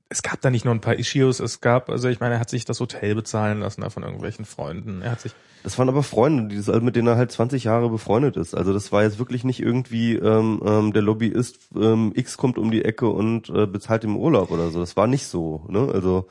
[0.09, 2.49] es gab da nicht nur ein paar Issues, es gab, also ich meine, er hat
[2.49, 5.03] sich das Hotel bezahlen lassen da von irgendwelchen Freunden.
[5.03, 5.33] Er hat sich,
[5.65, 8.55] Das waren aber Freunde, die, mit denen er halt 20 Jahre befreundet ist.
[8.55, 12.71] Also das war jetzt wirklich nicht irgendwie ähm, ähm, der Lobbyist ähm, X kommt um
[12.71, 14.79] die Ecke und äh, bezahlt im Urlaub oder so.
[14.79, 15.65] Das war nicht so.
[15.69, 15.91] Ne?
[15.93, 16.29] Also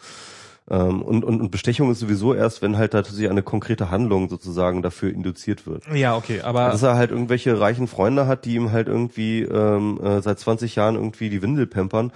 [0.70, 4.82] ähm, und, und, und Bestechung ist sowieso erst, wenn halt tatsächlich eine konkrete Handlung sozusagen
[4.82, 5.84] dafür induziert wird.
[5.94, 10.00] ja, okay, aber Dass er halt irgendwelche reichen Freunde hat, die ihm halt irgendwie ähm,
[10.04, 12.12] äh, seit 20 Jahren irgendwie die Windel pampern.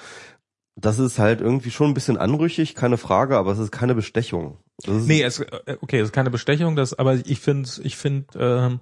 [0.75, 4.57] Das ist halt irgendwie schon ein bisschen anrüchig, keine Frage, aber es ist keine Bestechung.
[4.83, 8.27] Das Nee, es, äh, okay, es ist keine Bestechung, das, aber ich finde, ich finde,
[8.39, 8.79] ähm,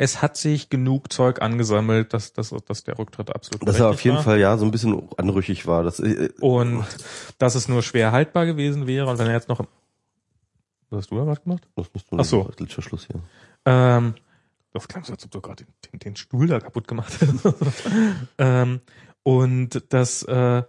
[0.00, 4.00] es hat sich genug Zeug angesammelt, dass, dass, dass der Rücktritt absolut dass er auf
[4.02, 4.22] jeden war.
[4.22, 5.82] Fall ja so ein bisschen anrüchig war.
[5.82, 6.86] Das, äh, und
[7.36, 9.60] dass es nur schwer haltbar gewesen wäre und wenn er jetzt noch,
[10.88, 11.68] was hast du da was gemacht?
[11.76, 12.50] das musst du Ach so.
[12.80, 13.20] Schluss hier.
[13.66, 14.14] Ähm,
[14.72, 17.84] das klang so, als ob du gerade den, den, den Stuhl da kaputt gemacht hättest.
[18.38, 18.80] ähm,
[19.22, 20.62] und das, äh,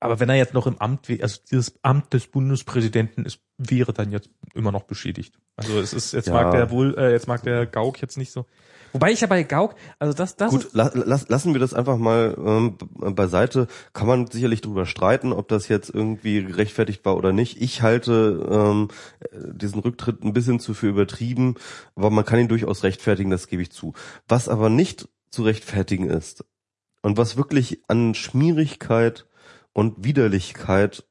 [0.00, 3.92] aber wenn er jetzt noch im Amt, wär- also dieses Amt des Bundespräsidenten ist, wäre
[3.92, 5.38] dann jetzt immer noch beschädigt.
[5.56, 6.34] Also es ist, jetzt Ja.
[6.34, 8.46] mag der wohl, äh, jetzt mag der Gauk jetzt nicht so.
[8.92, 11.98] Wobei ich ja bei Gauk, also das, das Gut, la, lass, lassen wir das einfach
[11.98, 12.78] mal ähm,
[13.14, 13.66] beiseite.
[13.92, 17.60] Kann man sicherlich drüber streiten, ob das jetzt irgendwie gerechtfertigt war oder nicht.
[17.60, 18.88] Ich halte ähm,
[19.20, 21.56] äh, diesen Rücktritt ein bisschen zu für übertrieben,
[21.96, 23.92] aber man kann ihn durchaus rechtfertigen, das gebe ich zu.
[24.26, 26.46] Was aber nicht zu rechtfertigen ist
[27.02, 29.26] und was wirklich an Schmierigkeit
[29.72, 31.04] und Widerlichkeit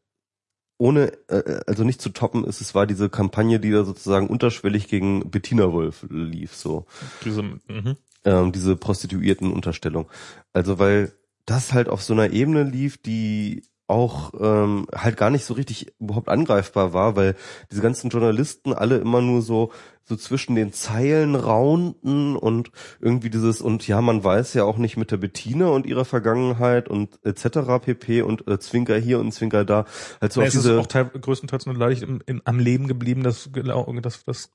[0.78, 4.88] ohne, äh, also nicht zu toppen ist, es war diese Kampagne, die da sozusagen unterschwellig
[4.88, 6.86] gegen Bettina Wolf lief, so
[7.26, 7.98] diese, mhm.
[8.26, 10.08] ähm, diese Prostituierten-Unterstellung.
[10.54, 11.14] Also weil
[11.46, 15.94] das halt auf so einer Ebene lief, die auch ähm, halt gar nicht so richtig
[16.00, 17.36] überhaupt angreifbar war, weil
[17.72, 19.72] diese ganzen Journalisten alle immer nur so
[20.04, 24.96] so zwischen den Zeilen raunten und irgendwie dieses und ja man weiß ja auch nicht
[24.96, 27.84] mit der Bettina und ihrer Vergangenheit und etc.
[27.84, 29.86] pp und äh, Zwinker hier und Zwinker da
[30.22, 32.88] halt so Ja, es ist diese auch teil, größtenteils nur leicht im, im, am Leben
[32.88, 34.52] geblieben, dass, genau, dass, dass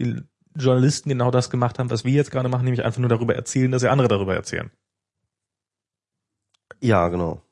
[0.00, 0.22] die
[0.56, 3.70] Journalisten genau das gemacht haben, was wir jetzt gerade machen, nämlich einfach nur darüber erzählen,
[3.70, 4.70] dass ja andere darüber erzählen.
[6.80, 7.42] ja genau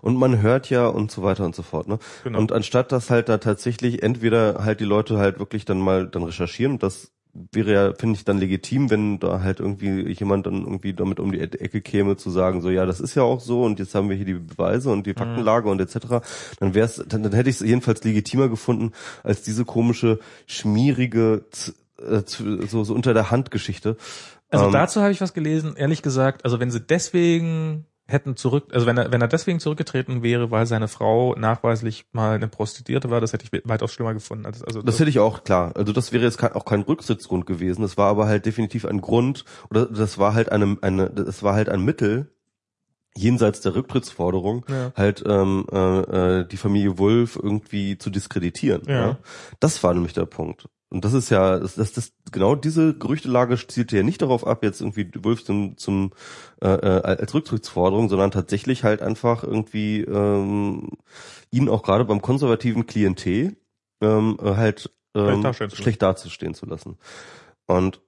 [0.00, 2.38] und man hört ja und so weiter und so fort ne Genau.
[2.38, 6.22] Und anstatt dass halt da tatsächlich entweder halt die Leute halt wirklich dann mal dann
[6.22, 7.12] recherchieren, das
[7.50, 11.32] wäre ja, finde ich, dann legitim, wenn da halt irgendwie jemand dann irgendwie damit um
[11.32, 14.10] die Ecke käme, zu sagen, so ja, das ist ja auch so und jetzt haben
[14.10, 16.20] wir hier die Beweise und die Faktenlage und etc.,
[16.60, 18.92] dann wäre es, dann, dann hätte ich es jedenfalls legitimer gefunden,
[19.22, 21.46] als diese komische, schmierige,
[21.98, 23.96] äh, so, so unter der Hand Geschichte.
[24.50, 28.66] Also Ähm, dazu habe ich was gelesen, ehrlich gesagt, also wenn sie deswegen hätten zurück,
[28.72, 33.10] also wenn er, wenn er deswegen zurückgetreten wäre, weil seine Frau nachweislich mal eine Prostituierte
[33.10, 34.46] war, das hätte ich weitaus schlimmer gefunden.
[34.46, 35.72] Als, also Das hätte ich auch, klar.
[35.74, 37.82] Also das wäre jetzt auch kein Rücktrittsgrund gewesen.
[37.82, 41.54] Das war aber halt definitiv ein Grund, oder das war halt eine, eine das war
[41.54, 42.32] halt ein Mittel,
[43.16, 44.92] jenseits der Rücktrittsforderung, Ja.
[44.96, 48.82] halt ähm, äh, äh, die Familie Wolf irgendwie zu diskreditieren.
[48.86, 48.94] Ja.
[49.08, 49.18] Ja.
[49.60, 50.68] Das war nämlich der Punkt.
[50.92, 54.62] Und das ist ja, das, das, das genau diese Gerüchtelage zielte ja nicht darauf ab,
[54.62, 56.12] jetzt irgendwie Wolf zum, zum
[56.60, 60.90] äh, äh, als Rücktrittsforderung, sondern tatsächlich halt einfach irgendwie ähm,
[61.50, 63.56] ihn auch gerade beim konservativen Klientel
[64.02, 66.98] ähm, äh, halt ähm, dastehen schlecht dazustehen zu lassen.
[67.66, 68.02] Und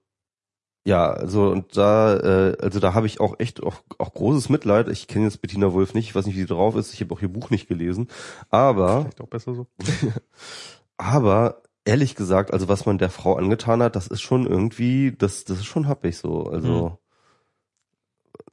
[0.86, 4.88] ja, also und da, äh, also da habe ich auch echt auch, auch großes Mitleid.
[4.88, 6.92] Ich kenne jetzt Bettina Wolf nicht, ich weiß nicht, wie sie drauf ist.
[6.92, 8.08] Ich habe auch ihr Buch nicht gelesen,
[8.50, 9.66] aber Vielleicht auch besser so.
[10.98, 15.44] aber ehrlich gesagt, also was man der Frau angetan hat, das ist schon irgendwie, das
[15.44, 16.44] das ist schon happig so.
[16.44, 16.98] Also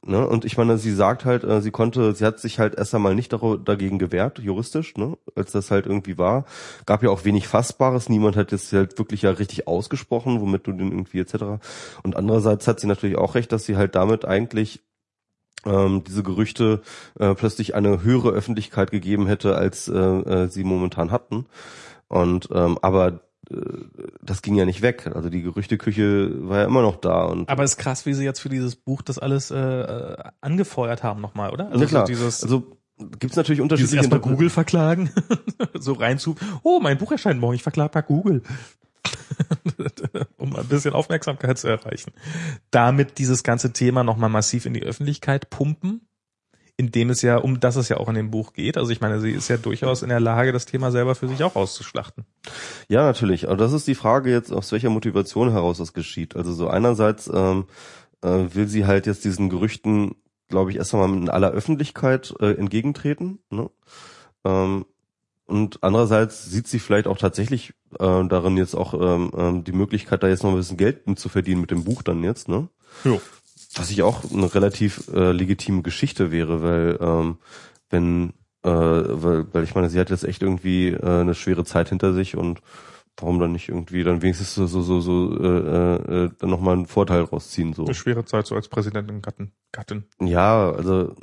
[0.04, 2.94] ne und ich meine, sie sagt halt, äh, sie konnte, sie hat sich halt erst
[2.94, 6.44] einmal nicht dagegen gewehrt, juristisch, ne, als das halt irgendwie war.
[6.86, 10.72] Gab ja auch wenig Fassbares, niemand hat es halt wirklich ja richtig ausgesprochen, womit du
[10.72, 11.64] den irgendwie etc.
[12.02, 14.80] Und andererseits hat sie natürlich auch recht, dass sie halt damit eigentlich
[15.64, 16.82] ähm, diese Gerüchte
[17.18, 21.46] äh, plötzlich eine höhere Öffentlichkeit gegeben hätte, als äh, äh, sie momentan hatten.
[22.12, 23.56] Und ähm, aber äh,
[24.22, 25.10] das ging ja nicht weg.
[25.14, 28.40] Also die Gerüchteküche war ja immer noch da und Aber ist krass, wie sie jetzt
[28.40, 31.68] für dieses Buch das alles äh, äh, angefeuert haben nochmal, oder?
[31.68, 32.06] Also ja, klar.
[32.06, 32.76] So dieses, also
[33.18, 35.10] gibt's natürlich unterschiedliche erstmal Google verklagen,
[35.78, 38.42] so rein zu, oh, mein Buch erscheint morgen, ich verklage mal Google.
[40.36, 42.12] um ein bisschen Aufmerksamkeit zu erreichen.
[42.70, 46.02] Damit dieses ganze Thema nochmal massiv in die Öffentlichkeit pumpen,
[46.76, 48.76] indem es ja, um das es ja auch in dem Buch geht.
[48.76, 51.42] Also ich meine, sie ist ja durchaus in der Lage, das Thema selber für sich
[51.44, 52.24] auch auszuschlachten.
[52.88, 53.46] Ja, natürlich.
[53.46, 56.34] Aber das ist die Frage jetzt, aus welcher Motivation heraus das geschieht.
[56.34, 57.66] Also so einerseits ähm,
[58.22, 60.14] äh, will sie halt jetzt diesen Gerüchten,
[60.48, 63.38] glaube ich, erst einmal in aller Öffentlichkeit äh, entgegentreten.
[63.50, 63.70] Ne?
[64.44, 64.86] Ähm,
[65.46, 70.22] und andererseits sieht sie vielleicht auch tatsächlich äh, darin jetzt auch ähm, ähm, die Möglichkeit,
[70.22, 72.48] da jetzt noch ein bisschen Geld zu verdienen mit dem Buch dann jetzt.
[72.48, 72.68] Ne?
[73.04, 73.20] Jo.
[73.74, 77.38] Was ich auch eine relativ äh, legitime Geschichte wäre, weil ähm,
[77.90, 78.30] wenn,
[78.62, 82.12] äh, weil, weil ich meine, sie hat jetzt echt irgendwie äh, eine schwere Zeit hinter
[82.12, 82.60] sich und
[83.16, 86.86] warum dann nicht irgendwie dann wenigstens so so so, so äh, äh, dann nochmal einen
[86.86, 87.84] Vorteil rausziehen so.
[87.84, 90.04] Eine schwere Zeit so als Präsidentin, Gatten, Gattin.
[90.20, 91.14] Ja, also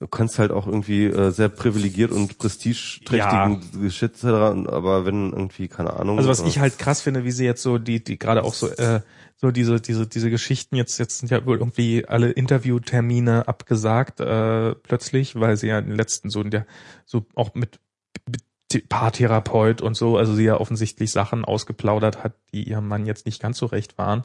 [0.00, 5.68] du kannst halt auch irgendwie äh, sehr privilegiert und prestigeträchtigen Shit, etc., aber wenn irgendwie
[5.68, 6.18] keine Ahnung.
[6.18, 8.54] Also was äh, ich halt krass finde, wie sie jetzt so die die gerade auch
[8.54, 9.00] so äh,
[9.36, 14.74] so diese diese diese Geschichten jetzt jetzt sind ja wohl irgendwie alle Interviewtermine abgesagt äh,
[14.74, 16.66] plötzlich, weil sie ja in den letzten so in der
[17.04, 17.80] so auch mit,
[18.26, 23.26] mit Paartherapeut und so, also sie ja offensichtlich Sachen ausgeplaudert hat, die ihrem Mann jetzt
[23.26, 24.22] nicht ganz so recht waren.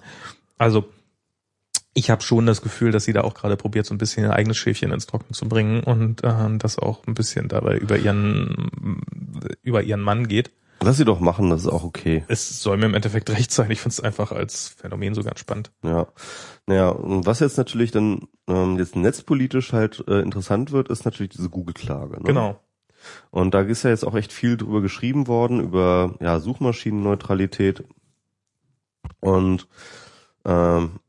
[0.57, 0.89] Also
[1.93, 4.33] ich habe schon das Gefühl, dass sie da auch gerade probiert, so ein bisschen ihr
[4.33, 8.71] eigenes Schäfchen ins Trocken zu bringen und ähm, das auch ein bisschen dabei über ihren
[9.63, 10.51] über ihren Mann geht.
[10.81, 12.23] Lass sie doch machen, das ist auch okay.
[12.27, 13.71] Es soll mir im Endeffekt recht sein.
[13.71, 15.71] Ich finde es einfach als Phänomen so ganz spannend.
[15.83, 16.07] Ja,
[16.65, 21.31] naja, und was jetzt natürlich dann ähm, jetzt netzpolitisch halt äh, interessant wird, ist natürlich
[21.31, 22.17] diese Google-Klage.
[22.17, 22.23] Ne?
[22.23, 22.59] Genau.
[23.31, 27.83] Und da ist ja jetzt auch echt viel drüber geschrieben worden, über ja, Suchmaschinenneutralität.
[29.21, 29.67] Und
[30.45, 30.99] ähm,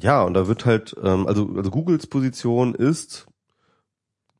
[0.00, 3.26] ja, und da wird halt, ähm, also, also Googles Position ist,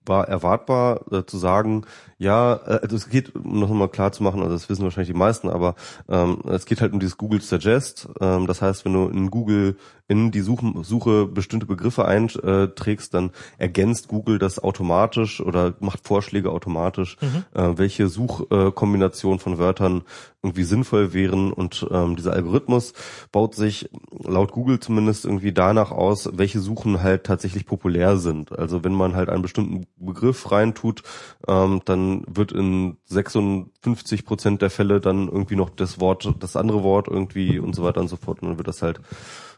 [0.05, 1.87] war erwartbar äh, zu sagen,
[2.23, 5.13] ja, äh, also es geht, um das nochmal klar zu machen, also das wissen wahrscheinlich
[5.13, 5.75] die meisten, aber
[6.09, 8.09] ähm, es geht halt um dieses Google Suggest.
[8.21, 9.77] Ähm, das heißt, wenn du in Google
[10.09, 16.51] in die Suche, Suche bestimmte Begriffe einträgst, dann ergänzt Google das automatisch oder macht Vorschläge
[16.51, 17.17] automatisch,
[17.55, 20.03] äh, welche Suchkombination von Wörtern
[20.43, 21.53] irgendwie sinnvoll wären.
[21.53, 22.93] Und ähm, dieser Algorithmus
[23.31, 23.89] baut sich
[24.23, 28.53] laut Google zumindest irgendwie danach aus, welche Suchen halt tatsächlich populär sind.
[28.59, 31.03] Also wenn man halt einen bestimmten Begriff reintut,
[31.49, 36.83] ähm, dann wird in 56 Prozent der Fälle dann irgendwie noch das Wort, das andere
[36.83, 38.43] Wort irgendwie und so weiter und so fort.
[38.43, 39.01] Und dann wird das halt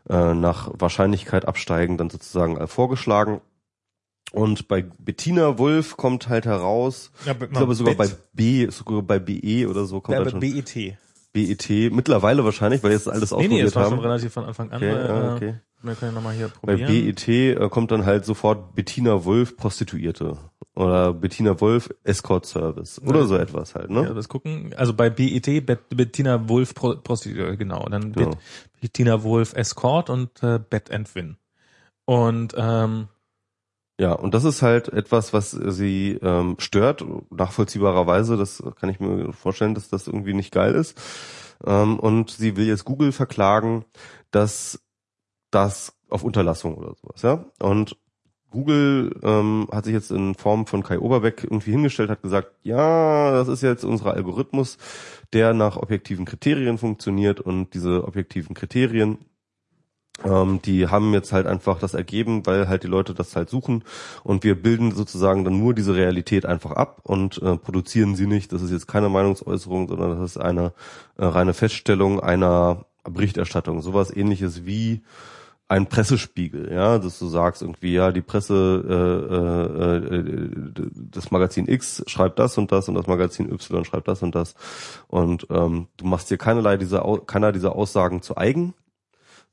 [0.08, 3.40] äh, nach Wahrscheinlichkeit absteigen dann sozusagen äh, vorgeschlagen.
[4.32, 9.18] Und bei Bettina Wolf kommt halt heraus, Ja, ich glaube sogar bei B, sogar bei
[9.18, 10.96] BE oder so kommt ja, halt schon BET.
[11.34, 14.00] BET, mittlerweile wahrscheinlich, weil jetzt alles Nee, nee, ausprobiert es war schon haben.
[14.00, 14.76] relativ von Anfang an.
[14.76, 15.54] Okay, weil, ja, äh, okay.
[15.82, 17.14] Wir können ja nochmal hier Bei probieren.
[17.14, 20.38] BET äh, kommt dann halt sofort Bettina Wolf Prostituierte
[20.74, 23.26] oder Bettina Wolf Escort Service oder Ja.
[23.26, 24.14] so etwas halt, Ja, ne?
[24.14, 24.72] das gucken.
[24.78, 27.84] Also bei BET Bet Bettina Wolf Pro Prostituierte, genau.
[27.90, 28.12] Dann.
[28.12, 28.38] Bet
[28.80, 31.36] Bettina Wolf Escort und äh, Bet and Win.
[32.06, 33.08] Und ähm,
[33.98, 38.36] Ja, und das ist halt etwas, was sie ähm, stört, nachvollziehbarerweise.
[38.36, 41.00] Das kann ich mir vorstellen, dass das irgendwie nicht geil ist.
[41.64, 43.84] Ähm, und sie will jetzt Google verklagen,
[44.32, 44.80] dass
[45.50, 47.44] das auf Unterlassung oder sowas, ja.
[47.60, 47.96] Und
[48.50, 53.32] Google ähm, hat sich jetzt in Form von Kai Oberbeck irgendwie hingestellt, hat gesagt, ja,
[53.32, 54.78] das ist jetzt unser Algorithmus,
[55.32, 59.18] der nach objektiven Kriterien funktioniert und diese objektiven Kriterien
[60.22, 63.82] ähm, die haben jetzt halt einfach das ergeben, weil halt die Leute das halt suchen
[64.22, 68.52] und wir bilden sozusagen dann nur diese Realität einfach ab und äh, produzieren sie nicht.
[68.52, 70.72] Das ist jetzt keine Meinungsäußerung, sondern das ist eine
[71.16, 73.82] äh, reine Feststellung einer Berichterstattung.
[73.82, 75.02] Sowas ähnliches wie
[75.66, 81.66] ein Pressespiegel, ja, dass du sagst irgendwie, ja, die Presse, äh, äh, äh, das Magazin
[81.66, 84.54] X schreibt das und das und das Magazin Y schreibt das und das
[85.08, 88.74] und ähm, du machst dir keinerlei dieser, keiner dieser Aussagen zu eigen,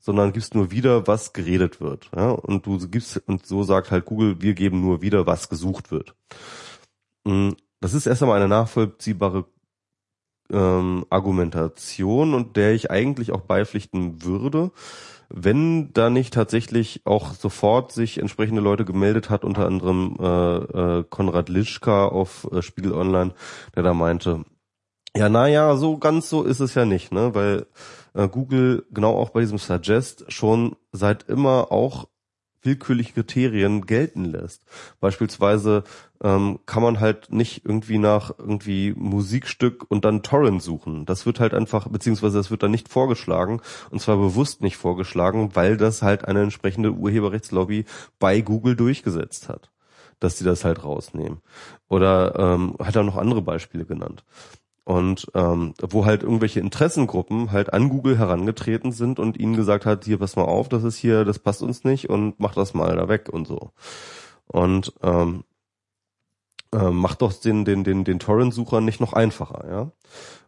[0.02, 2.10] sondern gibst nur wieder, was geredet wird.
[2.14, 2.30] Ja?
[2.30, 6.14] Und du gibst, und so sagt halt Google, wir geben nur wieder, was gesucht wird.
[7.24, 7.50] Mm,
[7.80, 9.46] das ist erst einmal eine nachvollziehbare
[10.50, 14.72] ähm, Argumentation und der ich eigentlich auch beipflichten würde,
[15.28, 21.04] wenn da nicht tatsächlich auch sofort sich entsprechende Leute gemeldet hat, unter anderem äh, äh,
[21.08, 23.32] Konrad Lischka auf äh, Spiegel Online,
[23.74, 24.44] der da meinte,
[25.16, 27.34] ja, naja, so ganz so ist es ja nicht, ne?
[27.34, 27.66] Weil
[28.14, 32.08] äh, Google genau auch bei diesem Suggest schon seit immer auch
[32.62, 34.64] willkürliche Kriterien gelten lässt.
[35.00, 35.84] Beispielsweise
[36.22, 41.04] ähm, kann man halt nicht irgendwie nach irgendwie Musikstück und dann Torrent suchen.
[41.04, 43.60] Das wird halt einfach, beziehungsweise das wird dann nicht vorgeschlagen
[43.90, 47.84] und zwar bewusst nicht vorgeschlagen, weil das halt eine entsprechende Urheberrechtslobby
[48.18, 49.70] bei Google durchgesetzt hat,
[50.20, 51.40] dass sie das halt rausnehmen.
[51.88, 54.24] Oder ähm, hat er noch andere Beispiele genannt.
[54.84, 60.04] Und ähm, wo halt irgendwelche Interessengruppen halt an Google herangetreten sind und ihnen gesagt hat,
[60.04, 62.96] hier pass mal auf, das ist hier, das passt uns nicht und mach das mal
[62.96, 63.70] da weg und so.
[64.48, 65.44] Und ähm,
[66.72, 69.90] äh, macht doch den, den, den, den Torrent-Suchern nicht noch einfacher, ja.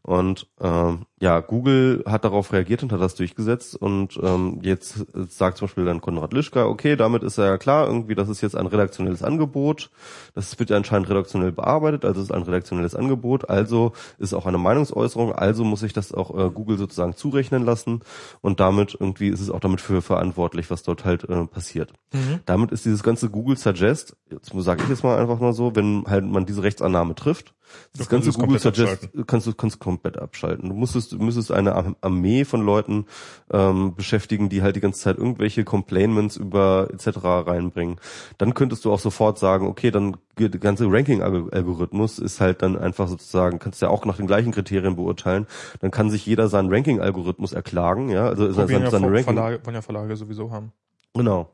[0.07, 3.75] Und ähm, ja, Google hat darauf reagiert und hat das durchgesetzt.
[3.75, 8.15] Und ähm, jetzt sagt zum Beispiel dann Konrad Lischka, okay, damit ist ja klar, irgendwie,
[8.15, 9.91] das ist jetzt ein redaktionelles Angebot,
[10.35, 14.59] das wird ja anscheinend redaktionell bearbeitet, also ist ein redaktionelles Angebot, also ist auch eine
[14.59, 18.01] Meinungsäußerung, also muss ich das auch äh, Google sozusagen zurechnen lassen.
[18.43, 21.95] Und damit irgendwie ist es auch damit für verantwortlich, was dort halt äh, passiert.
[22.13, 22.41] Mhm.
[22.45, 26.05] Damit ist dieses ganze Google Suggest, jetzt sage ich jetzt mal einfach mal so, wenn
[26.07, 27.55] halt man diese Rechtsannahme trifft,
[27.97, 30.69] das ganze Google Suggest kannst du kannst komplett abschalten.
[30.69, 33.07] Du musstest, du müsstest eine Armee von Leuten
[33.53, 37.19] ähm, beschäftigen, die halt die ganze Zeit irgendwelche Complainments über etc.
[37.23, 37.97] reinbringen.
[38.39, 43.07] Dann könntest du auch sofort sagen, okay, dann der ganze Ranking-Algorithmus ist halt dann einfach
[43.09, 45.47] sozusagen, kannst du ja auch nach den gleichen Kriterien beurteilen.
[45.81, 49.25] Dann kann sich jeder seinen Ranking-Algorithmus erklagen, ja, also sein, sein, seine Ranking.
[49.25, 50.73] Verlage, wollen ja Verlage sowieso haben.
[51.17, 51.51] Genau.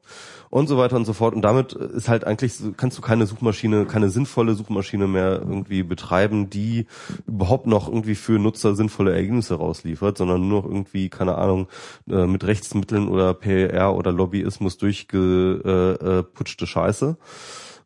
[0.51, 1.35] Und so weiter und so fort.
[1.37, 6.51] Und damit ist halt eigentlich, kannst du keine Suchmaschine, keine sinnvolle Suchmaschine mehr irgendwie betreiben,
[6.51, 6.87] die
[7.25, 11.69] überhaupt noch irgendwie für Nutzer sinnvolle Ergebnisse rausliefert, sondern nur noch irgendwie, keine Ahnung,
[12.09, 17.17] äh, mit Rechtsmitteln oder PR oder Lobbyismus durchgeputschte Scheiße.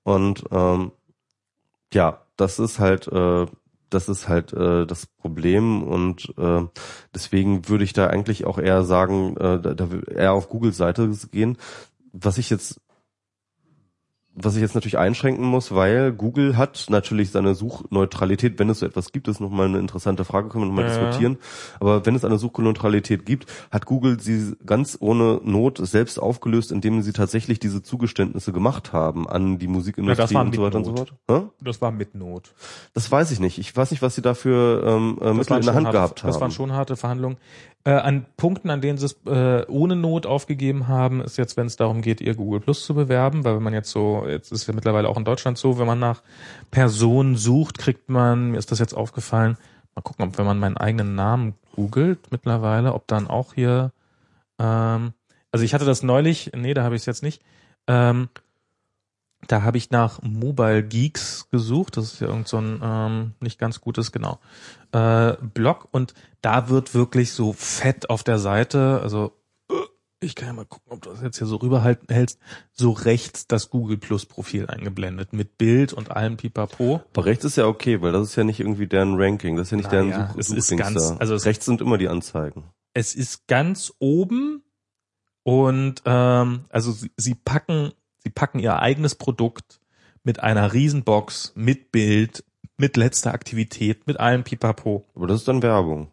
[0.03, 0.93] Und ähm,
[1.93, 3.47] ja, das ist halt äh,
[3.95, 6.62] das ist halt äh, das Problem und äh,
[7.15, 11.11] deswegen würde ich da eigentlich auch eher sagen, äh, da, da eher auf Googles Seite
[11.31, 11.57] gehen.
[12.16, 12.81] Was ich jetzt
[14.36, 18.86] was ich jetzt natürlich einschränken muss, weil Google hat natürlich seine Suchneutralität, wenn es so
[18.86, 20.90] etwas gibt, ist nochmal eine interessante Frage, können wir nochmal ja.
[20.90, 21.39] diskutieren.
[21.78, 27.02] Aber wenn es eine Suchneutralität gibt, hat Google sie ganz ohne Not selbst aufgelöst, indem
[27.02, 30.89] sie tatsächlich diese Zugeständnisse gemacht haben an die Musikindustrie ja, und so weiter Not.
[30.89, 31.15] und so fort.
[31.31, 31.51] Ha?
[31.61, 32.55] Das war mit Not.
[32.93, 33.59] Das weiß ich nicht.
[33.59, 36.32] Ich weiß nicht, was sie dafür ähm, äh, Mittel in der Hand harte, gehabt haben.
[36.32, 37.36] Das waren schon harte Verhandlungen.
[37.86, 41.66] Äh, an Punkten, an denen sie es äh, ohne Not aufgegeben haben, ist jetzt, wenn
[41.66, 44.66] es darum geht, ihr Google Plus zu bewerben, weil wenn man jetzt so, jetzt ist
[44.66, 46.22] ja mittlerweile auch in Deutschland so, wenn man nach
[46.70, 49.56] Personen sucht, kriegt man, mir ist das jetzt aufgefallen,
[49.94, 53.92] mal gucken, ob wenn man meinen eigenen Namen googelt mittlerweile, ob dann auch hier,
[54.59, 55.12] ähm,
[55.52, 57.42] also ich hatte das neulich, nee, da habe ich es jetzt nicht,
[57.86, 58.28] ähm,
[59.48, 61.96] da habe ich nach Mobile Geeks gesucht.
[61.96, 64.38] Das ist ja irgend so ein ähm, nicht ganz gutes, genau,
[64.92, 65.88] äh, Blog.
[65.90, 69.32] Und da wird wirklich so fett auf der Seite, also
[70.24, 72.38] ich kann ja mal gucken, ob du das jetzt hier so rüberhältst,
[72.72, 77.02] so rechts das Google Plus Profil eingeblendet mit Bild und allem Pipapo.
[77.12, 79.70] Aber rechts ist ja okay, weil das ist ja nicht irgendwie deren Ranking, das ist
[79.72, 81.16] ja nicht naja, deren Such es ist ganz, da.
[81.18, 82.64] Also rechts sind immer die Anzeigen.
[82.92, 84.62] Es ist ganz oben
[85.42, 87.92] und ähm, also sie, sie packen
[88.24, 89.80] Sie packen ihr eigenes Produkt
[90.22, 92.44] mit einer Riesenbox, mit Bild,
[92.78, 95.05] mit letzter Aktivität, mit allem Pipapo.
[95.14, 96.10] Aber das ist dann Werbung.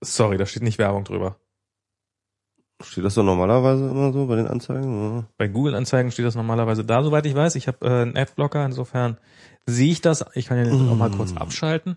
[0.00, 1.38] Sorry, da steht nicht Werbung drüber.
[2.84, 5.12] Steht das doch normalerweise immer so bei den Anzeigen?
[5.12, 5.24] Oder?
[5.38, 7.54] Bei Google-Anzeigen steht das normalerweise da, soweit ich weiß.
[7.56, 9.16] Ich habe äh, einen Adblocker, insofern
[9.66, 10.24] sehe ich das.
[10.34, 10.90] Ich kann ja mm.
[10.90, 11.96] auch mal kurz abschalten.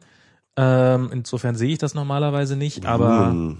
[0.58, 3.58] Ähm, insofern sehe ich das normalerweise nicht, aber mm.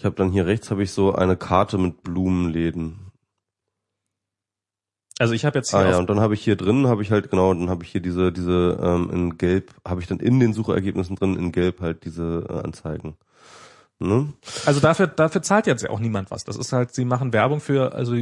[0.00, 3.10] Ich habe dann hier rechts habe ich so eine Karte mit Blumenläden.
[5.18, 7.10] Also ich habe jetzt hier Ah ja, und dann habe ich hier drin, habe ich
[7.10, 10.40] halt genau, dann habe ich hier diese diese ähm, in gelb, habe ich dann in
[10.40, 13.18] den Suchergebnissen drin in gelb halt diese äh, Anzeigen.
[14.02, 14.32] Ne?
[14.64, 16.44] Also dafür dafür zahlt jetzt ja auch niemand was.
[16.44, 18.14] Das ist halt sie machen Werbung für also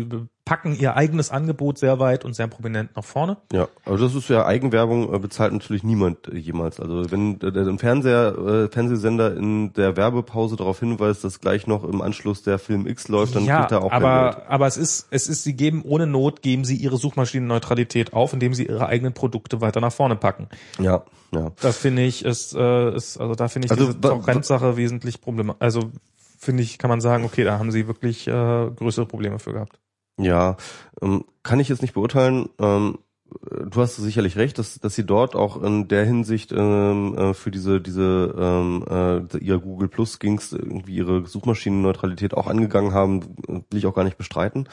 [0.49, 3.37] packen ihr eigenes Angebot sehr weit und sehr prominent nach vorne.
[3.53, 6.81] Ja, aber das ist ja Eigenwerbung, äh, bezahlt natürlich niemand äh, jemals.
[6.81, 12.01] Also wenn der, Fernseher, äh, Fernsehsender in der Werbepause darauf hinweist, dass gleich noch im
[12.01, 14.47] Anschluss der Film X läuft, dann ja, kriegt er auch kein aber, Geld.
[14.49, 18.55] aber es ist, es ist, sie geben ohne Not, geben sie ihre Suchmaschinenneutralität auf, indem
[18.55, 20.49] sie ihre eigenen Produkte weiter nach vorne packen.
[20.79, 21.53] Ja, ja.
[21.61, 25.61] Das finde ich ist, ist also da finde ich Also, diese Torrent-Sache wesentlich problematisch.
[25.61, 25.91] Also
[26.39, 29.79] finde ich, kann man sagen, okay, da haben sie wirklich äh, größere Probleme für gehabt.
[30.19, 30.57] Ja,
[31.01, 32.49] ähm, kann ich jetzt nicht beurteilen.
[32.59, 32.99] Ähm,
[33.51, 37.51] du hast sicherlich recht, dass, dass sie dort auch in der Hinsicht ähm, äh, für
[37.51, 43.79] diese diese ähm, äh, ihr Google Plus Gings irgendwie ihre Suchmaschinenneutralität auch angegangen haben, will
[43.79, 44.69] ich auch gar nicht bestreiten.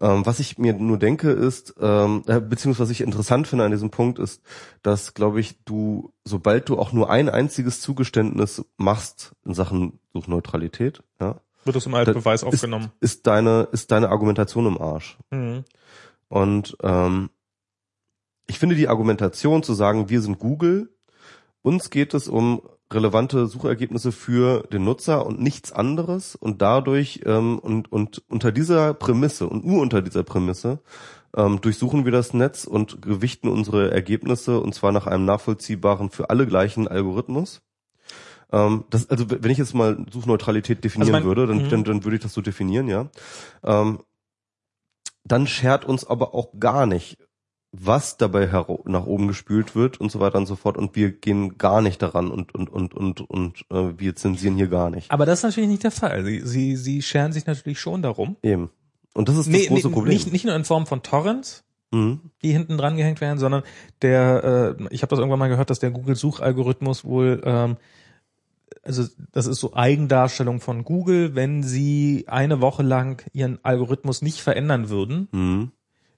[0.00, 3.72] Ähm, was ich mir nur denke ist, ähm, äh, beziehungsweise was ich interessant finde an
[3.72, 4.42] diesem Punkt ist,
[4.82, 11.02] dass, glaube ich, du, sobald du auch nur ein einziges Zugeständnis machst in Sachen Suchneutralität,
[11.20, 12.92] ja, Wird das im alten Das Beweis ist- aufgenommen.
[13.00, 15.18] ist deine, ist deine Argumentation im Arsch.
[15.30, 15.64] Mhm.
[16.28, 17.30] Und ähm,
[18.46, 20.90] ich finde die Argumentation zu sagen, wir sind Google,
[21.62, 27.58] uns geht es um relevante Suchergebnisse für den Nutzer und nichts anderes und dadurch ähm,
[27.58, 30.80] und, und unter dieser Prämisse und nur unter dieser Prämisse
[31.36, 36.30] ähm, durchsuchen wir das Netz und gewichten unsere Ergebnisse und zwar nach einem nachvollziehbaren für
[36.30, 37.60] alle gleichen Algorithmus.
[38.52, 41.68] Ähm, das, also wenn ich jetzt mal Suchneutralität definieren Also mein- würde, dann, Mhm.
[41.70, 43.08] dann, dann würde ich das so definieren, ja.
[43.64, 44.00] Ähm,
[45.24, 47.18] dann schert uns aber auch gar nicht,
[47.70, 48.46] was dabei
[48.86, 50.78] nach oben gespült wird und so weiter und so fort.
[50.78, 54.68] Und wir gehen gar nicht daran und und und und und äh, wir zensieren hier
[54.68, 55.10] gar nicht.
[55.10, 56.24] Aber das ist natürlich nicht der Fall.
[56.24, 58.36] Sie, sie, sie scheren sich natürlich schon darum.
[58.42, 58.70] Eben.
[59.12, 60.14] Und das ist das große Problem.
[60.14, 62.20] Nicht, nicht nur in Form von Torrents, mhm.
[62.42, 63.62] die hinten dran gehängt werden, sondern
[64.00, 67.76] der, äh, ich habe das irgendwann mal gehört, dass der Google-Suchalgorithmus wohl, ähm,
[68.88, 74.40] also das ist so Eigendarstellung von Google, wenn sie eine Woche lang ihren Algorithmus nicht
[74.40, 75.70] verändern würden, Mhm.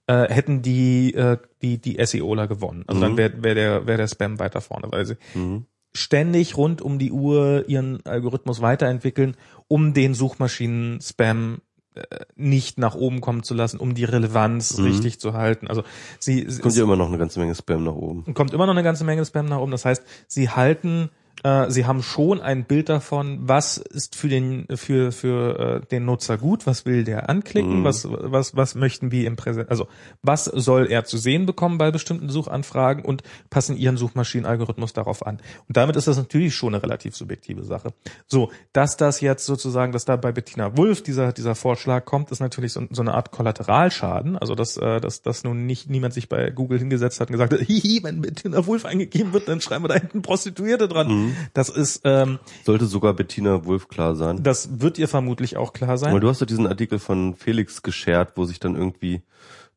[0.07, 2.85] äh, hätten die äh, die die SEOler gewonnen.
[2.87, 3.17] Also dann Mhm.
[3.19, 5.67] wäre wär der wär der Spam weiter vorne, weil sie Mhm.
[5.93, 9.37] ständig rund um die Uhr ihren Algorithmus weiterentwickeln,
[9.69, 11.59] um den Suchmaschinen-Spam
[11.97, 12.03] äh,
[12.37, 14.85] nicht nach oben kommen zu lassen, um die Relevanz Mhm.
[14.85, 15.67] richtig zu halten.
[15.67, 15.83] Also
[16.21, 18.33] sie sie- Kommt ja immer noch eine ganze Menge Spam nach oben.
[18.33, 19.73] kommt immer noch eine ganze Menge Spam nach oben.
[19.73, 21.11] Das heißt, sie halten,
[21.43, 26.05] äh, sie haben schon ein Bild davon, was ist für den für für äh, den
[26.05, 27.85] Nutzer gut, was will der anklicken, Mhm.
[27.85, 29.89] was was was möchten wir im Präsent, also
[30.23, 35.39] was soll er zu sehen bekommen bei bestimmten Suchanfragen und passen ihren Suchmaschinenalgorithmus darauf an.
[35.69, 37.93] Und damit ist das natürlich schon eine relativ subjektive Sache.
[38.27, 42.41] So, dass das jetzt sozusagen, dass da bei Bettina Wulff dieser dieser Vorschlag kommt, ist
[42.41, 44.37] natürlich so, so eine Art Kollateralschaden.
[44.37, 47.53] Also dass äh, dass dass nun nicht niemand sich bei Google hingesetzt hat und gesagt
[47.53, 51.09] hat, hihi, wenn Bettina Wulff eingegeben wird, dann schreiben wir da hinten Prostituierte dran.
[51.09, 51.30] Mhm.
[51.55, 54.43] Das ist ähm, Sollte sogar Bettina Wulff klar sein.
[54.43, 56.13] das wird ihr vermutlich auch klar sein.
[56.13, 59.23] Weil du hast ja diesen Artikel von Felix geschert, wo sich dann irgendwie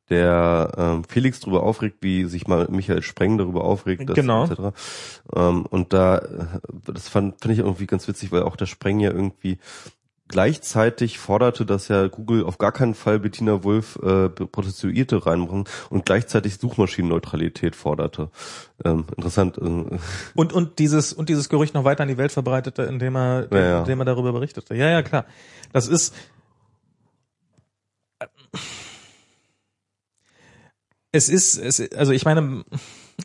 [0.10, 4.44] der ähm, Felix darüber aufregt, wie sich mal Michael Spreng darüber aufregt, dass, Genau.
[4.46, 4.76] etc.
[5.34, 6.46] Ähm, und da, äh,
[6.94, 9.60] das fand, finde ich irgendwie ganz witzig, weil auch der Spreng ja irgendwie
[10.34, 16.08] gleichzeitig forderte, dass ja Google auf gar keinen Fall Bettina Wulff äh, Prostituierte reinbringen und
[16.08, 18.32] gleichzeitig Suchmaschinenneutralität forderte.
[18.84, 19.60] Ähm, interessant.
[19.60, 20.00] Äh,
[20.34, 23.60] Und, und dieses, und dieses Gerücht noch weiter an die Welt verbreitete, indem er, Ja,
[23.60, 23.80] ja.
[23.82, 24.74] indem er darüber berichtete.
[24.74, 25.26] Ja, ja, klar.
[25.72, 26.16] Das ist,
[31.12, 32.66] es ist, es, also ich meine,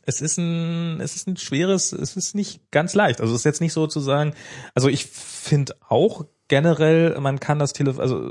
[0.05, 3.23] es ist ein, es ist ein schweres, es ist nicht ganz leicht.
[3.23, 4.35] Also es ist jetzt nicht so zu sagen,
[4.75, 8.31] also ich finde auch generell, man kann das Telefon, also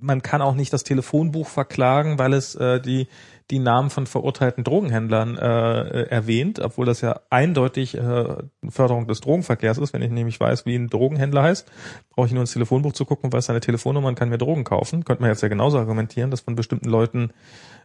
[0.00, 3.08] man kann auch nicht das Telefonbuch verklagen, weil es äh, die
[3.50, 8.36] die Namen von verurteilten Drogenhändlern äh, erwähnt, obwohl das ja eindeutig äh,
[8.68, 9.94] Förderung des Drogenverkehrs ist.
[9.94, 11.70] Wenn ich nämlich weiß, wie ein Drogenhändler heißt,
[12.10, 15.04] brauche ich nur ins Telefonbuch zu gucken, weiß seine Telefonnummer und kann mir Drogen kaufen.
[15.04, 17.30] Könnte man jetzt ja genauso argumentieren, dass von bestimmten Leuten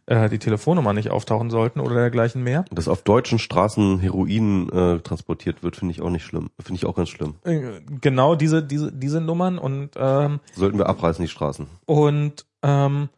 [0.05, 2.65] äh, die Telefonnummer nicht auftauchen sollten oder dergleichen mehr.
[2.71, 6.49] dass auf deutschen Straßen Heroin äh, transportiert wird, finde ich auch nicht schlimm.
[6.59, 7.35] Finde ich auch ganz schlimm.
[7.43, 11.67] Äh, Genau diese diese diese Nummern und ähm, Sollten wir abreißen, die Straßen.
[11.85, 13.09] Und ähm,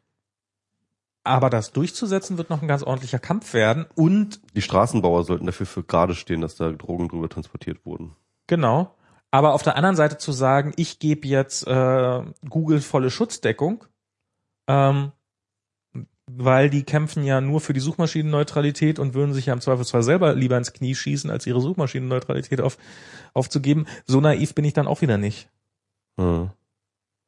[1.24, 3.88] aber das durchzusetzen wird noch ein ganz ordentlicher Kampf werden.
[3.96, 8.16] Und Die Straßenbauer sollten dafür für gerade stehen, dass da Drogen drüber transportiert wurden.
[8.48, 8.92] genau.
[9.32, 13.84] Aber auf der anderen Seite zu sagen, ich gebe jetzt äh, Google volle Schutzdeckung,
[14.70, 15.12] ähm,
[16.28, 20.34] weil die kämpfen ja nur für die Suchmaschinenneutralität und würden sich ja im Zweifelsfall selber
[20.34, 22.78] lieber ins Knie schießen, als ihre Suchmaschinenneutralität auf,
[23.34, 23.86] aufzugeben.
[24.06, 25.50] So naiv bin ich dann auch wieder nicht.
[26.18, 26.54] Ja.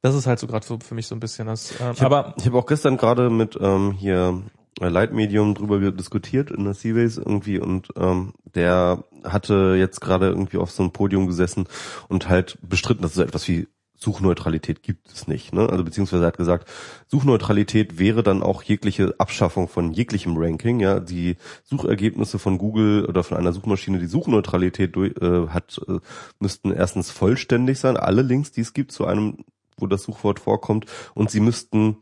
[0.01, 1.71] Das ist halt so gerade für, für mich so ein bisschen das.
[1.79, 4.41] Ähm, Ich hab- aber Ich habe auch gestern gerade mit ähm, hier
[4.79, 10.57] äh, Leitmedium drüber diskutiert in der Seaways irgendwie und ähm, der hatte jetzt gerade irgendwie
[10.57, 11.67] auf so einem Podium gesessen
[12.07, 13.67] und halt bestritten, dass es so etwas wie
[13.97, 15.53] Suchneutralität gibt es nicht.
[15.53, 15.67] Ne?
[15.69, 16.69] Also beziehungsweise er hat gesagt,
[17.07, 20.79] Suchneutralität wäre dann auch jegliche Abschaffung von jeglichem Ranking.
[20.79, 25.99] Ja, die Suchergebnisse von Google oder von einer Suchmaschine, die Suchneutralität durch, äh, hat, äh,
[26.39, 29.39] müssten erstens vollständig sein, alle Links, die es gibt zu einem,
[29.77, 31.97] wo das Suchwort vorkommt, und sie müssten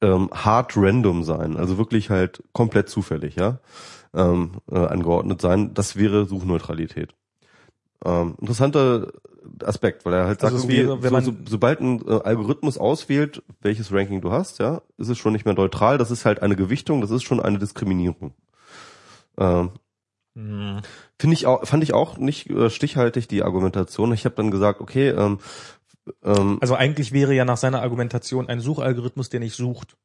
[0.00, 3.60] ähm, hard random sein, also wirklich halt komplett zufällig, ja,
[4.14, 5.74] ähm, äh, angeordnet sein.
[5.74, 7.14] Das wäre Suchneutralität.
[8.04, 9.12] Ähm, interessanter
[9.64, 12.78] Aspekt, weil er halt sagt, Also wäre, wenn so, man- so, sobald ein äh, Algorithmus
[12.78, 15.98] auswählt, welches Ranking du hast, ja, ist es schon nicht mehr neutral.
[15.98, 18.34] Das ist halt eine Gewichtung, das ist schon eine Diskriminierung.
[19.38, 19.70] Ähm,
[20.36, 20.82] Hm.
[21.18, 24.12] Finde ich auch, fand ich auch nicht äh, stichhaltig die Argumentation.
[24.12, 25.38] Ich habe dann gesagt, okay, ähm,
[26.22, 29.96] ähm, Also eigentlich wäre ja nach seiner Argumentation ein Suchalgorithmus, der nicht sucht,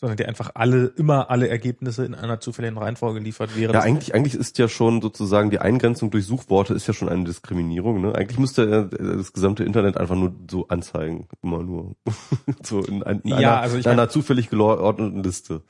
[0.00, 4.14] sondern der einfach alle, immer alle Ergebnisse in einer zufälligen Reihenfolge liefert, wäre ja, eigentlich,
[4.14, 8.00] eigentlich ist ja schon sozusagen die Eingrenzung durch Suchworte ist ja schon eine Diskriminierung.
[8.00, 8.14] Ne?
[8.14, 11.96] Eigentlich müsste er das gesamte Internet einfach nur so anzeigen, immer nur
[12.62, 15.62] so in, ein, in Ja, einer, also in einer mein- zufällig geordneten Liste.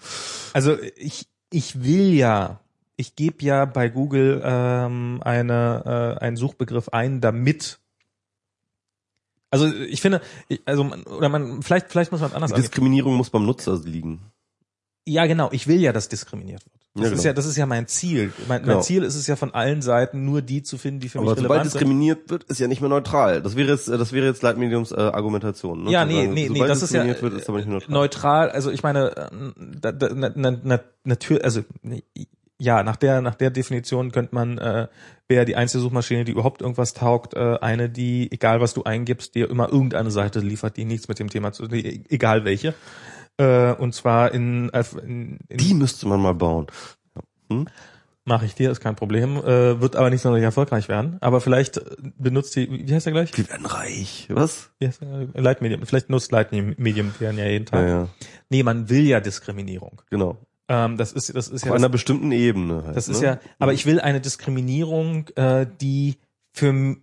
[0.53, 2.61] Also ich, ich will ja,
[2.97, 7.81] ich gebe ja bei Google ähm, eine, äh, einen Suchbegriff ein, damit
[9.51, 10.21] also ich finde,
[10.65, 12.69] also man, oder man, vielleicht, vielleicht muss man es anders Die angehen.
[12.69, 14.21] Diskriminierung muss beim Nutzer liegen.
[15.07, 16.75] Ja, genau, ich will ja, dass diskriminiert wird.
[16.95, 17.23] Das Ja, ist genau.
[17.27, 18.33] ja, das ist ja mein Ziel.
[18.49, 18.75] Mein, Genau.
[18.75, 21.31] mein Ziel ist es ja von allen Seiten nur die zu finden, die für Aber
[21.31, 21.81] mich sobald relevant sind.
[21.81, 23.43] diskriminiert wird, ist ja nicht mehr neutral.
[23.43, 25.85] Das wäre jetzt, äh, das wäre jetzt Leitmediums äh, Argumentation.
[25.85, 25.91] Ne?
[25.93, 27.93] Ja, nee, sagen, nee, nee, sobald das ist ja diskriminiert wird, ist mehr neutral.
[27.93, 28.51] neutral.
[28.51, 29.29] Also ich meine, äh,
[29.81, 31.63] da, da, na, na, na, natürlich, also
[32.59, 34.89] ja, nach der nach der Definition könnte man äh,
[35.31, 39.35] wäre die einzige Suchmaschine, die überhaupt irgendwas taugt, äh, eine, die egal was du eingibst,
[39.35, 42.75] dir immer irgendeine Seite liefert, die nichts mit dem Thema zu, die, egal welche.
[43.39, 44.69] Äh, und zwar in,
[45.03, 46.67] in, in Die müsste man mal bauen.
[48.25, 51.17] mache ich dir, ist kein Problem, äh, wird aber nicht sonderlich erfolgreich werden.
[51.21, 51.83] Aber vielleicht äh,
[52.19, 53.37] benutzt die, wie heißt der gleich?
[53.37, 54.29] Wir werden reich.
[54.31, 54.71] Was?
[54.79, 55.29] Wie heißt der?
[55.35, 55.87] Leitmedium.
[55.87, 57.81] Vielleicht nutzt Leitmedium deren ja jeden Tag.
[57.81, 58.09] Ja, ja,
[58.51, 60.03] Nee, man will ja Diskriminierung.
[60.11, 60.37] genau.
[60.71, 62.97] Ähm, das ist, das ist Auf ja, einer das, bestimmten Ebene halt.
[62.97, 63.27] das ist ne?
[63.27, 66.17] ja, aber ich will eine Diskriminierung, äh, die
[66.53, 66.97] für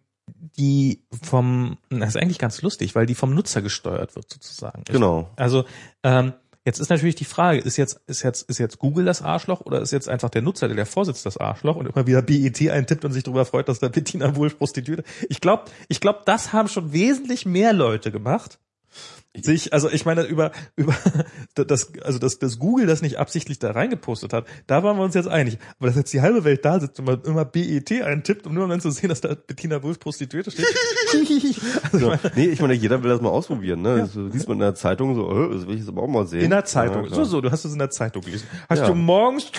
[0.57, 4.85] die vom, das ist eigentlich ganz lustig, weil die vom Nutzer gesteuert wird sozusagen.
[4.85, 5.29] Genau.
[5.35, 5.65] Also
[6.03, 6.31] ähm,
[6.63, 9.81] jetzt ist natürlich die Frage, ist jetzt ist jetzt ist jetzt Google das Arschloch oder
[9.81, 13.03] ist jetzt einfach der Nutzer, der der Vorsitz das Arschloch und immer wieder BET eintippt
[13.03, 15.03] und sich darüber freut, dass da Bettina Wulff Prostituierte.
[15.27, 18.59] Ich glaube, ich glaube, das haben schon wesentlich mehr Leute gemacht.
[19.41, 20.95] Sich, also ich meine über über
[21.55, 25.15] das also dass das Google das nicht absichtlich da reingepostet hat, da waren wir uns
[25.15, 25.57] jetzt einig.
[25.79, 28.67] Aber dass jetzt die halbe Welt da sitzt und man immer BET eintippt, um nur
[28.67, 30.65] dann zu sehen, dass da Bettina Wulff Prostituierte steht.
[31.91, 32.15] also, So.
[32.35, 33.81] Nee, ich meine, jeder will das mal ausprobieren.
[33.81, 33.99] Ne?
[33.99, 36.25] Das liest man in der Zeitung so, äh, das will ich jetzt aber auch mal
[36.27, 36.41] sehen.
[36.41, 37.03] In der Zeitung.
[37.05, 38.47] Ja, so, so, du hast es in der Zeitung gelesen.
[38.69, 38.87] Hast Ja.
[38.87, 39.51] du morgens.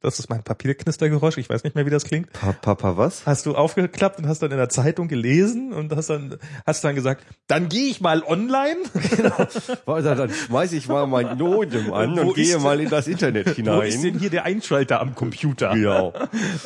[0.00, 2.32] Das ist mein Papierknistergeräusch, ich weiß nicht mehr, wie das klingt.
[2.32, 3.26] Pa Papa was?
[3.26, 6.94] Hast du aufgeklappt und hast dann in der Zeitung gelesen und hast dann, hast dann
[6.94, 8.76] gesagt, dann gehe ich mal online.
[9.84, 13.46] Warte, dann schmeiß ich mal mein Modem an und gehe ist- mal in das Internet
[13.66, 14.20] Wo ist denn hinein.
[14.20, 15.70] hier der Einschalter am Computer?
[15.74, 16.12] Genau.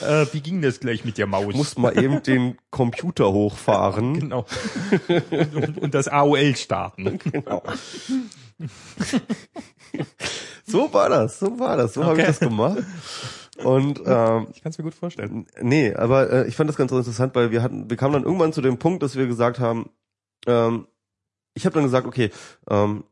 [0.07, 1.55] Äh, wie ging das gleich mit der Maus?
[1.55, 4.19] Muss mal eben den Computer hochfahren.
[4.19, 4.47] genau.
[5.31, 7.19] und, und das AOL starten.
[7.19, 7.63] Genau.
[10.71, 12.27] So war das, so war das, so habe ich Okay.
[12.29, 12.79] das gemacht.
[13.65, 15.47] Und ähm, Ich kann es mir gut vorstellen.
[15.61, 18.53] nee, aber äh, ich fand das ganz interessant, weil wir hatten, wir kamen dann irgendwann
[18.53, 19.91] zu dem Punkt, dass wir gesagt haben,
[20.47, 20.87] ähm,
[21.55, 22.31] ich habe dann gesagt, okay,
[22.69, 23.05] ähm,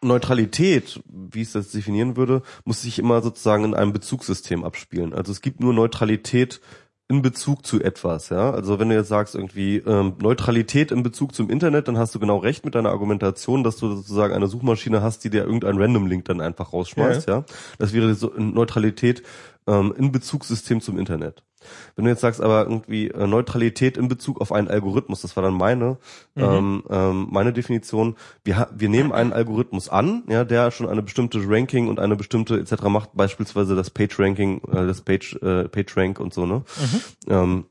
[0.00, 5.14] Neutralität, wie ich das definieren würde, muss sich immer sozusagen in einem Bezugssystem abspielen.
[5.14, 6.60] Also es gibt nur Neutralität
[7.08, 8.50] in Bezug zu etwas, ja.
[8.50, 12.18] Also wenn du jetzt sagst irgendwie ähm, Neutralität in Bezug zum Internet, dann hast du
[12.18, 16.06] genau recht mit deiner Argumentation, dass du sozusagen eine Suchmaschine hast, die dir irgendein Random
[16.06, 17.44] Link dann einfach rausschmeißt, ja.
[17.78, 19.22] Das wäre so Neutralität
[19.66, 21.42] ähm, in Bezugssystem zum Internet.
[21.96, 25.42] Wenn du jetzt sagst, aber irgendwie äh, Neutralität in Bezug auf einen Algorithmus, das war
[25.42, 25.98] dann meine
[26.36, 28.16] ähm, ähm, meine Definition.
[28.44, 32.58] Wir wir nehmen einen Algorithmus an, ja, der schon eine bestimmte Ranking und eine bestimmte
[32.58, 32.82] etc.
[32.84, 36.62] macht, beispielsweise das Page Ranking, äh, das Page äh, Page Rank und so ne.
[37.28, 37.66] Ähm,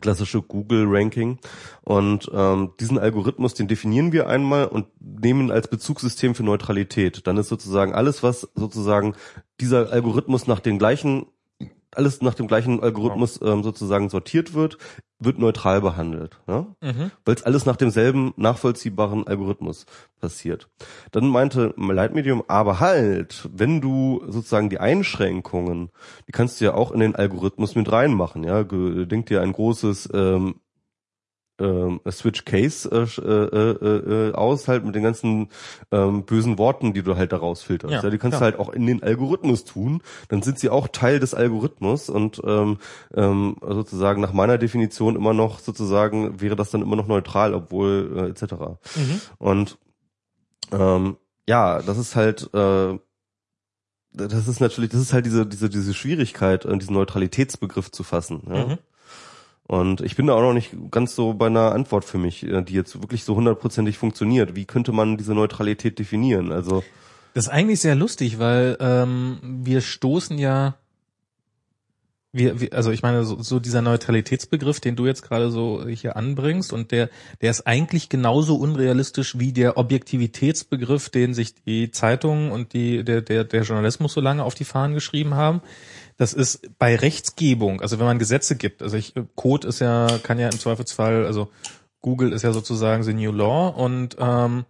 [0.00, 1.38] klassische Google Ranking
[1.82, 7.26] und ähm, diesen Algorithmus, den definieren wir einmal und nehmen ihn als Bezugssystem für Neutralität.
[7.26, 9.14] Dann ist sozusagen alles, was sozusagen
[9.60, 11.26] dieser Algorithmus nach den gleichen
[11.96, 14.78] alles nach dem gleichen Algorithmus ähm, sozusagen sortiert wird,
[15.18, 16.66] wird neutral behandelt, ja?
[16.80, 17.10] Mhm.
[17.24, 19.86] weil es alles nach demselben nachvollziehbaren Algorithmus
[20.20, 20.68] passiert.
[21.12, 25.90] Dann meinte Leitmedium, aber halt, wenn du sozusagen die Einschränkungen,
[26.28, 30.10] die kannst du ja auch in den Algorithmus mit reinmachen, ja, denk dir ein großes
[30.12, 30.56] ähm,
[31.60, 35.48] ähm, Switch Case äh, äh, äh, aus, halt mit den ganzen
[35.92, 37.92] ähm, bösen Worten, die du halt daraus filterst.
[37.92, 38.50] Ja, ja die kannst klar.
[38.52, 40.02] du halt auch in den Algorithmus tun.
[40.28, 42.78] Dann sind sie auch Teil des Algorithmus und ähm,
[43.14, 48.12] ähm, sozusagen nach meiner Definition immer noch sozusagen wäre das dann immer noch neutral, obwohl
[48.16, 48.54] äh, etc.
[48.96, 49.20] Mhm.
[49.38, 49.78] Und
[50.72, 51.16] ähm,
[51.48, 52.98] ja, das ist halt äh,
[54.14, 58.42] das ist natürlich, das ist halt diese, diese, diese Schwierigkeit, äh, diesen Neutralitätsbegriff zu fassen.
[58.48, 58.66] Ja?
[58.66, 58.78] Mhm.
[59.66, 62.62] Und ich bin da auch noch nicht ganz so bei einer Antwort für mich, äh,
[62.62, 64.54] die jetzt wirklich so hundertprozentig funktioniert.
[64.54, 66.52] Wie könnte man diese Neutralität definieren?
[66.52, 66.84] Also
[67.32, 70.76] das ist eigentlich sehr lustig, weil ähm, wir stoßen ja
[72.34, 76.16] wir, wir, also ich meine, so, so dieser Neutralitätsbegriff, den du jetzt gerade so hier
[76.16, 77.08] anbringst, und der,
[77.40, 83.22] der ist eigentlich genauso unrealistisch wie der Objektivitätsbegriff, den sich die Zeitungen und die, der,
[83.22, 85.62] der, der Journalismus so lange auf die Fahnen geschrieben haben.
[86.16, 90.38] Das ist bei Rechtsgebung, also wenn man Gesetze gibt, also ich, Code ist ja, kann
[90.38, 91.50] ja im Zweifelsfall, also
[92.02, 94.64] Google ist ja sozusagen the new law und ähm,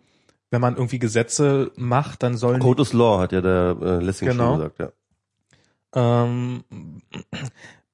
[0.51, 4.29] wenn man irgendwie Gesetze macht, dann sollen Code is Law, hat ja der äh, Lessing
[4.29, 4.53] genau.
[4.53, 6.25] schon gesagt, ja.
[6.25, 6.65] Ähm,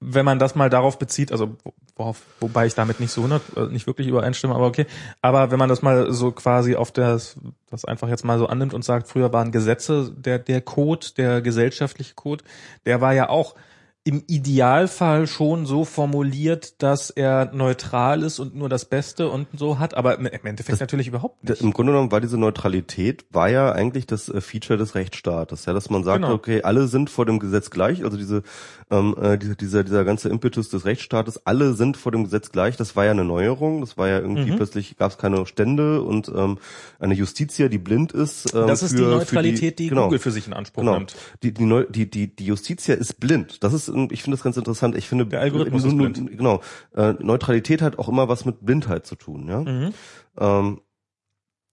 [0.01, 1.57] wenn man das mal darauf bezieht, also
[1.95, 4.87] worauf, wobei ich damit nicht so äh, nicht wirklich übereinstimme, aber okay.
[5.21, 7.37] Aber wenn man das mal so quasi auf das,
[7.69, 11.43] das einfach jetzt mal so annimmt und sagt, früher waren Gesetze, der, der Code, der
[11.43, 12.45] gesellschaftliche Code,
[12.87, 13.55] der war ja auch
[14.03, 19.79] im Idealfall schon so formuliert, dass er neutral ist und nur das Beste und so
[19.79, 21.61] hat, aber im Endeffekt das, natürlich überhaupt nicht.
[21.61, 25.75] Im Grunde genommen war diese Neutralität, war ja eigentlich das äh, Feature des Rechtsstaates, ja,
[25.75, 26.33] dass man sagt, genau.
[26.33, 28.43] okay, alle sind vor dem Gesetz gleich, also diese,
[28.91, 32.97] ähm, äh, dieser, dieser, ganze Impetus des Rechtsstaates, alle sind vor dem Gesetz gleich, das
[32.97, 34.57] war ja eine Neuerung, das war ja irgendwie mhm.
[34.57, 36.57] plötzlich, gab es keine Stände und ähm,
[37.01, 38.55] eine Justitia, die blind ist.
[38.55, 40.97] Ähm, das ist für, die Neutralität, die, die genau, Google für sich in Anspruch genau.
[40.97, 41.15] nimmt.
[41.43, 44.97] Die, die, die, die, die Justitia ist blind, das ist ich finde das ganz interessant.
[44.97, 46.37] Ich finde, der Algorithmus ist blind.
[46.37, 46.61] genau,
[46.95, 49.49] äh, Neutralität hat auch immer was mit Blindheit zu tun.
[49.49, 49.61] Ja.
[49.61, 49.95] Mhm.
[50.39, 50.81] Ähm,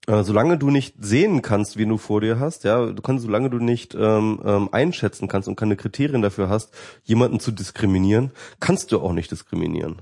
[0.08, 3.50] äh, solange du nicht sehen kannst, wen du vor dir hast, ja, du kannst, solange
[3.50, 6.74] du nicht ähm, ähm, einschätzen kannst und keine Kriterien dafür hast,
[7.04, 8.32] jemanden zu diskriminieren,
[8.62, 10.02] kannst du auch nicht diskriminieren.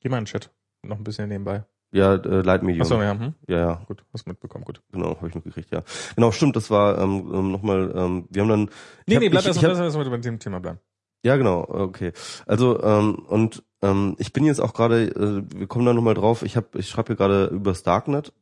[0.00, 0.50] Geh mal in den Chat,
[0.82, 1.64] noch ein bisschen nebenbei.
[1.90, 2.82] Ja, äh, Leitmedium.
[2.82, 3.32] Achso, ja, hm?
[3.48, 3.82] ja, ja.
[3.86, 4.82] Gut, hast mitbekommen, gut.
[4.92, 5.82] Genau, habe ich mitgekriegt, ja.
[6.16, 8.70] Genau, stimmt, das war ähm, ähm nochmal, ähm, wir haben dann...
[9.06, 10.80] Nee, nee, bleib erst mal bei dem Thema bleiben.
[11.22, 12.12] Ja, genau, okay.
[12.46, 16.42] Also ähm, und ähm, ich bin jetzt auch gerade, äh, wir kommen da nochmal drauf.
[16.42, 18.32] Ich habe, ich schreibe hier gerade über Darknet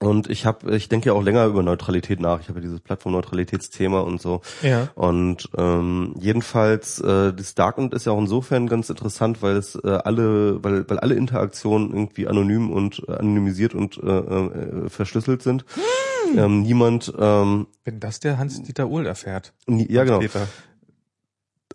[0.00, 2.40] und ich habe, ich denke ja auch länger über Neutralität nach.
[2.40, 4.42] Ich habe ja dieses Plattformneutralitätsthema und so.
[4.62, 4.88] Ja.
[4.94, 9.88] Und ähm, jedenfalls, äh, das Darknet ist ja auch insofern ganz interessant, weil es äh,
[9.88, 15.64] alle, weil, weil alle Interaktionen irgendwie anonym und äh, anonymisiert und äh, äh, verschlüsselt sind.
[15.74, 16.38] Hm.
[16.38, 17.12] Ähm, niemand.
[17.18, 19.54] Ähm, Wenn das der Hans-Dieter Uhl erfährt.
[19.66, 20.18] Ja, genau.
[20.18, 20.48] Peter.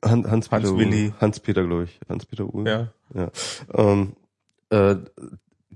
[0.03, 1.13] Hans, Hans, Hans Willi.
[1.19, 1.99] Hans-Peter, glaube ich.
[2.07, 2.67] Hans-Peter Uhl.
[2.67, 2.87] Ja.
[3.13, 3.29] ja.
[3.73, 4.13] Ähm,
[4.69, 4.95] äh,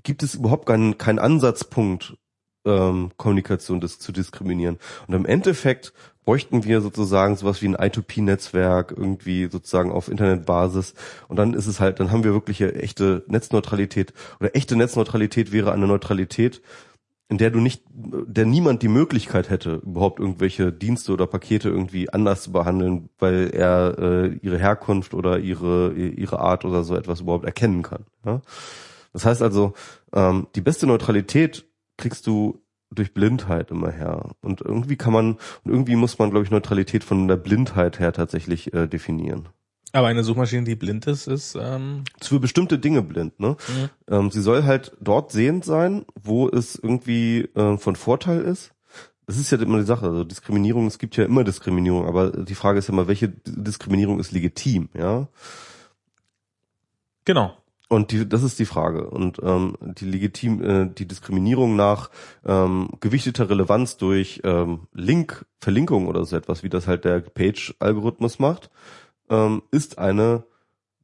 [0.03, 2.18] gibt es überhaupt keinen, keinen Ansatzpunkt,
[2.66, 4.77] ähm, Kommunikation das zu diskriminieren.
[5.08, 5.93] Und im Endeffekt
[6.26, 10.93] bräuchten wir sozusagen sowas wie ein I2P-Netzwerk irgendwie sozusagen auf Internetbasis.
[11.27, 14.14] Und dann ist es halt, dann haben wir wirklich echte Netzneutralität.
[14.40, 16.61] Oder echte Netzneutralität wäre eine Neutralität,
[17.33, 22.07] in der du nicht, der niemand die Möglichkeit hätte, überhaupt irgendwelche Dienste oder Pakete irgendwie
[22.13, 27.21] anders zu behandeln, weil er äh, ihre Herkunft oder ihre ihre Art oder so etwas
[27.21, 28.05] überhaupt erkennen kann.
[28.23, 28.41] Ja?
[29.13, 29.73] Das heißt also,
[30.13, 31.65] ähm, die beste Neutralität
[31.97, 34.29] kriegst du durch Blindheit immer her.
[34.41, 38.13] Und irgendwie kann man, und irgendwie muss man, glaube ich, Neutralität von der Blindheit her
[38.13, 39.49] tatsächlich äh, definieren.
[39.95, 43.39] Aber eine Suchmaschine, die blind ist, ist ähm für bestimmte Dinge blind.
[43.39, 43.55] Ne?
[43.67, 43.89] Mhm.
[44.13, 48.72] Ähm, sie soll halt dort sehend sein, wo es irgendwie äh, von Vorteil ist.
[49.27, 50.07] Das ist ja immer die Sache.
[50.07, 54.19] Also Diskriminierung, es gibt ja immer Diskriminierung, aber die Frage ist ja immer, welche Diskriminierung
[54.19, 55.27] ist legitim, ja?
[57.23, 57.55] Genau.
[57.88, 59.09] Und die, das ist die Frage.
[59.09, 62.09] Und ähm, die legitim, äh, die Diskriminierung nach
[62.43, 68.39] ähm, gewichteter Relevanz durch ähm, Link, Verlinkung oder so etwas, wie das halt der Page-Algorithmus
[68.39, 68.72] macht,
[69.33, 70.43] ähm, ist eine,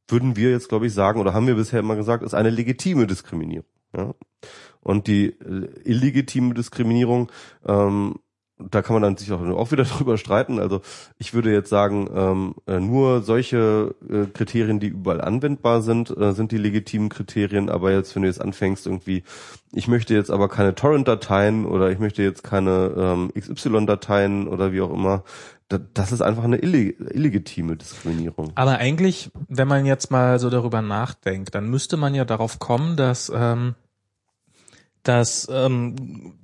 [0.08, 3.06] würden wir jetzt glaube ich sagen, oder haben wir bisher immer gesagt, ist eine legitime
[3.06, 3.66] Diskriminierung.
[3.96, 4.14] Ja?
[4.80, 7.30] Und die äh, illegitime Diskriminierung,
[7.66, 8.16] ähm,
[8.58, 10.58] da kann man dann sich auch, wieder drüber streiten.
[10.58, 10.80] Also
[11.18, 16.32] ich würde jetzt sagen, ähm, äh, nur solche äh, Kriterien, die überall anwendbar sind, äh,
[16.32, 17.68] sind die legitimen Kriterien.
[17.68, 19.22] Aber jetzt, wenn du jetzt anfängst irgendwie,
[19.72, 24.80] ich möchte jetzt aber keine Torrent-Dateien oder ich möchte jetzt keine ähm, XY-Dateien oder wie
[24.80, 25.24] auch immer,
[25.78, 28.52] das ist einfach eine illegitime Diskriminierung.
[28.56, 32.96] Aber eigentlich, wenn man jetzt mal so darüber nachdenkt, dann müsste man ja darauf kommen,
[32.96, 33.76] dass, ähm,
[35.02, 36.34] dass ähm,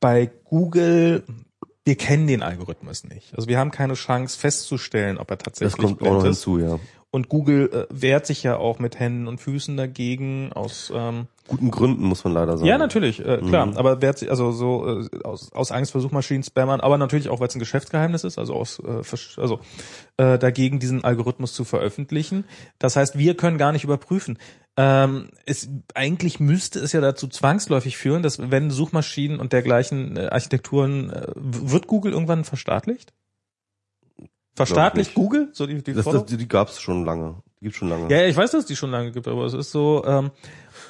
[0.00, 1.24] bei Google
[1.84, 3.34] wir kennen den Algorithmus nicht.
[3.34, 6.78] Also wir haben keine Chance festzustellen, ob er tatsächlich das kommt auch noch hinzu, ja.
[7.14, 11.70] Und Google äh, wehrt sich ja auch mit Händen und Füßen dagegen aus ähm, Guten
[11.70, 12.66] Gründen muss man leider sagen.
[12.66, 13.66] ja, natürlich, äh, klar.
[13.66, 13.76] Mhm.
[13.76, 17.54] Aber wer also so äh, aus, aus Angst vor Suchmaschinen-Spammern, aber natürlich auch, weil es
[17.54, 19.60] ein Geschäftsgeheimnis ist, also aus äh, also
[20.16, 22.46] äh, dagegen diesen Algorithmus zu veröffentlichen.
[22.80, 24.36] Das heißt, wir können gar nicht überprüfen.
[24.76, 30.26] Ähm, es eigentlich müsste es ja dazu zwangsläufig führen, dass wenn Suchmaschinen und dergleichen äh,
[30.32, 33.12] Architekturen äh, wird Google irgendwann verstaatlicht?
[34.54, 35.14] Verstaatlicht.
[35.14, 35.48] Google?
[35.52, 37.36] So die, die Das, das, die, die gab's schon lange.
[37.60, 38.08] Die gibt's schon lange.
[38.08, 40.30] ja, ich weiß, dass es die schon lange gibt, aber es ist so, ähm,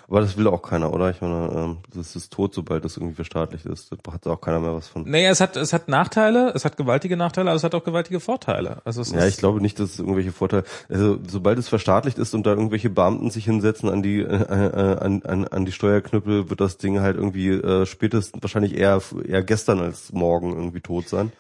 [0.09, 1.09] Aber das will auch keiner, oder?
[1.11, 3.91] Ich meine, ähm, das ist tot, sobald das irgendwie verstaatlicht ist.
[3.91, 5.09] Da hat auch keiner mehr was von.
[5.09, 8.21] Naja, es hat, es hat Nachteile, es hat gewaltige Nachteile, aber es hat auch gewaltige
[8.21, 8.83] Vorteile.
[8.85, 10.65] Also es Ja, ich glaube nicht, dass es irgendwelche Vorteile.
[10.91, 14.99] Also sobald es verstaatlicht ist und da irgendwelche Beamten sich hinsetzen an die äh, äh,
[14.99, 19.43] an, an, an die Steuerknüppel, wird das Ding halt irgendwie äh, spätestens wahrscheinlich eher eher
[19.43, 21.33] gestern als morgen irgendwie tot sein.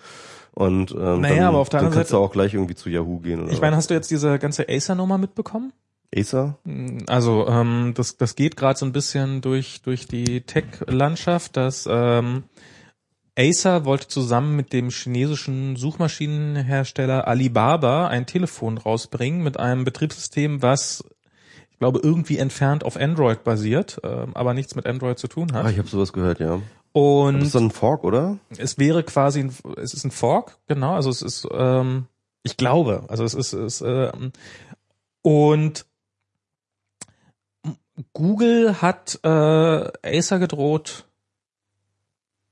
[0.54, 2.88] Und ähm, Naja, dann, aber auf der dann kannst Seite- du auch gleich irgendwie zu
[2.88, 5.72] Yahoo gehen oder ich meine, hast du jetzt diese ganze Acer-Nummer mitbekommen?
[6.16, 6.58] Acer?
[7.08, 12.44] Also ähm, das, das geht gerade so ein bisschen durch, durch die Tech-Landschaft, dass ähm,
[13.36, 21.02] Acer wollte zusammen mit dem chinesischen Suchmaschinenhersteller Alibaba ein Telefon rausbringen mit einem Betriebssystem, was
[21.72, 25.64] ich glaube irgendwie entfernt auf Android basiert, ähm, aber nichts mit Android zu tun Ah,
[25.64, 25.72] hat.
[25.72, 26.60] ich habe sowas gehört, ja.
[26.96, 28.38] Und Das ist dann ein Fork, oder?
[28.56, 32.06] es wäre quasi, ein, es ist ein Fork, genau, also es ist, ähm,
[32.44, 34.30] ich glaube, also es ist, es, ähm,
[35.22, 35.86] und
[38.12, 39.28] Google hat äh,
[40.18, 41.06] Acer gedroht,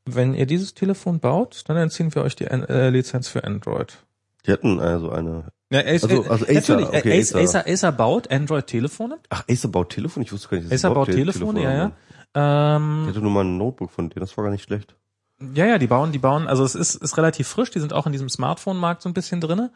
[0.05, 4.05] wenn ihr dieses Telefon baut, dann entziehen wir euch die äh, Lizenz für Android.
[4.47, 5.53] Die hatten also eine.
[5.71, 7.65] Ja, Acer, Also- also Acer, natürlich, okay, Acer, Acer.
[7.69, 9.19] Acer, baut Android-Telefone.
[9.31, 10.23] Ach, Acer baut Telefon?
[10.25, 11.93] Ich wusste gar nicht, dass Acer baut überhaupt Te- Telefone, ja, haben.
[12.37, 12.77] Ja.
[12.77, 14.95] Ich Ähm, hatte nur mal ein Notebook von denen, das war gar nicht schlecht.
[15.55, 18.07] Ja, ja, die bauen, die bauen, also es ist, ist relativ frisch, die sind auch
[18.07, 19.73] in diesem Smartphone-Markt so ein bisschen drinne.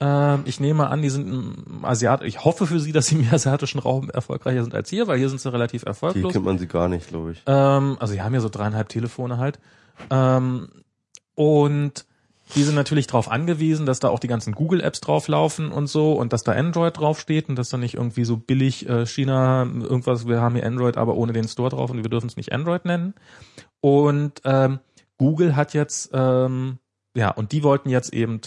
[0.00, 3.26] Ähm, ich nehme an, die sind im Asiat, ich hoffe für sie, dass sie im
[3.32, 6.32] asiatischen Raum erfolgreicher sind als hier, weil hier sind sie relativ Die erfolglos.
[6.32, 7.42] kennt man sie gar nicht, glaube ich.
[7.46, 9.58] Ähm, also die haben ja so dreieinhalb Telefone halt.
[10.10, 10.68] Ähm,
[11.34, 12.06] und
[12.54, 16.32] die sind natürlich darauf angewiesen, dass da auch die ganzen Google-Apps drauflaufen und so und
[16.32, 20.40] dass da Android draufsteht und dass da nicht irgendwie so billig äh, China irgendwas, wir
[20.40, 23.14] haben hier Android, aber ohne den Store drauf und wir dürfen es nicht Android nennen.
[23.80, 24.80] Und ähm,
[25.18, 26.78] Google hat jetzt, ähm,
[27.14, 28.40] ja, und die wollten jetzt eben,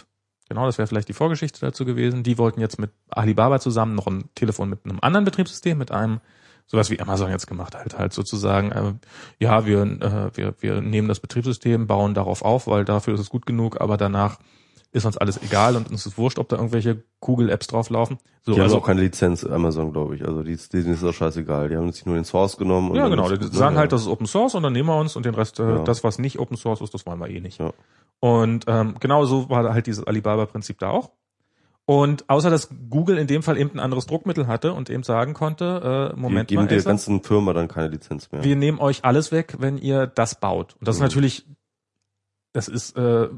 [0.50, 4.08] genau, das wäre vielleicht die Vorgeschichte dazu gewesen, die wollten jetzt mit Alibaba zusammen noch
[4.08, 6.22] ein Telefon mit einem anderen Betriebssystem, mit einem
[6.68, 8.94] sowas wie Amazon jetzt gemacht halt halt sozusagen äh,
[9.40, 13.30] ja wir äh, wir wir nehmen das Betriebssystem bauen darauf auf weil dafür ist es
[13.30, 14.40] gut genug aber danach
[14.94, 18.54] ist uns alles egal und uns ist wurscht ob da irgendwelche Google Apps drauflaufen so
[18.54, 20.26] Die haben also auch keine Lizenz, Amazon, glaube ich.
[20.28, 21.70] Also die, denen ist das scheißegal.
[21.70, 22.90] Die haben sich nur den Source genommen.
[22.90, 23.82] und ja genau die gut, sagen ne?
[23.82, 25.84] halt das ist Open Source und dann nehmen wir uns und den Rest äh, Ja.
[25.84, 27.72] das was nicht Open Source ist das wollen wir eh nicht Ja.
[28.20, 31.12] und ähm, genau so war halt dieses Alibaba Prinzip da auch
[31.86, 35.34] und außer dass Google in dem Fall eben ein anderes Druckmittel hatte und eben sagen
[35.34, 38.44] konnte äh, Moment geben mal der ganzen Firma dann keine Lizenz mehr.
[38.44, 40.76] wir nehmen euch alles weg, wenn ihr das baut.
[40.80, 41.06] Und das ist Mhm.
[41.08, 41.46] natürlich,
[42.54, 43.30] das ist, äh, würde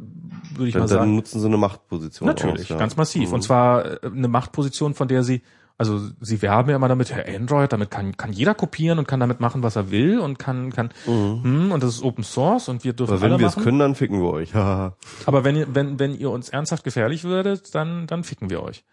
[0.65, 2.77] ich dann, mal dann sagen, nutzen sie eine Machtposition natürlich, aus, ja.
[2.77, 3.30] ganz massiv.
[3.30, 3.35] Mhm.
[3.35, 5.41] Und zwar äh, eine Machtposition, von der sie,
[5.77, 9.19] also sie werben ja immer damit, ja, Android, damit kann, kann jeder kopieren und kann
[9.19, 11.43] damit machen, was er will und kann, kann, Mhm.
[11.43, 13.95] hm, und das ist Open Source und wir dürfen Aber wenn wir es können, dann
[13.95, 14.53] ficken wir euch.
[14.56, 18.84] Aber wenn ihr, wenn, wenn ihr uns ernsthaft gefährlich würdet, dann, dann ficken wir euch.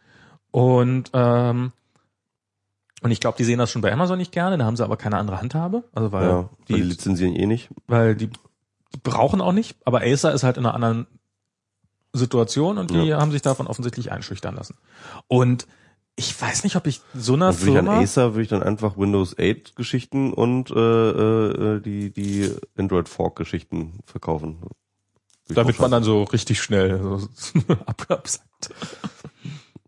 [0.50, 1.73] Und, ähm,
[3.02, 4.97] und ich glaube, die sehen das schon bei Amazon nicht gerne, da haben sie aber
[4.97, 5.84] keine andere Handhabe.
[5.94, 7.68] Also weil ja, weil die die, lizenzieren eh nicht.
[7.86, 11.07] weil die, die brauchen auch nicht, aber Acer ist halt in einer anderen
[12.12, 14.76] Situation und die haben sich davon offensichtlich einschüchtern lassen.
[15.28, 15.67] Und
[16.20, 18.62] ich weiß nicht, ob ich so einer Also würde ich an Acer würde ich dann
[18.62, 24.58] einfach Windows 8 Geschichten und äh, äh, die die Android Fork Geschichten verkaufen.
[25.49, 27.28] Damit man dann so richtig schnell so
[27.86, 28.70] absagt.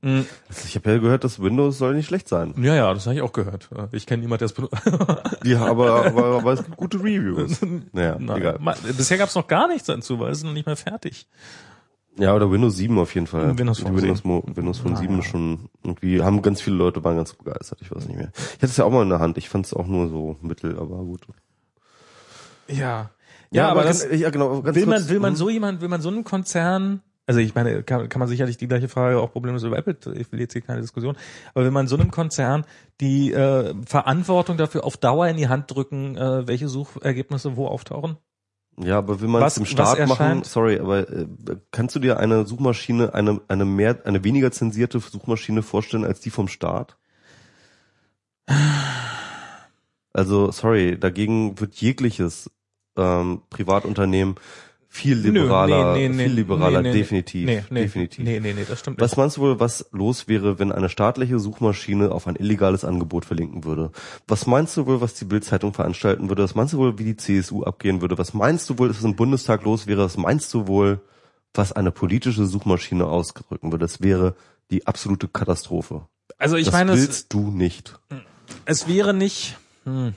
[0.00, 2.54] Mm, Also ich habe ja gehört, dass Windows soll nicht schlecht sein.
[2.60, 3.68] Ja, ja, das habe ich auch gehört.
[3.92, 4.74] Ich kenne niemanden, der es benutzt.
[5.44, 7.60] Ja, aber, aber, aber es gibt gute Reviews.
[7.92, 8.38] Naja, Nein.
[8.38, 8.58] egal.
[8.96, 11.28] Bisher gab es noch gar nichts dazu, weil es ist noch nicht mehr fertig.
[12.18, 13.58] Ja, oder Windows 7 auf jeden Fall.
[13.58, 15.22] Windows Phone Windows, Windows Phone Ah, 7 ja.
[15.22, 18.30] schon irgendwie, haben ganz viele Leute waren ganz begeistert, ich weiß nicht mehr.
[18.36, 20.36] Ich hatte es ja auch mal in der Hand, ich fand es auch nur so
[20.42, 21.22] mittel, aber gut.
[22.68, 23.10] Ja.
[23.50, 25.88] Ja, aber, das, ganz- ja, genau, will kurz, man, will man hm, so jemand, will
[25.88, 29.30] man so einen Konzern, also ich meine, kann, kann man sicherlich die gleiche Frage auch
[29.32, 31.16] problemlos über Apple, ich will jetzt hier keine Diskussion,
[31.54, 32.64] aber will man so einem Konzern
[33.00, 38.16] die äh, Verantwortung dafür auf Dauer in die Hand drücken, äh, welche Suchergebnisse wo auftauchen?
[38.78, 41.26] Ja, aber will man es im was Start machen, sorry, aber äh,
[41.70, 46.30] kannst du dir eine Suchmaschine, eine, eine mehr, eine weniger zensierte Suchmaschine vorstellen als die
[46.30, 46.96] vom Staat?
[50.14, 52.50] Also, sorry, dagegen wird jegliches
[52.96, 54.36] ähm, Privatunternehmen
[54.94, 58.22] viel liberaler, nee, nee, nee, viel liberaler, nee, definitiv, Nee, nee, definitiv.
[58.22, 61.38] Nee, nee, nee, das stimmt Was meinst du wohl, was los wäre, wenn eine staatliche
[61.38, 63.90] Suchmaschine auf ein illegales Angebot verlinken würde?
[64.28, 66.42] Was meinst du wohl, was die Bildzeitung veranstalten würde?
[66.42, 68.18] Was meinst du wohl, wie die CSU abgehen würde?
[68.18, 70.04] Was meinst du wohl, dass es im Bundestag los wäre?
[70.04, 71.00] Was meinst du wohl,
[71.54, 73.86] was eine politische Suchmaschine ausdrücken würde?
[73.86, 74.34] Das wäre
[74.70, 76.06] die absolute Katastrophe.
[76.36, 77.98] Also ich das meine, es, willst du nicht.
[78.66, 80.12] es wäre nicht, hm,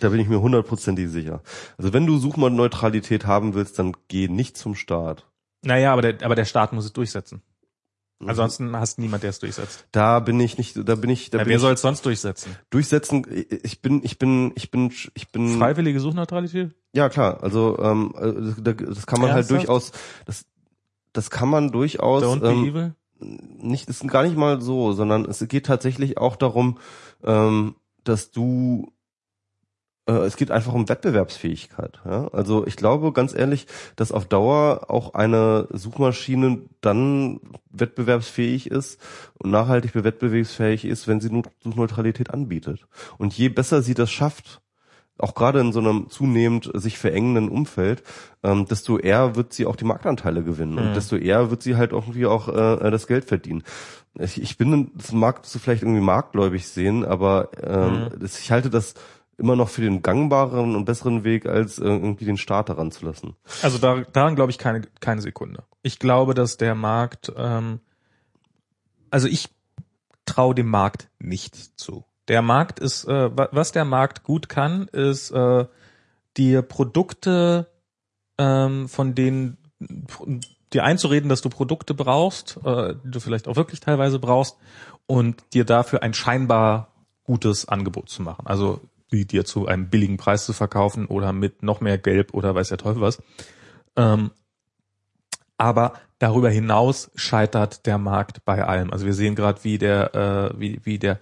[0.00, 1.42] Da bin ich mir hundertprozentig sicher.
[1.78, 5.26] Also wenn du Suchneutralität haben willst, dann geh nicht zum Staat.
[5.64, 7.42] naja, aber der, aber der Staat muss es durchsetzen.
[8.18, 8.28] Mhm.
[8.28, 9.86] Ansonsten hast du niemand, der es durchsetzt.
[9.92, 12.54] Da bin ich nicht, da bin ich, da Ja, bin wer soll es sonst durchsetzen?
[12.70, 13.24] durchsetzen.
[13.62, 15.58] Ich bin, ich bin, ich bin, ich bin.
[15.58, 16.74] Freiwillige Suchneutralität?
[16.92, 19.34] Ja klar, also ähm, äh, das kann man Ernsthaft?
[19.34, 19.92] halt durchaus,
[20.26, 20.44] das,
[21.12, 22.94] das kann man durchaus Don't be ähm, evil?
[23.20, 26.78] nicht, ist gar nicht mal so, sondern es geht tatsächlich auch darum,
[27.22, 28.92] ähm, dass du
[30.18, 32.00] es geht einfach um Wettbewerbsfähigkeit.
[32.04, 32.28] Ja?
[32.28, 33.66] Also ich glaube ganz ehrlich,
[33.96, 37.40] dass auf Dauer auch eine Suchmaschine dann
[37.70, 39.00] wettbewerbsfähig ist
[39.38, 42.86] und nachhaltig wettbewerbsfähig ist, wenn sie Suchneutralität anbietet.
[43.18, 44.60] Und je besser sie das schafft,
[45.18, 48.02] auch gerade in so einem zunehmend sich verengenden Umfeld,
[48.42, 50.92] ähm, desto eher wird sie auch die Marktanteile gewinnen und Mhm.
[50.94, 53.62] desto eher wird sie halt irgendwie auch äh, das Geld verdienen.
[54.18, 58.24] Ich, ich bin, das magst du vielleicht irgendwie marktgläubig sehen, aber ähm, Mhm.
[58.24, 58.94] ich halte das
[59.40, 63.04] immer noch für den gangbaren und besseren Weg, als äh, irgendwie den Staat daran zu
[63.04, 63.34] lassen.
[63.62, 65.64] Also da, daran glaube ich keine, keine Sekunde.
[65.82, 67.80] Ich glaube, dass der Markt, ähm,
[69.10, 69.48] also ich
[70.26, 72.04] traue dem Markt nicht zu.
[72.28, 75.64] Der Markt ist, äh, wa- was der Markt gut kann, ist äh,
[76.36, 77.66] dir Produkte,
[78.38, 79.56] ähm, von denen
[80.72, 84.56] dir einzureden, dass du Produkte brauchst, äh, die du vielleicht auch wirklich teilweise brauchst,
[85.06, 86.92] und dir dafür ein scheinbar
[87.24, 88.46] gutes Angebot zu machen.
[88.46, 88.80] Also
[89.12, 92.68] die dir zu einem billigen Preis zu verkaufen oder mit noch mehr Gelb oder weiß
[92.68, 93.22] der Teufel was.
[93.96, 94.30] Ähm,
[95.56, 98.92] aber darüber hinaus scheitert der Markt bei allem.
[98.92, 101.18] Also wir sehen gerade, wie der, äh, wie, wie der,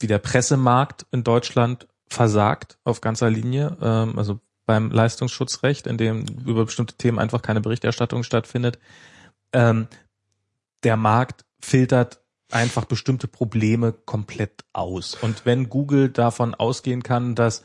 [0.00, 3.76] wie der Pressemarkt in Deutschland versagt auf ganzer Linie.
[3.80, 8.78] Ähm, also beim Leistungsschutzrecht, in dem über bestimmte Themen einfach keine Berichterstattung stattfindet.
[9.52, 9.88] Ähm,
[10.82, 12.20] der Markt filtert
[12.50, 15.14] einfach bestimmte Probleme komplett aus.
[15.14, 17.64] Und wenn Google davon ausgehen kann, dass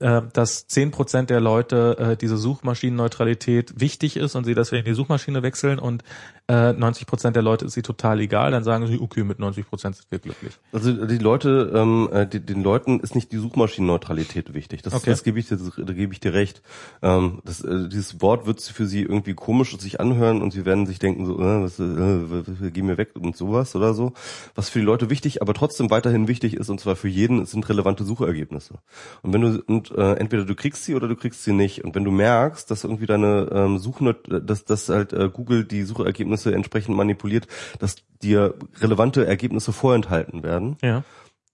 [0.00, 4.94] äh, dass zehn Prozent der Leute äh, diese Suchmaschinenneutralität wichtig ist und sie deswegen die
[4.94, 6.02] Suchmaschine wechseln und
[6.48, 9.68] äh, 90 Prozent der Leute ist sie total egal, dann sagen sie, okay, mit 90
[9.68, 10.54] Prozent sind wir glücklich.
[10.72, 14.82] Also die Leute, ähm, äh, die, den Leuten ist nicht die Suchmaschinenneutralität wichtig.
[14.82, 15.10] Das, Okay.
[15.10, 16.62] das gebe ich dir, da gebe ich dir recht.
[17.02, 20.86] Ähm, das, äh, dieses Wort wird für sie irgendwie komisch sich anhören und sie werden
[20.86, 24.12] sich denken so, äh, was, äh, geh mir weg und sowas oder so.
[24.56, 27.68] Was für die Leute wichtig, aber trotzdem weiterhin wichtig ist und zwar für jeden sind
[27.68, 28.74] relevante Suchergebnisse.
[29.22, 31.84] Und wenn du und äh, entweder du kriegst sie oder du kriegst sie nicht.
[31.84, 35.82] Und wenn du merkst, dass irgendwie deine ähm, Suchnet, dass dass halt äh, Google die
[35.84, 37.46] Suchergebnisse entsprechend manipuliert,
[37.78, 41.04] dass dir relevante Ergebnisse vorenthalten werden, Ja.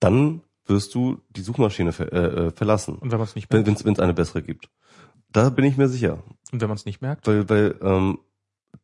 [0.01, 3.63] dann wirst du die Suchmaschine ver äh, äh, verlassen, Und wenn man es nicht wenn
[3.63, 3.87] merkt.
[3.87, 4.69] es eine bessere gibt.
[5.31, 7.27] Da bin ich mir sicher, Und wenn man es nicht merkt.
[7.27, 8.19] weil weil ähm,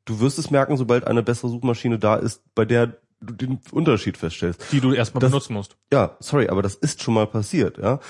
[0.04, 4.16] du wirst es merken, sobald eine bessere Suchmaschine da ist, bei der du den Unterschied
[4.16, 4.64] feststellst.
[4.72, 5.76] Die du erstmal Das- benutzen musst.
[5.92, 8.00] Ja, sorry, aber das ist schon mal passiert, ja.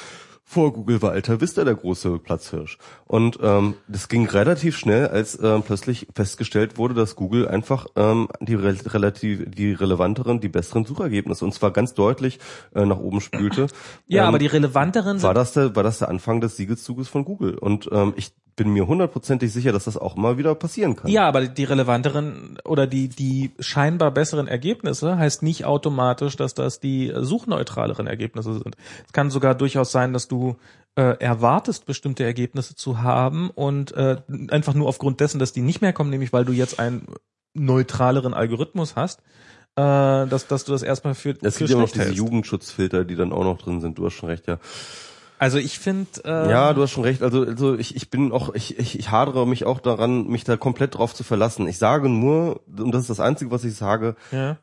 [0.52, 2.76] Vor Google war Alta Vista der große Platzhirsch.
[3.06, 8.28] Und ähm, das ging relativ schnell, als ähm, plötzlich festgestellt wurde, dass Google einfach ähm,
[8.39, 12.39] die re relativ die relevanteren, die besseren Suchergebnisse und zwar ganz deutlich
[12.74, 13.68] äh, nach oben spülte.
[14.06, 17.24] Ja, ähm, aber die relevanteren war das der war das der Anfang des Siegeszuges von
[17.24, 17.56] Google.
[17.56, 21.10] Und ähm, ich bin mir hundertprozentig sicher, dass das auch mal wieder passieren kann.
[21.10, 26.81] ja, aber die relevanteren oder die, die scheinbar besseren Ergebnisse heißt nicht automatisch, dass das
[26.81, 28.76] die suchneutraleren Ergebnisse sind.
[29.06, 30.42] Es kann sogar durchaus sein, dass du
[30.97, 34.17] äh, erwartest, bestimmte Ergebnisse zu haben und äh,
[34.49, 37.07] einfach nur aufgrund dessen, dass die nicht mehr kommen, nämlich weil du jetzt einen
[37.55, 39.21] neutraleren Algorithmus hast,
[39.77, 42.19] äh, dass, dass du das erstmal für, Es gibt ja noch diese hältst.
[42.19, 43.99] Jugendschutzfilter, die dann auch noch drin sind.
[43.99, 44.59] Du hast schon recht, ja.
[45.39, 47.23] Also ich finde, äh, Ja, du hast schon recht.
[47.23, 50.57] Also, also ich, ich bin auch, ich, ich, ich hadere mich auch daran, mich da
[50.57, 51.67] komplett drauf zu verlassen.
[51.67, 54.59] Ich sage nur, und das ist das Einzige, was ich sage, ja.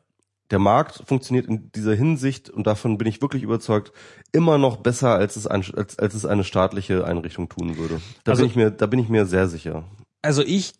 [0.50, 3.92] Der Markt funktioniert in dieser Hinsicht, und davon bin ich wirklich überzeugt,
[4.32, 8.00] immer noch besser, als es, ein, als, als es eine staatliche Einrichtung tun würde.
[8.24, 9.84] Da Also- bin ich mir, da bin ich mir sehr sicher.
[10.22, 10.74] Also ich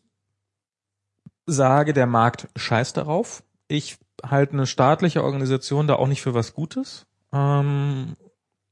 [1.46, 3.42] sage, der Markt scheißt darauf.
[3.68, 7.06] Ich halte eine staatliche Organisation da auch nicht für was Gutes.
[7.32, 8.16] Ähm,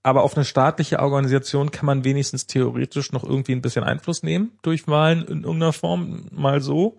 [0.03, 4.53] aber auf eine staatliche Organisation kann man wenigstens theoretisch noch irgendwie ein bisschen Einfluss nehmen
[4.63, 6.99] durch Wahlen in irgendeiner Form, mal so.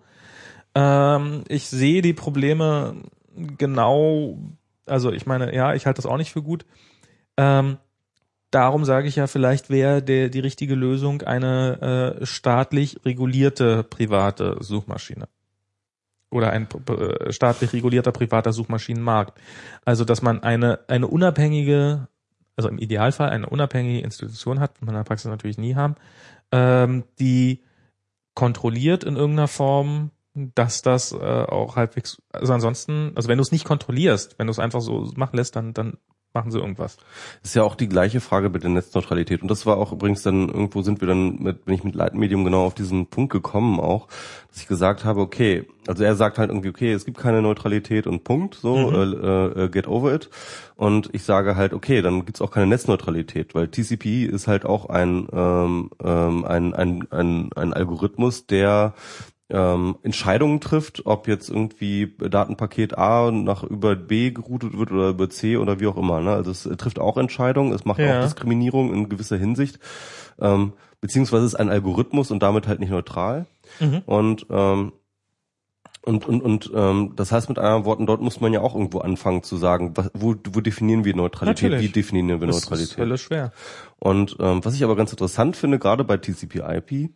[0.74, 2.94] Ähm, ich sehe die Probleme
[3.58, 4.38] genau,
[4.86, 6.64] also ich meine, ja, ich halte das auch nicht für gut.
[7.36, 7.78] Ähm,
[8.50, 15.28] darum sage ich ja, vielleicht wäre die richtige Lösung eine äh, staatlich regulierte private Suchmaschine
[16.30, 19.38] oder ein äh, staatlich regulierter privater Suchmaschinenmarkt.
[19.84, 22.08] Also dass man eine eine unabhängige,
[22.56, 25.96] also im Idealfall eine unabhängige Institution hat, man in der Praxis natürlich nie haben,
[26.52, 27.62] ähm, die
[28.34, 33.52] kontrolliert in irgendeiner Form, dass das äh, auch halbwegs, also ansonsten, also wenn du es
[33.52, 35.96] nicht kontrollierst, wenn du es einfach so machen lässt, dann dann
[36.32, 36.96] machen sie irgendwas.
[37.42, 39.42] Das ist ja auch die gleiche Frage mit der Netzneutralität.
[39.42, 42.44] Und das war auch übrigens dann, irgendwo sind wir dann, mit, bin ich mit Leitmedium
[42.44, 44.06] genau auf diesen Punkt gekommen auch,
[44.48, 48.06] dass ich gesagt habe, okay, also er sagt halt irgendwie, okay, es gibt keine Neutralität
[48.06, 48.94] und Punkt, so, mhm.
[48.94, 50.30] äh, äh, get over it.
[50.76, 54.88] Und ich sage halt, okay, dann gibt's auch keine Netzneutralität, weil TCP ist halt auch
[54.88, 58.94] ein, ähm, ähm, ein, ein, ein, ein Algorithmus, der
[59.50, 65.28] ähm, Entscheidungen trifft, ob jetzt irgendwie Datenpaket A nach über B geroutet wird oder über
[65.30, 66.20] C oder wie auch immer.
[66.20, 66.32] Ne?
[66.32, 68.18] Also es trifft auch Entscheidungen, es macht ja.
[68.18, 69.78] auch Diskriminierung in gewisser Hinsicht,
[70.40, 73.46] ähm, beziehungsweise es ist ein Algorithmus und damit halt nicht neutral.
[73.80, 74.02] Mhm.
[74.06, 74.92] Und ähm,
[76.02, 79.00] und, und, und ähm, das heißt mit anderen Worten, dort muss man ja auch irgendwo
[79.00, 81.90] anfangen zu sagen, was, wo, wo definieren wir Neutralität, Natürlich.
[81.90, 82.98] wie definieren wir Neutralität.
[82.98, 83.52] Das ist schwer.
[83.98, 87.10] Und ähm, was ich aber ganz interessant finde, gerade bei TCP/IP,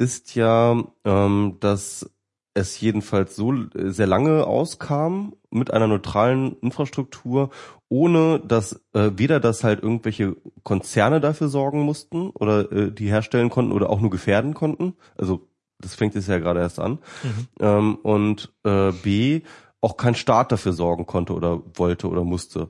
[0.00, 2.10] ist ja, ähm, dass
[2.54, 7.50] es jedenfalls so äh, sehr lange auskam mit einer neutralen Infrastruktur,
[7.88, 13.50] ohne dass äh, weder dass halt irgendwelche Konzerne dafür sorgen mussten oder äh, die herstellen
[13.50, 14.94] konnten oder auch nur gefährden konnten.
[15.18, 15.46] Also
[15.78, 16.98] das fängt jetzt ja gerade erst an.
[17.22, 17.48] Mhm.
[17.60, 19.42] Ähm, und äh, B
[19.82, 22.68] auch kein Staat dafür sorgen konnte oder wollte oder musste.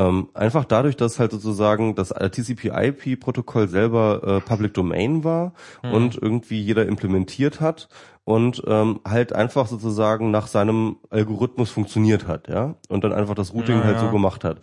[0.00, 5.92] Ähm, einfach dadurch, dass halt sozusagen das TCP/IP-Protokoll selber äh, Public Domain war mhm.
[5.92, 7.88] und irgendwie jeder implementiert hat
[8.30, 13.52] und ähm, halt einfach sozusagen nach seinem Algorithmus funktioniert hat, ja, und dann einfach das
[13.52, 14.02] Routing ja, halt ja.
[14.02, 14.58] so gemacht hat.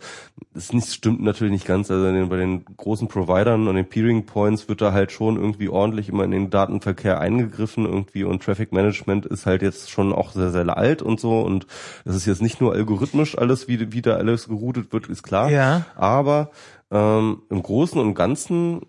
[0.54, 4.24] Das nicht, stimmt natürlich nicht ganz, also den, bei den großen Providern und den Peering
[4.24, 8.72] Points wird da halt schon irgendwie ordentlich immer in den Datenverkehr eingegriffen irgendwie und Traffic
[8.72, 11.66] Management ist halt jetzt schon auch sehr, sehr alt und so und
[12.06, 15.50] das ist jetzt nicht nur algorithmisch alles, wie, wie da alles geroutet wird, ist klar,
[15.50, 15.84] ja.
[15.94, 16.52] aber
[16.90, 18.80] ähm, im Großen und Ganzen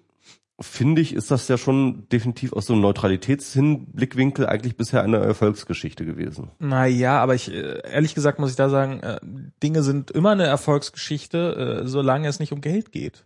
[0.62, 6.06] finde ich, ist das ja schon definitiv aus so einem Neutralitätshinblickwinkel eigentlich bisher eine Erfolgsgeschichte
[6.06, 6.50] gewesen.
[6.60, 9.20] Naja, aber ich, äh, ehrlich gesagt muss ich da sagen, äh,
[9.64, 13.26] Dinge sind immer eine Erfolgsgeschichte, äh, solange es nicht um Geld geht.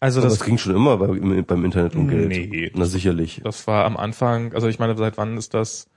[0.00, 2.28] Also das, das ging schon immer beim, beim Internet um Geld.
[2.28, 2.70] Nee.
[2.74, 3.40] Na sicherlich.
[3.42, 5.88] Das war am Anfang, also ich meine, seit wann ist das?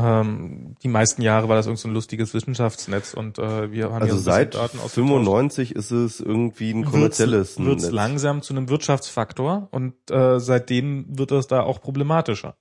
[0.00, 4.02] Ähm, die meisten Jahre war das irgend so ein lustiges Wissenschaftsnetz und äh, wir haben
[4.02, 9.68] also seit Daten 95 ist es irgendwie ein kommerzielles wird's, wird's langsam zu einem Wirtschaftsfaktor
[9.72, 12.56] und äh, seitdem wird das da auch problematischer.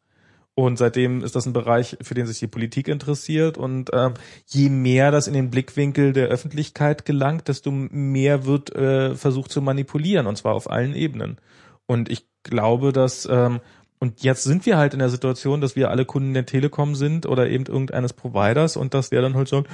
[0.56, 3.58] Und seitdem ist das ein Bereich, für den sich die Politik interessiert.
[3.58, 9.16] Und ähm, je mehr das in den Blickwinkel der Öffentlichkeit gelangt, desto mehr wird äh,
[9.16, 11.38] versucht zu manipulieren, und zwar auf allen Ebenen.
[11.86, 13.62] Und ich glaube, dass ähm,
[14.00, 17.26] und jetzt sind wir halt in der Situation, dass wir alle Kunden der Telekom sind
[17.26, 19.68] oder eben irgendeines Providers und dass der dann halt sagt,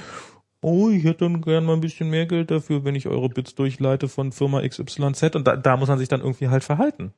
[0.62, 3.54] oh, ich hätte dann gern mal ein bisschen mehr Geld dafür, wenn ich eure Bits
[3.54, 7.12] durchleite von Firma XYZ und da, da muss man sich dann irgendwie halt verhalten.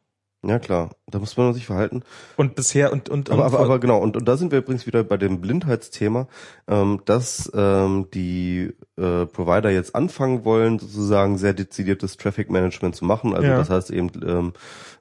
[0.46, 2.02] Ja klar, da muss man sich verhalten.
[2.36, 5.02] Und bisher und und, aber, aber, aber genau und, und da sind wir übrigens wieder
[5.02, 6.28] bei dem Blindheitsthema,
[6.68, 13.04] ähm, dass ähm, die äh, Provider jetzt anfangen wollen, sozusagen sehr dezidiertes Traffic Management zu
[13.04, 13.34] machen.
[13.34, 13.56] Also ja.
[13.56, 14.52] das heißt eben ähm,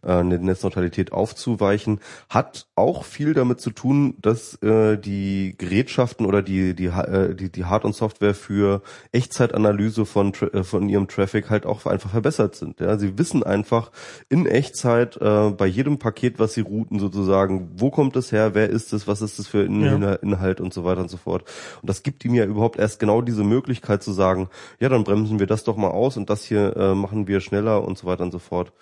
[0.03, 6.42] äh, eine Netzneutralität aufzuweichen, hat auch viel damit zu tun, dass äh, die Gerätschaften oder
[6.42, 11.50] die die äh, die, die Hard- und Software für Echtzeitanalyse von äh, von ihrem Traffic
[11.50, 12.80] halt auch einfach verbessert sind.
[12.80, 13.92] Ja, sie wissen einfach
[14.30, 18.69] in Echtzeit äh, bei jedem Paket, was sie routen, sozusagen, wo kommt es her, wer
[18.69, 20.14] ist es, was ist es für In ja.
[20.14, 21.43] Inhalt und so weiter und so fort.
[21.82, 24.49] Und das gibt ihm ja überhaupt erst genau diese Möglichkeit zu sagen,
[24.80, 27.83] ja, dann bremsen wir das doch mal aus und das hier äh, machen wir schneller
[27.83, 28.74] und so weiter und so fort.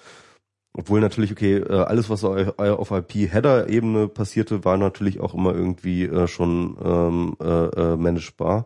[0.77, 6.27] Obwohl natürlich, okay, äh, alles, was auf IP-Header-Ebene passierte, war natürlich auch immer irgendwie äh,
[6.27, 8.65] schon ähm, äh, äh, managebar.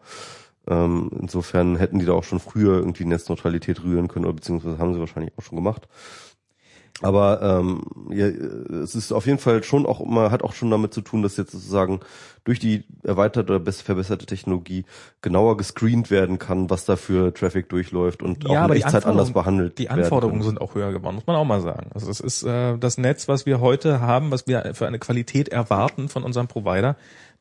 [0.68, 4.94] Ähm, insofern hätten die da auch schon früher irgendwie Netzneutralität rühren können, oder beziehungsweise haben
[4.94, 5.88] sie wahrscheinlich auch schon gemacht.
[7.02, 10.94] Aber ähm, ja, es ist auf jeden Fall schon auch immer, hat auch schon damit
[10.94, 12.02] zu tun, dass jetzt sozusagen
[12.44, 14.86] durch die erweiterte oder verbesserte Technologie
[15.22, 19.32] genauer gescreent werden kann, was da für Traffic durchläuft und ja, auch in Echtzeit anders
[19.32, 21.90] behandelt Die Anforderungen sind auch höher geworden, muss man auch mal sagen.
[21.94, 25.50] Also es ist äh, das Netz, was wir heute haben, was wir für eine Qualität
[25.50, 26.98] erwarten von unserem Provider,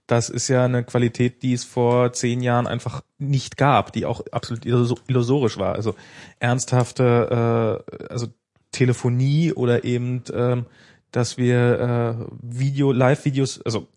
[0.07, 4.23] das ist ja eine Qualität, die es vor zehn Jahren einfach nicht gab, die auch
[4.33, 5.75] absolut illusorisch war.
[5.75, 5.95] Also
[6.39, 8.29] ernsthafte, äh, also
[8.73, 10.67] Telefonie oder eben, ähm,
[11.11, 13.89] dass wir äh, Video, Live-Videos, also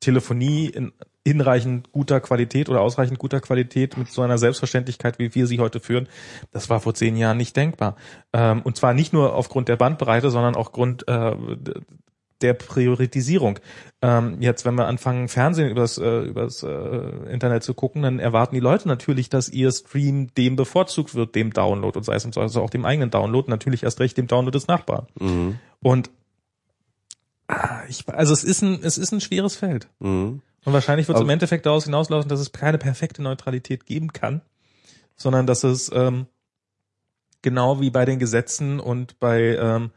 [0.00, 0.92] Telefonie in
[1.26, 5.80] hinreichend guter Qualität oder ausreichend guter Qualität mit so einer Selbstverständlichkeit, wie wir sie heute
[5.80, 6.06] führen,
[6.52, 7.96] das war vor zehn Jahren nicht denkbar.
[8.32, 11.34] Ähm, und zwar nicht nur aufgrund der Bandbreite, sondern auch Grund äh,
[12.40, 13.58] der Priorisierung.
[14.02, 16.68] Ähm, jetzt, wenn wir anfangen, Fernsehen übers, äh, übers äh,
[17.30, 21.52] Internet zu gucken, dann erwarten die Leute natürlich, dass ihr Stream dem bevorzugt wird, dem
[21.52, 24.66] Download und sei es also auch dem eigenen Download, natürlich erst recht dem Download des
[24.66, 25.06] Nachbarn.
[25.18, 25.58] Mhm.
[25.80, 26.10] Und
[27.48, 29.88] ah, ich, also es ist ein, es ist ein schweres Feld.
[30.00, 30.42] Mhm.
[30.64, 34.40] Und wahrscheinlich wird es im Endeffekt daraus hinauslaufen, dass es keine perfekte Neutralität geben kann,
[35.14, 36.26] sondern dass es ähm,
[37.42, 39.90] genau wie bei den Gesetzen und bei ähm,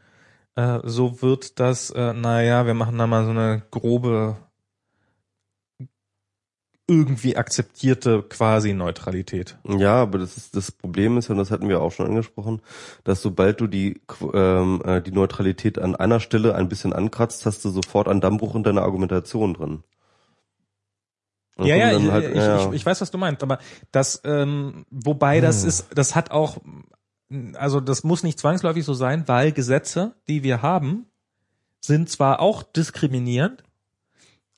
[0.58, 4.36] äh, so wird, dass, äh, naja, wir machen da mal so eine grobe
[6.90, 9.58] irgendwie akzeptierte quasi Neutralität.
[9.68, 12.62] Ja, aber das ist das Problem ist und das hatten wir auch schon angesprochen,
[13.04, 14.00] dass sobald du die
[14.32, 18.54] ähm, äh, die Neutralität an einer Stelle ein bisschen ankratzt, hast du sofort einen Dammbruch
[18.54, 19.84] in deiner Argumentation drin.
[21.58, 22.68] Ja, ja, halt- ich, ja.
[22.70, 23.58] Ich, ich weiß, was du meinst, aber
[23.92, 25.68] das, ähm, wobei das Hm.
[25.68, 26.56] ist, das hat auch,
[27.54, 31.06] also das muss nicht zwangsläufig so sein, weil Gesetze, die wir haben,
[31.80, 33.62] sind zwar auch diskriminierend,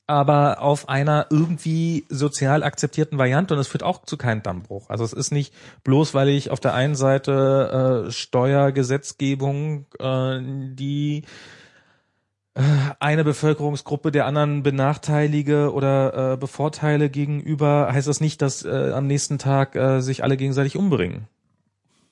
[0.07, 4.89] aber auf einer irgendwie sozial akzeptierten Variante und es führt auch zu keinem Dammbruch.
[4.89, 10.39] Also es ist nicht bloß, weil ich auf der einen Seite äh, Steuergesetzgebung, äh,
[10.73, 11.23] die
[12.55, 12.61] äh,
[12.99, 19.07] eine Bevölkerungsgruppe der anderen benachteilige oder äh, bevorteile gegenüber, heißt das nicht, dass äh, am
[19.07, 21.27] nächsten Tag äh, sich alle gegenseitig umbringen.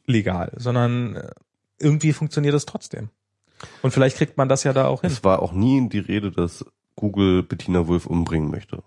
[0.10, 1.30] Legal, sondern äh,
[1.80, 3.10] irgendwie funktioniert das trotzdem.
[3.82, 5.12] Und vielleicht kriegt man das ja da auch hin.
[5.12, 6.66] es war auch nie die Rede, dass
[6.96, 8.82] Google Bettina Wulff umbringen möchte.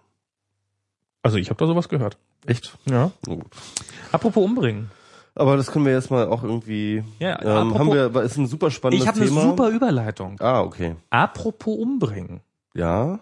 [1.23, 2.19] Also ich habe da sowas gehört.
[2.47, 2.77] Echt?
[2.87, 3.13] Ja.
[3.25, 3.45] Gut.
[4.11, 4.91] Apropos umbringen.
[5.35, 7.05] Aber das können wir jetzt mal auch irgendwie.
[7.19, 9.43] Ja, ähm, apropos- haben wir, ist ein super spannendes Ich habe eine Thema.
[9.43, 10.37] super Überleitung.
[10.41, 10.97] Ah, okay.
[11.11, 12.41] Apropos umbringen.
[12.75, 13.21] Ja.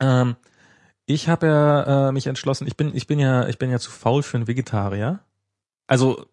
[0.00, 0.36] Ähm,
[1.06, 3.90] ich habe ja äh, mich entschlossen, ich bin ich bin ja ich bin ja zu
[3.90, 5.20] faul für einen Vegetarier.
[5.86, 6.24] Also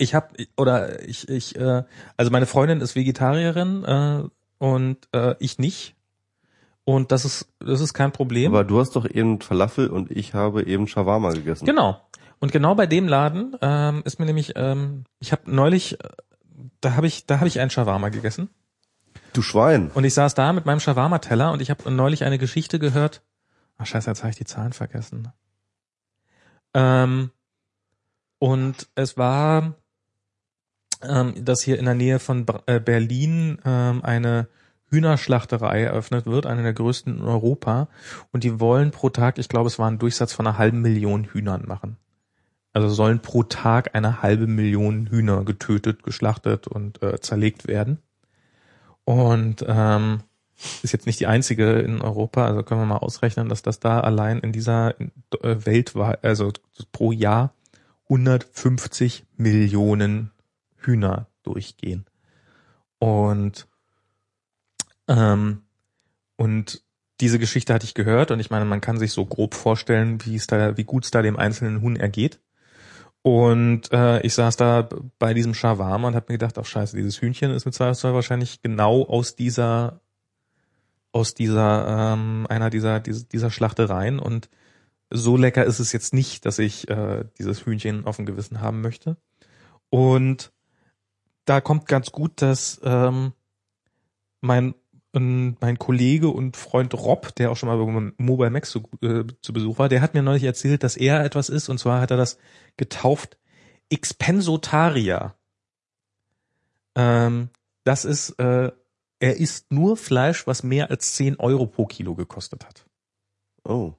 [0.00, 1.84] ich habe oder ich ich äh,
[2.16, 4.22] also meine Freundin ist Vegetarierin äh,
[4.58, 5.94] und äh, ich nicht.
[6.84, 8.52] Und das ist das ist kein Problem.
[8.52, 11.66] Aber du hast doch eben Falafel und ich habe eben Shawarma gegessen.
[11.66, 12.00] Genau.
[12.38, 16.08] Und genau bei dem Laden ähm, ist mir nämlich, ähm, ich habe neulich, äh,
[16.80, 18.48] da habe ich, da habe ich einen Shawarma gegessen
[19.34, 19.90] Du Schwein.
[19.92, 23.22] und ich saß da mit meinem Shawarma-Teller und ich habe neulich eine Geschichte gehört.
[23.76, 25.28] Ach scheiße, jetzt habe ich die Zahlen vergessen.
[26.72, 27.30] Ähm,
[28.38, 29.74] und es war,
[31.02, 34.48] ähm, dass hier in der Nähe von äh, Berlin ähm, eine
[34.90, 37.88] Hühnerschlachterei eröffnet wird, eine der größten in Europa.
[38.32, 41.24] Und die wollen pro Tag, ich glaube, es war ein Durchsatz von einer halben Million
[41.24, 41.96] Hühnern machen.
[42.72, 47.98] Also sollen pro Tag eine halbe Million Hühner getötet, geschlachtet und äh, zerlegt werden.
[49.04, 50.20] Und ähm,
[50.82, 54.00] ist jetzt nicht die einzige in Europa, also können wir mal ausrechnen, dass das da
[54.00, 55.06] allein in dieser äh,
[55.40, 56.52] weltweit, also
[56.92, 57.54] pro Jahr
[58.04, 60.30] 150 Millionen
[60.80, 62.06] Hühner durchgehen.
[62.98, 63.68] Und
[65.08, 65.62] ähm,
[66.36, 66.82] und
[67.20, 70.36] diese Geschichte hatte ich gehört und ich meine, man kann sich so grob vorstellen, wie
[70.36, 72.40] es da, wie gut es da dem einzelnen Huhn ergeht.
[73.22, 77.20] Und äh, ich saß da bei diesem Shawarma und habe mir gedacht, ach scheiße, dieses
[77.20, 80.00] Hühnchen ist mit Zweifelsfall wahrscheinlich genau aus dieser,
[81.12, 84.18] aus dieser, ähm, einer dieser, dieser Schlachtereien.
[84.18, 84.48] Und
[85.10, 88.80] so lecker ist es jetzt nicht, dass ich äh, dieses Hühnchen auf dem Gewissen haben
[88.80, 89.18] möchte.
[89.90, 90.52] Und
[91.50, 93.32] da kommt ganz gut, dass ähm,
[94.40, 94.74] mein
[95.12, 99.52] mein Kollege und Freund Rob, der auch schon mal bei Mobile Max zu, äh, zu
[99.52, 102.16] Besuch war, der hat mir neulich erzählt, dass er etwas ist, und zwar hat er
[102.16, 102.38] das
[102.76, 103.36] getauft
[103.90, 105.34] Expensotaria.
[106.94, 107.50] Ähm,
[107.82, 108.70] das ist, äh,
[109.18, 112.86] er isst nur Fleisch, was mehr als 10 Euro pro Kilo gekostet hat.
[113.64, 113.94] Oh.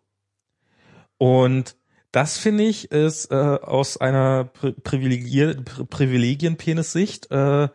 [1.18, 1.76] Und
[2.12, 7.70] das finde ich ist äh, aus einer Pri Privilegier Pri Privilegienpenis-Sicht äh,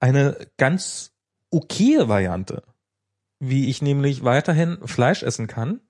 [0.00, 1.12] eine ganz
[1.50, 2.62] okaye Variante,
[3.38, 5.80] wie ich nämlich weiterhin Fleisch essen kann,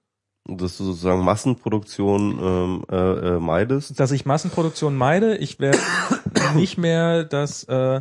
[0.47, 3.99] Dass du sozusagen Massenproduktion ähm, äh, äh, meidest.
[4.01, 5.37] dass ich Massenproduktion meide.
[5.37, 5.79] Ich werde
[6.55, 8.01] nicht mehr das äh,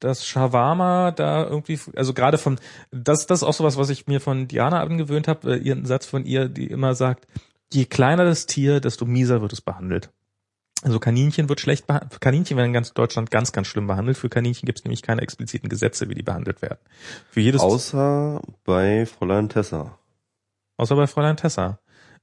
[0.00, 2.58] das Shawarma da irgendwie, also gerade von,
[2.90, 6.06] das, das ist auch sowas, was ich mir von Diana angewöhnt habe, äh, ihren Satz
[6.06, 7.26] von ihr, die immer sagt,
[7.72, 10.10] je kleiner das Tier, desto mieser wird es behandelt.
[10.82, 14.16] Also Kaninchen wird schlecht behandelt, Kaninchen werden in ganz Deutschland ganz, ganz schlimm behandelt.
[14.16, 16.78] Für Kaninchen gibt es nämlich keine expliziten Gesetze, wie die behandelt werden.
[17.30, 19.98] Für jedes Außer bei Fräulein Tessa.
[20.78, 21.80] Außer bei Fräulein Tessa.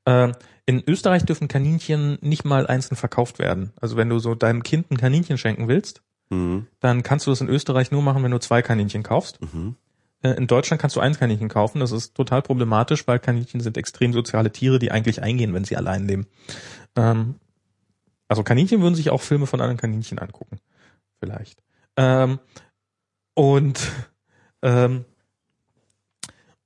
[0.08, 0.32] Ähm,
[0.66, 3.74] in Österreich dürfen Kaninchen nicht mal einzeln verkauft werden.
[3.80, 6.68] Also wenn du so deinem Kind ein Kaninchen schenken willst, Mhm.
[6.82, 9.40] dann kannst du das in Österreich nur machen, wenn du zwei Kaninchen kaufst.
[9.42, 9.76] Mhm.
[10.22, 11.80] Äh, in Deutschland kannst du ein Kaninchen kaufen.
[11.80, 15.78] Das ist total problematisch, weil Kaninchen sind extrem soziale Tiere, die eigentlich eingehen, wenn sie
[15.78, 16.28] allein leben.
[16.96, 17.36] Ähm,
[18.28, 20.60] also Kaninchen würden sich auch Filme von anderen Kaninchen angucken.
[21.20, 21.62] Vielleicht.
[21.96, 22.40] Ähm,
[23.34, 23.92] und
[24.62, 25.06] ähm,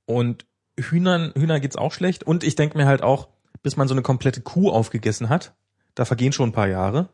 [0.06, 0.46] und
[0.80, 2.24] Hühnern, Hühner geht's auch schlecht.
[2.24, 3.30] Und ich denke mir halt auch,
[3.64, 5.54] bis man so eine komplette Kuh aufgegessen hat,
[5.96, 7.10] da vergehen schon ein paar Jahre.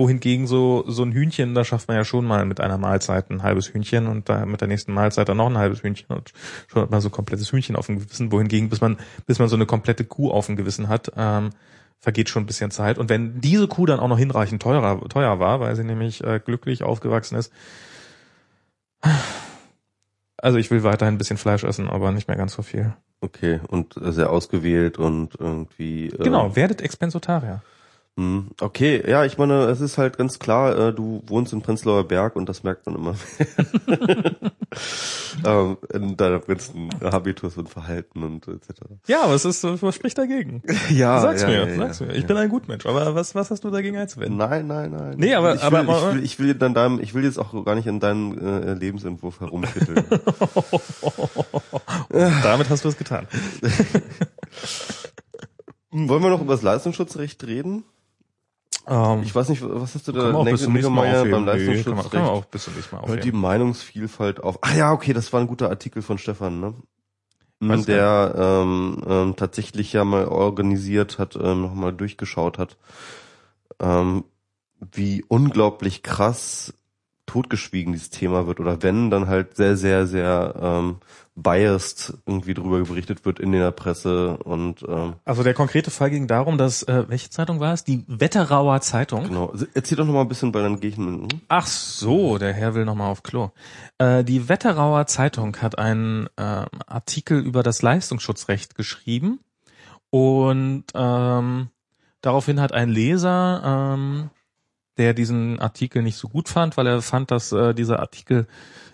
[0.00, 3.42] Wohingegen so, so ein Hühnchen, da schafft man ja schon mal mit einer Mahlzeit ein
[3.42, 6.32] halbes Hühnchen und da mit der nächsten Mahlzeit dann noch ein halbes Hühnchen und
[6.68, 8.32] schon hat man so ein komplettes Hühnchen auf dem Gewissen.
[8.32, 8.96] Wohingegen, bis man,
[9.26, 11.50] bis man so eine komplette Kuh auf dem Gewissen hat, ähm,
[11.98, 12.96] vergeht schon ein bisschen Zeit.
[12.96, 16.40] Und wenn diese Kuh dann auch noch hinreichend teurer, teuer war, weil sie nämlich äh,
[16.42, 17.52] glücklich aufgewachsen ist,
[20.38, 22.94] also ich will weiterhin ein bisschen Fleisch essen, aber nicht mehr ganz so viel.
[23.20, 26.06] Okay, und sehr ausgewählt und irgendwie.
[26.06, 27.62] Äh, genau, werdet Expensotarier.
[28.20, 32.04] Hm, okay, ja, ich meine, es ist halt ganz klar, äh, du wohnst in Prenzlauer
[32.06, 33.14] Berg und das merkt man immer
[35.46, 38.68] ähm, in deinem ganzen Habitus und Verhalten und etc.
[39.06, 40.62] Ja, aber es ist, was spricht dagegen?
[40.90, 42.14] ja, sag's ja, mir, ja, sag's ja, mir.
[42.14, 44.36] Ich bin ein Gutmensch, aber was, was hast du dagegen einzuwenden?
[44.36, 45.14] Nein, nein, nein.
[45.16, 47.64] Nee, aber- ich will, aber- ich will, ich will dann deinem, ich will jetzt auch
[47.64, 50.04] gar nicht in deinem äh, Lebensentwurf herumkitteln.
[52.10, 53.26] Damit hast du es getan.
[55.90, 57.84] Wollen wir noch über das Leistungsschutzrecht reden?
[58.86, 61.44] Ähm, Ich weiß nicht, was hast du da kann bis zum nächsten Mal aufheben.
[61.44, 63.40] beim Nee, kann man, kann man auch bis zum nächsten Mal Hört die aufheben.
[63.40, 64.58] Meinungsvielfalt auf.
[64.62, 66.74] Ah ja, okay, das war ein guter Artikel von Stefan, ne?
[67.62, 72.78] Was der ähm, ähm, tatsächlich ja mal organisiert hat, ähm, nochmal durchgeschaut hat,
[73.80, 74.24] ähm,
[74.94, 76.72] wie unglaublich krass
[77.30, 80.96] totgeschwiegen dieses Thema wird oder wenn dann halt sehr, sehr, sehr ähm,
[81.36, 86.26] biased irgendwie drüber berichtet wird in der Presse und ähm, Also der konkrete Fall ging
[86.26, 87.84] darum, dass, äh, welche Zeitung war es?
[87.84, 89.28] Die Wetterauer Zeitung.
[89.28, 89.54] genau.
[89.74, 91.32] Erzähl doch nochmal ein bisschen, weil dann gehe ich mit.
[91.32, 91.40] Hm?
[91.48, 93.50] Ach so, der Herr will nochmal auf Klo.
[93.98, 99.38] Äh, die Wetterauer Zeitung hat einen äh, Artikel über das Leistungsschutzrecht geschrieben
[100.10, 101.68] und ähm,
[102.22, 104.30] daraufhin hat ein Leser, ähm,
[105.00, 108.46] der diesen Artikel nicht so gut fand, weil er fand, dass äh, dieser Artikel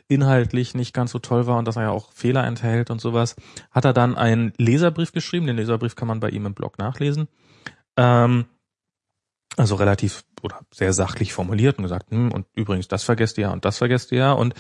[0.07, 3.35] inhaltlich nicht ganz so toll war und dass er ja auch Fehler enthält und sowas,
[3.73, 5.49] hat er dann einen Leserbrief geschrieben.
[5.49, 7.27] Den Leserbrief kann man bei ihm im Blog nachlesen.
[7.97, 8.45] Ähm,
[9.57, 13.53] also relativ oder sehr sachlich formuliert und gesagt, hm, und übrigens, das vergesst ihr ja
[13.53, 14.33] und das vergesst ihr ja.
[14.33, 14.55] Und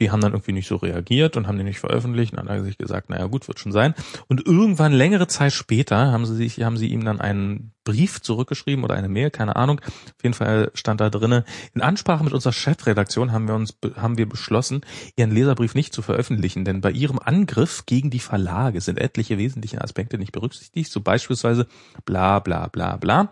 [0.00, 2.32] die haben dann irgendwie nicht so reagiert und haben den nicht veröffentlicht.
[2.32, 3.94] Und dann hat er sich gesagt, naja gut, wird schon sein.
[4.28, 8.84] Und irgendwann längere Zeit später haben sie sich, haben sie ihm dann einen Brief zurückgeschrieben
[8.84, 9.80] oder eine Mail, keine Ahnung.
[9.80, 11.44] Auf jeden Fall stand da drinne,
[11.74, 14.82] in Ansprache mit unserer Chefredaktion haben wir uns, haben wir beschlossen,
[15.16, 19.82] ihren Leserbrief nicht zu veröffentlichen, denn bei ihrem Angriff gegen die Verlage sind etliche wesentliche
[19.82, 21.66] Aspekte nicht berücksichtigt, so beispielsweise
[22.04, 23.30] bla bla bla bla.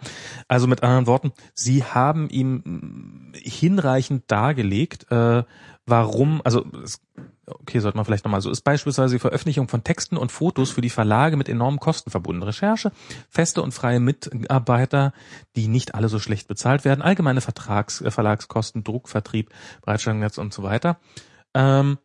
[0.49, 5.45] Also mit anderen Worten, sie haben ihm hinreichend dargelegt, äh,
[5.87, 6.65] warum, also
[7.47, 10.81] okay, sollte man vielleicht nochmal so, ist beispielsweise die Veröffentlichung von Texten und Fotos für
[10.81, 12.43] die Verlage mit enormen Kosten verbunden.
[12.43, 12.93] Recherche,
[13.29, 15.13] feste und freie Mitarbeiter,
[15.57, 19.51] die nicht alle so schlecht bezahlt werden, allgemeine Vertrags, Verlagskosten, Druck, Vertrieb,
[20.39, 20.99] und so weiter.
[21.55, 21.99] Ähm,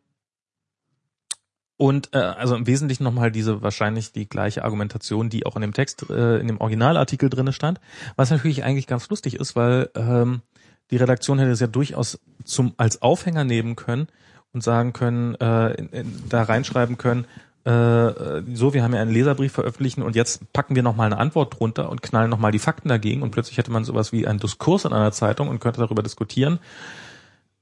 [1.76, 5.72] und äh, also im Wesentlichen nochmal diese wahrscheinlich die gleiche Argumentation, die auch in dem
[5.72, 7.80] Text, äh, in dem Originalartikel drinne stand,
[8.16, 10.42] was natürlich eigentlich ganz lustig ist, weil ähm,
[10.90, 14.08] die Redaktion hätte es ja durchaus zum als Aufhänger nehmen können
[14.52, 17.26] und sagen können, äh, in, in, da reinschreiben können,
[17.64, 21.58] äh, so, wir haben ja einen Leserbrief veröffentlichen und jetzt packen wir nochmal eine Antwort
[21.58, 24.84] drunter und knallen nochmal die Fakten dagegen und plötzlich hätte man sowas wie einen Diskurs
[24.84, 26.58] in einer Zeitung und könnte darüber diskutieren.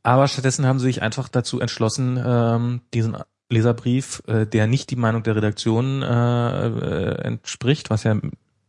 [0.02, 3.16] Aber stattdessen haben sie sich einfach dazu entschlossen, ähm, diesen
[3.52, 8.16] Leserbrief, äh, der nicht die Meinung der Redaktion äh, äh, entspricht, was ja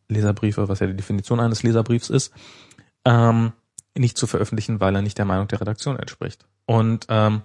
[0.10, 2.34] Leserbriefe, was ja die Definition eines Leserbriefs ist,
[3.06, 3.54] ähm,
[3.98, 6.46] nicht zu veröffentlichen, weil er nicht der Meinung der Redaktion entspricht.
[6.66, 7.44] Und ähm,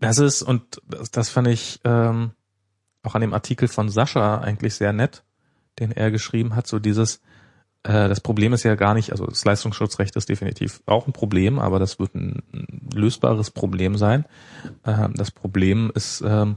[0.00, 2.32] das ist, und das, das fand ich ähm,
[3.02, 5.24] auch an dem Artikel von Sascha eigentlich sehr nett,
[5.78, 7.20] den er geschrieben hat, so dieses,
[7.84, 11.78] das Problem ist ja gar nicht, also das Leistungsschutzrecht ist definitiv auch ein Problem, aber
[11.78, 12.42] das wird ein
[12.94, 14.24] lösbares Problem sein.
[14.86, 16.56] Ähm, das Problem ist, ähm,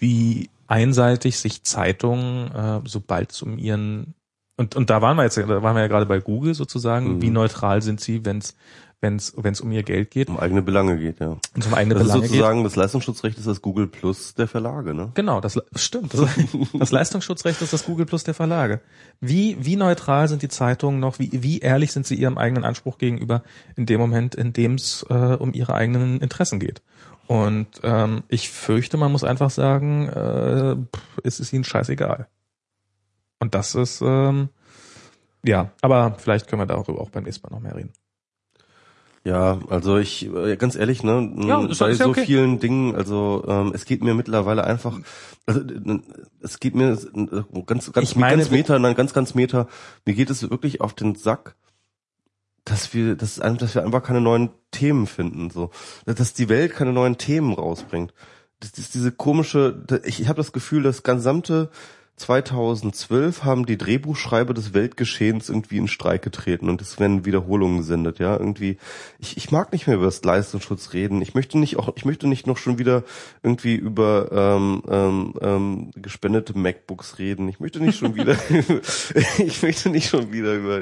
[0.00, 4.14] wie einseitig sich Zeitungen, äh, sobald es um ihren
[4.56, 7.22] und, und da waren wir jetzt, da waren wir ja gerade bei Google sozusagen, Mhm.
[7.22, 8.54] wie neutral sind sie, wenn es
[9.02, 11.36] wenn es wenn es um ihr Geld geht Um eigene Belange geht, ja.
[11.54, 12.30] und um eigene Das ist Belange geht.
[12.30, 15.10] sozusagen das Leistungsschutzrecht ist das Google Plus der Verlage, ne?
[15.14, 16.14] Genau, das stimmt.
[16.14, 16.30] Das,
[16.78, 18.80] das Leistungsschutzrecht ist das Google Plus der Verlage.
[19.20, 21.18] Wie, wie neutral sind die Zeitungen noch?
[21.18, 23.42] Wie, wie ehrlich sind sie ihrem eigenen Anspruch gegenüber
[23.76, 26.80] in dem Moment, in dem es äh, um ihre eigenen Interessen geht?
[27.26, 30.76] Und ähm, ich fürchte, man muss einfach sagen, äh,
[31.24, 32.28] es ist ihnen scheißegal.
[33.40, 34.48] Und das ist, ähm,
[35.44, 37.90] ja, aber vielleicht können wir darüber auch beim nächsten Mal noch mehr reden.
[39.24, 42.24] Ja, also ich, äh, ganz ehrlich, ne, Ja, bei so okay.
[42.24, 44.98] vielen Dingen, also ähm, es geht mir mittlerweile einfach,
[45.46, 45.60] also
[46.40, 49.68] es geht mir äh, ganz, ganz, meine, ganz Meter, nein, ganz, ganz Meter,
[50.04, 51.54] mir geht es wirklich auf den Sack,
[52.64, 55.70] dass wir, dass, dass wir einfach keine neuen Themen finden, so,
[56.04, 58.12] dass die Welt keine neuen Themen rausbringt.
[58.58, 61.70] Das ist diese komische, ich, ich habe das Gefühl, das gesamte
[62.22, 68.20] 2012 haben die Drehbuchschreiber des Weltgeschehens irgendwie in Streik getreten und es werden Wiederholungen gesendet,
[68.20, 68.76] ja, irgendwie.
[69.18, 71.20] Ich, ich mag nicht mehr über das Leistungsschutz reden.
[71.20, 73.02] Ich möchte nicht auch, ich möchte nicht noch schon wieder
[73.42, 77.48] irgendwie über ähm, ähm, ähm, gespendete MacBooks reden.
[77.48, 78.36] Ich möchte nicht schon wieder,
[79.38, 80.78] ich möchte nicht schon wieder über.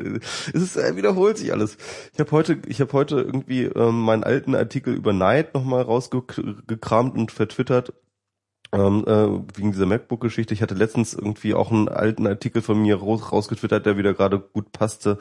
[0.53, 1.79] Es ist, äh, wiederholt sich alles.
[2.13, 7.17] Ich habe heute, ich habe heute irgendwie ähm, meinen alten Artikel über Neid nochmal rausgekramt
[7.17, 7.95] und vertwittert
[8.73, 10.55] ähm, äh, wegen dieser MacBook-Geschichte.
[10.55, 14.39] Ich hatte letztens irgendwie auch einen alten Artikel von mir raus, rausgetwittert, der wieder gerade
[14.39, 15.19] gut passte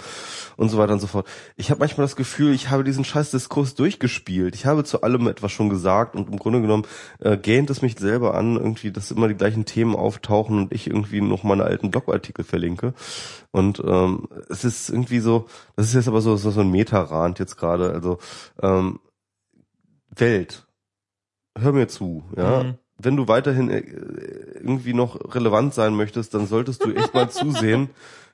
[0.58, 1.28] und so weiter und so fort.
[1.56, 4.56] Ich habe manchmal das Gefühl, ich habe diesen scheiß Diskurs durchgespielt.
[4.56, 6.86] Ich habe zu allem etwas schon gesagt und im Grunde genommen
[7.20, 10.88] äh, gähnt es mich selber an, irgendwie, dass immer die gleichen Themen auftauchen und ich
[10.88, 12.94] irgendwie noch meine alten Blogartikel verlinke.
[13.52, 17.58] Und ähm, es ist irgendwie so, das ist jetzt aber so, so, ein Metarand jetzt
[17.58, 17.92] gerade.
[17.92, 18.20] Also
[18.62, 19.00] ähm,
[20.16, 20.68] Welt,
[21.58, 22.64] hör mir zu, ja.
[22.64, 22.78] Mhm.
[23.00, 23.80] Wenn du weiterhin äh,
[24.62, 27.90] irgendwie noch relevant sein möchtest, dann solltest du echt mal zusehen,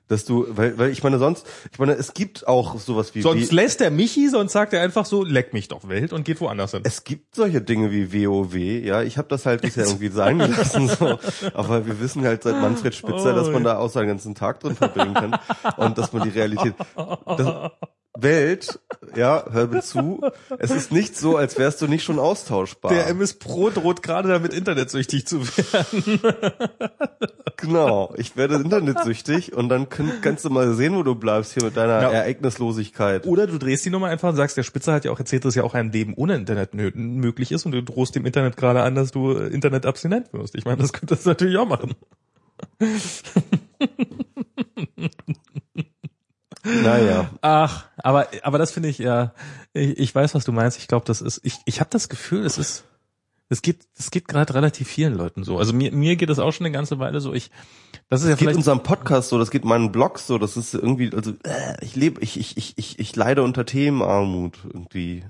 [0.08, 3.50] dass du, weil, weil ich meine sonst, ich meine, es gibt auch sowas wie, Sonst
[3.50, 6.40] wie lässt er Michi, sonst sagt er einfach so, leck mich doch Welt und geht
[6.40, 6.82] woanders hin.
[6.84, 9.02] es gibt solche Dinge wie WoW, ja.
[9.02, 11.18] Ich habe das halt bisher irgendwie sein gelassen, so.
[11.54, 14.76] aber wir wissen halt seit Manfred Spitzer, dass man da auch seinen ganzen Tag drin
[14.76, 15.38] verbringen kann
[15.76, 16.74] und dass man die Realität,
[17.26, 17.72] das,
[18.18, 18.78] Welt,
[19.14, 20.22] ja, hör mir zu.
[20.58, 22.92] Es ist nicht so, als wärst du nicht schon austauschbar.
[22.92, 26.20] Der MS Pro droht gerade damit, internetsüchtig zu werden.
[27.58, 31.64] Genau, ich werde internetsüchtig und dann können, kannst du mal sehen, wo du bleibst hier
[31.64, 32.10] mit deiner Ja.
[32.10, 33.26] Ereignislosigkeit.
[33.26, 35.54] Oder du drehst die Nummer einfach und sagst, der Spitzer hat ja auch erzählt, dass
[35.54, 38.94] ja auch ein Leben ohne Internet möglich ist und du drohst dem Internet gerade an,
[38.94, 40.54] dass du äh, internetabstinent wirst.
[40.54, 41.94] Ich meine, das könntest du natürlich auch machen.
[46.66, 49.32] Naja, Ach, aber aber das finde ich ja,
[49.72, 50.78] ich, ich weiß, was du meinst.
[50.78, 52.84] Ich glaube, das ist, ich ich habe das Gefühl, es ist,
[53.48, 55.58] es geht, es geht gerade relativ vielen Leuten so.
[55.58, 57.32] Also mir mir geht es auch schon eine ganze Weile so.
[57.32, 57.50] Ich,
[58.08, 60.56] das ist ja das geht vielleicht unserem Podcast so, das geht meinen Blogs so, das
[60.56, 65.24] ist irgendwie, also äh, ich lebe, ich, ich, ich, ich, ich leide unter Themenarmut irgendwie.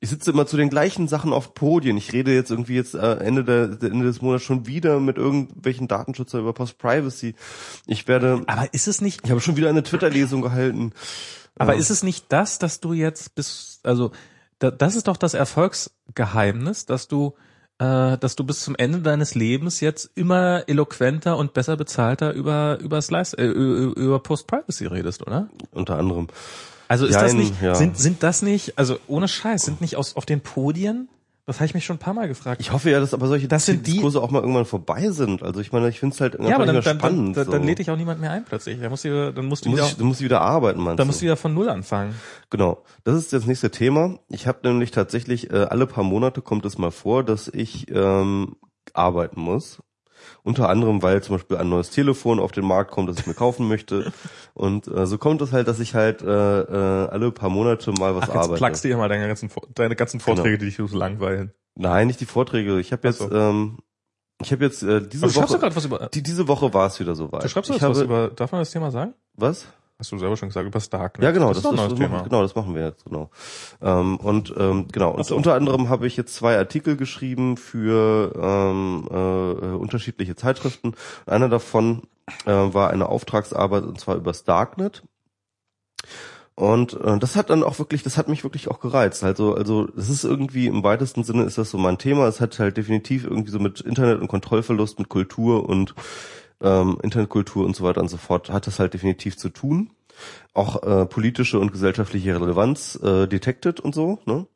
[0.00, 1.96] Ich sitze immer zu den gleichen Sachen auf Podien.
[1.96, 5.16] Ich rede jetzt irgendwie jetzt äh, Ende, der, der Ende des Monats schon wieder mit
[5.16, 7.34] irgendwelchen Datenschützer über Post-Privacy.
[7.86, 10.92] Ich werde, aber ist es nicht, ich habe schon wieder eine Twitter-Lesung gehalten.
[11.56, 14.12] aber Ähm, ist es nicht das, dass du jetzt bis, also
[14.58, 17.34] da, das ist doch das Erfolgsgeheimnis, dass du
[17.80, 22.78] äh, dass du bis zum Ende deines Lebens jetzt immer eloquenter und besser bezahlter über
[22.80, 25.48] über Slice, äh, über über Post Privacy redest, oder?
[25.72, 26.28] unter anderem.
[26.90, 27.74] Also ist das Jein, nicht, ja.
[27.76, 31.08] sind, sind das nicht, also ohne Scheiß, sind nicht aus, auf den Podien,
[31.46, 32.60] das habe ich mich schon ein paar Mal gefragt.
[32.60, 35.42] Ich hoffe ja, dass aber solche Das sind die- Diskurse auch mal irgendwann vorbei sind.
[35.44, 37.36] Also ich meine, ich finde es halt ja, aber dann, dann, spannend.
[37.36, 37.66] dann, dann, dann so.
[37.68, 38.80] lädt dich auch niemand mehr ein plötzlich.
[38.80, 41.06] Dann musst du, dann musst du du wieder, musst, du musst wieder arbeiten, meinst dann
[41.06, 41.10] du?
[41.10, 42.14] musst du wieder von Null anfangen.
[42.50, 44.18] Genau, das ist das nächste Thema.
[44.28, 48.56] Ich habe nämlich tatsächlich äh, alle paar Monate kommt es mal vor, dass ich ähm,
[48.94, 49.78] arbeiten muss.
[50.42, 53.34] Unter anderem, weil zum Beispiel ein neues Telefon auf den Markt kommt, das ich mir
[53.34, 54.12] kaufen möchte.
[54.54, 58.14] Und äh, so kommt es halt, dass ich halt äh, äh, alle paar Monate mal
[58.14, 58.58] was Ach, jetzt arbeite.
[58.58, 61.52] plagst du dir mal deine ganzen, deine ganzen Vorträge, die dich so langweilen.
[61.74, 62.80] Nein, nicht die Vorträge.
[62.80, 63.30] Ich habe jetzt, so.
[63.30, 63.78] ähm,
[64.42, 67.14] ich habe jetzt äh, diese du Woche, was über, die, diese Woche war es wieder
[67.14, 67.44] soweit.
[67.44, 69.14] du schreibst doch ich jetzt was habe, über, darf man das Thema sagen?
[69.34, 69.66] was?
[70.00, 71.18] Hast du selber schon gesagt, über Stark.
[71.18, 71.26] ne?
[71.26, 72.16] Ja, genau, das, ein neues das Thema.
[72.16, 73.28] Machen, genau, das machen wir jetzt, genau.
[73.82, 75.36] Ähm, und ähm, genau, und so.
[75.36, 80.94] unter anderem habe ich jetzt zwei Artikel geschrieben für ähm, äh, unterschiedliche Zeitschriften.
[81.26, 82.00] Einer davon
[82.46, 85.02] äh, war eine Auftragsarbeit und zwar über Darknet.
[86.54, 89.22] Und äh, das hat dann auch wirklich, das hat mich wirklich auch gereizt.
[89.22, 92.26] Also, also das ist irgendwie im weitesten Sinne ist das so mein Thema.
[92.26, 95.94] Es hat halt definitiv irgendwie so mit Internet und Kontrollverlust, mit Kultur und
[96.62, 99.90] ähm, Internetkultur und so weiter und so fort, hat das halt definitiv zu tun.
[100.52, 104.18] Auch äh, politische und gesellschaftliche Relevanz äh, detected und so.
[104.26, 104.46] Ne?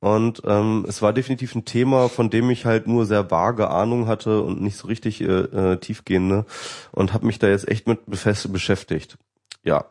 [0.00, 4.06] Und ähm, es war definitiv ein Thema, von dem ich halt nur sehr vage Ahnung
[4.06, 6.44] hatte und nicht so richtig äh, äh, tiefgehende
[6.92, 9.16] und habe mich da jetzt echt mit befest beschäftigt.
[9.62, 9.86] Ja.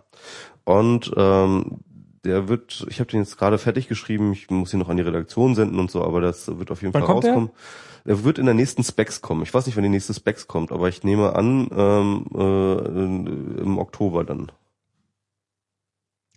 [0.63, 1.79] Und ähm,
[2.23, 5.03] der wird, ich habe den jetzt gerade fertig geschrieben, ich muss ihn noch an die
[5.03, 7.49] Redaktion senden und so, aber das wird auf jeden Wann Fall kommt der?
[8.05, 9.41] Der wird in der nächsten Specs kommen.
[9.43, 13.77] Ich weiß nicht, wann die nächste Specs kommt, aber ich nehme an, ähm, äh, im
[13.79, 14.51] Oktober dann,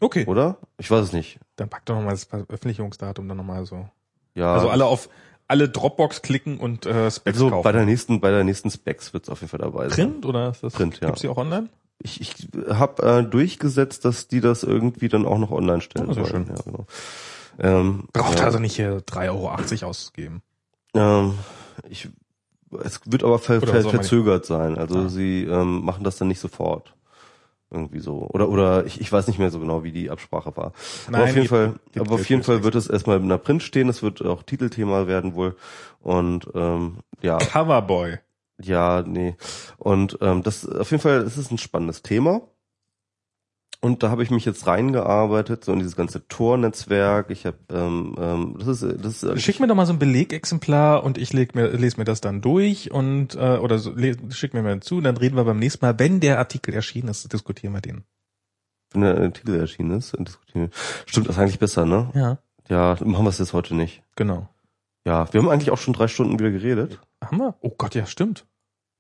[0.00, 0.24] Okay.
[0.26, 0.58] oder?
[0.78, 1.40] Ich weiß es nicht.
[1.56, 3.88] Dann pack doch nochmal das Veröffentlichungsdatum dann nochmal so.
[4.34, 4.54] Ja.
[4.54, 5.08] Also alle auf,
[5.48, 7.64] alle Dropbox klicken und äh, Specs also kaufen.
[7.64, 9.96] bei der nächsten, bei der nächsten Specs wird es auf jeden Fall dabei sein.
[10.12, 11.08] Print oder ist das, Print, ja.
[11.08, 11.68] gibt's die auch online?
[12.00, 16.12] ich, ich habe äh, durchgesetzt, dass die das irgendwie dann auch noch online stellen Oh,
[16.12, 16.46] sehr sollen.
[16.46, 16.56] schön.
[16.56, 16.86] Ja, genau.
[17.58, 19.28] Ähm, Braucht ja, also nicht hier 3,80
[19.82, 20.42] Euro auszugeben.
[20.94, 21.34] Ähm,
[21.88, 22.08] ich,
[22.82, 24.76] es wird aber ver ver verzögert sein.
[24.78, 25.08] Also Ah.
[25.08, 26.94] sie ähm, machen das dann nicht sofort.
[27.70, 28.26] Irgendwie so.
[28.32, 30.72] Oder oder ich, ich weiß nicht mehr so genau, wie die Absprache war.
[31.06, 33.88] aber auf jeden Fall, aber auf jeden Fall wird es erstmal in der Print stehen,
[33.88, 35.54] das wird auch Titelthema werden wohl.
[36.00, 38.18] Und ähm, ja, Coverboy.
[38.62, 39.36] ja, nee.
[39.76, 42.40] Und ähm, das auf jeden Fall, es ist ein spannendes Thema.
[43.80, 47.30] Und da habe ich mich jetzt reingearbeitet, so in dieses ganze Tor-Netzwerk.
[47.30, 51.04] Ich habe, ähm, ähm, das ist, das ist Schick mir doch mal so ein Belegexemplar
[51.04, 54.52] und ich leg mir, lese mir das dann durch und äh, oder so, le- schick
[54.52, 57.72] mir mal zu, dann reden wir beim nächsten Mal, wenn der Artikel erschienen ist, diskutieren
[57.72, 58.02] wir den.
[58.92, 60.70] wenn der Artikel erschienen ist, diskutieren wir.
[61.06, 62.10] Stimmt, das ist eigentlich besser, ne?
[62.14, 64.02] Ja, Ja, dann machen wir es jetzt heute nicht.
[64.16, 64.48] genau.
[65.06, 66.98] Ja, wir haben eigentlich auch schon drei Stunden wieder geredet.
[67.24, 67.54] Haben wir?
[67.60, 68.44] Oh Gott, ja, stimmt.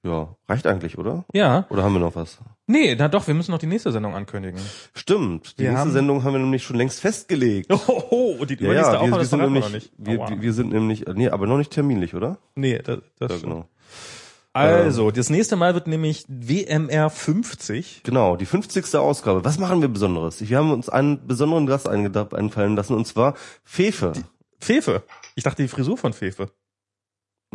[0.06, 1.24] Ja, reicht eigentlich, oder?
[1.34, 1.66] Ja.
[1.68, 2.38] Oder haben wir noch was?
[2.70, 4.60] Nee, na doch, wir müssen noch die nächste Sendung ankündigen.
[4.94, 7.72] Stimmt, die Wir nächste haben- Sendung haben wir nämlich schon längst festgelegt.
[7.72, 9.92] Oh, oh und die Ja, ja, wir, wir sind nämlich, noch nicht.
[9.96, 10.30] wir, Aua.
[10.38, 12.38] wir sind nämlich, nee, aber noch nicht terminlich, oder?
[12.54, 13.68] nee, das, das Ja, genau.
[14.52, 18.02] Also, das nächste Mal wird nämlich WMR 50.
[18.04, 18.96] Genau, die 50.
[18.96, 19.44] Ausgabe.
[19.44, 20.46] Was machen wir Besonderes?
[20.48, 24.12] Wir haben uns einen besonderen Gast einfallen lassen, und zwar Fefe.
[24.58, 25.04] Fefe.
[25.36, 26.50] Ich dachte die Frisur von Fefe.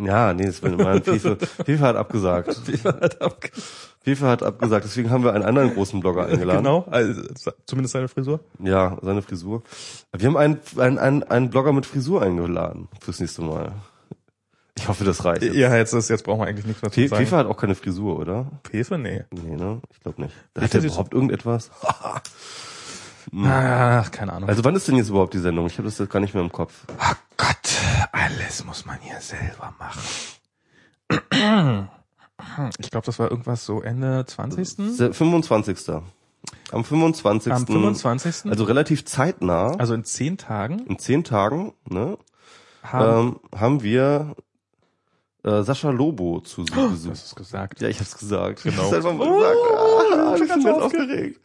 [0.00, 1.36] Ja, nee, das war mal Fefe.
[1.36, 2.52] Fefe hat abgesagt.
[2.54, 3.50] Fefe hat abge
[4.00, 6.58] Fefe hat abgesagt, deswegen haben wir einen anderen großen Blogger eingeladen.
[6.64, 7.22] Genau, also,
[7.64, 8.40] zumindest seine Frisur.
[8.58, 9.62] Ja, seine Frisur.
[10.12, 13.72] Wir haben einen, einen, einen, einen Blogger mit Frisur eingeladen fürs nächste Mal.
[14.76, 15.42] Ich hoffe, das reicht.
[15.44, 15.54] jetzt.
[15.54, 17.24] Ja, jetzt ist, jetzt brauchen wir eigentlich nichts mehr zu Fe- sagen.
[17.24, 18.46] Fefe hat auch keine Frisur, oder?
[18.68, 18.98] Fefe?
[18.98, 19.22] Nee.
[19.30, 19.80] Nee, ne?
[19.92, 20.34] Ich glaube nicht.
[20.58, 21.70] Hat er sieht- überhaupt irgendetwas?
[23.46, 24.48] Ach, keine Ahnung.
[24.48, 25.66] Also wann ist denn jetzt überhaupt die Sendung?
[25.66, 26.84] Ich habe das jetzt gar nicht mehr im Kopf.
[26.88, 27.78] oh Gott,
[28.12, 30.00] alles muss man hier selber machen.
[32.78, 34.68] Ich glaube, das war irgendwas so Ende 20.
[34.96, 35.78] Se- 25.
[36.72, 37.52] Am 25.
[37.52, 38.50] Am 25.
[38.50, 42.18] Also relativ zeitnah, also in zehn Tagen in zehn Tagen, ne,
[42.82, 44.34] haben ähm, haben wir
[45.44, 47.10] äh, Sascha Lobo zu du Besuch.
[47.12, 47.80] hast es gesagt.
[47.80, 48.62] Ja, ich hab's gesagt.
[48.64, 48.74] Genau.
[48.88, 49.56] Ich hab's einfach mal gesagt.
[50.12, 51.40] Ah, ich bin ganz aufgeregt.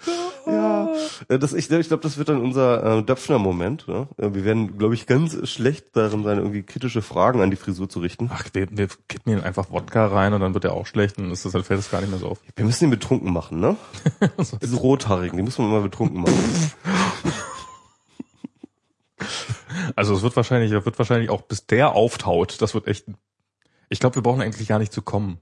[0.46, 0.90] Ja.
[1.28, 3.88] Äh, Das, ich ich glaube, das wird dann unser äh, Döpfner-Moment.
[3.88, 4.08] Ne?
[4.18, 7.90] Äh, Wir werden, glaube ich, ganz schlecht darin sein, irgendwie kritische Fragen an die Frisur
[7.90, 8.30] zu richten.
[8.34, 11.32] Ach, wir, wir kippen ihn einfach Wodka rein und dann wird er auch schlecht und
[11.32, 12.40] ist das, dann fällt es gar nicht mehr so auf.
[12.56, 13.76] Wir müssen ihn betrunken machen, ne?
[14.62, 16.72] Diese Rothaarigen, die müssen wir mal betrunken machen.
[19.96, 23.06] Also es wird wahrscheinlich, wird wahrscheinlich auch bis der auftaut, das wird echt.
[23.90, 25.40] Ich glaube, wir brauchen eigentlich gar nicht zu kommen.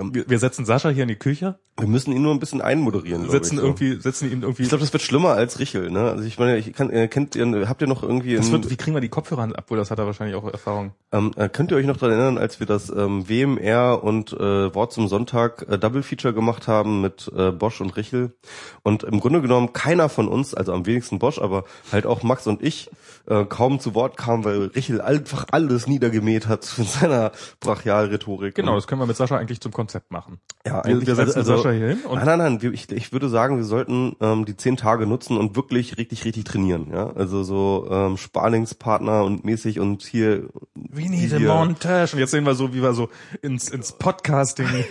[0.00, 3.28] Wir, wir setzen Sascha hier in die Küche, Wir müssen ihn nur ein bisschen einmoderieren.
[3.28, 3.66] setzen ich, so.
[3.66, 4.62] irgendwie, setzen ihn irgendwie.
[4.62, 6.10] Ich glaube, das wird schlimmer als Richel, ne?
[6.10, 8.76] Also ich meine, ich kann, äh, kennt ihr, habt ihr noch irgendwie, das wird, wie
[8.76, 9.54] kriegen wir die Kopfhörer an?
[9.58, 10.92] Obwohl, das hat er wahrscheinlich auch Erfahrung.
[11.10, 14.72] ähm, äh, könnt ihr euch noch daran erinnern, als wir das ähm, WMR und äh,
[14.72, 18.36] Wort zum Sonntag äh, Double Feature gemacht haben mit äh, Bosch und Richel
[18.84, 22.46] und im Grunde genommen keiner von uns, also am wenigsten Bosch, aber halt auch Max
[22.46, 22.88] und ich
[23.26, 28.54] äh, kaum zu Wort kamen, weil Richel einfach alles niedergemäht hat mit seiner Brachialrhetorik.
[28.54, 30.38] Genau, das können wir mit Sascha eigentlich zum Konzept machen.
[30.66, 32.72] ja, Wir, wir setzen also, Sascha hier hin und Nein, nein, nein.
[32.74, 36.44] Ich, ich würde sagen, wir sollten ähm, die zehn Tage nutzen und wirklich richtig, richtig
[36.44, 36.88] trainieren.
[36.92, 40.50] Ja, also so ähm, Sparlingspartner und mäßig und hier.
[40.74, 42.12] we need a hier- montage.
[42.12, 43.08] Und jetzt sehen wir so, wie wir so
[43.40, 44.66] ins, ins Podcasting,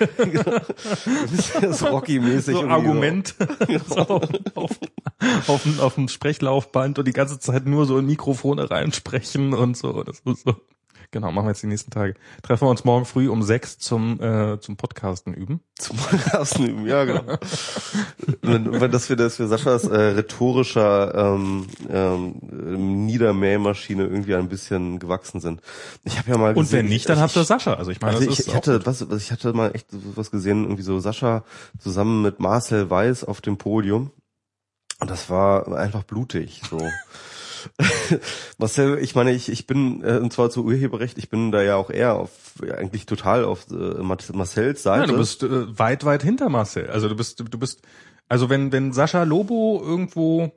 [1.72, 2.56] so Rocky-mäßig.
[2.56, 3.36] so Argument
[3.88, 4.24] so auf,
[4.56, 4.80] auf,
[5.48, 9.78] auf, dem- auf dem Sprechlaufband und die ganze Zeit nur so in Mikrofone reinsprechen und
[9.78, 10.02] so.
[10.02, 10.56] Das ist so.
[11.12, 12.16] Genau, machen wir jetzt die nächsten Tage.
[12.44, 15.62] Treffen wir uns morgen früh um sechs zum, äh, zum Podcasten üben.
[15.76, 17.38] Zum Podcasten üben, ja genau.
[18.42, 25.00] wenn, wenn das wir, dass wir Saschas äh, rhetorischer ähm, ähm, Niedermähmaschine irgendwie ein bisschen
[25.00, 25.62] gewachsen sind.
[26.04, 27.76] Ich habe ja mal Und gesehen, wenn nicht, dann habt ihr Sascha.
[27.76, 30.84] Also ich meine, Also ich hatte was, was ich hatte mal echt was gesehen, irgendwie
[30.84, 31.44] so Sascha
[31.80, 34.12] zusammen mit Marcel Weiß auf dem Podium
[35.00, 36.80] und das war einfach blutig so.
[38.58, 41.76] Marcel, ich meine, ich, ich bin, äh, und zwar zu Urheberrecht, ich bin da ja
[41.76, 45.12] auch eher auf, eigentlich total auf äh, Marcells Ja, Seite.
[45.12, 46.90] du bist äh, weit, weit hinter Marcel.
[46.90, 47.82] Also du bist, du bist,
[48.28, 50.52] also wenn, wenn Sascha Lobo irgendwo,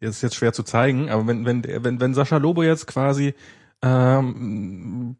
[0.00, 3.34] jetzt ist jetzt schwer zu zeigen, aber wenn, wenn, wenn, wenn Sascha Lobo jetzt quasi,
[3.82, 5.16] ähm,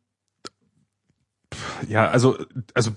[1.89, 2.37] ja, also,
[2.73, 2.93] also,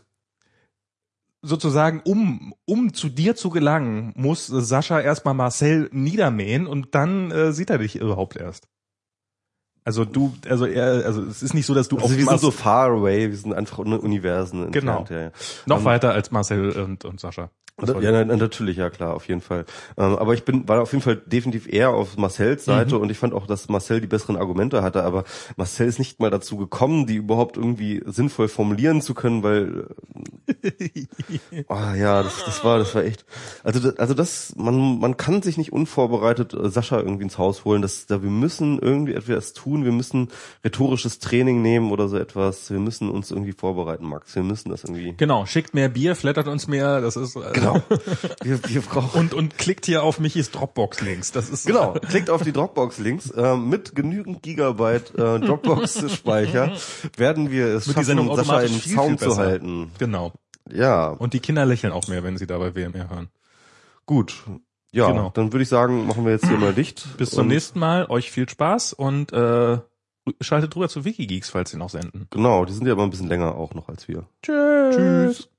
[1.41, 7.51] sozusagen, um, um zu dir zu gelangen, muss Sascha erstmal Marcel niedermähen und dann äh,
[7.51, 8.67] sieht er dich überhaupt erst.
[9.88, 12.40] Also du, also er, also es ist nicht so, dass du also auf wir sind
[12.41, 14.98] so far away, wir sind einfach Un- Universen Genau.
[14.99, 15.09] entfernt.
[15.09, 15.32] Ja, ja.
[15.66, 17.49] noch Ähm, weiter als Marcel und, und Sascha.
[17.80, 19.64] Das Ja, na, natürlich, ja klar, auf jeden Fall.
[19.98, 23.01] Ähm, aber ich bin war auf jeden Fall definitiv eher auf Marcells Seite Mhm.
[23.03, 25.25] und ich fand auch, dass Marcel die besseren Argumente hatte, aber
[25.57, 29.85] Marcel ist nicht mal dazu gekommen, die überhaupt irgendwie sinnvoll formulieren zu können, weil
[31.67, 33.25] Ah ja, das, das war, das war echt.
[33.64, 37.64] Also, das- also das, man, man kann sich nicht unvorbereitet äh, Sascha irgendwie ins Haus
[37.66, 37.82] holen.
[37.82, 39.77] Das, da wir müssen irgendwie etwas tun.
[39.84, 40.30] Wir müssen
[40.64, 42.70] rhetorisches Training nehmen oder so etwas.
[42.72, 44.36] Wir müssen uns irgendwie vorbereiten, Max.
[44.36, 45.14] Wir müssen das irgendwie.
[45.18, 47.82] Genau, schickt mehr Bier, flattert uns mehr, das ist äh, Genau.
[48.44, 49.20] Wir, wir brauchen.
[49.20, 51.32] und und klickt hier auf Michis Dropbox Links.
[51.32, 53.32] Das ist Genau, klickt auf die Dropbox-Links.
[53.32, 56.72] Äh, mit genügend Gigabyte äh, Dropbox-Speicher
[57.18, 59.92] werden wir es Sendung schaffen, Sascha im viel, Zaum zu halten.
[59.98, 60.34] Genau.
[60.72, 63.30] Ja, Und die Kinder lächeln auch mehr, wenn sie dabei WMR hören.
[64.06, 64.44] gut.
[64.98, 65.30] Ja, Genau.
[65.34, 67.08] dann würde ich sagen, machen wir jetzt hier mal dicht.
[67.17, 68.08] Bis zum nächsten Mal.
[68.09, 69.77] Euch viel Spaß und äh,
[70.42, 72.27] schaltet rüber zu Wikigeeks, falls sie noch senden.
[72.32, 74.26] Genau, die sind ja immer ein bisschen länger auch noch als wir.
[74.42, 74.95] Tschüss.
[74.95, 75.50] Tschüss.